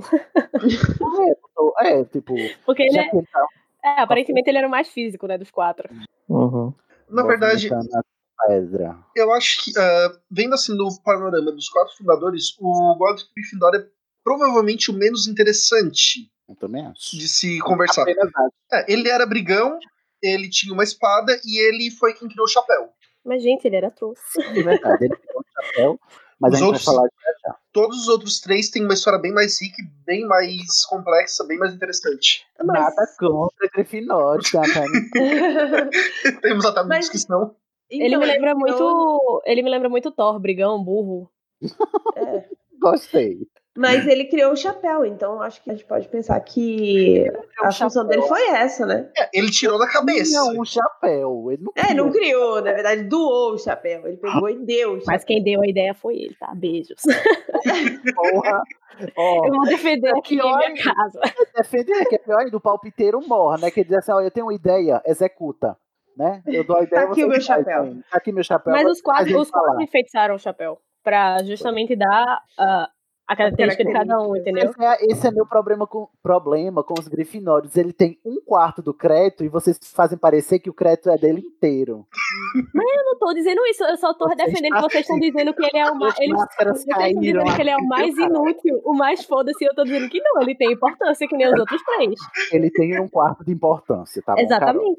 É, 1.82 2.00
é, 2.00 2.06
tipo. 2.06 2.34
Porque 2.66 2.84
ele 2.84 2.98
é, 2.98 3.10
que 3.10 3.18
ele 3.18 3.28
tá 3.32 3.46
é, 3.84 4.02
aparentemente 4.02 4.50
ele 4.50 4.58
era 4.58 4.68
o 4.68 4.72
mais 4.72 4.88
físico, 4.90 5.28
né, 5.28 5.38
dos 5.38 5.52
quatro. 5.52 5.88
Uhum. 6.30 6.74
Na 7.10 7.24
verdade, 7.24 7.70
a 7.74 8.48
pedra. 8.48 8.98
eu 9.16 9.32
acho 9.34 9.64
que, 9.64 9.72
ah, 9.78 10.12
vendo 10.32 10.54
assim 10.54 10.76
no 10.76 10.88
panorama 11.04 11.52
dos 11.52 11.70
quatro 11.70 11.96
fundadores, 11.98 12.56
o 12.60 12.96
Godric 12.98 13.30
Gryffindor 13.36 13.76
é 13.76 13.86
provavelmente 14.24 14.90
o 14.90 14.94
menos 14.94 15.28
interessante 15.28 16.32
Eu 16.48 16.56
também 16.56 16.86
acho. 16.86 17.18
de 17.18 17.28
se 17.28 17.60
conversar. 17.60 18.04
Apenas 18.04 18.30
acho. 18.36 18.54
É, 18.72 18.92
ele 18.92 19.10
era 19.10 19.26
brigão, 19.26 19.80
ele 20.22 20.50
tinha 20.50 20.74
uma 20.74 20.84
espada 20.84 21.40
e 21.46 21.58
ele 21.60 21.90
foi 21.92 22.14
quem 22.14 22.28
criou 22.28 22.46
o 22.46 22.50
chapéu. 22.50 22.90
Mas, 23.24 23.42
gente, 23.42 23.66
ele 23.66 23.76
era 23.76 23.90
trouxa. 23.90 24.22
É 24.40 24.54
verdade, 24.62 25.06
ele 25.06 25.16
pegou 25.16 25.42
o 25.42 25.64
chapéu, 25.64 26.00
mas 26.40 26.54
Os 26.54 26.58
a 26.58 26.60
gente 26.60 26.68
outros- 26.68 26.86
vai 26.86 26.96
falar 26.96 27.08
de 27.08 27.14
já 27.24 27.32
já. 27.50 27.56
Todos 27.74 27.98
os 28.02 28.08
outros 28.08 28.40
três 28.40 28.70
têm 28.70 28.84
uma 28.84 28.94
história 28.94 29.20
bem 29.20 29.34
mais 29.34 29.60
rica, 29.62 29.82
bem 30.06 30.26
mais 30.28 30.86
complexa, 30.88 31.44
bem 31.46 31.58
mais 31.58 31.74
interessante. 31.74 32.46
Nada 32.64 33.08
contra 33.20 33.68
Grifinório, 33.74 34.44
tá? 34.52 34.62
Temos 36.42 36.66
até 36.66 36.80
Mas- 36.84 36.88
muitos 36.88 37.10
que 37.10 37.18
são. 37.20 37.56
ele 37.90 38.08
Então, 38.08 38.20
me 38.20 38.26
lembra 38.28 38.52
então, 38.52 38.60
muito. 38.60 39.42
Ele 39.46 39.62
me 39.64 39.70
lembra 39.70 39.90
muito 39.90 40.12
Thor, 40.12 40.40
brigão, 40.40 40.84
burro. 40.84 41.30
é. 42.16 42.50
Gostei. 42.80 43.40
Mas 43.78 44.08
ele 44.08 44.26
criou 44.26 44.54
o 44.54 44.56
chapéu, 44.56 45.06
então 45.06 45.42
acho 45.42 45.62
que 45.62 45.70
a 45.70 45.74
gente 45.74 45.86
pode 45.86 46.08
pensar 46.08 46.40
que 46.40 47.26
a 47.62 47.72
função 47.74 48.08
dele 48.08 48.22
foi 48.22 48.42
essa, 48.52 48.86
né? 48.86 49.10
É, 49.18 49.30
ele 49.34 49.52
tirou 49.52 49.78
da 49.78 49.88
cabeça. 49.88 50.32
Não, 50.32 50.62
um 50.62 50.66
chapéu. 50.66 51.52
Ele 51.52 51.62
não 51.62 51.74
É, 51.76 51.94
não 51.94 52.10
criou, 52.10 52.62
na 52.62 52.72
verdade, 52.72 53.04
doou 53.04 53.54
o 53.54 53.58
chapéu. 53.58 54.08
Ele 54.08 54.16
pegou 54.16 54.50
e 54.50 54.66
deu 54.66 54.92
o 54.92 55.00
chapéu. 55.00 55.14
Mas 55.14 55.24
quem 55.26 55.44
deu 55.44 55.62
a 55.62 55.68
ideia 55.68 55.94
foi 55.94 56.16
ele, 56.16 56.36
tá? 56.40 56.54
Beijos. 56.56 57.02
Porra. 58.16 58.62
Ó, 59.18 59.46
Eu 59.46 59.52
vou 59.54 59.66
defender 59.66 60.08
é 60.08 60.18
aqui 60.20 60.36
em 60.36 60.38
pior 60.38 60.58
minha 60.58 60.84
casa. 60.84 61.20
defender 61.56 62.06
que 62.06 62.16
é 62.16 62.18
pior 62.18 62.40
ainda, 62.40 62.56
o 62.56 62.62
palpiteiro 62.62 63.20
morre, 63.28 63.62
né? 63.62 63.72
Que 63.72 63.82
ele 63.82 63.90
diz 63.90 63.98
assim, 63.98 64.14
ó, 64.14 64.22
eu 64.22 64.32
tenho 64.32 64.46
uma 64.46 64.54
ideia, 64.54 65.02
executa. 65.06 65.76
Né? 66.18 66.42
Eu 66.48 66.64
dou 66.64 66.78
a 66.78 66.84
ideia, 66.84 67.08
Tá 67.08 67.12
aqui 67.12 67.26
o 67.26 67.28
meu 67.28 67.42
faz, 67.42 67.46
chapéu. 67.46 67.96
Tá 68.10 68.18
aqui 68.18 68.32
meu 68.32 68.44
chapéu. 68.44 68.72
Mas 68.72 68.90
os 68.90 69.02
quatro, 69.02 69.38
os 69.38 69.52
quatro 69.52 69.82
enfeitiçaram 69.82 70.36
o 70.36 70.40
chapéu. 70.40 70.80
Pra 71.04 71.44
justamente 71.44 71.94
dar 71.94 72.42
ah, 72.58 72.90
a 73.28 73.36
característica 73.36 73.84
de 73.84 73.92
cada 73.92 74.20
um, 74.20 74.36
entendeu? 74.36 74.70
Esse 74.70 74.84
é, 74.84 75.06
esse 75.12 75.28
é 75.28 75.32
meu 75.32 75.46
problema 75.46 75.88
com, 75.88 76.08
problema 76.22 76.84
com 76.84 76.94
os 76.98 77.08
grifinórios. 77.08 77.76
Ele 77.76 77.92
tem 77.92 78.20
um 78.24 78.40
quarto 78.40 78.82
do 78.82 78.94
crédito 78.94 79.44
e 79.44 79.50
vocês 79.50 79.80
fazem 79.94 80.18
parecer 80.18 80.60
que 80.60 80.70
o 80.70 80.74
crédito 80.74 81.10
é 81.10 81.18
dele 81.18 81.42
inteiro. 81.42 82.06
Mas 82.74 82.86
eu 82.96 83.06
não 83.06 83.18
tô 83.18 83.34
dizendo 83.34 83.66
isso, 83.68 83.84
eu 83.84 83.98
só 83.98 84.14
tô 84.14 84.26
Vocês 84.26 84.38
defendendo 84.38 84.76
que 84.76 84.82
vocês 84.82 85.02
estão 85.02 85.20
dizendo 85.20 85.54
que 85.54 85.66
ele 85.66 85.78
é 85.78 85.92
o 85.92 85.96
mais. 85.96 86.20
Eles, 86.20 86.38
vocês 86.38 86.78
estão 86.78 87.22
dizendo 87.22 87.56
que 87.56 87.62
ele 87.62 87.70
é 87.70 87.78
o 87.78 87.88
mais 87.88 88.18
inútil, 88.18 88.82
o 88.84 88.94
mais 88.94 89.26
foda-se, 89.26 89.64
e 89.64 89.68
eu 89.68 89.74
tô 89.74 89.84
dizendo 89.84 90.08
que 90.10 90.22
não, 90.22 90.42
ele 90.42 90.56
tem 90.56 90.72
importância 90.72 91.28
que 91.28 91.36
nem 91.36 91.48
os 91.48 91.60
outros 91.60 91.82
três. 91.84 92.20
Ele 92.52 92.70
tem 92.70 93.00
um 93.00 93.08
quarto 93.08 93.44
de 93.44 93.52
importância, 93.52 94.22
tá 94.24 94.36
bom? 94.36 94.48
Carol? 94.48 94.98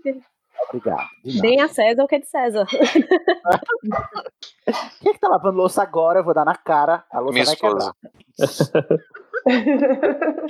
Obrigado. 0.68 1.08
Deem 1.40 1.60
a 1.60 1.68
César 1.68 2.02
o 2.04 2.08
que 2.08 2.16
é 2.16 2.18
de 2.18 2.26
César. 2.26 2.66
Quem 5.00 5.10
é 5.10 5.14
que 5.14 5.20
tá 5.20 5.28
lavando 5.28 5.58
louça 5.58 5.82
agora? 5.82 6.20
Eu 6.20 6.24
vou 6.24 6.34
dar 6.34 6.44
na 6.44 6.56
cara. 6.56 7.04
A 7.10 7.20
louça 7.20 7.32
Minha 7.34 7.44
vai 7.44 7.54
esposa. 7.54 7.94
quebrar. 8.38 8.98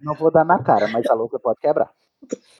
Não 0.00 0.14
vou 0.14 0.30
dar 0.30 0.44
na 0.44 0.62
cara, 0.62 0.88
mas 0.88 1.06
a 1.06 1.14
louça 1.14 1.38
pode 1.38 1.60
quebrar. 1.60 1.90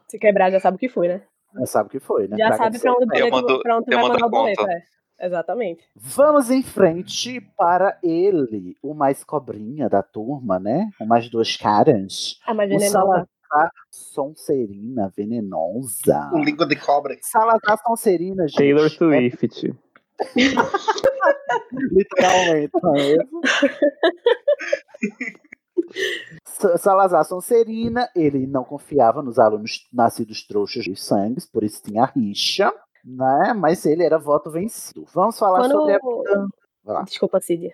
Se 0.08 0.18
quebrar, 0.18 0.50
já 0.50 0.60
sabe 0.60 0.76
o 0.76 0.78
que 0.78 0.88
foi, 0.88 1.08
né? 1.08 1.22
Já 1.58 1.66
sabe 1.66 1.88
o 1.88 1.90
que 1.90 2.00
foi, 2.00 2.28
né? 2.28 2.36
Já 2.36 2.52
sabe 2.52 2.76
de 2.76 2.82
pra 2.82 2.92
onde, 2.92 3.04
o 3.04 3.62
pra 3.62 3.78
onde 3.78 3.94
eu 3.94 4.00
vai 4.00 4.08
mandar 4.08 4.26
o 4.26 4.30
boleto, 4.30 4.68
é. 4.68 4.82
Exatamente. 5.18 5.82
Vamos 5.94 6.50
em 6.50 6.62
frente 6.62 7.40
para 7.56 7.98
ele, 8.02 8.76
o 8.82 8.92
mais 8.92 9.24
cobrinha 9.24 9.88
da 9.88 10.02
turma, 10.02 10.58
né? 10.58 10.90
Com 10.98 11.06
mais 11.06 11.30
duas 11.30 11.56
caras. 11.56 12.38
Ah, 12.46 12.52
mas 12.52 12.70
o 12.70 12.78
venenosa. 12.78 13.26
Salazar 13.48 13.70
Sonserina 13.90 15.12
Venenosa. 15.16 16.30
O 16.32 16.38
língua 16.38 16.66
de 16.66 16.76
cobra. 16.76 17.16
Salazar 17.22 17.78
Sonserina, 17.86 18.46
gente. 18.48 18.58
Taylor 18.58 18.86
é 18.86 18.88
Swift. 18.90 19.74
Literalmente, 21.92 22.72
não 22.82 22.96
é 22.96 23.02
mesmo? 23.02 23.40
Salazar 26.78 27.24
Sonserina, 27.24 28.08
ele 28.14 28.46
não 28.46 28.64
confiava 28.64 29.22
nos 29.22 29.38
alunos 29.38 29.86
nascidos 29.92 30.46
trouxas 30.46 30.84
de 30.84 30.96
sangue, 30.96 31.40
por 31.52 31.62
isso 31.64 31.82
tinha 31.82 32.04
rixa, 32.06 32.72
né? 33.04 33.52
Mas 33.54 33.84
ele 33.86 34.02
era 34.02 34.18
voto 34.18 34.50
vencido. 34.50 35.04
Vamos 35.14 35.38
falar 35.38 35.60
Quando- 35.60 35.72
sobre 35.72 35.94
a. 35.94 37.02
Desculpa, 37.04 37.40
Cid. 37.40 37.72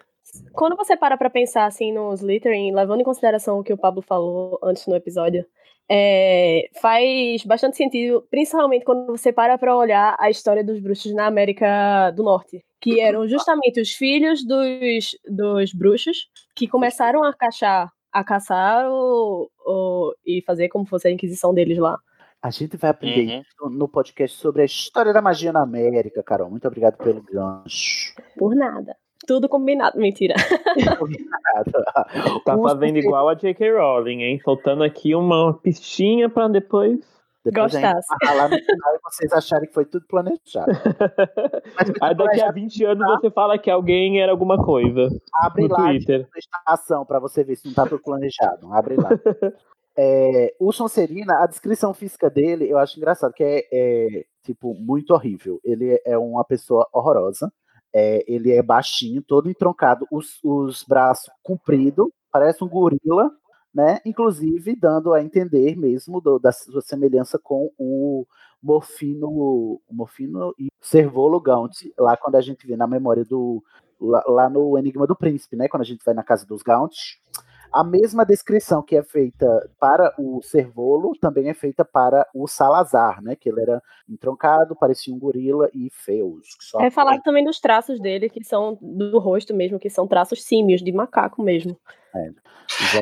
Quando 0.53 0.77
você 0.77 0.97
para 0.97 1.17
pra 1.19 1.29
pensar 1.29 1.67
assim 1.67 1.93
no 1.93 2.13
Slytherin, 2.15 2.75
levando 2.75 3.01
em 3.01 3.05
consideração 3.05 3.59
o 3.59 3.63
que 3.63 3.73
o 3.73 3.77
Pablo 3.79 4.01
falou 4.03 4.59
antes 4.63 4.87
no 4.87 4.95
episódio, 4.97 5.45
é, 5.91 6.69
faz 6.81 7.45
bastante 7.45 7.77
sentido, 7.77 8.27
principalmente 8.31 8.85
quando 8.85 9.07
você 9.07 9.33
para 9.33 9.59
pra 9.59 9.77
olhar 9.77 10.17
a 10.19 10.31
história 10.31 10.65
dos 10.65 10.81
bruxos 10.81 11.13
na 11.15 11.27
América 11.27 12.11
do 12.13 12.23
Norte, 12.23 12.65
que 12.81 12.99
eram 13.01 13.27
justamente 13.29 13.81
os 13.81 13.91
filhos 13.93 14.45
dos, 14.47 15.17
dos 15.29 15.73
bruxos 15.75 16.29
que 16.55 16.67
começaram 16.67 17.23
a 17.25 17.33
caçar, 17.35 17.91
a 18.13 18.25
caçar 18.25 18.89
o, 18.91 19.51
o- 19.67 20.15
e 20.27 20.43
fazer 20.47 20.69
como 20.69 20.87
fosse 20.87 21.09
a 21.09 21.11
Inquisição 21.11 21.53
deles 21.55 21.79
lá. 21.79 21.99
A 22.43 22.51
gente 22.51 22.77
vai 22.77 22.91
aprender 22.91 23.35
Uhum. 23.35 23.41
isso 23.41 23.71
no 23.71 23.89
podcast 23.89 24.37
sobre 24.37 24.63
a 24.63 24.65
história 24.65 25.13
da 25.13 25.23
magia 25.23 25.53
na 25.53 25.63
América, 25.63 26.23
Carol. 26.25 26.51
Muito 26.51 26.67
obrigado 26.67 26.97
pelo 26.97 27.23
gancho. 27.23 28.13
Por 28.37 28.57
nada. 28.57 28.97
Tudo 29.27 29.49
combinado, 29.49 29.99
mentira. 29.99 30.35
Tá 32.45 32.57
fazendo 32.57 32.99
igual 32.99 33.29
a 33.29 33.35
J.K. 33.35 33.73
Rowling, 33.73 34.23
hein? 34.23 34.41
Soltando 34.43 34.83
aqui 34.83 35.15
uma 35.15 35.55
pistinha 35.55 36.29
pra 36.29 36.49
depois. 36.49 37.01
Depois 37.45 37.73
Gostasse. 37.73 38.07
falar 38.25 38.49
no 38.49 38.57
final 38.57 38.95
e 38.95 38.99
vocês 39.05 39.33
acharem 39.33 39.69
que 39.69 39.75
foi 39.75 39.85
tudo 39.85 40.07
planejado. 40.07 40.73
Mas 41.77 41.89
Aí 41.89 41.95
daqui 41.95 42.03
a 42.03 42.15
planejado, 42.15 42.55
20 42.55 42.85
anos 42.85 43.07
você 43.07 43.31
fala 43.31 43.59
que 43.59 43.71
alguém 43.71 44.21
era 44.21 44.31
alguma 44.31 44.65
coisa. 44.65 45.09
Abre 45.43 45.65
no 45.65 45.71
lá 45.71 45.89
Twitter. 45.89 46.29
a 46.67 46.75
ação 46.75 47.05
pra 47.05 47.19
você 47.19 47.43
ver 47.43 47.57
se 47.57 47.67
não 47.67 47.75
tá 47.75 47.85
tudo 47.85 48.03
planejado. 48.03 48.73
Abre 48.73 48.97
lá. 48.97 49.11
É, 49.95 50.55
o 50.59 50.73
Sonserina, 50.73 51.43
a 51.43 51.47
descrição 51.47 51.93
física 51.93 52.31
dele, 52.31 52.67
eu 52.67 52.79
acho 52.79 52.97
engraçado, 52.97 53.31
que 53.35 53.45
é, 53.45 53.63
é, 53.71 54.25
tipo, 54.43 54.73
muito 54.75 55.13
horrível. 55.13 55.61
Ele 55.63 56.01
é 56.07 56.17
uma 56.17 56.43
pessoa 56.45 56.89
horrorosa. 56.95 57.53
É, 57.95 58.25
ele 58.27 58.53
é 58.53 58.63
baixinho, 58.63 59.23
todo 59.23 59.51
entroncado, 59.51 60.07
os, 60.11 60.39
os 60.43 60.83
braços 60.85 61.31
compridos, 61.43 62.09
parece 62.33 62.65
um 62.65 62.69
gorila, 62.69 63.31
né? 63.75 64.01
Inclusive 64.05 64.75
dando 64.77 65.13
a 65.13 65.23
entender 65.23 65.77
mesmo 65.77 66.21
do- 66.21 66.39
da 66.39 66.53
sua 66.53 66.81
semelhança 66.81 67.39
com 67.39 67.71
o 67.79 68.27
Morfino, 68.63 69.29
o 69.29 69.81
Morfino 69.91 70.55
e 70.59 70.69
Servolo 70.81 71.41
Gaunt, 71.41 71.73
lá 71.99 72.17
quando 72.17 72.37
a 72.37 72.41
gente 72.41 72.67
vê 72.67 72.77
na 72.77 72.87
memória 72.87 73.25
do. 73.25 73.63
Lá, 74.01 74.23
lá 74.27 74.51
no 74.51 74.77
Enigma 74.77 75.07
do 75.07 75.15
Príncipe, 75.15 75.55
né? 75.57 75.69
Quando 75.69 75.83
a 75.83 75.85
gente 75.85 76.05
vai 76.05 76.13
na 76.15 76.25
casa 76.25 76.45
dos 76.47 76.63
Gaunt. 76.63 76.93
A 77.73 77.83
mesma 77.83 78.25
descrição 78.25 78.83
que 78.83 78.97
é 78.97 79.03
feita 79.03 79.47
para 79.81 80.15
o 80.19 80.43
Servolo 80.43 81.13
também 81.21 81.49
é 81.49 81.55
feita 81.55 81.85
para 81.85 82.27
o 82.35 82.47
Salazar, 82.47 83.23
né? 83.23 83.35
Que 83.35 83.49
ele 83.49 83.63
era 83.63 83.83
entroncado, 84.09 84.77
parecia 84.77 85.15
um 85.15 85.19
gorila 85.19 85.71
e 85.75 85.89
feio. 85.91 86.39
Só 86.61 86.81
É 86.81 86.91
falado 86.91 87.23
também 87.23 87.45
dos 87.45 87.59
traços 87.61 87.99
dele, 88.01 88.29
que 88.29 88.45
são 88.45 88.79
do 88.81 89.19
rosto 89.19 89.55
mesmo, 89.55 89.79
que 89.79 89.89
são 89.89 90.07
traços 90.07 90.45
símios, 90.45 90.83
de 90.83 90.93
macaco 90.93 91.43
mesmo. 91.43 91.79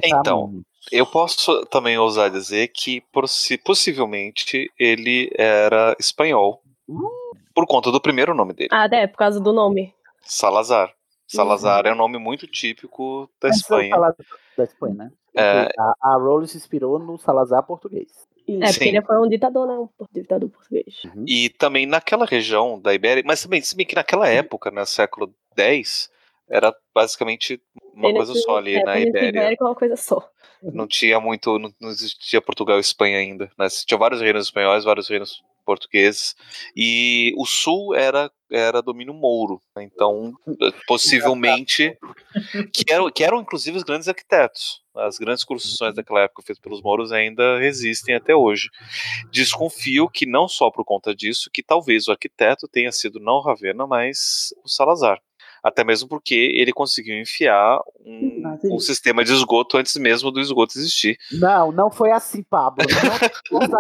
Então, 0.05 0.63
eu 0.93 1.05
posso 1.05 1.67
também 1.67 1.99
ousar 1.99 2.31
dizer 2.31 2.69
que 2.69 3.01
possi- 3.13 3.59
possivelmente 3.59 4.71
ele 4.79 5.31
era 5.37 5.97
espanhol. 5.99 6.63
Por 7.55 7.67
conta 7.67 7.91
do 7.91 8.01
primeiro 8.01 8.35
nome 8.35 8.55
dele, 8.55 8.71
Ah, 8.73 8.89
é, 8.91 9.07
por 9.07 9.17
causa 9.19 9.41
do 9.41 9.53
nome. 9.53 9.93
Salazar. 10.23 10.93
Salazar 11.27 11.87
é 11.87 11.93
um 11.93 11.97
nome 11.97 12.19
muito 12.19 12.47
típico 12.47 13.31
da 13.41 13.49
Mas 13.49 13.59
Espanha. 13.59 13.95
Da 14.61 14.65
Espanha, 14.65 14.95
né? 14.95 15.13
É. 15.35 15.69
A, 15.79 15.95
a 16.03 16.17
Rowling 16.17 16.47
se 16.47 16.57
inspirou 16.57 16.99
no 16.99 17.19
Salazar 17.19 17.63
português. 17.63 18.09
É, 18.49 18.67
porque 18.67 18.73
Sim. 18.73 18.89
ele 18.89 19.03
foi 19.03 19.19
um 19.19 19.29
ditador, 19.29 19.67
né? 19.67 19.75
Um 19.75 19.89
ditador 20.13 20.51
português. 20.51 21.03
E 21.27 21.51
também 21.51 21.87
naquela 21.87 22.27
região 22.27 22.81
da 22.81 22.93
Ibéria, 22.93 23.23
mas 23.25 23.43
também, 23.43 23.61
se 23.61 23.77
bem 23.77 23.87
que 23.87 23.95
naquela 23.95 24.29
época, 24.29 24.71
no 24.71 24.85
século 24.85 25.33
X, 25.57 26.11
era 26.49 26.75
basicamente 26.93 27.63
uma 27.95 28.13
coisa 28.13 28.35
só 28.35 28.57
ali 28.57 28.75
é, 28.75 28.83
na 28.83 28.99
Ibéria. 28.99 29.29
Ibérica 29.29 29.65
é 29.65 29.69
uma 29.69 29.75
coisa 29.75 29.97
só. 29.97 30.29
Não 30.63 30.87
tinha 30.87 31.21
muito, 31.21 31.59
não, 31.59 31.73
não 31.81 31.91
existia 31.91 32.41
Portugal 32.41 32.77
e 32.79 32.81
Espanha 32.81 33.19
ainda. 33.19 33.51
Né? 33.57 33.69
Tinha 33.87 33.97
vários 33.97 34.21
reinos 34.21 34.47
espanhóis, 34.47 34.85
vários 34.85 35.09
reinos 35.09 35.43
portugueses. 35.71 36.35
E 36.75 37.33
o 37.37 37.47
sul 37.47 37.95
era, 37.95 38.29
era 38.51 38.83
domínio 38.83 39.15
mouro. 39.15 39.63
né? 39.77 39.85
Então, 39.85 40.33
possivelmente, 40.89 41.97
que 42.75 42.93
eram, 42.93 43.09
que 43.09 43.23
eram 43.23 43.41
inclusive 43.41 43.77
os 43.77 43.85
grandes 43.85 44.09
arquitetos. 44.09 44.83
As 44.97 45.17
grandes 45.19 45.45
construções 45.45 45.95
daquela 45.95 46.23
época 46.23 46.43
feitas 46.43 46.61
pelos 46.61 46.83
mouros 46.83 47.13
ainda 47.13 47.59
resistem 47.61 48.17
até 48.17 48.35
hoje. 48.35 48.69
Desconfio 49.31 50.09
que 50.09 50.27
não 50.27 50.49
só 50.49 50.73
por 50.73 50.85
conta 50.85 51.15
disso, 51.15 51.49
que 51.53 51.63
talvez 51.63 52.09
o 52.09 52.11
arquiteto 52.11 52.67
tenha 52.67 52.91
sido 52.91 53.21
não 53.21 53.41
Ravena, 53.41 53.87
mas 53.87 54.53
o 54.65 54.69
Salazar. 54.69 55.21
Até 55.63 55.85
mesmo 55.85 56.09
porque 56.09 56.35
ele 56.35 56.73
conseguiu 56.73 57.19
enfiar 57.21 57.81
um, 58.05 58.43
um 58.65 58.79
sistema 58.79 59.23
de 59.25 59.33
esgoto 59.33 59.77
antes 59.77 59.97
mesmo 59.97 60.31
do 60.31 60.41
esgoto 60.41 60.79
existir. 60.79 61.19
Não, 61.33 61.71
não 61.73 61.91
foi 61.91 62.11
assim, 62.11 62.43
Pablo. 62.43 62.85
Não 63.51 63.59
usa 63.61 63.79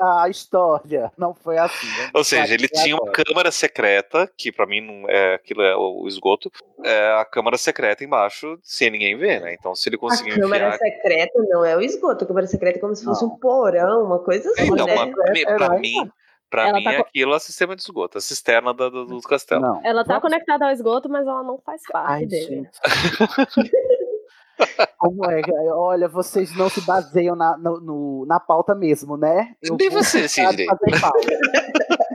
a, 0.00 0.22
a 0.24 0.28
história. 0.28 1.12
Não 1.18 1.34
foi 1.34 1.58
assim. 1.58 1.86
Ou 2.14 2.22
seja, 2.24 2.54
ele 2.54 2.68
tinha 2.68 2.94
uma 2.94 3.08
agora. 3.10 3.24
câmara 3.24 3.50
secreta, 3.50 4.30
que 4.36 4.50
pra 4.52 4.66
mim 4.66 4.80
não 4.80 5.08
é 5.08 5.34
aquilo 5.34 5.62
é 5.62 5.76
o 5.76 6.06
esgoto, 6.06 6.50
é 6.84 7.12
a 7.20 7.24
câmara 7.24 7.58
secreta 7.58 8.04
embaixo, 8.04 8.58
sem 8.62 8.90
ninguém 8.90 9.16
ver, 9.16 9.40
né? 9.40 9.54
Então, 9.54 9.74
se 9.74 9.88
ele 9.88 9.96
A 9.96 9.98
conseguiu 9.98 10.34
câmara 10.40 10.68
enfiar. 10.68 10.78
secreta 10.78 11.32
não 11.48 11.64
é 11.64 11.76
o 11.76 11.80
esgoto. 11.80 12.24
A 12.24 12.26
câmara 12.26 12.46
secreta 12.46 12.78
é 12.78 12.80
como 12.80 12.94
se 12.94 13.04
fosse 13.04 13.24
um 13.24 13.30
porão, 13.30 14.04
uma 14.04 14.18
coisa 14.20 14.48
assim, 14.50 14.64
Então, 14.72 14.86
né? 14.86 14.94
uma- 14.94 15.06
me- 15.32 15.44
pra 15.44 15.78
mim, 15.78 16.10
pra 16.50 16.68
Ela 16.68 16.78
mim 16.78 16.84
tá 16.84 16.94
co- 16.96 17.02
aquilo 17.02 17.34
é 17.34 17.38
sistema 17.38 17.74
de 17.76 17.82
esgoto, 17.82 18.18
a 18.18 18.20
cisterna 18.20 18.72
da- 18.74 18.88
do, 18.88 19.04
do 19.06 19.20
castelo. 19.22 19.60
Não. 19.62 19.80
Ela 19.84 20.02
tá 20.04 20.14
Vamos- 20.18 20.22
conectada 20.22 20.66
ao 20.66 20.70
esgoto, 20.72 21.08
mas 21.08 21.26
ela 21.26 21.42
não 21.42 21.58
faz 21.58 21.82
parte 21.90 22.10
Ai, 22.12 22.26
dele. 22.26 22.68
Como 24.98 25.24
é? 25.30 25.40
Olha, 25.72 26.08
vocês 26.08 26.54
não 26.56 26.68
se 26.68 26.80
baseiam 26.80 27.36
na, 27.36 27.56
no- 27.56 27.80
no- 27.80 28.26
na 28.26 28.40
pauta 28.40 28.74
mesmo, 28.74 29.16
né? 29.16 29.54
Eu 29.62 29.76
Nem 29.76 29.88
vou 29.88 30.02
você, 30.02 30.20
deixar 30.20 30.50
de 30.50 30.64
Sidney. 30.64 30.66
fazer 30.66 31.00
pauta. 31.00 31.28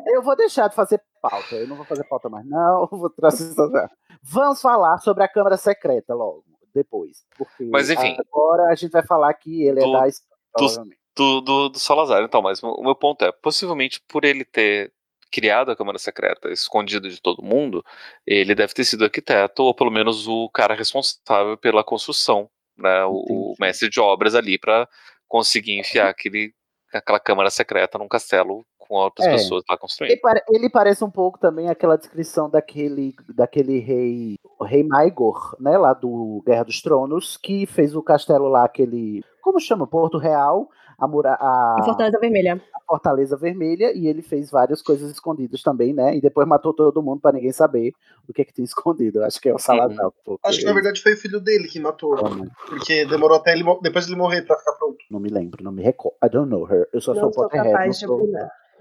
Eu 0.07 0.21
vou 0.21 0.35
deixar 0.35 0.67
de 0.67 0.75
fazer 0.75 1.01
pauta. 1.21 1.55
Eu 1.55 1.67
não 1.67 1.77
vou 1.77 1.85
fazer 1.85 2.03
pauta 2.03 2.29
mais, 2.29 2.45
não. 2.45 2.85
Vou 2.91 3.09
trazer. 3.09 3.53
Vamos 4.21 4.61
falar 4.61 4.97
sobre 4.99 5.23
a 5.23 5.27
Câmara 5.27 5.55
Secreta 5.57 6.13
logo. 6.13 6.43
depois. 6.75 7.23
Porque 7.37 7.65
Mas, 7.71 7.89
enfim. 7.89 8.17
agora 8.19 8.71
a 8.71 8.75
gente 8.75 8.91
vai 8.91 9.03
falar 9.05 9.33
que 9.35 9.63
ele 9.63 9.79
é 9.79 9.83
Do- 9.85 9.91
da 9.93 10.05
do, 10.05 10.11
provavelmente. 10.53 10.97
Do, 11.15 11.41
do, 11.41 11.69
do 11.69 11.79
Salazar. 11.79 12.23
Então, 12.23 12.41
mas 12.41 12.61
o 12.61 12.81
meu 12.83 12.95
ponto 12.95 13.23
é, 13.23 13.31
possivelmente 13.31 14.01
por 14.07 14.23
ele 14.23 14.43
ter 14.43 14.91
criado 15.31 15.71
a 15.71 15.75
Câmara 15.75 15.97
Secreta 15.97 16.51
escondido 16.51 17.09
de 17.09 17.19
todo 17.19 17.41
mundo, 17.41 17.83
ele 18.25 18.53
deve 18.53 18.71
ter 18.73 18.85
sido 18.85 19.03
arquiteto, 19.03 19.63
ou 19.63 19.73
pelo 19.73 19.89
menos 19.89 20.27
o 20.27 20.47
cara 20.49 20.75
responsável 20.75 21.57
pela 21.57 21.83
construção, 21.83 22.47
né, 22.77 23.03
o, 23.05 23.13
o 23.13 23.55
mestre 23.59 23.89
de 23.89 23.99
obras 23.99 24.35
ali 24.35 24.59
para 24.59 24.87
conseguir 25.27 25.79
enfiar 25.79 26.09
aquele, 26.09 26.53
aquela 26.93 27.19
Câmara 27.19 27.49
Secreta 27.49 27.97
num 27.97 28.07
castelo 28.07 28.63
com 28.77 28.93
outras 28.93 29.27
É. 29.27 29.31
pessoas 29.31 29.63
lá 29.67 29.75
construindo. 29.75 30.11
Ele, 30.11 30.41
ele 30.49 30.69
parece 30.69 31.03
um 31.03 31.09
pouco 31.09 31.39
também 31.39 31.67
aquela 31.67 31.97
descrição 31.97 32.47
daquele, 32.47 33.15
daquele 33.29 33.79
rei, 33.79 34.35
o 34.59 34.63
rei 34.63 34.83
Maegor, 34.83 35.55
né, 35.59 35.75
lá 35.79 35.93
do 35.93 36.43
Guerra 36.45 36.65
dos 36.65 36.79
Tronos, 36.79 37.37
que 37.37 37.65
fez 37.65 37.95
o 37.95 38.03
castelo 38.03 38.47
lá, 38.47 38.65
aquele, 38.65 39.23
como 39.41 39.59
chama, 39.59 39.87
Porto 39.87 40.19
Real, 40.19 40.69
a, 40.97 41.07
mura, 41.07 41.33
a, 41.39 41.75
A 41.79 41.83
Fortaleza 41.83 42.19
Vermelha. 42.19 42.61
a 42.75 42.79
Fortaleza 42.87 43.37
Vermelha, 43.37 43.91
e 43.95 44.07
ele 44.07 44.21
fez 44.21 44.49
várias 44.51 44.81
coisas 44.81 45.09
escondidas 45.11 45.61
também, 45.61 45.93
né, 45.93 46.15
e 46.15 46.21
depois 46.21 46.47
matou 46.47 46.73
todo 46.73 47.01
mundo 47.01 47.21
para 47.21 47.33
ninguém 47.35 47.51
saber 47.51 47.93
o 48.27 48.33
que 48.33 48.41
é 48.41 48.45
que 48.45 48.53
tinha 48.53 48.65
escondido. 48.65 49.23
Acho 49.23 49.39
que 49.41 49.49
é 49.49 49.53
o 49.53 49.59
Salazar. 49.59 50.07
um 50.07 50.11
pouco 50.23 50.39
Acho 50.47 50.59
que 50.59 50.65
na 50.65 50.73
verdade 50.73 51.01
foi 51.01 51.13
o 51.13 51.17
filho 51.17 51.39
dele 51.39 51.67
que 51.67 51.79
matou. 51.79 52.15
Como? 52.15 52.49
Porque 52.67 53.05
demorou 53.05 53.37
até 53.37 53.51
ele 53.53 53.63
depois 53.81 54.07
ele 54.07 54.15
morrer 54.15 54.41
pra 54.43 54.57
ficar 54.57 54.73
pronto. 54.73 54.97
Não 55.09 55.19
me 55.19 55.29
lembro, 55.29 55.63
não 55.63 55.71
me 55.71 55.81
recordo. 55.83 56.17
I 56.23 56.29
don't 56.29 56.49
know 56.49 56.67
her. 56.69 56.87
Eu 56.93 57.01
só 57.01 57.13
Não 57.13 57.21
sou 57.21 57.33
sou 57.33 57.43
Potterhead, 57.43 57.85
não 57.85 57.93
sou, 57.93 58.29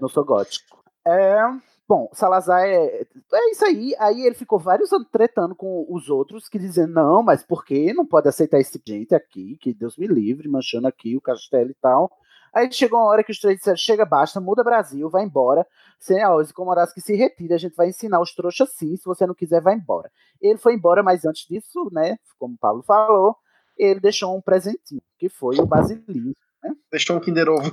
não 0.01 0.09
sou 0.09 0.25
gótico. 0.25 0.83
É, 1.05 1.37
bom, 1.93 2.09
Salazar 2.11 2.61
é, 2.65 3.05
é 3.33 3.51
isso 3.51 3.63
aí. 3.63 3.93
Aí 3.99 4.25
ele 4.25 4.33
ficou 4.33 4.57
vários 4.57 4.91
anos 4.91 5.07
tretando 5.11 5.53
com 5.53 5.85
os 5.87 6.09
outros 6.09 6.49
que 6.49 6.57
dizendo, 6.57 6.91
não, 6.91 7.21
mas 7.21 7.43
por 7.43 7.63
que 7.63 7.93
não 7.93 8.03
pode 8.03 8.27
aceitar 8.27 8.59
esse 8.59 8.81
gente 8.83 9.13
aqui? 9.13 9.57
Que 9.61 9.75
Deus 9.75 9.95
me 9.95 10.07
livre, 10.07 10.49
manchando 10.49 10.87
aqui 10.87 11.15
o 11.15 11.21
castelo 11.21 11.69
e 11.69 11.75
tal. 11.75 12.11
Aí 12.51 12.71
chegou 12.71 12.99
uma 12.99 13.09
hora 13.09 13.23
que 13.23 13.31
os 13.31 13.39
três 13.39 13.57
disseram: 13.57 13.77
chega, 13.77 14.05
basta, 14.05 14.41
muda 14.41 14.63
Brasil, 14.63 15.07
vai 15.07 15.23
embora. 15.23 15.67
Sem 15.99 16.19
a 16.23 16.33
Ozzy 16.33 16.51
que 16.95 17.01
se 17.01 17.15
retira, 17.15 17.53
a 17.53 17.59
gente 17.59 17.75
vai 17.75 17.89
ensinar 17.89 18.19
os 18.19 18.33
trouxas 18.33 18.71
sim, 18.73 18.95
se 18.95 19.05
você 19.05 19.27
não 19.27 19.35
quiser, 19.35 19.61
vai 19.61 19.75
embora. 19.75 20.11
Ele 20.41 20.57
foi 20.57 20.73
embora, 20.73 21.03
mas 21.03 21.25
antes 21.25 21.47
disso, 21.47 21.89
né, 21.91 22.17
como 22.39 22.55
o 22.55 22.57
Pablo 22.57 22.81
falou, 22.81 23.35
ele 23.77 23.99
deixou 23.99 24.35
um 24.35 24.41
presentinho, 24.41 25.01
que 25.19 25.29
foi 25.29 25.57
o 25.59 25.65
basilisco. 25.67 26.41
Deixou 26.91 27.17
um 27.17 27.19
Kinder 27.19 27.49
Ovo. 27.49 27.71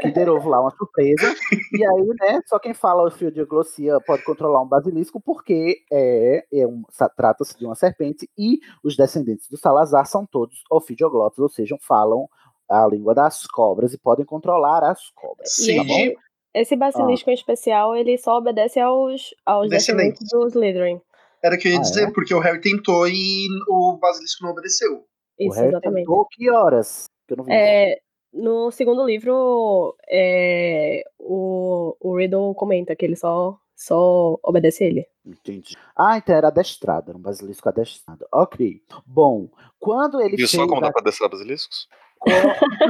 Kinder 0.00 0.28
Ovo 0.30 0.48
lá, 0.48 0.60
uma 0.60 0.70
surpresa. 0.70 1.34
E 1.72 1.84
aí, 1.84 2.06
né, 2.20 2.40
só 2.46 2.58
quem 2.58 2.74
fala 2.74 3.06
o 3.06 3.10
fio 3.10 3.30
de 3.30 3.44
glossia 3.44 3.98
pode 4.06 4.24
controlar 4.24 4.62
um 4.62 4.68
basilisco, 4.68 5.20
porque 5.20 5.78
é, 5.92 6.44
é 6.52 6.66
um, 6.66 6.82
trata-se 7.16 7.58
de 7.58 7.64
uma 7.66 7.74
serpente 7.74 8.28
e 8.38 8.58
os 8.82 8.96
descendentes 8.96 9.48
do 9.48 9.56
Salazar 9.56 10.06
são 10.06 10.26
todos 10.26 10.62
ofidioglotos, 10.70 11.38
ou 11.38 11.48
seja, 11.48 11.76
falam 11.80 12.28
a 12.70 12.86
língua 12.86 13.14
das 13.14 13.46
cobras 13.46 13.92
e 13.92 13.98
podem 13.98 14.24
controlar 14.24 14.82
as 14.84 15.10
cobras. 15.14 15.58
E 15.58 15.76
tá 15.76 15.84
bom? 15.84 16.12
esse, 16.54 16.76
basilisco 16.76 17.30
em 17.30 17.34
especial, 17.34 17.94
ele 17.96 18.16
só 18.18 18.38
obedece 18.38 18.80
aos, 18.80 19.34
aos 19.44 19.68
Descendentes. 19.68 20.20
descendentes 20.20 20.28
do 20.30 20.46
Slytherin. 20.48 21.00
Era 21.42 21.56
o 21.56 21.58
que 21.58 21.68
eu 21.68 21.72
ia 21.72 21.78
Ah, 21.78 21.82
dizer, 21.82 22.08
é? 22.08 22.10
porque 22.12 22.32
o 22.34 22.38
Harry 22.38 22.60
tentou 22.60 23.06
e 23.08 23.48
o 23.68 23.98
Basilisco 24.00 24.44
não 24.44 24.52
obedeceu. 24.52 24.94
O 24.94 25.04
Isso, 25.40 25.56
Harry 25.56 25.68
exatamente. 25.70 26.06
tentou 26.06 26.26
que 26.30 26.50
horas? 26.50 27.06
Que 27.26 27.34
eu 27.34 27.36
não 27.38 27.44
vi. 27.44 27.52
É, 27.52 27.98
no 28.32 28.70
segundo 28.70 29.04
livro, 29.04 29.96
é, 30.08 31.02
o, 31.18 31.96
o 32.00 32.16
Riddle 32.16 32.54
comenta 32.54 32.96
que 32.96 33.04
ele 33.04 33.16
só, 33.16 33.58
só 33.76 34.38
obedece 34.42 34.84
ele. 34.84 35.06
Entendi. 35.24 35.76
Ah, 35.96 36.16
então 36.18 36.34
era 36.34 36.48
adestrado, 36.48 37.10
era 37.10 37.18
um 37.18 37.22
basilisco 37.22 37.68
adestrado. 37.68 38.26
Ok. 38.32 38.80
Bom, 39.06 39.48
quando 39.78 40.20
ele 40.20 40.36
Viu 40.36 40.48
fez 40.48 40.50
só 40.50 40.66
como 40.66 40.78
a- 40.82 40.86
dá 40.88 40.92
pra 40.92 41.02
descer 41.02 41.28
basiliscos? 41.28 41.86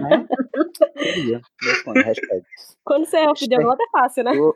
né? 0.01 0.27
Queria, 0.99 1.41
meu 1.63 1.75
sonho, 1.77 2.05
hashtag. 2.05 2.43
Quando 2.85 3.07
você 3.07 3.17
é 3.19 3.31
ofidiogrota 3.31 3.83
é 3.83 3.91
fácil, 3.91 4.25
né? 4.25 4.33
O 4.35 4.55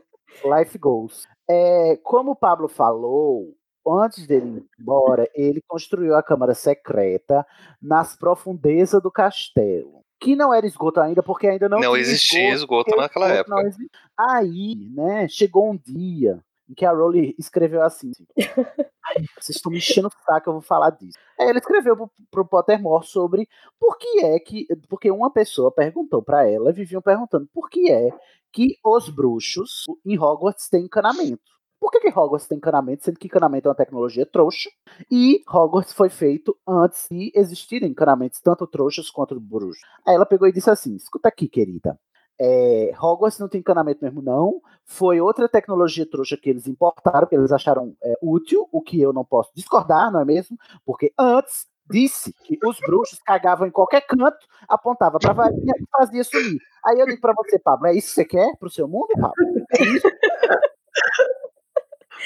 Life 0.59 0.77
Goals. 0.79 1.27
É, 1.49 1.97
como 2.03 2.33
o 2.33 2.37
Pablo 2.37 2.69
falou, 2.69 3.55
antes 3.87 4.27
dele 4.27 4.59
ir 4.59 4.65
embora, 4.81 5.29
ele 5.35 5.63
construiu 5.67 6.15
a 6.15 6.23
câmara 6.23 6.55
secreta 6.55 7.47
nas 7.81 8.17
profundezas 8.17 9.03
do 9.03 9.11
castelo. 9.11 10.05
Que 10.19 10.35
não 10.35 10.53
era 10.53 10.67
esgoto 10.67 11.01
ainda, 11.01 11.23
porque 11.23 11.47
ainda 11.47 11.69
não, 11.69 11.79
Não 11.79 11.97
existia 11.97 12.51
esgoto 12.51 12.97
naquela 12.97 13.31
esgoto 13.31 13.51
não 13.51 13.59
época. 13.61 13.77
Aí, 14.19 14.89
né, 14.95 15.29
chegou 15.29 15.71
um 15.71 15.77
dia 15.77 16.43
em 16.69 16.75
que 16.75 16.85
a 16.85 16.93
Rowling 16.93 17.35
escreveu 17.39 17.83
assim: 17.83 18.13
Ai, 18.39 19.25
vocês 19.39 19.57
estão 19.57 19.71
me 19.71 19.79
enchendo 19.79 20.09
o 20.09 20.25
saco, 20.25 20.49
eu 20.49 20.55
vou 20.55 20.63
falar 20.63 20.91
disso. 20.91 21.19
Aí 21.39 21.49
ele 21.49 21.59
escreveu 21.59 21.97
pro, 21.97 22.11
pro 22.31 22.47
Pottermore 22.47 23.07
sobre 23.07 23.49
por 23.79 23.99
que 23.99 24.25
é 24.25 24.39
que. 24.39 24.67
Porque 24.89 25.11
uma 25.11 25.31
pessoa 25.31 25.71
perguntou 25.71 26.23
pra 26.23 26.49
ela, 26.49 26.73
viviam 26.73 27.03
perguntando 27.03 27.49
por 27.53 27.69
que 27.69 27.91
é 27.91 28.11
que 28.53 28.77
os 28.85 29.09
bruxos 29.09 29.85
em 30.05 30.19
Hogwarts 30.19 30.69
têm 30.69 30.85
encanamento. 30.85 31.56
Por 31.81 31.91
que, 31.91 32.01
que 32.01 32.09
Hogwarts 32.09 32.49
tem 32.49 32.59
encanamento, 32.59 33.05
sendo 33.05 33.19
que 33.19 33.27
encanamento 33.27 33.69
é 33.69 33.71
uma 33.71 33.77
tecnologia 33.77 34.25
trouxa? 34.27 34.71
E 35.11 35.43
Hogwarts 35.49 35.93
foi 35.93 36.09
feito 36.09 36.57
antes 36.67 37.07
de 37.11 37.31
existirem 37.35 37.91
encanamentos, 37.91 38.41
tanto 38.41 38.67
trouxas 38.67 39.11
quanto 39.11 39.39
bruxos. 39.39 39.83
Aí 40.07 40.15
ela 40.15 40.27
pegou 40.27 40.49
e 40.49 40.53
disse 40.53 40.71
assim: 40.71 40.97
escuta 40.97 41.29
aqui, 41.29 41.49
querida. 41.49 41.99
É, 42.39 42.93
Hogwarts 43.01 43.39
não 43.39 43.49
tem 43.49 43.61
encanamento 43.61 44.03
mesmo, 44.03 44.23
não. 44.23 44.61
Foi 44.85 45.21
outra 45.21 45.49
tecnologia 45.49 46.09
trouxa 46.09 46.37
que 46.37 46.51
eles 46.51 46.67
importaram, 46.67 47.27
que 47.27 47.35
eles 47.35 47.53
acharam 47.53 47.95
é, 48.03 48.15
útil, 48.23 48.69
o 48.73 48.83
que 48.83 49.01
eu 49.01 49.13
não 49.13 49.25
posso 49.25 49.51
discordar, 49.55 50.11
não 50.13 50.21
é 50.21 50.25
mesmo? 50.25 50.57
Porque 50.85 51.13
antes 51.19 51.67
disse 51.89 52.33
que 52.45 52.59
os 52.65 52.79
bruxos 52.81 53.21
cagavam 53.25 53.67
em 53.67 53.71
qualquer 53.71 54.01
canto, 54.03 54.39
apontava 54.69 55.19
pra 55.19 55.33
varinha 55.33 55.73
e 55.79 55.85
fazia 55.97 56.25
sumir. 56.25 56.59
Aí 56.85 56.99
eu 56.99 57.07
digo 57.07 57.21
pra 57.21 57.33
você, 57.33 57.59
Pablo, 57.59 57.87
é 57.87 57.95
isso 57.95 58.09
que 58.09 58.15
você 58.15 58.25
quer 58.25 58.57
pro 58.59 58.71
seu 58.71 58.89
mundo, 58.89 59.09
Pablo? 59.15 59.35
É 59.79 59.83
isso? 59.85 60.09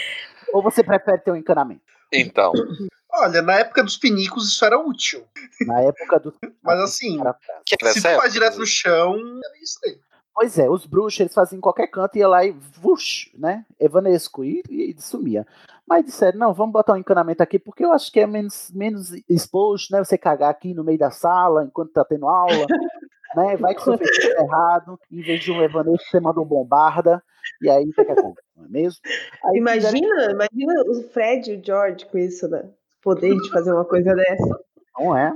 Ou 0.52 0.62
você 0.62 0.82
prefere 0.82 1.18
ter 1.18 1.30
um 1.30 1.36
encanamento? 1.36 1.82
Então, 2.12 2.52
Olha, 3.12 3.42
na 3.42 3.54
época 3.54 3.82
dos 3.82 3.96
pinicos 3.96 4.48
isso 4.48 4.64
era 4.64 4.78
útil. 4.78 5.24
Na 5.66 5.80
época 5.80 6.20
do. 6.20 6.34
Mas 6.62 6.80
assim, 6.80 7.18
que 7.66 7.76
se 7.92 8.00
tu 8.00 8.06
época, 8.06 8.22
faz 8.22 8.32
direto 8.32 8.58
no 8.58 8.66
chão, 8.66 9.14
é 9.14 9.62
isso 9.62 9.78
aí. 9.84 9.98
Pois 10.32 10.58
é, 10.58 10.70
os 10.70 10.86
bruxos 10.86 11.20
eles 11.20 11.34
faziam 11.34 11.58
em 11.58 11.60
qualquer 11.60 11.88
canto, 11.88 12.16
ia 12.16 12.28
lá 12.28 12.44
e 12.44 12.52
vush, 12.52 13.30
né? 13.36 13.64
Evanesco, 13.78 14.44
e, 14.44 14.62
e 14.68 14.94
sumia. 14.98 15.46
Mas 15.86 16.04
disseram, 16.04 16.38
não, 16.38 16.54
vamos 16.54 16.72
botar 16.72 16.92
um 16.92 16.96
encanamento 16.96 17.42
aqui, 17.42 17.58
porque 17.58 17.84
eu 17.84 17.92
acho 17.92 18.12
que 18.12 18.20
é 18.20 18.26
menos, 18.26 18.70
menos 18.72 19.10
exposto, 19.28 19.90
né? 19.92 19.98
Você 19.98 20.16
cagar 20.16 20.50
aqui 20.50 20.72
no 20.72 20.84
meio 20.84 20.98
da 20.98 21.10
sala, 21.10 21.64
enquanto 21.64 21.92
tá 21.92 22.04
tendo 22.04 22.28
aula, 22.28 22.66
né? 23.34 23.56
Vai 23.56 23.74
que 23.74 23.84
você 23.84 23.98
fez 23.98 24.18
tudo 24.18 24.40
errado, 24.40 25.00
em 25.10 25.22
vez 25.22 25.42
de 25.42 25.52
um 25.52 25.62
evanesco, 25.62 26.08
você 26.08 26.20
manda 26.20 26.40
um 26.40 26.44
bombarda, 26.44 27.22
e 27.60 27.70
aí 27.70 27.84
o 27.84 27.92
que 27.92 28.04
que 28.04 28.12
acontece, 28.12 28.48
não 28.56 28.64
é 28.64 28.68
mesmo? 28.68 29.00
Aí 29.44 29.58
Imagina, 29.58 30.30
imagina 30.30 30.82
o 30.86 31.02
Fred 31.10 31.52
e 31.52 31.56
o 31.56 31.64
George 31.64 32.06
com 32.06 32.18
isso, 32.18 32.48
né? 32.48 32.68
O 32.98 33.02
poder 33.02 33.34
de 33.34 33.50
fazer 33.50 33.72
uma 33.72 33.84
coisa 33.84 34.14
dessa. 34.14 34.60
Não 34.98 35.16
é? 35.16 35.32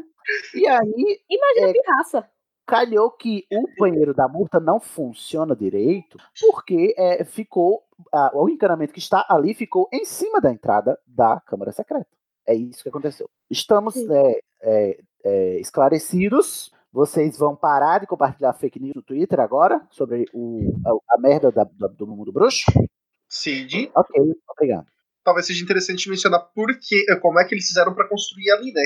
E 0.54 0.66
aí. 0.66 1.20
Imagina 1.28 1.66
é, 1.66 1.70
a 1.70 1.72
pirraça. 1.72 2.28
Calhou 2.66 3.10
que 3.10 3.44
o 3.52 3.66
banheiro 3.78 4.14
da 4.14 4.26
murta 4.26 4.58
não 4.58 4.80
funciona 4.80 5.54
direito, 5.54 6.18
porque 6.40 6.94
é, 6.96 7.24
ficou. 7.24 7.82
ah, 8.12 8.30
o 8.34 8.48
encanamento 8.48 8.92
que 8.92 8.98
está 8.98 9.24
ali 9.28 9.52
ficou 9.52 9.88
em 9.92 10.04
cima 10.04 10.40
da 10.40 10.50
entrada 10.50 10.98
da 11.06 11.40
Câmara 11.40 11.72
Secreta. 11.72 12.08
É 12.46 12.54
isso 12.54 12.82
que 12.82 12.88
aconteceu. 12.88 13.28
Estamos 13.50 13.96
é, 13.96 14.40
é, 14.62 14.98
é, 15.24 15.60
esclarecidos. 15.60 16.72
Vocês 16.98 17.36
vão 17.36 17.56
parar 17.56 17.98
de 17.98 18.06
compartilhar 18.06 18.52
fake 18.52 18.78
news 18.78 18.94
no 18.94 19.02
Twitter 19.02 19.40
agora 19.40 19.84
sobre 19.90 20.26
o, 20.32 20.60
a, 20.86 21.16
a 21.16 21.18
merda 21.20 21.50
da- 21.50 21.64
da- 21.64 21.88
do 21.88 22.06
mundo 22.06 22.32
bruxo? 22.32 22.62
Cid, 23.28 23.90
Ok, 23.96 24.22
obrigado. 24.48 24.86
talvez 25.24 25.44
seja 25.46 25.64
interessante 25.64 26.08
mencionar 26.08 26.38
por 26.54 26.68
que, 26.78 27.04
como 27.20 27.40
é 27.40 27.44
que 27.44 27.52
eles 27.52 27.66
fizeram 27.66 27.92
pra 27.94 28.08
construir 28.08 28.48
ali, 28.52 28.72
né? 28.72 28.82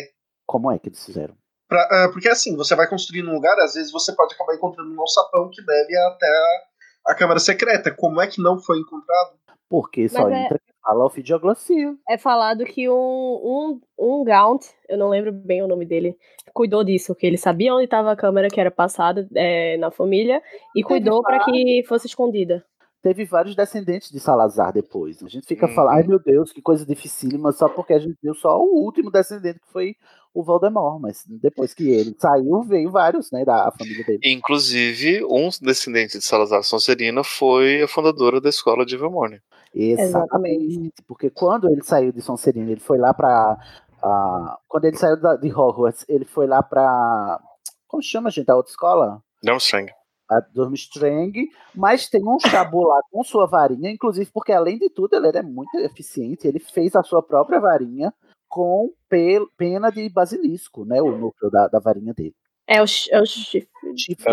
Como 0.46 0.72
é 0.72 0.78
que 0.78 0.88
eles 0.88 1.04
fizeram? 1.04 1.36
Pra, 1.68 1.82
ah, 1.82 2.08
porque 2.10 2.30
assim, 2.30 2.56
você 2.56 2.74
vai 2.74 2.88
construir 2.88 3.20
num 3.22 3.34
lugar, 3.34 3.58
às 3.58 3.74
vezes 3.74 3.92
você 3.92 4.10
pode 4.16 4.32
acabar 4.34 4.54
encontrando 4.54 4.90
um 4.90 5.00
alçapão 5.02 5.50
que 5.52 5.60
leve 5.60 5.94
até 5.98 6.26
a, 6.26 7.12
a 7.12 7.14
câmara 7.14 7.38
secreta. 7.38 7.94
Como 7.94 8.22
é 8.22 8.26
que 8.26 8.40
não 8.42 8.58
foi 8.58 8.78
encontrado? 8.78 9.36
Porque 9.68 10.08
só 10.08 10.22
Mas 10.22 10.32
é- 10.32 10.44
entra 10.46 10.58
quem 10.64 10.74
fala 10.88 11.04
ofidioglosia. 11.04 11.94
É 12.08 12.16
falado 12.16 12.64
que 12.64 12.88
um, 12.88 12.94
um, 12.94 13.80
um 13.98 14.24
Gaunt, 14.24 14.64
eu 14.88 14.96
não 14.96 15.08
lembro 15.10 15.32
bem 15.32 15.62
o 15.62 15.68
nome 15.68 15.84
dele, 15.84 16.16
cuidou 16.54 16.82
disso, 16.82 17.14
que 17.14 17.26
ele 17.26 17.36
sabia 17.36 17.74
onde 17.74 17.84
estava 17.84 18.10
a 18.10 18.16
câmera 18.16 18.48
que 18.48 18.60
era 18.60 18.70
passada 18.70 19.28
é, 19.34 19.76
na 19.76 19.90
família 19.90 20.42
e 20.74 20.82
cuidou 20.82 21.22
para 21.22 21.44
que 21.44 21.84
fosse 21.86 22.06
escondida. 22.06 22.64
teve 23.00 23.24
vários 23.24 23.54
descendentes 23.54 24.10
de 24.10 24.18
Salazar 24.18 24.72
depois. 24.72 25.22
A 25.22 25.28
gente 25.28 25.46
fica 25.46 25.66
Uhum. 25.66 25.74
falando, 25.74 25.94
ai 25.94 26.02
meu 26.02 26.18
Deus, 26.18 26.52
que 26.52 26.60
coisa 26.60 26.84
dificílima, 26.84 27.52
só 27.52 27.68
porque 27.68 27.92
a 27.92 27.98
gente 27.98 28.16
viu 28.22 28.34
só 28.34 28.58
o 28.58 28.82
último 28.84 29.10
descendente 29.10 29.60
que 29.60 29.70
foi 29.72 29.94
o 30.34 30.42
Voldemort, 30.42 30.98
mas 31.00 31.24
depois 31.28 31.72
que 31.72 31.88
ele 31.88 32.14
saiu, 32.18 32.62
veio 32.62 32.90
vários, 32.90 33.30
né, 33.30 33.44
da 33.44 33.70
família 33.78 34.04
dele. 34.04 34.18
inclusive, 34.24 35.24
um 35.24 35.48
descendente 35.62 36.18
de 36.18 36.24
Salazar 36.24 36.62
Sonserina 36.64 37.22
foi 37.22 37.82
a 37.82 37.88
fundadora 37.88 38.40
da 38.40 38.48
escola 38.48 38.84
de 38.84 38.96
Vilmorne. 38.96 39.40
Exatamente, 39.74 41.02
porque 41.06 41.30
quando 41.30 41.68
ele 41.70 41.82
saiu 41.82 42.12
de 42.12 42.20
Sonserina, 42.22 42.70
ele 42.70 42.80
foi 42.80 42.98
lá 42.98 43.12
para 43.14 43.58
Ah, 44.00 44.56
quando 44.68 44.84
ele 44.84 44.96
saiu 44.96 45.16
da- 45.20 45.34
de 45.34 45.52
Hogwarts, 45.52 46.04
ele 46.08 46.24
foi 46.24 46.46
lá 46.46 46.62
pra. 46.62 47.40
Como 47.88 48.00
chama, 48.00 48.30
gente? 48.30 48.48
A 48.48 48.54
outra 48.54 48.70
escola? 48.70 49.20
Durmstrang. 49.42 49.90
A 50.30 50.40
Durmstrang, 50.54 51.48
mas 51.74 52.08
tem 52.08 52.22
um 52.24 52.38
chabu 52.38 52.86
lá 52.86 53.00
com 53.10 53.24
sua 53.24 53.46
varinha, 53.46 53.90
inclusive 53.90 54.30
porque, 54.32 54.52
além 54.52 54.78
de 54.78 54.88
tudo, 54.88 55.14
ele 55.16 55.26
era 55.26 55.42
muito 55.42 55.74
eficiente. 55.78 56.46
Ele 56.46 56.60
fez 56.60 56.94
a 56.94 57.02
sua 57.02 57.20
própria 57.22 57.58
varinha 57.58 58.14
com 58.48 58.92
pe- 59.08 59.44
pena 59.56 59.90
de 59.90 60.08
basilisco, 60.08 60.84
né? 60.84 61.02
O 61.02 61.10
núcleo 61.18 61.50
da, 61.50 61.66
da 61.66 61.80
varinha 61.80 62.14
dele. 62.14 62.36
É 62.68 62.80
o, 62.80 62.84
é 63.10 63.20
o 63.20 63.26
chifre. 63.26 63.68
É 63.84 63.88
o 63.90 63.96
chifre. 63.98 64.24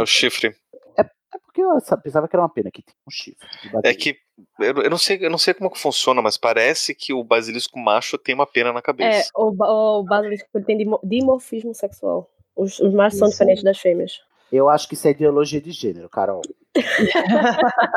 É 1.33 1.37
porque 1.39 1.61
eu 1.61 1.79
sa- 1.81 1.97
pensava 1.97 2.27
que 2.27 2.35
era 2.35 2.41
uma 2.43 2.49
pena 2.49 2.69
que 2.71 2.81
tinha 2.81 2.95
um 3.07 3.11
chifre. 3.11 3.47
É 3.83 3.93
que 3.93 4.17
eu, 4.59 4.75
eu 4.83 4.89
não 4.89 4.97
sei, 4.97 5.17
eu 5.21 5.29
não 5.29 5.37
sei 5.37 5.53
como 5.53 5.69
que 5.71 5.79
funciona, 5.79 6.21
mas 6.21 6.37
parece 6.37 6.93
que 6.95 7.13
o 7.13 7.23
basilisco 7.23 7.77
macho 7.79 8.17
tem 8.17 8.33
uma 8.35 8.47
pena 8.47 8.71
na 8.71 8.79
É, 8.79 8.81
cabeça. 8.81 9.29
o, 9.35 9.51
ba- 9.51 9.69
o 9.69 10.03
basilisco 10.03 10.47
ele 10.55 10.65
tem 10.65 10.77
dimo- 10.77 10.99
dimorfismo 11.03 11.73
sexual. 11.73 12.29
Os, 12.55 12.79
os 12.79 12.93
machos 12.93 13.19
são 13.19 13.27
diferentes 13.29 13.63
das 13.63 13.77
fêmeas. 13.79 14.21
Eu 14.51 14.69
acho 14.69 14.87
que 14.87 14.93
isso 14.93 15.07
é 15.07 15.11
ideologia 15.11 15.59
de 15.59 15.71
gênero, 15.71 16.09
Carol. 16.09 16.41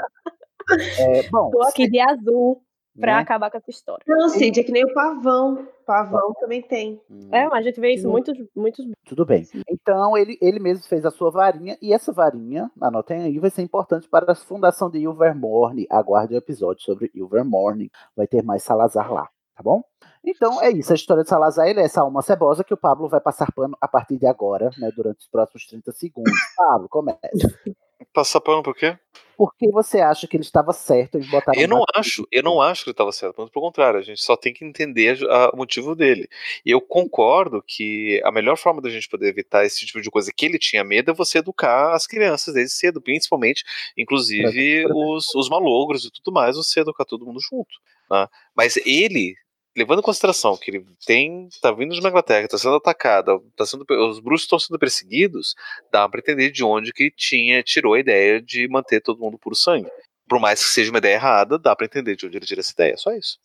É, 0.99 1.23
bom, 1.31 1.51
Tô 1.51 1.63
aqui 1.63 1.89
de 1.89 1.99
azul 1.99 2.63
pra 2.99 3.17
né? 3.17 3.21
acabar 3.21 3.51
com 3.51 3.57
essa 3.57 3.71
história. 3.71 4.05
Não, 4.07 4.29
Cid, 4.29 4.61
é 4.61 4.63
que 4.63 4.73
nem 4.73 4.85
o 4.85 4.93
pavão. 4.93 5.67
Pavão 5.87 6.35
também 6.41 6.61
tem. 6.61 7.01
É, 7.33 7.47
mas 7.47 7.61
a 7.61 7.63
gente 7.63 7.81
vê 7.81 7.95
isso 7.95 8.09
muitos, 8.09 8.35
muitos. 8.55 8.85
Tudo 9.07 9.25
bem. 9.25 9.47
Então 9.69 10.17
ele, 10.17 10.39
ele 10.41 10.59
mesmo 10.59 10.85
fez 10.87 11.05
a 11.05 11.11
sua 11.11 11.31
varinha, 11.31 11.79
e 11.81 11.93
essa 11.93 12.13
varinha, 12.13 12.71
anotem 12.81 13.23
aí, 13.23 13.39
vai 13.39 13.51
ser 13.51 13.63
importante 13.63 14.09
para 14.09 14.33
a 14.33 14.35
fundação 14.35 14.91
de 14.91 14.99
Ilvermorny. 14.99 15.87
Aguarde 15.91 16.35
o 16.35 16.39
episódio 16.39 16.83
sobre 16.83 17.11
Ilvermorny. 17.15 17.91
Vai 18.17 18.27
ter 18.27 18.43
mais 18.43 18.63
Salazar 18.63 19.13
lá, 19.13 19.29
tá 19.57 19.63
bom? 19.63 19.83
Então 20.25 20.63
é 20.63 20.71
isso, 20.71 20.93
a 20.93 20.97
história 20.97 21.23
de 21.23 21.29
Salazar 21.29 21.67
ele 21.67 21.81
é 21.81 21.85
essa 21.85 22.03
alma 22.03 22.21
cebosa 22.21 22.63
que 22.63 22.75
o 22.75 22.77
Pablo 22.77 23.09
vai 23.09 23.21
passar 23.21 23.51
pano 23.53 23.77
a 23.81 23.89
partir 23.89 24.19
de 24.19 24.27
agora, 24.27 24.71
né? 24.79 24.91
Durante 24.95 25.21
os 25.21 25.29
próximos 25.29 25.67
30 25.67 25.93
segundos. 25.93 26.33
Pablo, 26.57 26.89
começa. 26.89 27.19
Passar 28.13 28.41
pano 28.41 28.63
por 28.63 28.75
quê? 28.75 28.97
Por 29.39 29.55
que 29.55 29.71
você 29.71 30.01
acha 30.01 30.27
que 30.27 30.37
ele 30.37 30.43
estava 30.43 30.73
certo 30.73 31.17
em 31.17 31.23
botar 31.23 31.53
Eu 31.55 31.69
não 31.69 31.85
acho, 31.95 32.27
eu 32.33 32.43
não 32.43 32.61
acho 32.61 32.83
que 32.83 32.91
ele 32.91 32.95
estava 32.95 33.13
certo, 33.13 33.35
pelo 33.37 33.65
contrário, 33.65 34.01
a 34.01 34.03
gente 34.03 34.21
só 34.21 34.37
tem 34.37 34.53
que 34.53 34.65
entender 34.65 35.17
o 35.53 35.57
motivo 35.57 35.95
dele. 35.95 36.29
E 36.67 36.73
eu 36.73 36.81
concordo 36.81 37.63
que 37.65 38.21
a 38.25 38.33
melhor 38.33 38.57
forma 38.57 38.83
da 38.83 38.91
gente 38.91 39.09
poder 39.09 39.29
evitar 39.29 39.65
esse 39.65 39.87
tipo 39.87 40.01
de 40.01 40.11
coisa 40.11 40.33
que 40.37 40.45
ele 40.45 40.59
tinha 40.59 40.83
medo 40.83 41.13
é 41.13 41.15
você 41.15 41.39
educar 41.39 41.95
as 41.95 42.05
crianças 42.05 42.53
desde 42.53 42.75
cedo, 42.75 43.01
principalmente, 43.01 43.63
inclusive 43.97 44.87
os, 44.93 45.33
os 45.37 45.49
malogros 45.49 46.05
e 46.05 46.11
tudo 46.11 46.33
mais, 46.33 46.57
você 46.57 46.81
educar 46.81 47.05
todo 47.05 47.25
mundo 47.25 47.39
junto. 47.41 47.71
né? 48.11 48.27
Mas 48.57 48.77
ele, 48.79 49.37
levando 49.77 50.01
em 50.01 50.03
consideração 50.03 50.57
que 50.57 50.71
ele 50.71 50.85
tem, 51.07 51.49
tá 51.63 51.71
vindo 51.73 51.95
de 51.95 52.01
uma 52.01 52.09
Inglaterra, 52.09 52.45
está 52.45 52.59
sendo 52.59 52.77
atacado, 52.77 53.43
tá 53.57 53.65
sendo, 53.65 53.85
os 53.89 54.21
bruxos 54.21 54.45
estão 54.45 54.59
sendo 54.59 54.79
perseguidos, 54.79 55.55
dá 55.93 56.09
para 56.09 56.21
entender 56.21 56.51
de 56.51 56.65
onde 56.65 56.93
que 56.93 57.11
tinha, 57.11 57.63
tirou 57.63 57.95
a 57.95 58.01
ideia 58.01 58.41
de 58.41 58.69
manter 58.69 59.01
todo 59.01 59.21
mundo 59.21 59.39
puro 59.39 59.55
sangue. 59.55 59.91
Por 60.29 60.39
mais 60.39 60.63
que 60.63 60.69
seja 60.69 60.91
uma 60.91 60.99
ideia 60.99 61.15
errada, 61.15 61.59
dá 61.59 61.75
pra 61.75 61.87
entender 61.87 62.15
de 62.15 62.27
onde 62.27 62.37
ele 62.37 62.45
tira 62.45 62.61
essa 62.61 62.73
ideia, 62.73 62.97
só 62.99 63.13
isso. 63.13 63.39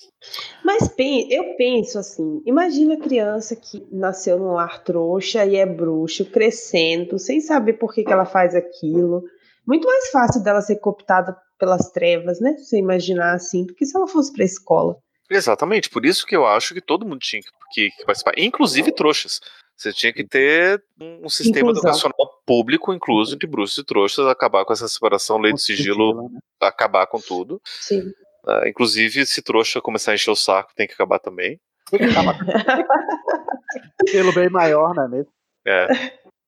Mas 0.66 0.94
eu 1.30 1.56
penso 1.56 1.98
assim, 1.98 2.42
imagina 2.46 2.96
a 2.96 3.00
criança 3.00 3.56
que 3.56 3.88
nasceu 3.90 4.38
num 4.38 4.52
lar 4.52 4.84
trouxa 4.84 5.46
e 5.46 5.56
é 5.56 5.66
bruxo, 5.66 6.30
crescendo, 6.30 7.18
sem 7.18 7.40
saber 7.40 7.74
por 7.74 7.94
que, 7.94 8.04
que 8.04 8.12
ela 8.12 8.26
faz 8.26 8.54
aquilo. 8.54 9.24
Muito 9.66 9.88
mais 9.88 10.10
fácil 10.10 10.44
dela 10.44 10.62
ser 10.62 10.76
cooptada 10.76 11.38
pelas 11.58 11.90
trevas, 11.92 12.42
né? 12.42 12.58
Se 12.58 12.66
você 12.66 12.78
imaginar 12.78 13.34
assim, 13.34 13.66
do 13.66 13.74
que 13.74 13.86
se 13.86 13.96
ela 13.96 14.08
fosse 14.08 14.34
pra 14.34 14.44
escola. 14.44 14.98
Exatamente, 15.30 15.90
por 15.90 16.06
isso 16.06 16.26
que 16.26 16.36
eu 16.36 16.46
acho 16.46 16.74
que 16.74 16.82
todo 16.82 17.06
mundo 17.06 17.20
tinha 17.20 17.42
que, 17.42 17.50
que- 17.74 17.90
que 17.98 18.06
participar, 18.06 18.34
inclusive 18.38 18.92
trouxas. 18.92 19.40
Você 19.76 19.92
tinha 19.92 20.14
que 20.14 20.24
ter 20.24 20.84
um 21.02 21.28
sistema 21.30 21.72
Inclusão. 21.72 21.90
educacional 21.90 22.42
público 22.46 22.94
incluso 22.94 23.34
entre 23.36 23.48
bruxos 23.48 23.78
e 23.80 23.84
trouxas, 23.84 24.28
acabar 24.28 24.64
com 24.66 24.74
essa 24.74 24.88
separação, 24.88 25.40
lei 25.40 25.52
do 25.52 25.58
sigilo, 25.60 26.30
acabar 26.62 27.08
com 27.08 27.20
tudo. 27.20 27.60
Sim. 27.66 28.12
Ah, 28.46 28.68
inclusive, 28.68 29.26
se 29.26 29.42
trouxa 29.42 29.82
começar 29.82 30.12
a 30.12 30.16
encher 30.16 30.30
o 30.30 30.36
saco, 30.36 30.72
tem 30.76 30.86
que 30.88 30.94
acabar 30.94 31.18
também. 31.20 31.60
Pelo 34.12 34.34
bem 34.34 34.50
maior, 34.50 34.94
não 34.94 35.06
é 35.06 35.08
mesmo? 35.08 35.32
É. 35.66 35.88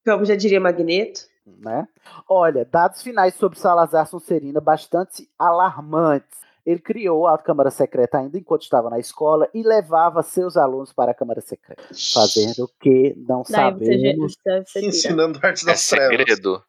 Como 0.06 0.26
já 0.26 0.36
diria 0.36 0.60
Magneto. 0.60 1.22
né? 1.46 1.88
Olha, 2.30 2.66
dados 2.66 3.02
finais 3.02 3.34
sobre 3.36 3.58
Salazar 3.60 4.08
Sonserina 4.08 4.60
bastante 4.62 5.28
alarmantes. 5.40 6.38
Ele 6.66 6.80
criou 6.80 7.28
a 7.28 7.38
Câmara 7.38 7.70
Secreta 7.70 8.18
ainda 8.18 8.38
enquanto 8.40 8.64
estava 8.64 8.90
na 8.90 8.98
escola 9.00 9.48
e 9.54 9.62
levava 9.62 10.24
seus 10.24 10.58
alunos 10.58 10.92
para 10.92 11.12
a 11.12 11.14
Câmara 11.14 11.40
Secreta, 11.42 11.84
fazendo 12.14 12.64
o 12.66 12.68
que 12.82 13.14
não 13.18 13.44
Daí 13.48 13.74
você, 13.74 13.86
sabemos. 13.86 14.34
já- 14.46 14.60
você 14.64 14.80
tira. 14.80 14.86
Ensinando 14.88 15.40
artes 15.44 15.64
É 15.64 15.66
das 15.68 15.88
trevas. 15.88 16.18
segredo. 16.18 16.64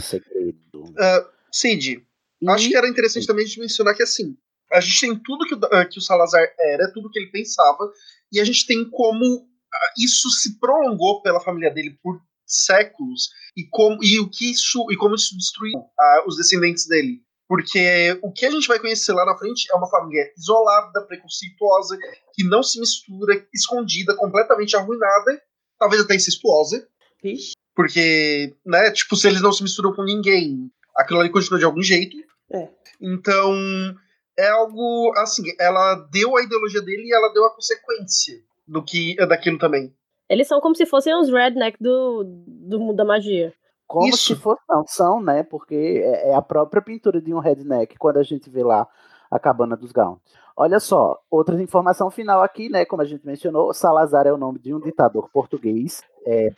Segredo. 0.00 0.94
Ah, 0.98 1.28
Cid, 1.50 2.02
acho 2.48 2.68
que 2.68 2.76
era 2.76 2.88
interessante 2.88 3.26
também 3.26 3.44
a 3.44 3.48
gente 3.48 3.60
mencionar 3.60 3.94
que 3.94 4.02
assim, 4.02 4.36
a 4.72 4.80
gente 4.80 5.00
tem 5.00 5.14
tudo 5.22 5.44
que 5.46 5.54
o, 5.54 5.60
ah, 5.72 5.84
que 5.84 5.98
o 5.98 6.02
Salazar 6.02 6.48
era, 6.58 6.90
tudo 6.92 7.10
que 7.10 7.18
ele 7.18 7.30
pensava, 7.30 7.90
e 8.32 8.40
a 8.40 8.44
gente 8.44 8.66
tem 8.66 8.88
como 8.88 9.46
ah, 9.74 9.92
isso 9.98 10.30
se 10.30 10.58
prolongou 10.58 11.20
pela 11.22 11.40
família 11.40 11.70
dele 11.70 11.98
por 12.02 12.20
séculos 12.46 13.28
e 13.56 13.64
como 13.70 13.98
e 14.02 14.18
o 14.18 14.28
que 14.30 14.50
isso 14.50 14.86
e 14.90 14.96
como 14.96 15.14
isso 15.14 15.36
destruiu 15.36 15.78
ah, 15.98 16.24
os 16.26 16.36
descendentes 16.36 16.86
dele. 16.86 17.22
Porque 17.52 18.18
o 18.22 18.32
que 18.32 18.46
a 18.46 18.50
gente 18.50 18.66
vai 18.66 18.78
conhecer 18.78 19.12
lá 19.12 19.26
na 19.26 19.36
frente 19.36 19.70
é 19.70 19.76
uma 19.76 19.86
família 19.86 20.24
isolada, 20.38 21.02
preconceituosa, 21.02 21.98
que 22.32 22.42
não 22.48 22.62
se 22.62 22.80
mistura, 22.80 23.46
escondida, 23.52 24.16
completamente 24.16 24.74
arruinada, 24.74 25.38
talvez 25.78 26.00
até 26.00 26.14
incestuosa. 26.14 26.88
Porque, 27.76 28.54
né, 28.64 28.90
tipo, 28.92 29.14
se 29.16 29.28
eles 29.28 29.42
não 29.42 29.52
se 29.52 29.62
misturam 29.62 29.92
com 29.92 30.02
ninguém, 30.02 30.70
aquilo 30.96 31.20
ali 31.20 31.28
continua 31.28 31.58
de 31.58 31.66
algum 31.66 31.82
jeito. 31.82 32.16
É. 32.50 32.70
Então, 32.98 33.54
é 34.38 34.48
algo 34.48 35.12
assim, 35.18 35.42
ela 35.60 35.96
deu 36.10 36.34
a 36.38 36.42
ideologia 36.42 36.80
dele 36.80 37.02
e 37.04 37.14
ela 37.14 37.34
deu 37.34 37.44
a 37.44 37.54
consequência 37.54 38.40
do 38.66 38.82
que 38.82 39.14
daquilo 39.26 39.58
também. 39.58 39.94
Eles 40.26 40.48
são 40.48 40.58
como 40.58 40.74
se 40.74 40.86
fossem 40.86 41.14
os 41.14 41.30
redneck 41.30 41.76
do, 41.78 42.24
do 42.46 42.80
mundo 42.80 42.96
da 42.96 43.04
magia. 43.04 43.52
Como 43.86 44.12
se 44.16 44.34
fosse, 44.34 44.62
não, 44.68 44.86
são, 44.86 45.22
né? 45.22 45.42
Porque 45.42 46.02
é 46.04 46.30
é 46.30 46.34
a 46.34 46.42
própria 46.42 46.82
pintura 46.82 47.20
de 47.20 47.34
um 47.34 47.38
redneck 47.38 47.96
quando 47.98 48.16
a 48.18 48.22
gente 48.22 48.48
vê 48.48 48.62
lá 48.62 48.86
a 49.30 49.38
cabana 49.38 49.76
dos 49.76 49.92
Gaunts. 49.92 50.32
Olha 50.54 50.78
só, 50.78 51.18
outra 51.30 51.60
informação 51.62 52.10
final 52.10 52.42
aqui, 52.42 52.68
né? 52.68 52.84
Como 52.84 53.00
a 53.00 53.06
gente 53.06 53.26
mencionou, 53.26 53.72
Salazar 53.72 54.26
é 54.26 54.32
o 54.32 54.36
nome 54.36 54.58
de 54.58 54.74
um 54.74 54.78
ditador 54.78 55.30
português, 55.32 56.02
é, 56.26 56.50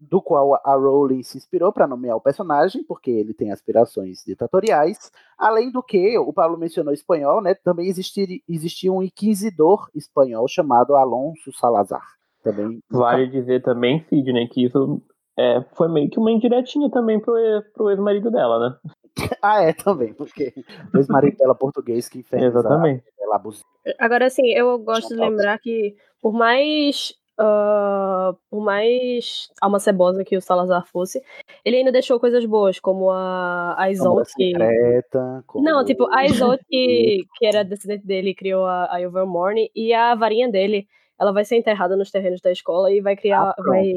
do 0.00 0.22
qual 0.22 0.54
a 0.64 0.74
Rowling 0.74 1.22
se 1.22 1.36
inspirou 1.36 1.70
para 1.70 1.86
nomear 1.86 2.16
o 2.16 2.20
personagem, 2.20 2.82
porque 2.82 3.10
ele 3.10 3.34
tem 3.34 3.52
aspirações 3.52 4.24
ditatoriais. 4.24 5.12
Além 5.36 5.70
do 5.70 5.82
que, 5.82 6.16
o 6.18 6.32
Paulo 6.32 6.56
mencionou 6.56 6.94
espanhol, 6.94 7.42
né? 7.42 7.54
Também 7.54 7.86
existir, 7.86 8.42
existia 8.48 8.90
um 8.90 9.02
inquisidor 9.02 9.90
espanhol 9.94 10.48
chamado 10.48 10.96
Alonso 10.96 11.52
Salazar. 11.52 12.06
Também 12.42 12.82
Vale 12.90 13.28
dizer 13.28 13.62
também, 13.62 14.04
Sidney, 14.08 14.48
que 14.48 14.64
isso 14.64 15.02
é, 15.38 15.62
foi 15.74 15.88
meio 15.88 16.10
que 16.10 16.18
uma 16.18 16.30
indiretinha 16.30 16.90
também 16.90 17.20
pro, 17.20 17.34
pro 17.74 17.90
ex-marido 17.90 18.30
dela, 18.30 18.58
né? 18.70 18.76
Ah, 19.42 19.62
é, 19.62 19.72
também, 19.72 20.14
porque 20.14 20.54
o 20.94 20.98
ex-marido 20.98 21.36
dela 21.36 21.54
português 21.54 22.08
que 22.08 22.20
infernizava 22.20 22.60
Exatamente. 22.60 23.04
ela 23.20 23.36
abusava. 23.36 23.64
Agora, 23.98 24.26
assim, 24.26 24.46
eu 24.52 24.78
gosto 24.78 25.08
de 25.08 25.20
lembrar 25.20 25.58
que, 25.58 25.94
por 26.20 26.32
mais. 26.32 27.12
ah, 27.38 28.34
por 28.48 28.62
mais 28.62 29.50
alma 29.60 29.78
cebosa 29.80 30.24
que 30.24 30.36
o 30.36 30.40
Salazar 30.40 30.86
fosse, 30.86 31.20
ele 31.64 31.76
ainda 31.76 31.92
deixou 31.92 32.18
coisas 32.20 32.44
boas, 32.46 32.78
como 32.80 33.10
a, 33.10 33.74
a 33.76 33.90
Isolde, 33.90 34.30
que. 34.34 34.50
secreta, 34.52 35.42
como- 35.46 35.64
Não, 35.64 35.84
tipo, 35.84 36.06
a 36.10 36.24
Isolde, 36.24 36.62
que, 36.68 37.24
que 37.36 37.46
era 37.46 37.64
descendente 37.64 38.06
dele, 38.06 38.34
criou 38.34 38.64
a, 38.64 38.94
a 38.94 39.00
Ilvermorny, 39.00 39.70
e 39.74 39.92
a 39.92 40.14
varinha 40.14 40.48
dele, 40.50 40.86
ela 41.20 41.32
vai 41.32 41.44
ser 41.44 41.56
enterrada 41.56 41.96
nos 41.96 42.10
terrenos 42.10 42.40
da 42.40 42.50
escola 42.52 42.90
e 42.92 43.00
vai 43.00 43.16
criar. 43.16 43.42
Ah, 43.42 43.54
vai, 43.66 43.92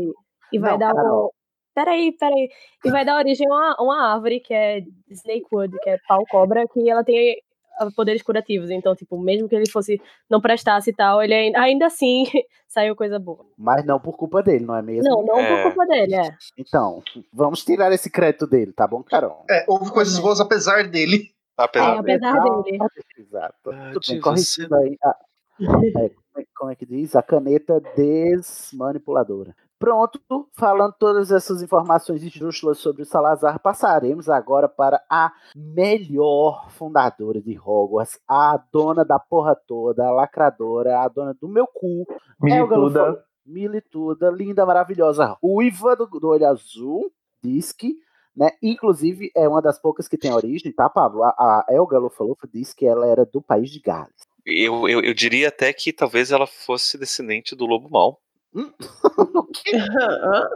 e 0.51 0.59
vai 0.59 0.71
Não, 0.71 0.79
dar. 0.79 0.93
Carol. 0.93 1.33
Peraí, 1.73 2.13
peraí. 2.17 2.49
E 2.85 2.89
vai 2.89 3.03
dar 3.03 3.17
origem 3.17 3.45
a 3.47 3.53
uma, 3.53 3.75
uma 3.81 4.13
árvore 4.13 4.39
que 4.39 4.53
é 4.53 4.81
Snakewood, 5.09 5.77
que 5.83 5.89
é 5.89 5.97
pau-cobra, 6.07 6.63
que 6.71 6.89
ela 6.89 7.03
tem 7.03 7.35
ah, 7.77 7.89
poderes 7.93 8.21
curativos. 8.21 8.69
Então, 8.69 8.95
tipo, 8.95 9.19
mesmo 9.19 9.49
que 9.49 9.55
ele 9.55 9.69
fosse 9.69 9.99
não 10.29 10.39
prestasse 10.39 10.91
e 10.91 10.93
tal, 10.93 11.21
ele 11.21 11.33
ainda, 11.33 11.59
ainda 11.59 11.85
assim 11.87 12.23
saiu 12.65 12.95
coisa 12.95 13.19
boa. 13.19 13.45
Mas 13.57 13.85
não 13.85 13.99
por 13.99 14.15
culpa 14.15 14.41
dele, 14.41 14.63
não 14.63 14.75
é 14.77 14.81
mesmo? 14.81 15.03
Não, 15.09 15.21
não 15.25 15.35
por 15.45 15.63
culpa 15.63 15.85
dele, 15.85 16.15
é. 16.15 16.29
Então, 16.57 17.03
vamos 17.33 17.65
tirar 17.65 17.91
esse 17.91 18.09
crédito 18.09 18.47
dele, 18.47 18.71
tá 18.71 18.87
bom, 18.87 19.03
Carol? 19.03 19.43
É, 19.49 19.65
houve 19.67 19.91
coisas 19.91 20.17
boas 20.17 20.39
apesar 20.39 20.87
dele. 20.87 21.29
É, 21.57 21.61
apesar 21.61 22.39
dele. 22.63 22.77
Exato. 23.17 23.55
Tudo 23.93 23.99
de 23.99 24.11
bem, 24.13 24.21
corrigindo 24.21 24.75
aí. 24.75 24.97
a- 25.03 25.17
é, 25.59 26.09
como 26.09 26.37
é- 26.37 26.45
como 26.55 26.71
é 26.71 26.75
que 26.75 26.85
diz? 26.85 27.15
A 27.15 27.21
caneta 27.23 27.81
desmanipuladora. 27.95 29.55
Pronto, 29.77 30.19
falando 30.53 30.93
todas 30.97 31.31
essas 31.31 31.61
informações 31.61 32.23
esdrúxulas 32.23 32.77
sobre 32.77 33.01
o 33.01 33.05
Salazar, 33.05 33.59
passaremos 33.59 34.29
agora 34.29 34.69
para 34.69 35.03
a 35.09 35.33
melhor 35.53 36.69
fundadora 36.71 37.41
de 37.41 37.59
Hogwarts, 37.59 38.17
a 38.27 38.57
dona 38.71 39.03
da 39.03 39.19
porra 39.19 39.53
toda, 39.53 40.07
a 40.07 40.11
lacradora, 40.11 40.99
a 40.99 41.07
dona 41.09 41.33
do 41.33 41.49
meu 41.49 41.67
cu, 41.67 42.05
Milituda. 42.41 43.25
Milituda, 43.45 44.31
linda, 44.31 44.65
maravilhosa, 44.65 45.37
ruiva 45.43 45.95
do, 45.95 46.07
do 46.07 46.29
olho 46.29 46.47
azul, 46.47 47.11
diz 47.43 47.71
que, 47.71 47.95
né? 48.35 48.51
Inclusive, 48.63 49.29
é 49.35 49.47
uma 49.47 49.61
das 49.61 49.79
poucas 49.79 50.07
que 50.07 50.17
tem 50.17 50.33
origem, 50.33 50.71
tá, 50.71 50.89
Pablo? 50.89 51.23
A, 51.23 51.29
a 51.37 51.65
Elga 51.69 51.99
Lufa-Lufa 51.99 52.47
diz 52.51 52.73
que 52.73 52.85
ela 52.85 53.05
era 53.05 53.25
do 53.25 53.41
país 53.41 53.69
de 53.69 53.79
Gales. 53.79 54.25
Eu, 54.45 54.87
eu, 54.87 55.01
eu 55.01 55.13
diria 55.13 55.49
até 55.49 55.71
que 55.73 55.91
talvez 55.91 56.31
ela 56.31 56.47
fosse 56.47 56.97
descendente 56.97 57.55
do 57.55 57.65
Lobo 57.65 57.89
Mal. 57.89 58.19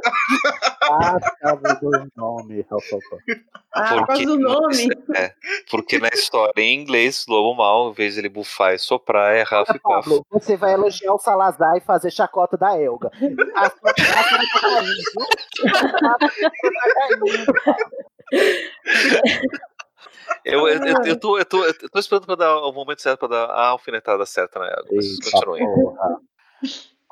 Ah, 0.91 1.17
sabe 1.41 1.80
do 1.81 1.91
nome. 2.15 2.65
Ah, 3.73 3.97
por 3.99 4.07
causa 4.07 4.23
do 4.23 4.39
nome. 4.39 4.88
É, 5.15 5.34
porque 5.69 5.99
na 5.99 6.07
história 6.07 6.51
em 6.57 6.81
inglês, 6.81 7.26
Lobo 7.27 7.53
Mal, 7.55 7.91
em 7.91 7.93
vez 7.93 8.15
de 8.15 8.21
ele 8.21 8.30
bufar 8.30 8.73
e 8.73 8.80
soprar, 8.80 9.35
é 9.35 9.43
Hufflepuff. 9.43 9.81
Pablo, 9.84 10.26
você 10.31 10.57
vai 10.57 10.73
elogiar 10.73 11.13
o 11.13 11.19
Salazar 11.19 11.77
e 11.77 11.81
fazer 11.81 12.09
chacota 12.09 12.57
da 12.57 12.76
Elga. 12.76 13.11
A 13.55 13.69
sua 13.69 13.93
tá 13.93 14.03
caindo. 14.61 14.89
Eu, 20.45 20.67
eu, 20.67 20.84
eu, 20.84 20.95
eu 21.05 21.19
tô, 21.19 21.38
eu, 21.38 21.45
tô, 21.45 21.63
eu 21.65 21.89
tô 21.89 21.99
esperando 21.99 22.26
pra 22.26 22.35
dar 22.35 22.57
o 22.57 22.71
momento 22.71 23.01
certo 23.01 23.19
pra 23.19 23.27
dar 23.27 23.45
a 23.45 23.67
alfinetada 23.67 24.26
certa 24.26 24.59
na 24.59 24.67
Elga. 24.67 24.88
Eita 24.91 25.31
continuem. 25.31 25.65
porra. 25.65 26.17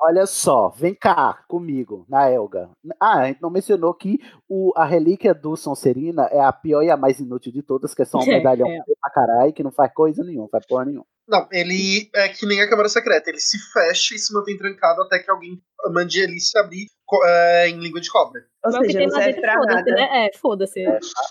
Olha 0.00 0.26
só, 0.26 0.68
vem 0.68 0.94
cá 0.94 1.44
comigo, 1.48 2.06
na 2.08 2.30
Elga. 2.30 2.70
Ah, 3.00 3.20
a 3.20 3.26
gente 3.26 3.42
não 3.42 3.50
mencionou 3.50 3.92
que 3.92 4.18
o, 4.48 4.72
a 4.76 4.84
relíquia 4.84 5.34
do 5.34 5.56
Sonserina 5.56 6.28
é 6.30 6.40
a 6.40 6.52
pior 6.52 6.82
e 6.82 6.90
a 6.90 6.96
mais 6.96 7.18
inútil 7.18 7.50
de 7.52 7.62
todas, 7.62 7.94
que 7.94 8.02
é 8.02 8.04
só 8.04 8.18
um 8.18 8.22
É, 8.28 8.36
medalhão 8.36 8.68
é. 8.68 8.78
pra 9.00 9.10
caralho, 9.10 9.52
que 9.52 9.62
não 9.62 9.72
faz 9.72 9.92
coisa 9.92 10.22
nenhuma, 10.22 10.48
faz 10.48 10.64
porra 10.66 10.84
nenhuma. 10.84 11.04
Não, 11.26 11.48
ele 11.50 12.08
é 12.14 12.28
que 12.28 12.46
nem 12.46 12.60
a 12.62 12.68
Câmara 12.68 12.88
Secreta. 12.88 13.28
Ele 13.28 13.40
se 13.40 13.58
fecha 13.72 14.14
e 14.14 14.18
se 14.18 14.32
mantém 14.32 14.56
trancado 14.56 15.02
até 15.02 15.18
que 15.18 15.30
alguém 15.30 15.60
mande 15.90 16.20
ele 16.20 16.38
se 16.40 16.56
abrir 16.58 16.86
é, 17.24 17.68
em 17.68 17.78
língua 17.78 18.00
de 18.00 18.10
cobra. 18.10 18.40
Ou 18.64 18.72
Mas 18.72 18.80
o 18.80 18.84
seja, 18.84 18.98
tem 18.98 19.08
não 19.08 19.16
serve 19.16 19.40
pra 19.40 19.54
foda-se, 19.54 19.74
nada. 19.74 19.90
né? 19.92 20.26
É, 20.26 20.38
foda-se. 20.38 20.84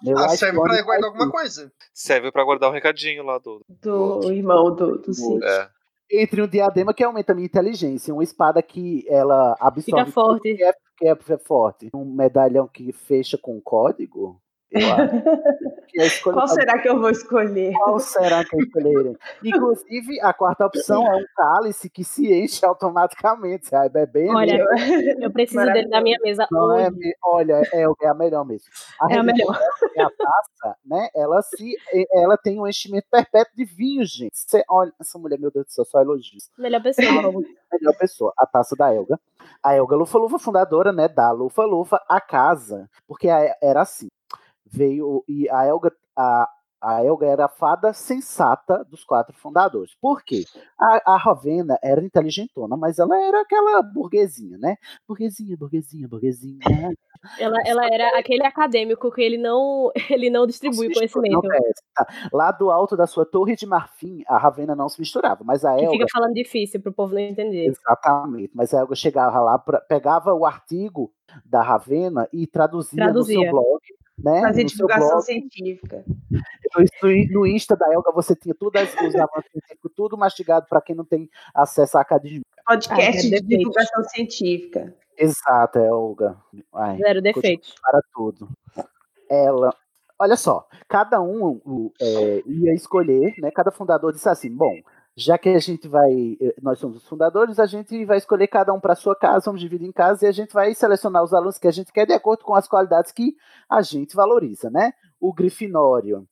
Meu 0.04 0.18
Ah, 0.18 0.30
serve 0.30 0.60
pra 0.60 0.82
guardar 0.84 0.86
faz 0.86 1.04
alguma 1.04 1.32
coisa. 1.32 1.72
Serve 1.94 2.32
pra 2.32 2.44
guardar 2.44 2.70
um 2.70 2.74
recadinho 2.74 3.24
lá 3.24 3.40
do. 3.40 3.64
Do 3.82 4.32
irmão 4.32 4.76
do, 4.76 4.98
do 4.98 5.14
Cid. 5.14 5.44
É. 5.44 5.77
Entre 6.10 6.42
um 6.42 6.48
diadema 6.48 6.94
que 6.94 7.04
aumenta 7.04 7.34
a 7.34 7.36
minha 7.36 7.46
inteligência, 7.46 8.14
uma 8.14 8.24
espada 8.24 8.62
que 8.62 9.06
ela 9.10 9.56
absorve 9.60 10.06
Fica 10.06 10.12
forte. 10.12 10.56
que 10.56 10.64
é, 10.64 10.74
que 10.98 11.34
é 11.34 11.38
forte, 11.38 11.90
um 11.94 12.06
medalhão 12.06 12.68
que 12.68 12.92
fecha 12.94 13.38
com 13.38 13.60
código. 13.60 14.42
Eu 14.70 14.82
Qual 16.24 16.36
tá- 16.36 16.48
será 16.48 16.80
que 16.82 16.90
eu 16.90 17.00
vou 17.00 17.10
escolher? 17.10 17.74
Qual 17.74 18.00
será 18.00 18.44
que 18.44 18.58
escolherem? 18.58 19.18
Inclusive, 19.44 20.20
a 20.22 20.34
quarta 20.34 20.66
opção 20.66 21.08
é 21.08 21.16
um 21.16 21.26
cálice 21.36 21.90
que 21.90 22.04
se 22.04 22.32
enche 22.32 22.66
automaticamente. 22.66 23.66
Você 23.68 23.76
vai 23.76 23.90
bebendo. 23.90 24.36
Olha, 24.36 24.60
eu 25.24 25.32
preciso 25.32 25.66
dele 25.72 25.88
na 25.88 26.02
minha 26.02 26.18
mesa 26.22 26.46
Não 26.52 26.76
é, 26.78 26.88
hoje. 26.88 26.98
me- 26.98 27.16
olha, 27.24 27.62
é, 27.74 27.86
é 28.02 28.08
a 28.08 28.14
melhor 28.14 28.46
mesmo. 28.46 28.68
A 29.02 29.12
É 29.14 29.18
a 29.18 29.24
melhor. 29.24 29.58
é 29.96 30.04
a 30.04 30.10
taça, 30.10 30.78
né? 30.86 31.10
Ela, 31.16 31.42
se, 31.42 31.76
ela 32.14 32.38
tem 32.38 32.60
um 32.60 32.68
enchimento 32.68 33.08
perpétuo 33.10 33.56
de 33.56 33.66
vinho, 33.66 34.06
gente. 34.06 34.38
Você, 34.38 34.64
olha, 34.70 34.92
essa 35.00 35.18
mulher, 35.18 35.40
meu 35.40 35.50
Deus 35.50 35.66
do 35.68 35.72
céu, 35.72 35.86
só 35.86 36.02
elogios. 36.02 36.50
Melhor 36.58 36.84
pessoa. 36.84 37.08
Melhor 37.72 37.98
pessoa, 37.98 38.34
a 38.38 38.46
taça 38.46 38.76
da 38.76 38.94
Elga. 38.94 39.20
A 39.64 39.76
Elga 39.76 39.96
Lufa 39.96 40.18
Lufa, 40.18 40.38
fundadora, 40.38 40.92
né, 40.92 41.08
da 41.08 41.32
Lufa 41.32 41.64
Lufa, 41.64 42.02
a 42.08 42.20
casa, 42.22 42.90
porque 43.08 43.28
era 43.62 43.82
assim, 43.82 44.08
veio, 44.72 45.24
e 45.28 45.50
a 45.50 45.66
Elga, 45.66 45.92
a, 46.16 46.48
a 46.82 47.04
Elga 47.04 47.26
era 47.26 47.46
a 47.46 47.50
fada 47.50 47.92
sensata 47.94 48.84
dos 48.86 49.04
quatro 49.04 49.36
fundadores. 49.36 49.96
Por 50.00 50.24
quê? 50.24 50.44
A, 50.80 51.14
a 51.14 51.18
Ravena 51.18 51.78
era 51.84 52.04
inteligentona, 52.04 52.78
mas 52.78 53.00
ela 53.00 53.18
era 53.20 53.42
aquela 53.42 53.82
burguesinha, 53.82 54.58
né? 54.60 54.76
Burguesinha, 55.08 55.58
burguesinha, 55.58 56.08
burguesinha. 56.08 56.60
Ela, 57.40 57.58
ela 57.66 57.84
era 57.92 58.18
aquele 58.20 58.46
acadêmico 58.46 59.12
que 59.12 59.22
ele 59.24 59.40
não, 59.40 59.92
ele 60.10 60.30
não 60.30 60.46
distribui 60.46 60.88
Não 60.88 60.94
conhecimento. 60.94 61.42
desce, 61.42 61.84
tá? 61.96 62.06
Lá 62.32 62.52
do 62.52 62.70
alto 62.70 62.96
da 62.96 63.08
sua 63.08 63.26
torre 63.26 63.56
de 63.56 63.66
marfim, 63.66 64.22
a 64.28 64.38
Ravena 64.38 64.76
não 64.76 64.88
se 64.88 65.00
misturava, 65.00 65.44
mas 65.44 65.66
a 65.66 65.76
Que 65.76 65.82
Elga... 65.86 65.92
fica 65.98 66.06
falando 66.14 66.34
difícil 66.36 66.80
pro 66.80 66.94
povo 66.94 67.16
não 67.16 67.20
entender. 67.20 67.66
Exatamente, 67.66 68.52
mas 68.54 68.72
a 68.72 68.82
Elga 68.82 68.94
chegava 68.96 69.40
lá, 69.40 69.58
pra- 69.58 69.82
pegava 69.82 70.32
o 70.32 70.46
artigo 70.46 71.12
da 71.44 71.64
Ravena 71.64 72.30
e 72.32 72.46
traduzia, 72.46 72.98
no 73.00 73.06
Traduzia. 73.06 73.40
seu 73.42 73.52
blog. 73.52 73.82
Né? 74.18 74.42
Fazer 74.42 74.64
divulgação 74.64 75.22
científica. 75.22 76.04
No, 76.32 77.40
no 77.40 77.48
Insta 77.48 77.76
da 77.76 77.92
Elga 77.94 78.12
você 78.12 78.36
tinha 78.36 78.56
tudo 78.56 78.78
as, 78.78 78.92
os 78.94 79.16
avanços 79.16 79.52
científicos, 79.52 79.92
tudo 79.96 80.18
mastigado 80.18 80.66
para 80.68 80.82
quem 80.82 80.96
não 80.96 81.06
tem 81.06 81.30
acesso 81.54 81.98
à 81.98 82.02
academia. 82.02 82.42
Podcast 82.66 83.34
Ai, 83.34 83.42
de 83.42 83.58
divulgação 83.58 84.04
científica. 84.06 84.94
Exato, 85.18 85.80
Elga. 85.80 86.38
Ai, 86.74 86.98
Zero 86.98 87.22
defeitos. 87.22 87.76
Para 87.82 88.02
tudo. 88.14 88.50
Ela. 89.30 89.74
Olha 90.20 90.36
só, 90.36 90.68
cada 90.88 91.22
um 91.22 91.92
é, 92.02 92.42
ia 92.46 92.74
escolher, 92.74 93.36
né? 93.38 93.52
Cada 93.52 93.72
fundador 93.72 94.12
disse 94.12 94.28
assim: 94.28 94.52
bom, 94.52 94.74
já 95.20 95.36
que 95.36 95.50
a 95.50 95.58
gente 95.58 95.88
vai, 95.88 96.38
eh, 96.40 96.54
nós 96.62 96.78
somos 96.78 96.98
os 96.98 97.08
fundadores, 97.08 97.58
a 97.58 97.66
gente 97.66 98.06
vai 98.06 98.20
escolher 98.20 98.48
cada 98.48 98.72
um 98.72 98.80
para 98.80 98.94
sua 98.94 99.16
casa, 99.16 99.46
vamos 99.46 99.60
dividir 99.60 99.88
em 99.88 99.92
casa 99.92 100.26
e 100.26 100.30
a 100.30 100.32
gente 100.32 100.54
vai 100.54 100.76
selecionar 100.76 101.24
os 101.24 101.34
alunos 101.34 101.58
que 101.58 101.68
a 101.68 101.72
gente 101.72 101.92
quer 101.92 102.06
de 102.06 102.14
acordo 102.14 102.44
com 102.44 102.54
as 102.54 102.68
qualidades 102.68 103.12
que 103.12 103.36
a 103.68 103.82
gente 103.82 104.16
valoriza, 104.16 104.70
né? 104.70 104.94
O 105.20 105.34
Grifinório 105.34 106.28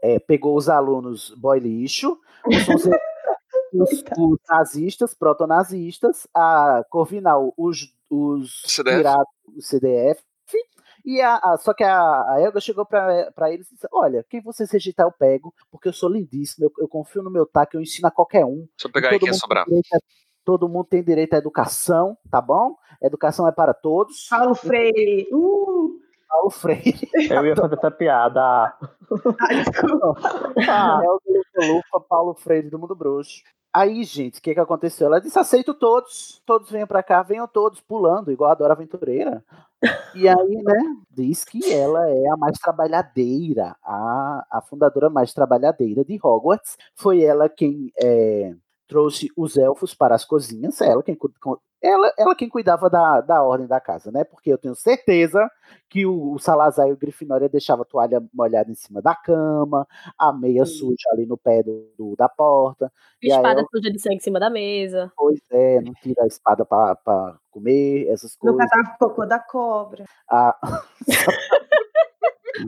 eh, 0.00 0.20
pegou 0.20 0.56
os 0.56 0.68
alunos 0.68 1.34
boy 1.36 1.58
lixo, 1.58 2.16
os, 2.46 2.54
os, 3.74 4.04
os 4.16 4.38
nazistas, 4.48 5.14
protonazistas, 5.14 6.28
a 6.32 6.84
Corvinal, 6.88 7.52
os, 7.56 7.92
os 8.08 8.62
CDF. 8.66 8.96
piratas, 8.98 9.34
o 9.56 9.60
CDF, 9.60 10.22
e 11.10 11.20
a, 11.22 11.36
a- 11.36 11.56
só 11.56 11.72
que 11.72 11.82
a, 11.82 11.98
a 12.32 12.40
Elga 12.40 12.60
chegou 12.60 12.84
pra 12.84 13.30
pra 13.32 13.50
eles 13.52 13.70
e 13.70 13.74
disse: 13.74 13.88
Olha, 13.92 14.24
quem 14.28 14.40
vocês 14.42 14.70
rejeitar 14.70 15.06
eu 15.06 15.12
pego, 15.12 15.54
porque 15.70 15.88
eu 15.88 15.92
sou 15.92 16.08
lindíssimo, 16.10 16.66
eu, 16.66 16.72
eu 16.78 16.88
confio 16.88 17.22
no 17.22 17.30
meu 17.30 17.46
taco, 17.46 17.76
eu 17.76 17.80
ensino 17.80 18.08
a 18.08 18.10
qualquer 18.10 18.44
um. 18.44 18.58
Deixa 18.76 18.86
eu 18.86 18.92
pegar 18.92 19.08
aí 19.10 19.18
quem 19.18 19.26
ia 19.28 19.32
mundo 19.32 19.40
sobrar. 19.40 19.64
direito 19.66 19.88
todo 20.44 20.68
mundo 20.68 20.86
tem 20.86 21.02
direito 21.02 21.34
à 21.34 21.38
educação, 21.38 22.16
tá 22.30 22.40
bom? 22.40 22.74
Educação 23.02 23.46
é 23.46 23.52
para 23.52 23.74
todos. 23.74 24.26
Paulo 24.28 24.54
Freire. 24.54 25.28
Uh! 25.32 25.98
Paulo 26.28 26.50
Freire. 26.50 27.08
Eu 27.30 27.46
ia 27.46 27.56
fazer 27.56 27.76
essa 27.76 27.90
piada. 27.90 28.40
Ah, 28.40 28.74
desculpa. 29.64 30.14
Ah, 30.68 31.00
é 31.02 31.08
o 31.08 31.20
Lufa, 31.74 32.00
Paulo 32.06 32.34
Freire 32.34 32.68
do 32.68 32.78
Mundo 32.78 32.94
Bruxo. 32.94 33.42
Aí, 33.78 34.02
gente, 34.02 34.40
o 34.40 34.42
que, 34.42 34.54
que 34.54 34.60
aconteceu? 34.60 35.06
Ela 35.06 35.20
disse: 35.20 35.38
aceito 35.38 35.72
todos, 35.72 36.42
todos 36.44 36.68
venham 36.68 36.86
pra 36.88 37.00
cá, 37.00 37.22
venham 37.22 37.46
todos 37.46 37.80
pulando, 37.80 38.32
igual 38.32 38.50
a 38.50 38.54
Dora 38.54 38.72
Aventureira. 38.72 39.44
E 40.16 40.28
aí, 40.28 40.62
né, 40.64 40.96
diz 41.08 41.44
que 41.44 41.72
ela 41.72 42.10
é 42.10 42.28
a 42.28 42.36
mais 42.36 42.58
trabalhadeira, 42.58 43.76
a, 43.84 44.44
a 44.50 44.60
fundadora 44.60 45.08
mais 45.08 45.32
trabalhadeira 45.32 46.04
de 46.04 46.18
Hogwarts. 46.20 46.76
Foi 46.96 47.22
ela 47.22 47.48
quem 47.48 47.92
é, 48.02 48.52
trouxe 48.88 49.30
os 49.36 49.56
elfos 49.56 49.94
para 49.94 50.16
as 50.16 50.24
cozinhas, 50.24 50.80
ela 50.80 51.00
quem, 51.00 51.16
ela, 51.82 52.12
ela 52.18 52.34
quem 52.34 52.48
cuidava 52.48 52.90
da, 52.90 53.20
da 53.20 53.42
ordem 53.42 53.66
da 53.66 53.80
casa, 53.80 54.10
né? 54.10 54.24
Porque 54.24 54.52
eu 54.52 54.58
tenho 54.58 54.74
certeza 54.74 55.48
que 55.88 56.04
o, 56.04 56.32
o 56.32 56.38
Salazar 56.38 56.88
e 56.88 56.92
o 56.92 56.96
Grifinória 56.96 57.48
deixava 57.48 57.82
a 57.82 57.84
toalha 57.84 58.22
molhada 58.34 58.70
em 58.70 58.74
cima 58.74 59.00
da 59.00 59.14
cama, 59.14 59.86
a 60.18 60.32
meia 60.32 60.64
suja 60.66 61.08
ali 61.12 61.24
no 61.26 61.36
pé 61.36 61.62
do, 61.62 61.88
do- 61.96 62.16
da 62.16 62.28
porta. 62.28 62.92
E 63.22 63.30
aí 63.30 63.36
Espada 63.36 63.60
ela- 63.60 63.68
suja 63.70 63.90
de 63.92 64.00
sangue 64.00 64.16
em 64.16 64.20
cima 64.20 64.40
da 64.40 64.50
mesa. 64.50 65.12
Pois 65.16 65.40
é, 65.50 65.80
não 65.80 65.92
tira 65.94 66.24
a 66.24 66.26
espada 66.26 66.64
para 66.64 67.38
comer, 67.50 68.06
essas 68.08 68.34
coisas. 68.36 68.58
Nunca 68.60 68.68
tava 68.68 68.96
cocô 68.98 69.26
da 69.26 69.38
cobra. 69.38 70.04
Ah, 70.30 70.56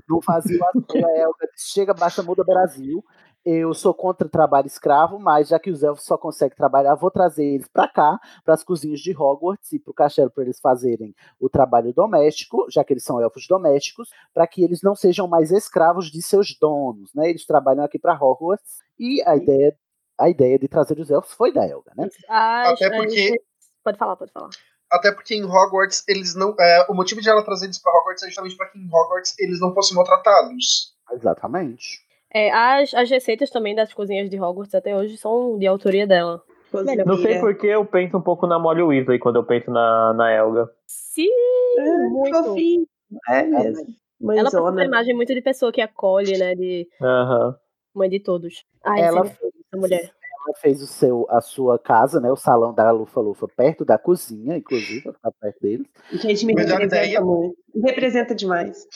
não 0.09 0.21
fazia 0.23 0.59
a 0.65 1.19
Elga 1.19 1.49
disse, 1.55 1.73
chega, 1.73 1.93
baixa, 1.95 2.23
muda 2.23 2.45
Brasil. 2.45 3.05
Eu 3.45 3.73
sou 3.73 3.95
contra 3.95 4.27
o 4.27 4.31
trabalho 4.31 4.67
escravo, 4.67 5.19
mas 5.19 5.49
já 5.49 5.59
que 5.59 5.71
os 5.71 5.83
elfos 5.83 6.05
só 6.05 6.19
conseguem 6.19 6.55
trabalhar, 6.57 6.95
vou 6.95 7.11
trazer 7.11 7.45
eles 7.45 7.67
para 7.69 7.89
cá, 7.89 8.19
para 8.45 8.53
as 8.53 8.63
cozinhas 8.63 9.01
de 9.01 9.17
Hogwarts 9.17 9.73
e 9.73 9.79
para 9.79 9.91
o 9.91 9.95
castelo, 9.95 10.31
para 10.31 10.45
eles 10.45 10.61
fazerem 10.61 11.15
o 11.41 11.49
trabalho 11.49 11.93
doméstico, 11.95 12.67
já 12.71 12.85
que 12.85 12.93
eles 12.93 13.03
são 13.05 13.19
elfos 13.21 13.47
domésticos, 13.49 14.11
para 14.35 14.47
que 14.47 14.63
eles 14.63 14.83
não 14.83 14.95
sejam 14.95 15.27
mais 15.27 15.51
escravos 15.51 16.11
de 16.11 16.21
seus 16.21 16.55
donos, 16.61 17.15
né? 17.15 17.31
Eles 17.31 17.47
trabalham 17.47 17.83
aqui 17.83 17.99
para 17.99 18.13
Hogwarts 18.15 18.77
e 18.99 19.23
a 19.27 19.35
ideia, 19.37 19.75
a 20.19 20.29
ideia 20.29 20.59
de 20.59 20.69
trazer 20.69 20.99
os 21.01 21.11
elfos 21.11 21.33
foi 21.33 21.51
da 21.51 21.67
Elga, 21.67 21.93
né? 21.97 22.09
As- 22.29 22.73
Até 22.83 22.91
porque- 22.99 23.41
Pode 23.83 23.97
falar, 23.97 24.17
pode 24.17 24.33
falar. 24.33 24.51
Até 24.93 25.13
porque 25.13 25.35
em 25.35 25.45
Hogwarts 25.45 26.05
eles 26.07 26.35
não. 26.35 26.55
é, 26.61 26.85
o 26.91 26.95
motivo 26.95 27.23
de 27.23 27.29
ela 27.31 27.43
trazer 27.43 27.65
eles 27.67 27.79
pra 27.81 27.91
Hogwarts 27.91 28.23
é 28.23 28.27
justamente 28.27 28.55
pra 28.57 28.67
que 28.69 28.79
em 28.79 28.87
Hogwarts 28.87 29.35
eles 29.39 29.59
não 29.61 29.73
fossem 29.73 29.97
maltratados. 29.97 30.95
Exatamente. 31.13 32.01
É, 32.33 32.51
as, 32.53 32.95
as 32.95 33.11
receitas 33.11 33.51
também 33.51 33.75
das 33.75 33.93
cozinhas 33.93 34.31
de 34.31 34.41
Hogwarts 34.41 34.75
até 34.75 34.97
hoje 34.97 35.17
são 35.17 35.59
de 35.59 35.67
autoria 35.67 36.07
dela. 36.07 36.43
cozinheira. 36.71 37.05
Não 37.05 37.17
sei 37.19 37.39
porque 37.41 37.67
eu 37.67 37.85
penso 37.85 38.17
um 38.17 38.23
pouco 38.23 38.47
na 38.47 38.59
Molly 38.59 38.83
Weasley 38.83 39.19
quando 39.19 39.37
eu 39.37 39.45
penso 39.45 39.71
na, 39.71 40.13
na 40.15 40.31
Elga. 40.31 40.71
Sim, 40.87 41.29
É, 41.79 41.97
muito. 42.09 42.45
fofinho. 42.45 42.87
É 43.29 43.43
mesmo. 43.43 43.87
Ela 44.33 44.45
passa 44.45 44.59
essa 44.71 44.85
imagem 44.85 45.15
muito 45.17 45.35
de 45.35 45.41
pessoa 45.41 45.73
que 45.73 45.81
acolhe, 45.81 46.37
né? 46.39 46.55
De 46.55 46.87
Aham. 47.03 47.57
mãe 47.95 48.09
de 48.09 48.21
todos. 48.21 48.65
Ai, 48.85 49.01
Ela 49.01 49.19
ela 49.21 49.27
essa 49.27 49.41
mulher. 49.77 50.13
Ela 50.47 50.57
fez 50.57 50.81
o 50.83 50.87
seu, 50.87 51.27
a 51.29 51.41
sua 51.41 51.79
casa, 51.79 52.19
né? 52.21 52.31
O 52.31 52.37
salão 52.37 52.73
da 52.73 52.91
Lufa 52.91 53.21
Lufa, 53.21 53.47
perto 53.47 53.85
da 53.85 53.99
cozinha, 53.99 54.57
inclusive, 54.57 55.01
ficar 55.13 55.31
perto 55.39 55.61
deles. 55.61 55.87
Gente, 56.13 56.47
me 56.47 56.55
Melhor 56.55 56.79
representa 56.81 56.97
ideia. 57.05 57.21
muito. 57.21 57.57
Me 57.75 57.83
representa 57.83 58.35
demais. 58.35 58.87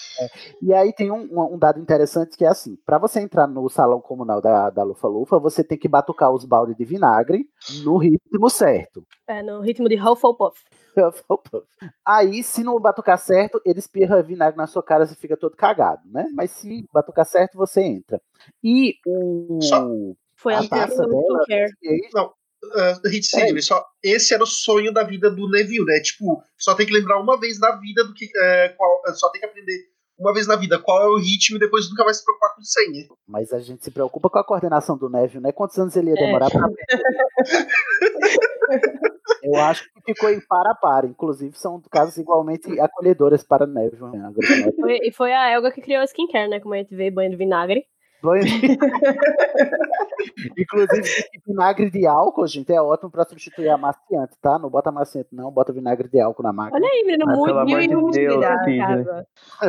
E 0.61 0.73
aí 0.73 0.93
tem 0.93 1.11
um, 1.11 1.29
um- 1.55 1.59
dado 1.59 1.79
interessante 1.79 2.37
que 2.37 2.45
é 2.45 2.49
assim: 2.49 2.77
para 2.85 2.99
você 2.99 3.21
entrar 3.21 3.47
no 3.47 3.69
salão 3.69 4.01
comunal 4.01 4.41
da, 4.41 4.71
da 4.71 4.83
Lufa 4.83 5.07
Lufa, 5.07 5.39
você 5.39 5.63
tem 5.63 5.79
que 5.79 5.87
batucar 5.87 6.33
os 6.33 6.45
baldes 6.45 6.77
de 6.77 6.85
vinagre 6.85 7.47
no 7.85 7.99
ritmo 7.99 8.49
certo. 8.51 9.07
É, 9.29 9.43
no 9.43 9.61
ritmo 9.61 9.89
de 9.89 9.97
Hufflepuff. 9.97 10.61
Aí, 12.05 12.43
se 12.43 12.63
não 12.63 12.79
batucar 12.81 13.19
certo, 13.19 13.61
ele 13.65 13.79
espirra 13.79 14.23
vinagre 14.23 14.57
na 14.57 14.67
sua 14.67 14.83
cara 14.83 15.05
e 15.05 15.09
fica 15.09 15.37
todo 15.37 15.57
cagado, 15.57 16.03
né? 16.07 16.27
Mas 16.35 16.51
se 16.53 16.85
batucar 16.93 17.27
certo, 17.27 17.57
você 17.57 17.83
entra. 17.83 18.21
E 18.63 18.95
o. 19.07 20.17
Foi 20.45 20.55
a, 20.55 20.61
a 20.61 20.69
taça 20.69 21.03
do 21.03 21.11
dela. 21.11 21.41
skincare. 21.43 21.73
Não, 22.15 22.27
uh, 22.27 23.09
Hit 23.09 23.27
Sidney, 23.27 23.63
só, 23.63 23.85
esse 24.03 24.33
era 24.33 24.43
o 24.45 24.47
sonho 24.47 24.93
da 24.93 25.03
vida 25.03 25.31
do 25.31 25.49
Neville, 25.51 25.85
né? 25.85 25.99
Tipo, 26.01 26.41
só 26.57 26.75
tem 26.75 26.87
que 26.87 26.93
lembrar 26.93 27.19
uma 27.21 27.37
vez 27.41 27.59
na 27.59 27.73
vida 27.81 28.05
do 28.05 28.15
que. 28.15 28.31
é, 28.37 28.69
qual, 28.77 29.01
só 29.15 29.29
tem 29.31 29.41
que 29.41 29.47
aprender 29.47 29.93
uma 30.17 30.33
vez 30.33 30.47
na 30.47 30.55
vida 30.55 30.79
qual 30.79 31.03
é 31.03 31.07
o 31.09 31.19
ritmo 31.19 31.57
e 31.57 31.61
depois 31.61 31.91
nunca 31.91 32.05
vai 32.05 32.15
se 32.15 32.25
preocupar 32.25 32.55
com 32.55 32.63
senha. 32.63 33.05
Mas 33.27 33.53
a 33.53 33.59
gente 33.59 33.83
se 33.83 33.91
preocupa 33.91 34.31
com 34.31 34.39
a 34.39 34.45
coordenação 34.45 34.97
do 34.97 35.11
Neville, 35.11 35.43
né? 35.43 35.51
Quantos 35.51 35.77
anos 35.77 35.97
ele 35.97 36.11
ia 36.11 36.17
É. 36.17 36.27
demorar 36.27 36.51
pra 36.51 36.61
Eu 39.43 39.57
acho 39.57 39.85
que 39.85 40.15
ficou 40.15 40.31
em 40.31 40.41
para 40.41 40.71
a 40.71 40.75
para. 40.75 41.07
Inclusive, 41.07 41.59
são 41.59 41.81
casos 41.91 42.17
igualmente 42.17 42.81
acolhedoras 42.81 43.43
para 43.43 43.67
Neville. 43.67 44.11
Né? 44.11 44.33
E 45.03 45.13
foi 45.13 45.33
a 45.33 45.51
Elga 45.51 45.71
que 45.71 45.83
criou 45.83 46.01
a 46.01 46.05
skincare, 46.05 46.49
né? 46.49 46.61
Como 46.61 46.75
a 46.75 46.79
gente 46.79 46.95
vê, 46.95 47.11
banho 47.11 47.31
de 47.31 47.37
vinagre. 47.37 47.85
De- 48.33 48.79
Inclusive, 50.59 51.25
vinagre 51.47 51.91
de 51.91 52.07
álcool, 52.07 52.47
gente, 52.47 52.73
é 52.73 52.81
ótimo 52.81 53.11
pra 53.11 53.25
substituir 53.25 53.69
amaciante, 53.69 54.35
tá? 54.41 54.59
Não 54.59 54.69
bota 54.71 54.89
amaciante, 54.89 55.29
não, 55.33 55.51
bota 55.51 55.73
vinagre 55.73 56.09
de 56.09 56.21
álcool 56.21 56.43
na 56.43 56.53
máquina. 56.53 56.79
Olha 56.79 56.89
aí, 56.93 57.05
menino, 57.05 57.27
Mas, 57.27 57.37
muito 57.39 57.47
pelo 57.49 57.59
amor 57.61 57.81
de 57.81 57.97
muito 57.97 58.11
Deus, 58.13 58.35
cuidado, 58.37 58.65
Sidney. 58.65 58.79
casa. 59.05 59.27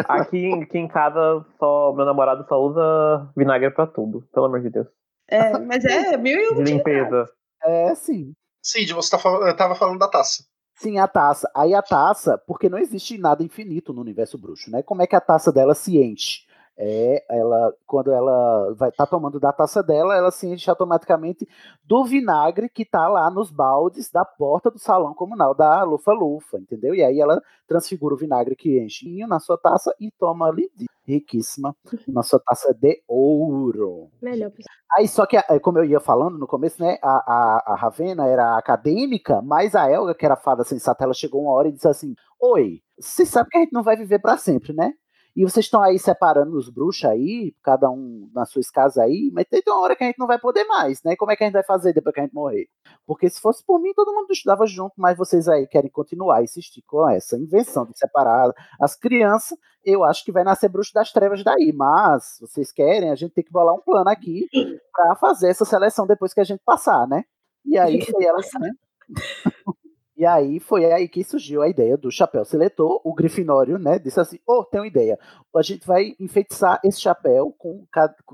Aqui, 0.08 0.38
em- 0.46 0.64
aqui 0.64 0.78
em 0.78 0.88
casa, 0.88 1.46
só, 1.60 1.94
meu 1.94 2.06
namorado 2.06 2.46
só 2.48 2.60
usa 2.62 3.30
vinagre 3.36 3.72
pra 3.72 3.88
tudo, 3.88 4.24
pelo 4.34 4.46
amor 4.46 4.62
de 4.62 4.70
Deus. 4.70 4.88
É, 5.30 5.58
mas 5.60 5.84
é 5.86 6.16
mil 6.18 6.38
e 6.40 6.54
De 6.56 6.60
um 6.62 6.64
limpeza. 6.64 7.28
É, 7.64 7.96
sim. 7.96 8.34
Cid, 8.62 8.94
você 8.94 9.10
tá, 9.18 9.54
tava 9.56 9.76
falando 9.76 10.00
da 10.00 10.08
taça. 10.08 10.44
Sim, 10.78 11.00
a 11.00 11.08
taça. 11.08 11.50
Aí 11.56 11.74
a 11.74 11.82
taça, 11.82 12.38
porque 12.46 12.68
não 12.70 12.78
existe 12.78 13.18
nada 13.18 13.42
infinito 13.42 13.94
no 13.94 14.02
universo 14.02 14.38
bruxo, 14.38 14.70
né? 14.70 14.84
Como 14.84 15.02
é 15.02 15.08
que 15.08 15.16
a 15.16 15.22
taça 15.22 15.52
dela 15.52 15.74
se 15.74 15.98
enche? 15.98 16.42
É, 16.78 17.24
ela, 17.30 17.74
quando 17.88 18.12
ela 18.12 18.74
vai 18.74 18.90
estar 18.90 19.06
tomando 19.06 19.40
da 19.40 19.54
taça 19.54 19.82
dela, 19.82 20.16
ela 20.16 20.30
se 20.30 20.46
enche 20.48 20.70
automaticamente 20.70 21.48
do 21.86 22.04
vinagre 22.04 22.68
que 22.68 22.84
tá 22.84 23.08
lá 23.08 23.30
nos 23.32 23.50
baldes 23.50 24.12
da 24.12 24.26
porta 24.26 24.70
do 24.70 24.78
salão 24.78 25.14
comunal 25.14 25.56
da 25.56 25.84
Lufa 25.84 26.12
Lufa, 26.12 26.58
entendeu? 26.58 26.94
E 26.94 27.02
aí 27.04 27.20
ela 27.20 27.42
transfigura 27.66 28.14
o 28.14 28.18
vinagre 28.18 28.56
que 28.56 28.80
enche 28.82 29.26
na 29.26 29.40
sua 29.40 29.58
taça 29.58 29.96
e 30.00 30.12
toma 30.20 30.48
ali, 30.48 30.70
riquíssima, 31.08 31.76
na 32.08 32.24
sua 32.24 32.40
taça 32.40 32.74
de 32.74 33.02
ouro. 33.08 34.10
Melhor. 34.22 34.52
Aí, 34.98 35.08
só 35.08 35.26
que, 35.26 35.38
eh, 35.38 35.60
como 35.60 35.78
eu 35.78 35.86
ia 35.86 36.00
falando 36.00 36.38
no 36.38 36.48
começo, 36.48 36.82
né, 36.82 36.98
a, 37.02 37.10
a, 37.10 37.74
a 37.74 37.76
Ravena 37.76 38.28
era 38.28 38.58
acadêmica, 38.58 39.42
mas 39.42 39.76
a 39.76 39.90
Elga, 39.90 40.16
que 40.16 40.26
era 40.26 40.36
fada 40.36 40.64
sensata, 40.64 41.04
ela 41.04 41.14
chegou 41.14 41.44
uma 41.44 41.52
hora 41.52 41.68
e 41.70 41.72
disse 41.72 41.88
assim: 41.88 42.16
Oi, 42.40 42.82
você 43.00 43.26
sabe 43.26 43.50
que 43.50 43.58
a 43.58 43.62
gente 43.62 43.74
não 43.74 43.84
vai 43.84 43.96
viver 43.96 44.20
pra 44.20 44.38
sempre, 44.38 44.74
né? 44.74 44.94
E 45.36 45.44
vocês 45.44 45.66
estão 45.66 45.82
aí 45.82 46.00
separando 46.00 46.56
os 46.56 46.70
bruxos 46.70 47.04
aí, 47.04 47.54
cada 47.62 47.90
um 47.90 48.30
nas 48.34 48.50
suas 48.50 48.70
casas 48.72 48.98
aí, 48.98 49.30
mas 49.34 49.46
tem 49.50 49.62
uma 49.68 49.82
hora 49.82 49.94
que 49.94 50.04
a 50.04 50.08
gente 50.08 50.18
não 50.18 50.28
vai 50.28 50.40
poder 50.40 50.64
mais, 50.64 51.04
né? 51.04 51.16
Como 51.18 51.30
é 51.30 51.36
que 51.36 51.44
a 51.44 51.48
gente 51.48 51.54
vai 51.56 51.64
fazer 51.64 51.92
depois 51.92 52.14
que 52.14 52.22
a 52.22 52.24
gente 52.24 52.34
morrer? 52.34 52.70
Porque 53.06 53.30
se 53.30 53.42
fosse 53.42 53.62
por 53.66 53.82
mim, 53.82 53.94
todo 53.94 54.14
mundo 54.14 54.32
estudava 54.32 54.66
junto, 54.66 54.94
mas 54.98 55.18
vocês 55.18 55.50
aí 55.50 55.68
querem 55.68 55.92
continuar 55.92 56.38
a 56.38 56.44
insistir 56.44 56.82
com 56.84 57.10
essa 57.10 57.38
invenção 57.38 57.86
de 57.86 58.00
separar 58.00 58.54
as 58.80 58.96
crianças, 58.96 59.58
eu 59.84 60.06
acho 60.06 60.24
que 60.24 60.32
vai 60.32 60.46
nascer 60.46 60.70
bruxo 60.70 60.94
das 60.94 61.12
trevas 61.12 61.44
daí, 61.44 61.74
mas 61.76 62.38
vocês 62.40 62.72
querem, 62.72 63.12
a 63.12 63.16
gente 63.16 63.34
tem 63.34 63.44
que 63.44 63.52
bolar 63.52 63.76
um 63.76 63.82
plano 63.82 64.10
aqui 64.10 64.48
para 64.94 65.16
fazer 65.18 65.50
essa 65.50 65.66
seleção 65.66 66.08
depois 66.08 66.34
que 66.34 66.40
a 66.40 66.46
gente 66.46 66.62
passar, 66.66 67.06
né? 67.08 67.26
E 67.66 67.78
aí 67.78 68.00
foi 68.10 68.24
ela, 68.24 68.40
né? 68.62 68.72
E 70.18 70.26
aí 70.26 70.60
foi 70.60 70.86
aí 70.92 71.08
que 71.10 71.24
surgiu 71.24 71.62
a 71.62 71.68
ideia 71.68 71.98
do 71.98 72.10
chapéu 72.10 72.46
seletor, 72.46 73.02
o 73.04 73.14
Grifinório, 73.14 73.78
né? 73.78 74.00
Disse 74.00 74.20
assim: 74.20 74.40
Ô, 74.48 74.64
tem 74.64 74.80
uma 74.80 74.88
ideia. 74.88 75.20
A 75.56 75.62
gente 75.62 75.86
vai 75.86 76.16
enfeitiçar 76.20 76.80
esse 76.84 77.02
chapéu 77.02 77.54
com 77.58 77.86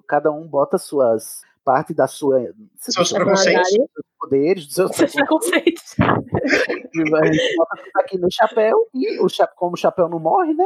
cada, 0.07 0.31
um 0.31 0.47
bota 0.47 0.77
suas 0.77 1.41
parte 1.63 1.93
da 1.93 2.07
sua 2.07 2.39
Seus 2.77 3.11
preconceitos. 3.11 3.69
seus 3.69 3.89
poderes, 4.19 4.65
dos 4.65 4.75
seus 4.75 4.95
Seus 4.95 5.13
preconceitos. 5.13 5.95
e 6.93 7.15
a 7.15 7.25
gente 7.33 7.55
bota 7.55 7.77
tudo 7.77 7.91
aqui 7.99 8.17
no 8.17 8.27
chapéu 8.31 8.87
e 8.93 9.19
o 9.19 9.29
cha- 9.29 9.47
como 9.47 9.73
o 9.73 9.77
chapéu 9.77 10.07
não 10.09 10.19
morre, 10.19 10.53
né? 10.53 10.65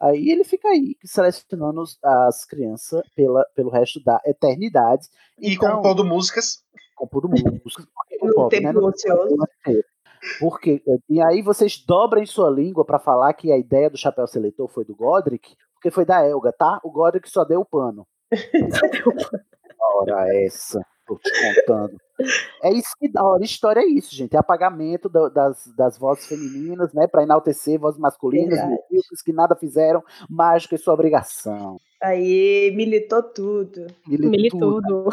Aí 0.00 0.30
ele 0.30 0.44
fica 0.44 0.68
aí 0.68 0.96
selecionando 1.04 1.82
as 2.02 2.44
crianças 2.44 3.02
pela, 3.14 3.44
pelo 3.54 3.70
resto 3.70 3.98
da 4.04 4.20
eternidade. 4.26 5.08
E 5.38 5.54
Então- 5.54 5.76
compondo 5.76 6.04
músicas. 6.04 6.62
compondo 6.94 7.28
músicas. 7.28 7.86
porque 7.94 8.18
o 8.22 8.26
No 8.28 8.34
pop, 8.34 8.50
tempo 8.50 8.66
né, 8.66 8.72
não- 8.72 8.84
ocioso. 8.88 9.36
Porque, 10.40 10.82
e 11.08 11.20
aí 11.22 11.42
vocês 11.42 11.78
dobrem 11.84 12.26
sua 12.26 12.50
língua 12.50 12.84
pra 12.84 12.98
falar 12.98 13.32
que 13.34 13.50
a 13.52 13.58
ideia 13.58 13.88
do 13.90 13.96
chapéu 13.96 14.26
seletor 14.26 14.68
foi 14.68 14.84
do 14.84 14.94
Godric, 14.94 15.54
porque 15.74 15.90
foi 15.90 16.04
da 16.04 16.24
Elga, 16.26 16.52
tá? 16.52 16.80
O 16.82 16.90
Godric 16.90 17.28
só 17.30 17.44
deu 17.44 17.60
o 17.60 17.64
pano. 17.64 18.06
Ora 19.98 20.26
essa, 20.44 20.80
tô 21.06 21.16
te 21.18 21.30
contando. 21.64 21.96
É 22.62 22.72
isso 22.72 22.88
que 22.98 23.08
da 23.10 23.22
hora. 23.22 23.44
História 23.44 23.80
é 23.80 23.86
isso, 23.86 24.14
gente. 24.14 24.34
É 24.34 24.38
apagamento 24.38 25.08
da- 25.08 25.28
das, 25.28 25.66
das 25.76 25.98
vozes 25.98 26.26
femininas, 26.26 26.92
né? 26.92 27.06
Pra 27.06 27.22
enaltecer 27.22 27.78
vozes 27.78 28.00
masculinas, 28.00 28.58
medíocres 28.58 29.22
que 29.24 29.32
nada 29.32 29.54
fizeram, 29.54 30.02
mágica 30.28 30.74
é 30.74 30.78
sua 30.78 30.94
obrigação. 30.94 31.76
Aí 32.02 32.72
militou 32.74 33.22
tudo. 33.22 33.86
Militudo. 34.06 35.04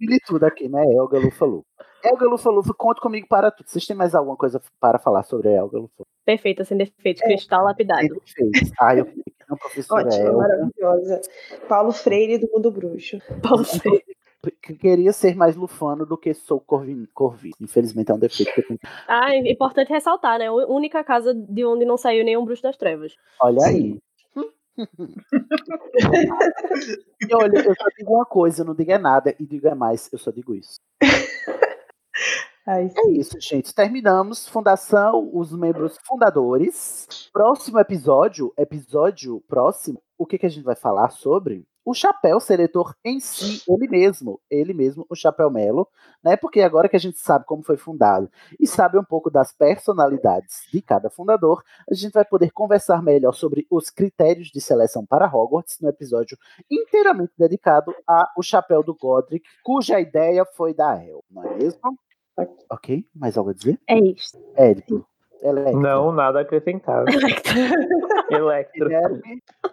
Militudo 0.00 0.44
aqui, 0.46 0.68
né? 0.68 0.82
Elga 0.92 1.18
Lufa 1.18 1.44
Lufa. 1.44 1.66
Elga 2.04 2.26
Lufa 2.26 2.50
Lufa, 2.50 2.74
conta 2.74 3.00
comigo 3.00 3.26
para 3.28 3.50
tudo. 3.50 3.68
Vocês 3.68 3.86
têm 3.86 3.96
mais 3.96 4.14
alguma 4.14 4.36
coisa 4.36 4.60
para 4.80 4.98
falar 4.98 5.22
sobre 5.22 5.48
a 5.48 5.52
Elga 5.52 5.78
Lufa? 5.78 6.04
Perfeita, 6.24 6.64
sem 6.64 6.76
defeito. 6.76 7.22
Cristal 7.22 7.64
lapidado. 7.64 8.20
Fez. 8.24 8.70
Ah, 8.80 8.94
eu 8.94 9.06
fiquei 9.06 9.24
com 9.46 9.54
a 9.54 9.56
professora 9.56 10.06
Ótima, 10.06 10.24
Elga. 10.24 10.36
maravilhosa. 10.36 11.20
Paulo 11.68 11.92
Freire 11.92 12.38
do 12.38 12.48
Mundo 12.52 12.70
Bruxo. 12.70 13.18
Paulo 13.42 13.64
Freire. 13.64 14.04
que 14.62 14.74
queria 14.74 15.12
ser 15.12 15.34
mais 15.34 15.56
lufano 15.56 16.06
do 16.06 16.16
que 16.16 16.32
sou 16.32 16.60
corvin, 16.60 17.06
corvi. 17.12 17.50
Infelizmente 17.60 18.10
é 18.10 18.14
um 18.14 18.18
defeito 18.18 18.52
que 18.52 18.60
eu 18.60 18.66
tenho. 18.66 18.78
Ah, 19.08 19.34
é 19.34 19.50
importante 19.50 19.92
ressaltar, 19.92 20.38
né? 20.38 20.46
A 20.46 20.52
única 20.52 21.02
casa 21.02 21.34
de 21.34 21.64
onde 21.64 21.84
não 21.84 21.96
saiu 21.96 22.24
nenhum 22.24 22.44
bruxo 22.44 22.62
das 22.62 22.76
trevas. 22.76 23.14
Olha 23.40 23.66
aí. 23.66 23.98
e 24.78 27.34
olha, 27.34 27.58
eu 27.58 27.74
só 27.74 27.84
digo 27.98 28.14
uma 28.14 28.24
coisa, 28.24 28.62
não 28.62 28.76
digo 28.76 28.92
é 28.92 28.98
nada 28.98 29.34
e 29.40 29.44
digo 29.44 29.66
é 29.66 29.74
mais, 29.74 30.08
eu 30.12 30.18
só 30.18 30.30
digo 30.30 30.54
isso. 30.54 30.78
Ai, 32.66 32.90
É 32.94 33.10
isso, 33.12 33.40
gente. 33.40 33.74
Terminamos. 33.74 34.46
Fundação, 34.46 35.30
os 35.32 35.52
membros 35.52 35.96
fundadores. 36.04 37.30
Próximo 37.32 37.78
episódio, 37.78 38.52
episódio 38.58 39.40
próximo, 39.48 40.02
o 40.18 40.26
que, 40.26 40.36
que 40.36 40.44
a 40.44 40.50
gente 40.50 40.64
vai 40.64 40.76
falar 40.76 41.08
sobre? 41.10 41.66
O 41.82 41.94
chapéu 41.94 42.38
seletor 42.38 42.94
em 43.02 43.18
si, 43.18 43.62
ele 43.66 43.88
mesmo, 43.88 44.38
ele 44.50 44.74
mesmo, 44.74 45.06
o 45.08 45.14
chapéu 45.14 45.50
Melo, 45.50 45.88
né? 46.22 46.36
Porque 46.36 46.60
agora 46.60 46.86
que 46.86 46.96
a 46.96 47.00
gente 47.00 47.18
sabe 47.18 47.46
como 47.46 47.62
foi 47.62 47.78
fundado 47.78 48.30
e 48.60 48.66
sabe 48.66 48.98
um 48.98 49.04
pouco 49.04 49.30
das 49.30 49.50
personalidades 49.52 50.66
de 50.70 50.82
cada 50.82 51.08
fundador, 51.08 51.62
a 51.90 51.94
gente 51.94 52.12
vai 52.12 52.26
poder 52.26 52.50
conversar 52.50 53.02
melhor 53.02 53.32
sobre 53.32 53.66
os 53.70 53.88
critérios 53.88 54.48
de 54.48 54.60
seleção 54.60 55.06
para 55.06 55.24
Hogwarts 55.34 55.78
no 55.80 55.88
episódio 55.88 56.36
inteiramente 56.70 57.32
dedicado 57.38 57.94
ao 58.06 58.42
chapéu 58.42 58.82
do 58.82 58.94
Godric, 58.94 59.48
cuja 59.64 59.98
ideia 59.98 60.44
foi 60.44 60.74
da 60.74 61.02
El, 61.02 61.24
não 61.30 61.42
é 61.44 61.54
mesmo? 61.54 61.80
Ok, 62.70 63.04
mais 63.14 63.36
algo 63.36 63.50
a 63.50 63.54
dizer? 63.54 63.78
É 63.88 63.98
isso. 63.98 64.38
Érico. 64.56 65.06
Electra. 65.42 65.72
Não, 65.80 66.10
nada 66.12 66.40
a 66.40 66.42
acrescentar. 66.42 67.04
Electro. 68.30 68.88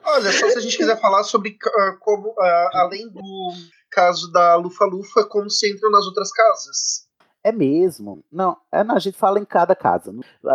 Olha, 0.06 0.32
só 0.32 0.48
se 0.50 0.58
a 0.58 0.62
gente 0.62 0.78
quiser 0.78 1.00
falar 1.00 1.24
sobre 1.24 1.58
ah, 1.66 1.98
como, 2.00 2.34
ah, 2.40 2.70
além 2.76 3.10
do 3.10 3.22
caso 3.92 4.32
da 4.32 4.56
Lufa 4.56 4.86
Lufa, 4.86 5.26
como 5.26 5.50
se 5.50 5.72
entram 5.72 5.90
nas 5.92 6.06
outras 6.06 6.32
casas. 6.32 7.06
É 7.44 7.52
mesmo. 7.52 8.24
Não, 8.32 8.58
é, 8.72 8.84
não, 8.84 8.96
a 8.96 9.00
gente 9.00 9.18
fala 9.18 9.40
em 9.40 9.46
cada 9.46 9.76
casa. 9.76 10.12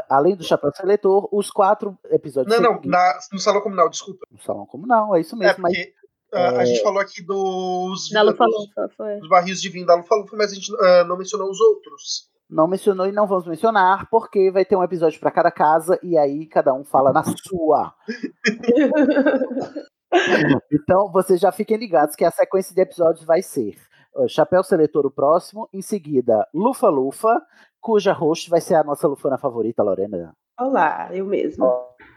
Além 0.09 0.35
do 0.35 0.43
chapéu 0.45 0.71
seletor, 0.75 1.29
os 1.33 1.49
quatro 1.51 1.97
episódios 2.11 2.53
Não, 2.55 2.61
não, 2.63 2.71
seguintes- 2.77 2.91
na- 2.91 3.19
no 3.33 3.39
salão 3.39 3.61
comunal, 3.61 3.89
desculpa. 3.89 4.27
no 4.31 4.41
salão 4.41 4.67
comunal, 4.67 5.15
é 5.15 5.21
isso 5.21 5.37
mesmo. 5.37 5.67
É 5.69 5.71
porque 5.71 5.95
A 6.33 6.63
É. 6.63 6.67
gente 6.67 6.83
falou 6.83 7.01
aqui 7.01 7.23
dos, 7.23 8.09
Da 8.11 8.23
Lufa 8.23 8.45
dos, 8.45 8.55
Lufa, 8.69 8.89
foi. 8.97 9.19
dos 9.19 9.29
barris 9.29 9.61
de 9.61 9.69
vinho 9.69 9.87
da 9.87 9.95
Lufa 9.97 10.15
Lufa, 10.15 10.37
mas 10.37 10.53
a 10.53 10.55
gente 10.55 10.73
ah, 10.81 11.05
não 11.05 11.17
mencionou 11.17 11.51
os 11.51 11.61
outros. 11.61 12.29
Não 12.49 12.67
mencionou 12.67 13.07
e 13.07 13.13
não 13.13 13.27
vamos 13.29 13.47
mencionar, 13.47 14.09
porque 14.11 14.51
vai 14.51 14.65
ter 14.65 14.75
um 14.77 14.83
episódio 14.83 15.21
para 15.21 15.31
cada 15.31 15.51
casa 15.53 15.99
e 16.03 16.19
aí 16.19 16.47
cada 16.47 16.73
um 16.75 16.85
fala 16.85 17.13
na 17.13 17.23
sua. 17.25 17.95
Então, 20.73 21.11
vocês 21.13 21.39
já 21.41 21.53
fiquem 21.53 21.77
ligados 21.77 22.17
que 22.17 22.25
a 22.25 22.31
sequência 22.33 22.75
de 22.75 22.81
episódios 22.81 23.25
vai 23.25 23.43
ser 23.43 23.77
ó, 24.13 24.27
Chapéu 24.27 24.63
Seletor 24.65 25.07
o 25.07 25.11
próximo, 25.11 25.69
em 25.73 25.81
seguida 25.81 26.45
Lufa 26.53 26.89
Lufa, 26.89 27.41
cuja 27.81 28.13
host 28.13 28.51
vai 28.51 28.61
ser 28.61 28.75
a 28.75 28.83
nossa 28.83 29.07
lufana 29.07 29.39
favorita, 29.39 29.83
Lorena. 29.85 30.35
Olá, 30.59 31.09
eu 31.15 31.25
mesma. 31.25 31.65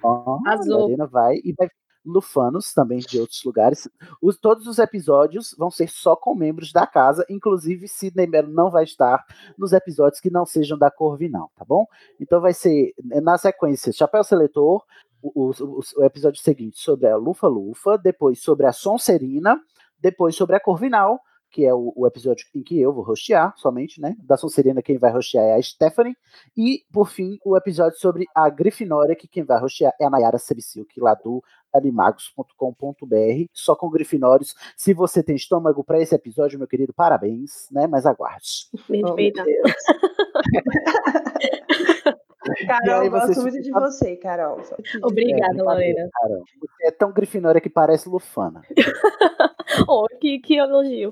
Ó, 0.04 0.40
Arrasou. 0.46 0.80
Lorena 0.82 1.06
vai 1.06 1.36
e 1.44 1.54
vai 1.56 1.68
lufanos 2.06 2.74
também 2.74 3.00
de 3.00 3.20
outros 3.20 3.44
lugares. 3.44 3.88
Os, 4.22 4.38
todos 4.38 4.68
os 4.68 4.80
episódios 4.80 5.56
vão 5.58 5.72
ser 5.72 5.90
só 5.90 6.16
com 6.16 6.36
membros 6.36 6.72
da 6.72 6.86
casa, 6.86 7.26
inclusive 7.30 7.88
Sidney 7.88 8.28
Mello 8.28 8.52
não 8.52 8.70
vai 8.70 8.84
estar 8.84 9.24
nos 9.58 9.74
episódios 9.74 10.20
que 10.20 10.30
não 10.30 10.46
sejam 10.46 10.78
da 10.78 10.92
Corvinal, 10.92 11.52
tá 11.56 11.64
bom? 11.66 11.86
Então 12.20 12.42
vai 12.42 12.54
ser 12.54 12.94
na 13.04 13.38
sequência 13.38 13.92
Chapéu 13.94 14.24
Seletor, 14.24 14.84
o, 15.22 15.52
o- 15.52 15.80
o 15.98 16.04
episódio 16.04 16.42
seguinte 16.42 16.78
sobre 16.80 17.08
a 17.08 17.16
Lufa 17.16 17.48
Lufa, 17.48 17.98
depois 17.98 18.42
sobre 18.42 18.66
a 18.66 18.74
Sonserina, 18.74 19.60
depois 20.00 20.36
sobre 20.36 20.56
a 20.56 20.60
Corvinal, 20.60 21.20
que 21.54 21.64
é 21.64 21.74
o, 21.74 21.94
o 21.96 22.08
episódio 22.08 22.48
em 22.56 22.64
que 22.64 22.82
eu 22.82 22.92
vou 22.92 23.04
rostear 23.04 23.54
somente, 23.56 24.02
né? 24.02 24.16
Da 24.20 24.36
Sonserina 24.36 24.82
quem 24.82 24.98
vai 24.98 25.12
rostear 25.12 25.46
é 25.46 25.54
a 25.54 25.62
Stephanie. 25.62 26.18
E, 26.58 26.84
por 26.92 27.08
fim, 27.08 27.38
o 27.46 27.56
episódio 27.56 28.00
sobre 28.00 28.26
a 28.36 28.50
Grifinória, 28.50 29.16
que 29.16 29.28
quem 29.28 29.44
vai 29.44 29.60
rostear 29.60 29.94
é 30.02 30.06
a 30.06 30.10
Nayara 30.10 30.40
Sebsilk, 30.40 31.00
lá 31.00 31.14
do 31.14 31.44
animagos.com.br, 31.72 33.46
só 33.54 33.76
com 33.76 33.90
grifinórios. 33.90 34.56
Se 34.76 34.96
você 34.96 35.22
tem 35.22 35.36
estômago 35.36 35.84
para 35.84 36.02
esse 36.02 36.16
episódio, 36.16 36.58
meu 36.58 36.68
querido, 36.68 36.92
parabéns, 36.92 37.68
né? 37.72 37.86
Mas 37.86 38.08
aguarde. 38.08 38.68
Respeita. 38.90 39.46
E 42.60 42.66
Carol, 42.66 43.06
eu 43.06 43.10
gosto 43.10 43.28
vocês 43.28 43.42
muito 43.42 43.62
de 43.62 43.72
você, 43.72 44.18
Carol. 44.18 44.60
Obrigada, 45.02 45.58
É, 45.58 45.64
Lorena. 45.64 46.10
Cara, 46.12 46.40
você 46.60 46.88
é 46.88 46.92
tão 46.92 47.14
grifinória 47.14 47.62
que 47.62 47.70
parece 47.70 48.10
Lufana. 48.10 48.62
Oh, 49.88 50.08
que, 50.20 50.40
que 50.40 50.56
elogio. 50.56 51.10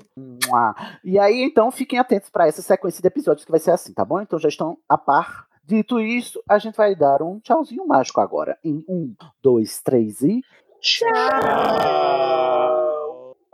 E 1.04 1.18
aí, 1.18 1.42
então, 1.42 1.70
fiquem 1.70 1.98
atentos 1.98 2.30
para 2.30 2.46
essa 2.46 2.62
sequência 2.62 3.00
de 3.00 3.08
episódios 3.08 3.44
que 3.44 3.50
vai 3.50 3.60
ser 3.60 3.70
assim, 3.70 3.92
tá 3.92 4.04
bom? 4.04 4.20
Então 4.20 4.38
já 4.38 4.48
estão 4.48 4.78
a 4.88 4.96
par. 4.96 5.46
Dito 5.64 6.00
isso, 6.00 6.42
a 6.48 6.58
gente 6.58 6.76
vai 6.76 6.94
dar 6.94 7.22
um 7.22 7.38
tchauzinho 7.38 7.86
mágico 7.86 8.20
agora. 8.20 8.58
Em 8.64 8.84
um, 8.88 9.14
dois, 9.42 9.80
três 9.80 10.20
e. 10.20 10.42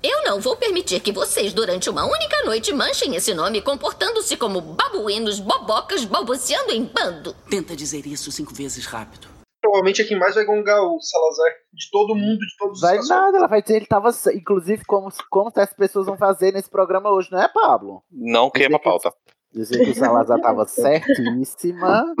Eu 0.00 0.22
não 0.22 0.40
vou 0.40 0.54
permitir 0.54 1.00
que 1.00 1.10
vocês, 1.10 1.52
durante 1.52 1.90
uma 1.90 2.04
única 2.04 2.44
noite, 2.44 2.72
manchem 2.72 3.16
esse 3.16 3.34
nome 3.34 3.60
comportando-se 3.60 4.36
como 4.36 4.60
babuínos, 4.60 5.40
bobocas, 5.40 6.04
balbuciando 6.04 6.70
em 6.70 6.84
bando. 6.84 7.34
Tenta 7.50 7.74
dizer 7.74 8.06
isso 8.06 8.30
cinco 8.30 8.54
vezes 8.54 8.86
rápido. 8.86 9.39
Provavelmente 9.60 10.00
é 10.00 10.04
quem 10.04 10.18
mais 10.18 10.34
vai 10.34 10.44
gongar 10.44 10.82
o 10.82 11.00
Salazar. 11.00 11.52
De 11.72 11.90
todo 11.90 12.14
mundo, 12.14 12.38
de 12.38 12.56
todos 12.58 12.78
os 12.78 12.80
Vai 12.80 12.98
nada, 13.06 13.38
ela 13.38 13.46
vai 13.46 13.62
dizer 13.62 13.76
ele 13.76 13.86
tava. 13.86 14.10
Inclusive, 14.34 14.84
como, 14.84 15.08
como 15.30 15.52
as 15.54 15.72
pessoas 15.74 16.06
vão 16.06 16.16
fazer 16.16 16.52
nesse 16.52 16.70
programa 16.70 17.10
hoje, 17.10 17.30
não 17.30 17.40
é, 17.40 17.48
Pablo? 17.48 18.02
Não 18.10 18.50
queima 18.50 18.76
a 18.76 18.80
pauta. 18.80 19.12
Dizer 19.52 19.84
que 19.84 19.90
o 19.90 19.94
Salazar 19.94 20.40
tava 20.40 20.64
certíssima 20.68 22.14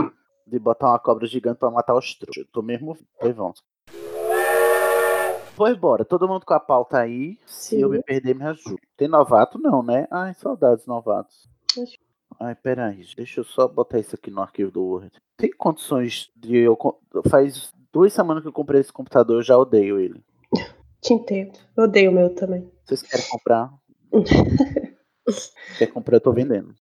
de 0.46 0.58
botar 0.58 0.88
uma 0.88 0.98
cobra 0.98 1.26
gigante 1.26 1.58
pra 1.58 1.70
matar 1.70 1.94
os 1.94 2.14
trouxas. 2.14 2.44
Eu 2.44 2.50
tô 2.52 2.60
mesmo. 2.60 2.98
Pois 3.18 3.34
vamos. 3.34 3.62
Pois 5.56 5.76
bora, 5.76 6.04
todo 6.04 6.26
mundo 6.26 6.44
com 6.44 6.54
a 6.54 6.60
pauta 6.60 6.98
aí. 6.98 7.38
Se 7.46 7.80
eu 7.80 7.90
me 7.90 8.02
perder, 8.02 8.34
me 8.34 8.44
ajuda. 8.44 8.80
Tem 8.96 9.06
novato, 9.06 9.58
não, 9.58 9.82
né? 9.82 10.06
Ai, 10.10 10.34
saudades 10.34 10.86
novatos. 10.86 11.48
Ai, 12.42 12.54
peraí, 12.54 13.04
deixa 13.14 13.40
eu 13.40 13.44
só 13.44 13.68
botar 13.68 13.98
isso 13.98 14.14
aqui 14.14 14.30
no 14.30 14.40
arquivo 14.40 14.70
do 14.70 14.82
Word. 14.82 15.12
Tem 15.36 15.50
condições 15.50 16.30
de 16.34 16.56
eu. 16.56 16.78
Faz 17.28 17.70
duas 17.92 18.14
semanas 18.14 18.42
que 18.42 18.48
eu 18.48 18.52
comprei 18.52 18.80
esse 18.80 18.90
computador, 18.90 19.36
eu 19.36 19.42
já 19.42 19.58
odeio 19.58 20.00
ele. 20.00 20.24
Te 21.02 21.12
entendo. 21.12 21.58
Eu 21.76 21.84
odeio 21.84 22.10
o 22.10 22.14
meu 22.14 22.34
também. 22.34 22.66
Vocês 22.82 23.02
querem 23.02 23.26
comprar? 23.28 23.70
Quer 25.76 25.88
comprar, 25.88 26.16
eu 26.16 26.20
tô 26.20 26.32
vendendo. 26.32 26.74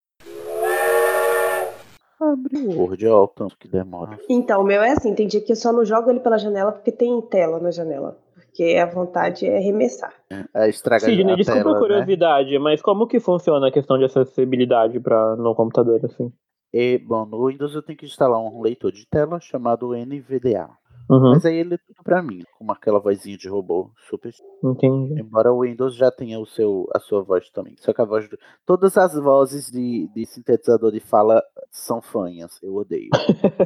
Abre 2.17 2.57
o 2.57 2.79
Word, 2.79 3.05
ó, 3.07 3.25
o 3.25 3.27
tanto 3.27 3.57
que 3.57 3.67
demora. 3.67 4.17
Então, 4.29 4.61
o 4.61 4.65
meu 4.65 4.81
é 4.81 4.91
assim, 4.91 5.13
tem 5.13 5.27
dia 5.27 5.41
que 5.41 5.51
eu 5.51 5.57
só 5.57 5.73
não 5.73 5.83
jogo 5.83 6.09
ele 6.09 6.21
pela 6.21 6.37
janela 6.37 6.71
porque 6.71 6.91
tem 6.91 7.21
tela 7.23 7.59
na 7.59 7.71
janela. 7.71 8.17
Porque 8.59 8.75
a 8.75 8.85
vontade 8.85 9.45
é 9.45 9.57
arremessar. 9.57 10.13
Aí 10.53 10.69
estraga 10.69 11.05
Sidney, 11.05 11.31
a 11.31 11.35
desculpa 11.37 11.63
tela, 11.63 11.71
a 11.71 11.73
né? 11.75 11.79
curiosidade, 11.79 12.59
mas 12.59 12.81
como 12.81 13.07
que 13.07 13.17
funciona 13.17 13.69
a 13.69 13.71
questão 13.71 13.97
de 13.97 14.03
acessibilidade 14.03 14.99
para 14.99 15.37
no 15.37 15.55
computador 15.55 16.01
assim? 16.03 16.29
E, 16.73 16.97
bom, 16.97 17.25
no 17.25 17.47
Windows 17.47 17.73
eu 17.73 17.81
tenho 17.81 17.97
que 17.97 18.05
instalar 18.05 18.37
um 18.37 18.61
leitor 18.61 18.91
de 18.91 19.07
tela 19.07 19.39
chamado 19.39 19.95
NVDA. 19.95 20.69
Uhum. 21.09 21.31
Mas 21.31 21.43
aí 21.43 21.55
ele 21.55 21.73
é 21.73 21.77
tudo 21.77 22.03
pra 22.03 22.21
mim, 22.21 22.43
com 22.57 22.71
aquela 22.71 22.99
vozinha 22.99 23.35
de 23.35 23.49
robô 23.49 23.89
super. 24.07 24.31
Entendi. 24.63 25.19
Embora 25.19 25.51
o 25.51 25.61
Windows 25.61 25.95
já 25.95 26.11
tenha 26.11 26.39
o 26.39 26.45
seu, 26.45 26.87
a 26.93 26.99
sua 26.99 27.23
voz 27.23 27.49
também. 27.49 27.75
Só 27.79 27.91
que 27.91 28.01
a 28.01 28.05
voz. 28.05 28.29
Do... 28.29 28.37
Todas 28.63 28.95
as 28.95 29.15
vozes 29.15 29.71
de, 29.71 30.07
de 30.13 30.25
sintetizador 30.27 30.91
de 30.91 30.99
fala 30.99 31.43
são 31.71 31.99
fanhas. 31.99 32.61
Eu 32.61 32.75
odeio. 32.75 33.09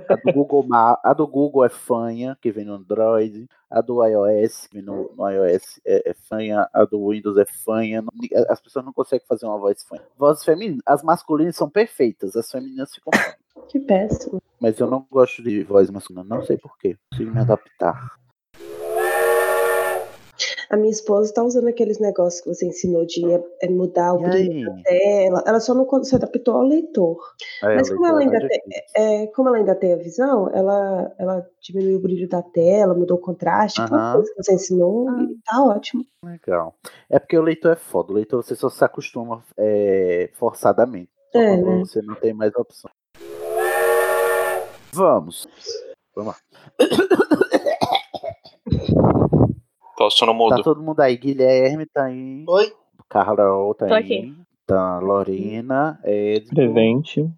a, 0.08 0.16
do 0.16 0.34
Google, 0.34 0.66
a 0.72 1.14
do 1.14 1.28
Google 1.28 1.66
é 1.66 1.70
fanha, 1.70 2.38
que 2.42 2.50
vem 2.50 2.64
no 2.64 2.76
Android. 2.76 3.46
A 3.70 3.82
do 3.82 4.06
iOS, 4.06 4.68
que 4.68 4.76
vem 4.76 4.86
no, 4.86 5.12
no 5.18 5.30
iOS, 5.30 5.82
é, 5.86 6.12
é 6.12 6.14
fanha. 6.14 6.70
A 6.72 6.86
do 6.86 7.10
Windows 7.10 7.38
é 7.38 7.46
fanha. 7.46 8.04
As 8.48 8.62
pessoas 8.62 8.86
não 8.86 8.94
conseguem 8.94 9.26
fazer 9.28 9.46
uma 9.46 9.58
voz 9.58 9.84
fanha. 9.84 10.04
Vozes 10.18 10.46
femininas, 10.46 10.82
as 10.86 11.04
masculinas 11.04 11.58
são 11.58 11.70
perfeitas, 11.70 12.38
as 12.38 12.50
femininas 12.50 12.94
ficam 12.94 13.12
fanhas. 13.12 13.43
Que 13.70 13.80
péssimo. 13.80 14.42
Mas 14.60 14.80
eu 14.80 14.88
não 14.88 15.06
gosto 15.12 15.44
de 15.44 15.64
voz 15.64 15.90
masculina, 15.90 16.24
não 16.24 16.46
sei 16.46 16.58
porquê. 16.58 16.96
Consigo 17.12 17.32
me 17.32 17.40
adaptar. 17.40 18.12
A 20.70 20.78
minha 20.78 20.90
esposa 20.90 21.32
tá 21.32 21.44
usando 21.44 21.68
aqueles 21.68 22.00
negócios 22.00 22.42
que 22.42 22.48
você 22.48 22.66
ensinou 22.66 23.06
de 23.06 23.32
é, 23.32 23.44
é 23.62 23.70
mudar 23.70 24.14
o 24.14 24.20
brilho 24.20 24.66
da 24.66 24.82
tela. 24.82 25.44
Ela 25.46 25.60
só 25.60 25.74
não 25.76 26.04
se 26.04 26.16
adaptou 26.16 26.56
ao 26.56 26.64
leitor. 26.64 27.18
É, 27.62 27.76
Mas 27.76 27.92
como 27.92 28.08
ela, 28.08 28.18
leitor 28.18 28.34
é 28.34 28.44
ainda 28.44 28.48
mais 28.48 28.64
tem, 28.64 29.24
é, 29.24 29.28
como 29.28 29.50
ela 29.50 29.58
ainda 29.58 29.76
tem 29.76 29.94
a 29.94 29.98
visão, 29.98 30.50
ela, 30.52 31.14
ela 31.20 31.48
diminuiu 31.62 31.98
o 31.98 32.02
brilho 32.02 32.28
da 32.28 32.42
tela, 32.42 32.96
mudou 32.96 33.18
o 33.18 33.22
contraste, 33.22 33.82
aquela 33.82 34.02
Aham. 34.02 34.14
coisa 34.14 34.34
que 34.34 34.44
você 34.44 34.54
ensinou, 34.56 35.12
e 35.20 35.38
tá 35.46 35.64
ótimo. 35.64 36.04
Legal. 36.24 36.76
É 37.08 37.20
porque 37.20 37.38
o 37.38 37.44
leitor 37.44 37.74
é 37.74 37.76
foda. 37.76 38.12
O 38.12 38.16
leitor 38.16 38.44
você 38.44 38.56
só 38.56 38.68
se 38.68 38.84
acostuma 38.84 39.44
é, 39.56 40.32
forçadamente. 40.34 41.12
É, 41.36 41.58
né? 41.58 41.80
você 41.80 42.02
não 42.02 42.16
tem 42.16 42.34
mais 42.34 42.52
opção. 42.56 42.90
Vamos. 44.94 45.48
Vamos 46.16 46.36
lá. 46.36 46.40
Posso 49.98 50.26
no 50.26 50.34
mudo. 50.34 50.58
Tá 50.58 50.64
todo 50.64 50.82
mundo 50.82 51.00
aí. 51.00 51.18
Guilherme 51.18 51.86
tá 51.88 52.06
aí. 52.06 52.46
Oi. 52.48 52.74
Carol 53.10 53.74
tá 53.74 53.88
Tô 53.88 53.94
aí. 53.94 54.04
aqui. 54.04 54.36
Tá 54.66 55.00
Lorena, 55.00 56.00
Ed, 56.04 56.48
Presente. 56.50 57.30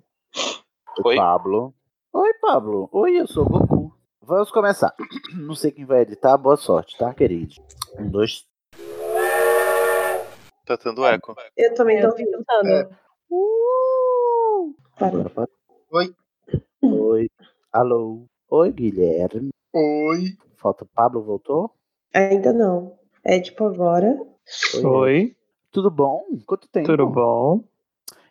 Oi. 1.04 1.16
Pablo. 1.16 1.74
Oi, 2.14 2.34
Pablo. 2.42 2.90
Oi, 2.92 3.20
eu 3.20 3.28
sou 3.28 3.46
o 3.46 3.50
Goku. 3.50 3.94
Vamos 4.22 4.52
começar. 4.52 4.94
Não 5.36 5.56
sei 5.56 5.72
quem 5.72 5.86
vai 5.86 6.02
editar. 6.02 6.38
Boa 6.38 6.58
sorte, 6.58 6.98
tá, 6.98 7.14
querido? 7.14 7.56
Um, 7.98 8.10
dois. 8.10 8.46
Tá 10.66 10.78
tendo 10.78 11.06
eco. 11.06 11.36
Eu 11.56 11.74
também 11.74 12.02
tô 12.02 12.08
ouvindo. 12.08 12.44
É. 12.66 12.90
Parou. 14.98 15.28
Agora 15.28 15.30
pode. 15.30 15.52
Oi. 15.92 16.16
Oi. 16.82 17.30
Alô. 17.76 18.24
Oi, 18.50 18.72
Guilherme. 18.72 19.50
Oi. 19.74 20.38
Falta 20.56 20.86
Pablo, 20.96 21.22
voltou? 21.22 21.72
Ainda 22.14 22.54
não. 22.54 22.98
É 23.22 23.38
tipo 23.38 23.66
agora. 23.66 24.18
Oi, 24.82 25.36
Tudo 25.74 25.92
bom? 25.92 26.24
Quanto 26.46 26.70
tempo? 26.70 26.88
tudo 26.88 27.06
bom? 27.06 27.66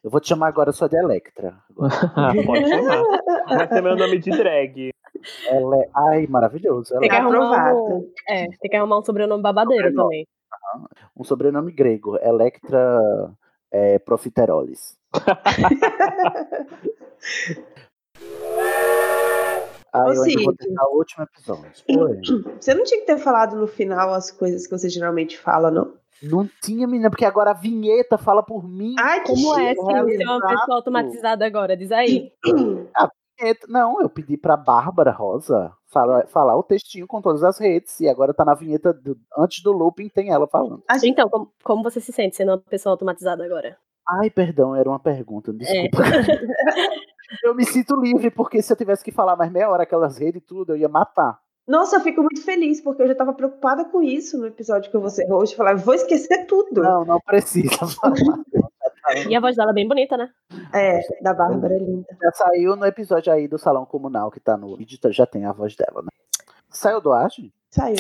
Eu 0.03 0.09
vou 0.09 0.19
te 0.19 0.29
chamar 0.29 0.49
agora 0.49 0.73
só 0.73 0.87
de 0.87 0.97
Electra. 0.97 1.59
Ah, 2.17 2.33
Pode 2.47 2.67
chamar. 2.67 3.03
Vai 3.47 3.69
ser 3.69 3.83
meu 3.83 3.95
nome 3.95 4.19
de 4.19 4.31
drag. 4.31 4.91
Ela 5.47 5.77
é... 5.77 5.91
Ai, 5.95 6.27
maravilhoso. 6.27 6.95
Ela 6.95 7.01
Tem 7.01 7.11
que 7.11 7.15
é 7.15 7.19
arrumar 7.19 7.75
um, 7.75 8.11
é, 8.27 8.47
tem 8.47 8.71
que 8.71 8.77
arrumar 8.77 8.99
um 9.01 9.05
sobrenome 9.05 9.43
babadeiro 9.43 9.95
também. 9.95 10.27
um 11.15 11.23
sobrenome 11.23 11.71
grego. 11.71 12.17
Electra 12.17 12.99
é, 13.71 13.99
Profiteroles. 13.99 14.97
Ah, 19.95 20.13
eu 20.13 20.23
ainda 20.25 20.43
vou 20.43 20.57
tentar 20.57 20.85
o 20.89 20.97
último 20.99 21.25
episódio. 21.25 21.71
Oi. 21.89 22.21
Você 22.61 22.75
não 22.75 22.83
tinha 22.85 23.01
que 23.01 23.07
ter 23.07 23.19
falado 23.19 23.55
no 23.57 23.67
final 23.67 24.13
as 24.13 24.31
coisas 24.31 24.67
que 24.67 24.77
você 24.77 24.89
geralmente 24.89 25.39
fala, 25.39 25.71
não? 25.71 25.95
Não 26.23 26.49
tinha, 26.63 26.87
menina, 26.87 27.11
porque 27.11 27.25
agora 27.25 27.51
a 27.51 27.55
vinheta 27.55 28.17
fala 28.19 28.43
por 28.43 28.67
mim. 28.69 28.95
Ai, 28.99 29.23
Como 29.25 29.55
é, 29.59 29.75
sim, 29.75 29.81
ser 29.87 29.91
uma 29.91 30.11
Exato. 30.11 30.47
pessoa 30.49 30.77
automatizada 30.79 31.47
agora? 31.47 31.77
Diz 31.77 31.93
aí. 31.93 32.33
A 32.97 33.09
vinheta- 33.39 33.67
Não, 33.69 34.01
eu 34.01 34.09
pedi 34.09 34.37
pra 34.37 34.57
Bárbara 34.57 35.11
Rosa 35.11 35.73
falar, 35.93 36.27
falar 36.29 36.57
o 36.57 36.63
textinho 36.63 37.07
com 37.07 37.21
todas 37.21 37.43
as 37.45 37.59
redes. 37.59 38.01
E 38.01 38.09
agora 38.09 38.33
tá 38.35 38.45
na 38.45 38.55
vinheta 38.55 38.93
do- 38.93 39.17
antes 39.39 39.63
do 39.63 39.73
looping, 39.73 40.09
tem 40.09 40.31
ela 40.31 40.47
falando. 40.49 40.83
Então, 41.05 41.29
como, 41.29 41.53
como 41.63 41.83
você 41.83 42.01
se 42.01 42.13
sente 42.13 42.37
sendo 42.37 42.51
uma 42.53 42.59
pessoa 42.59 42.93
automatizada 42.93 43.45
agora? 43.45 43.77
Ai, 44.21 44.31
perdão, 44.31 44.75
era 44.75 44.89
uma 44.89 45.01
pergunta, 45.01 45.53
desculpa. 45.53 45.99
eu 47.43 47.55
me 47.55 47.65
sinto 47.65 47.97
livre, 48.01 48.31
porque 48.31 48.61
se 48.63 48.73
eu 48.73 48.77
tivesse 48.77 49.05
que 49.05 49.11
falar 49.13 49.37
mais 49.37 49.51
meia 49.51 49.69
hora 49.71 49.83
aquelas 49.83 50.19
redes 50.19 50.43
e 50.43 50.45
tudo, 50.45 50.73
eu 50.73 50.77
ia 50.77 50.89
matar. 50.89 51.39
Nossa, 51.67 51.97
eu 51.97 52.01
fico 52.01 52.21
muito 52.21 52.43
feliz, 52.45 52.81
porque 52.81 53.03
eu 53.03 53.09
já 53.09 53.15
tava 53.15 53.33
preocupada 53.33 53.87
com 53.87 54.03
isso 54.03 54.37
no 54.39 54.47
episódio 54.47 54.91
que 54.91 54.97
eu 54.97 55.01
vou 55.01 55.09
ser 55.09 55.27
host. 55.27 55.57
Falar, 55.57 55.77
vou 55.77 55.95
esquecer 55.95 56.45
tudo. 56.47 56.83
Não, 56.83 57.05
não 57.05 57.19
precisa 57.21 57.69
falar. 58.01 58.15
E 59.29 59.35
a 59.35 59.41
voz 59.41 59.57
dela 59.57 59.71
é 59.71 59.75
bem 59.75 59.89
bonita, 59.89 60.17
né? 60.17 60.31
É, 60.75 61.01
da 61.23 61.33
Bárbara 61.33 61.75
é 61.75 61.79
linda. 61.79 62.07
Já 62.23 62.33
saiu 62.33 62.77
no 62.77 62.85
episódio 62.85 63.33
aí 63.33 63.49
do 63.49 63.59
Salão 63.59 63.87
Comunal, 63.87 64.31
que 64.31 64.41
tá 64.41 64.57
no 64.57 64.77
vídeo, 64.77 64.99
já 65.11 65.25
tem 65.27 65.47
a 65.47 65.53
voz 65.53 65.75
dela, 65.75 66.03
né? 66.03 66.09
Saiu 66.71 67.01
do 67.01 67.13
ar, 67.13 67.31
gente? 67.31 67.53
Saiu. 67.71 67.97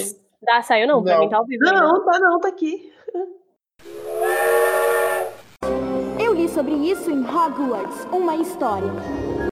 Ah, 0.50 0.62
saiu 0.62 0.86
não, 0.86 1.02
pra 1.02 1.14
Não. 1.14 1.20
mim 1.20 1.28
tá 1.30 1.38
ao 1.38 1.46
vivo. 1.46 1.64
ainda. 1.66 1.80
Não, 1.80 2.04
tá 2.04 2.18
não, 2.18 2.38
tá 2.40 2.48
aqui. 2.48 2.92
Sobre 6.54 6.74
isso 6.74 7.10
em 7.10 7.24
Hogwarts, 7.26 8.06
uma 8.12 8.36
história. 8.36 8.92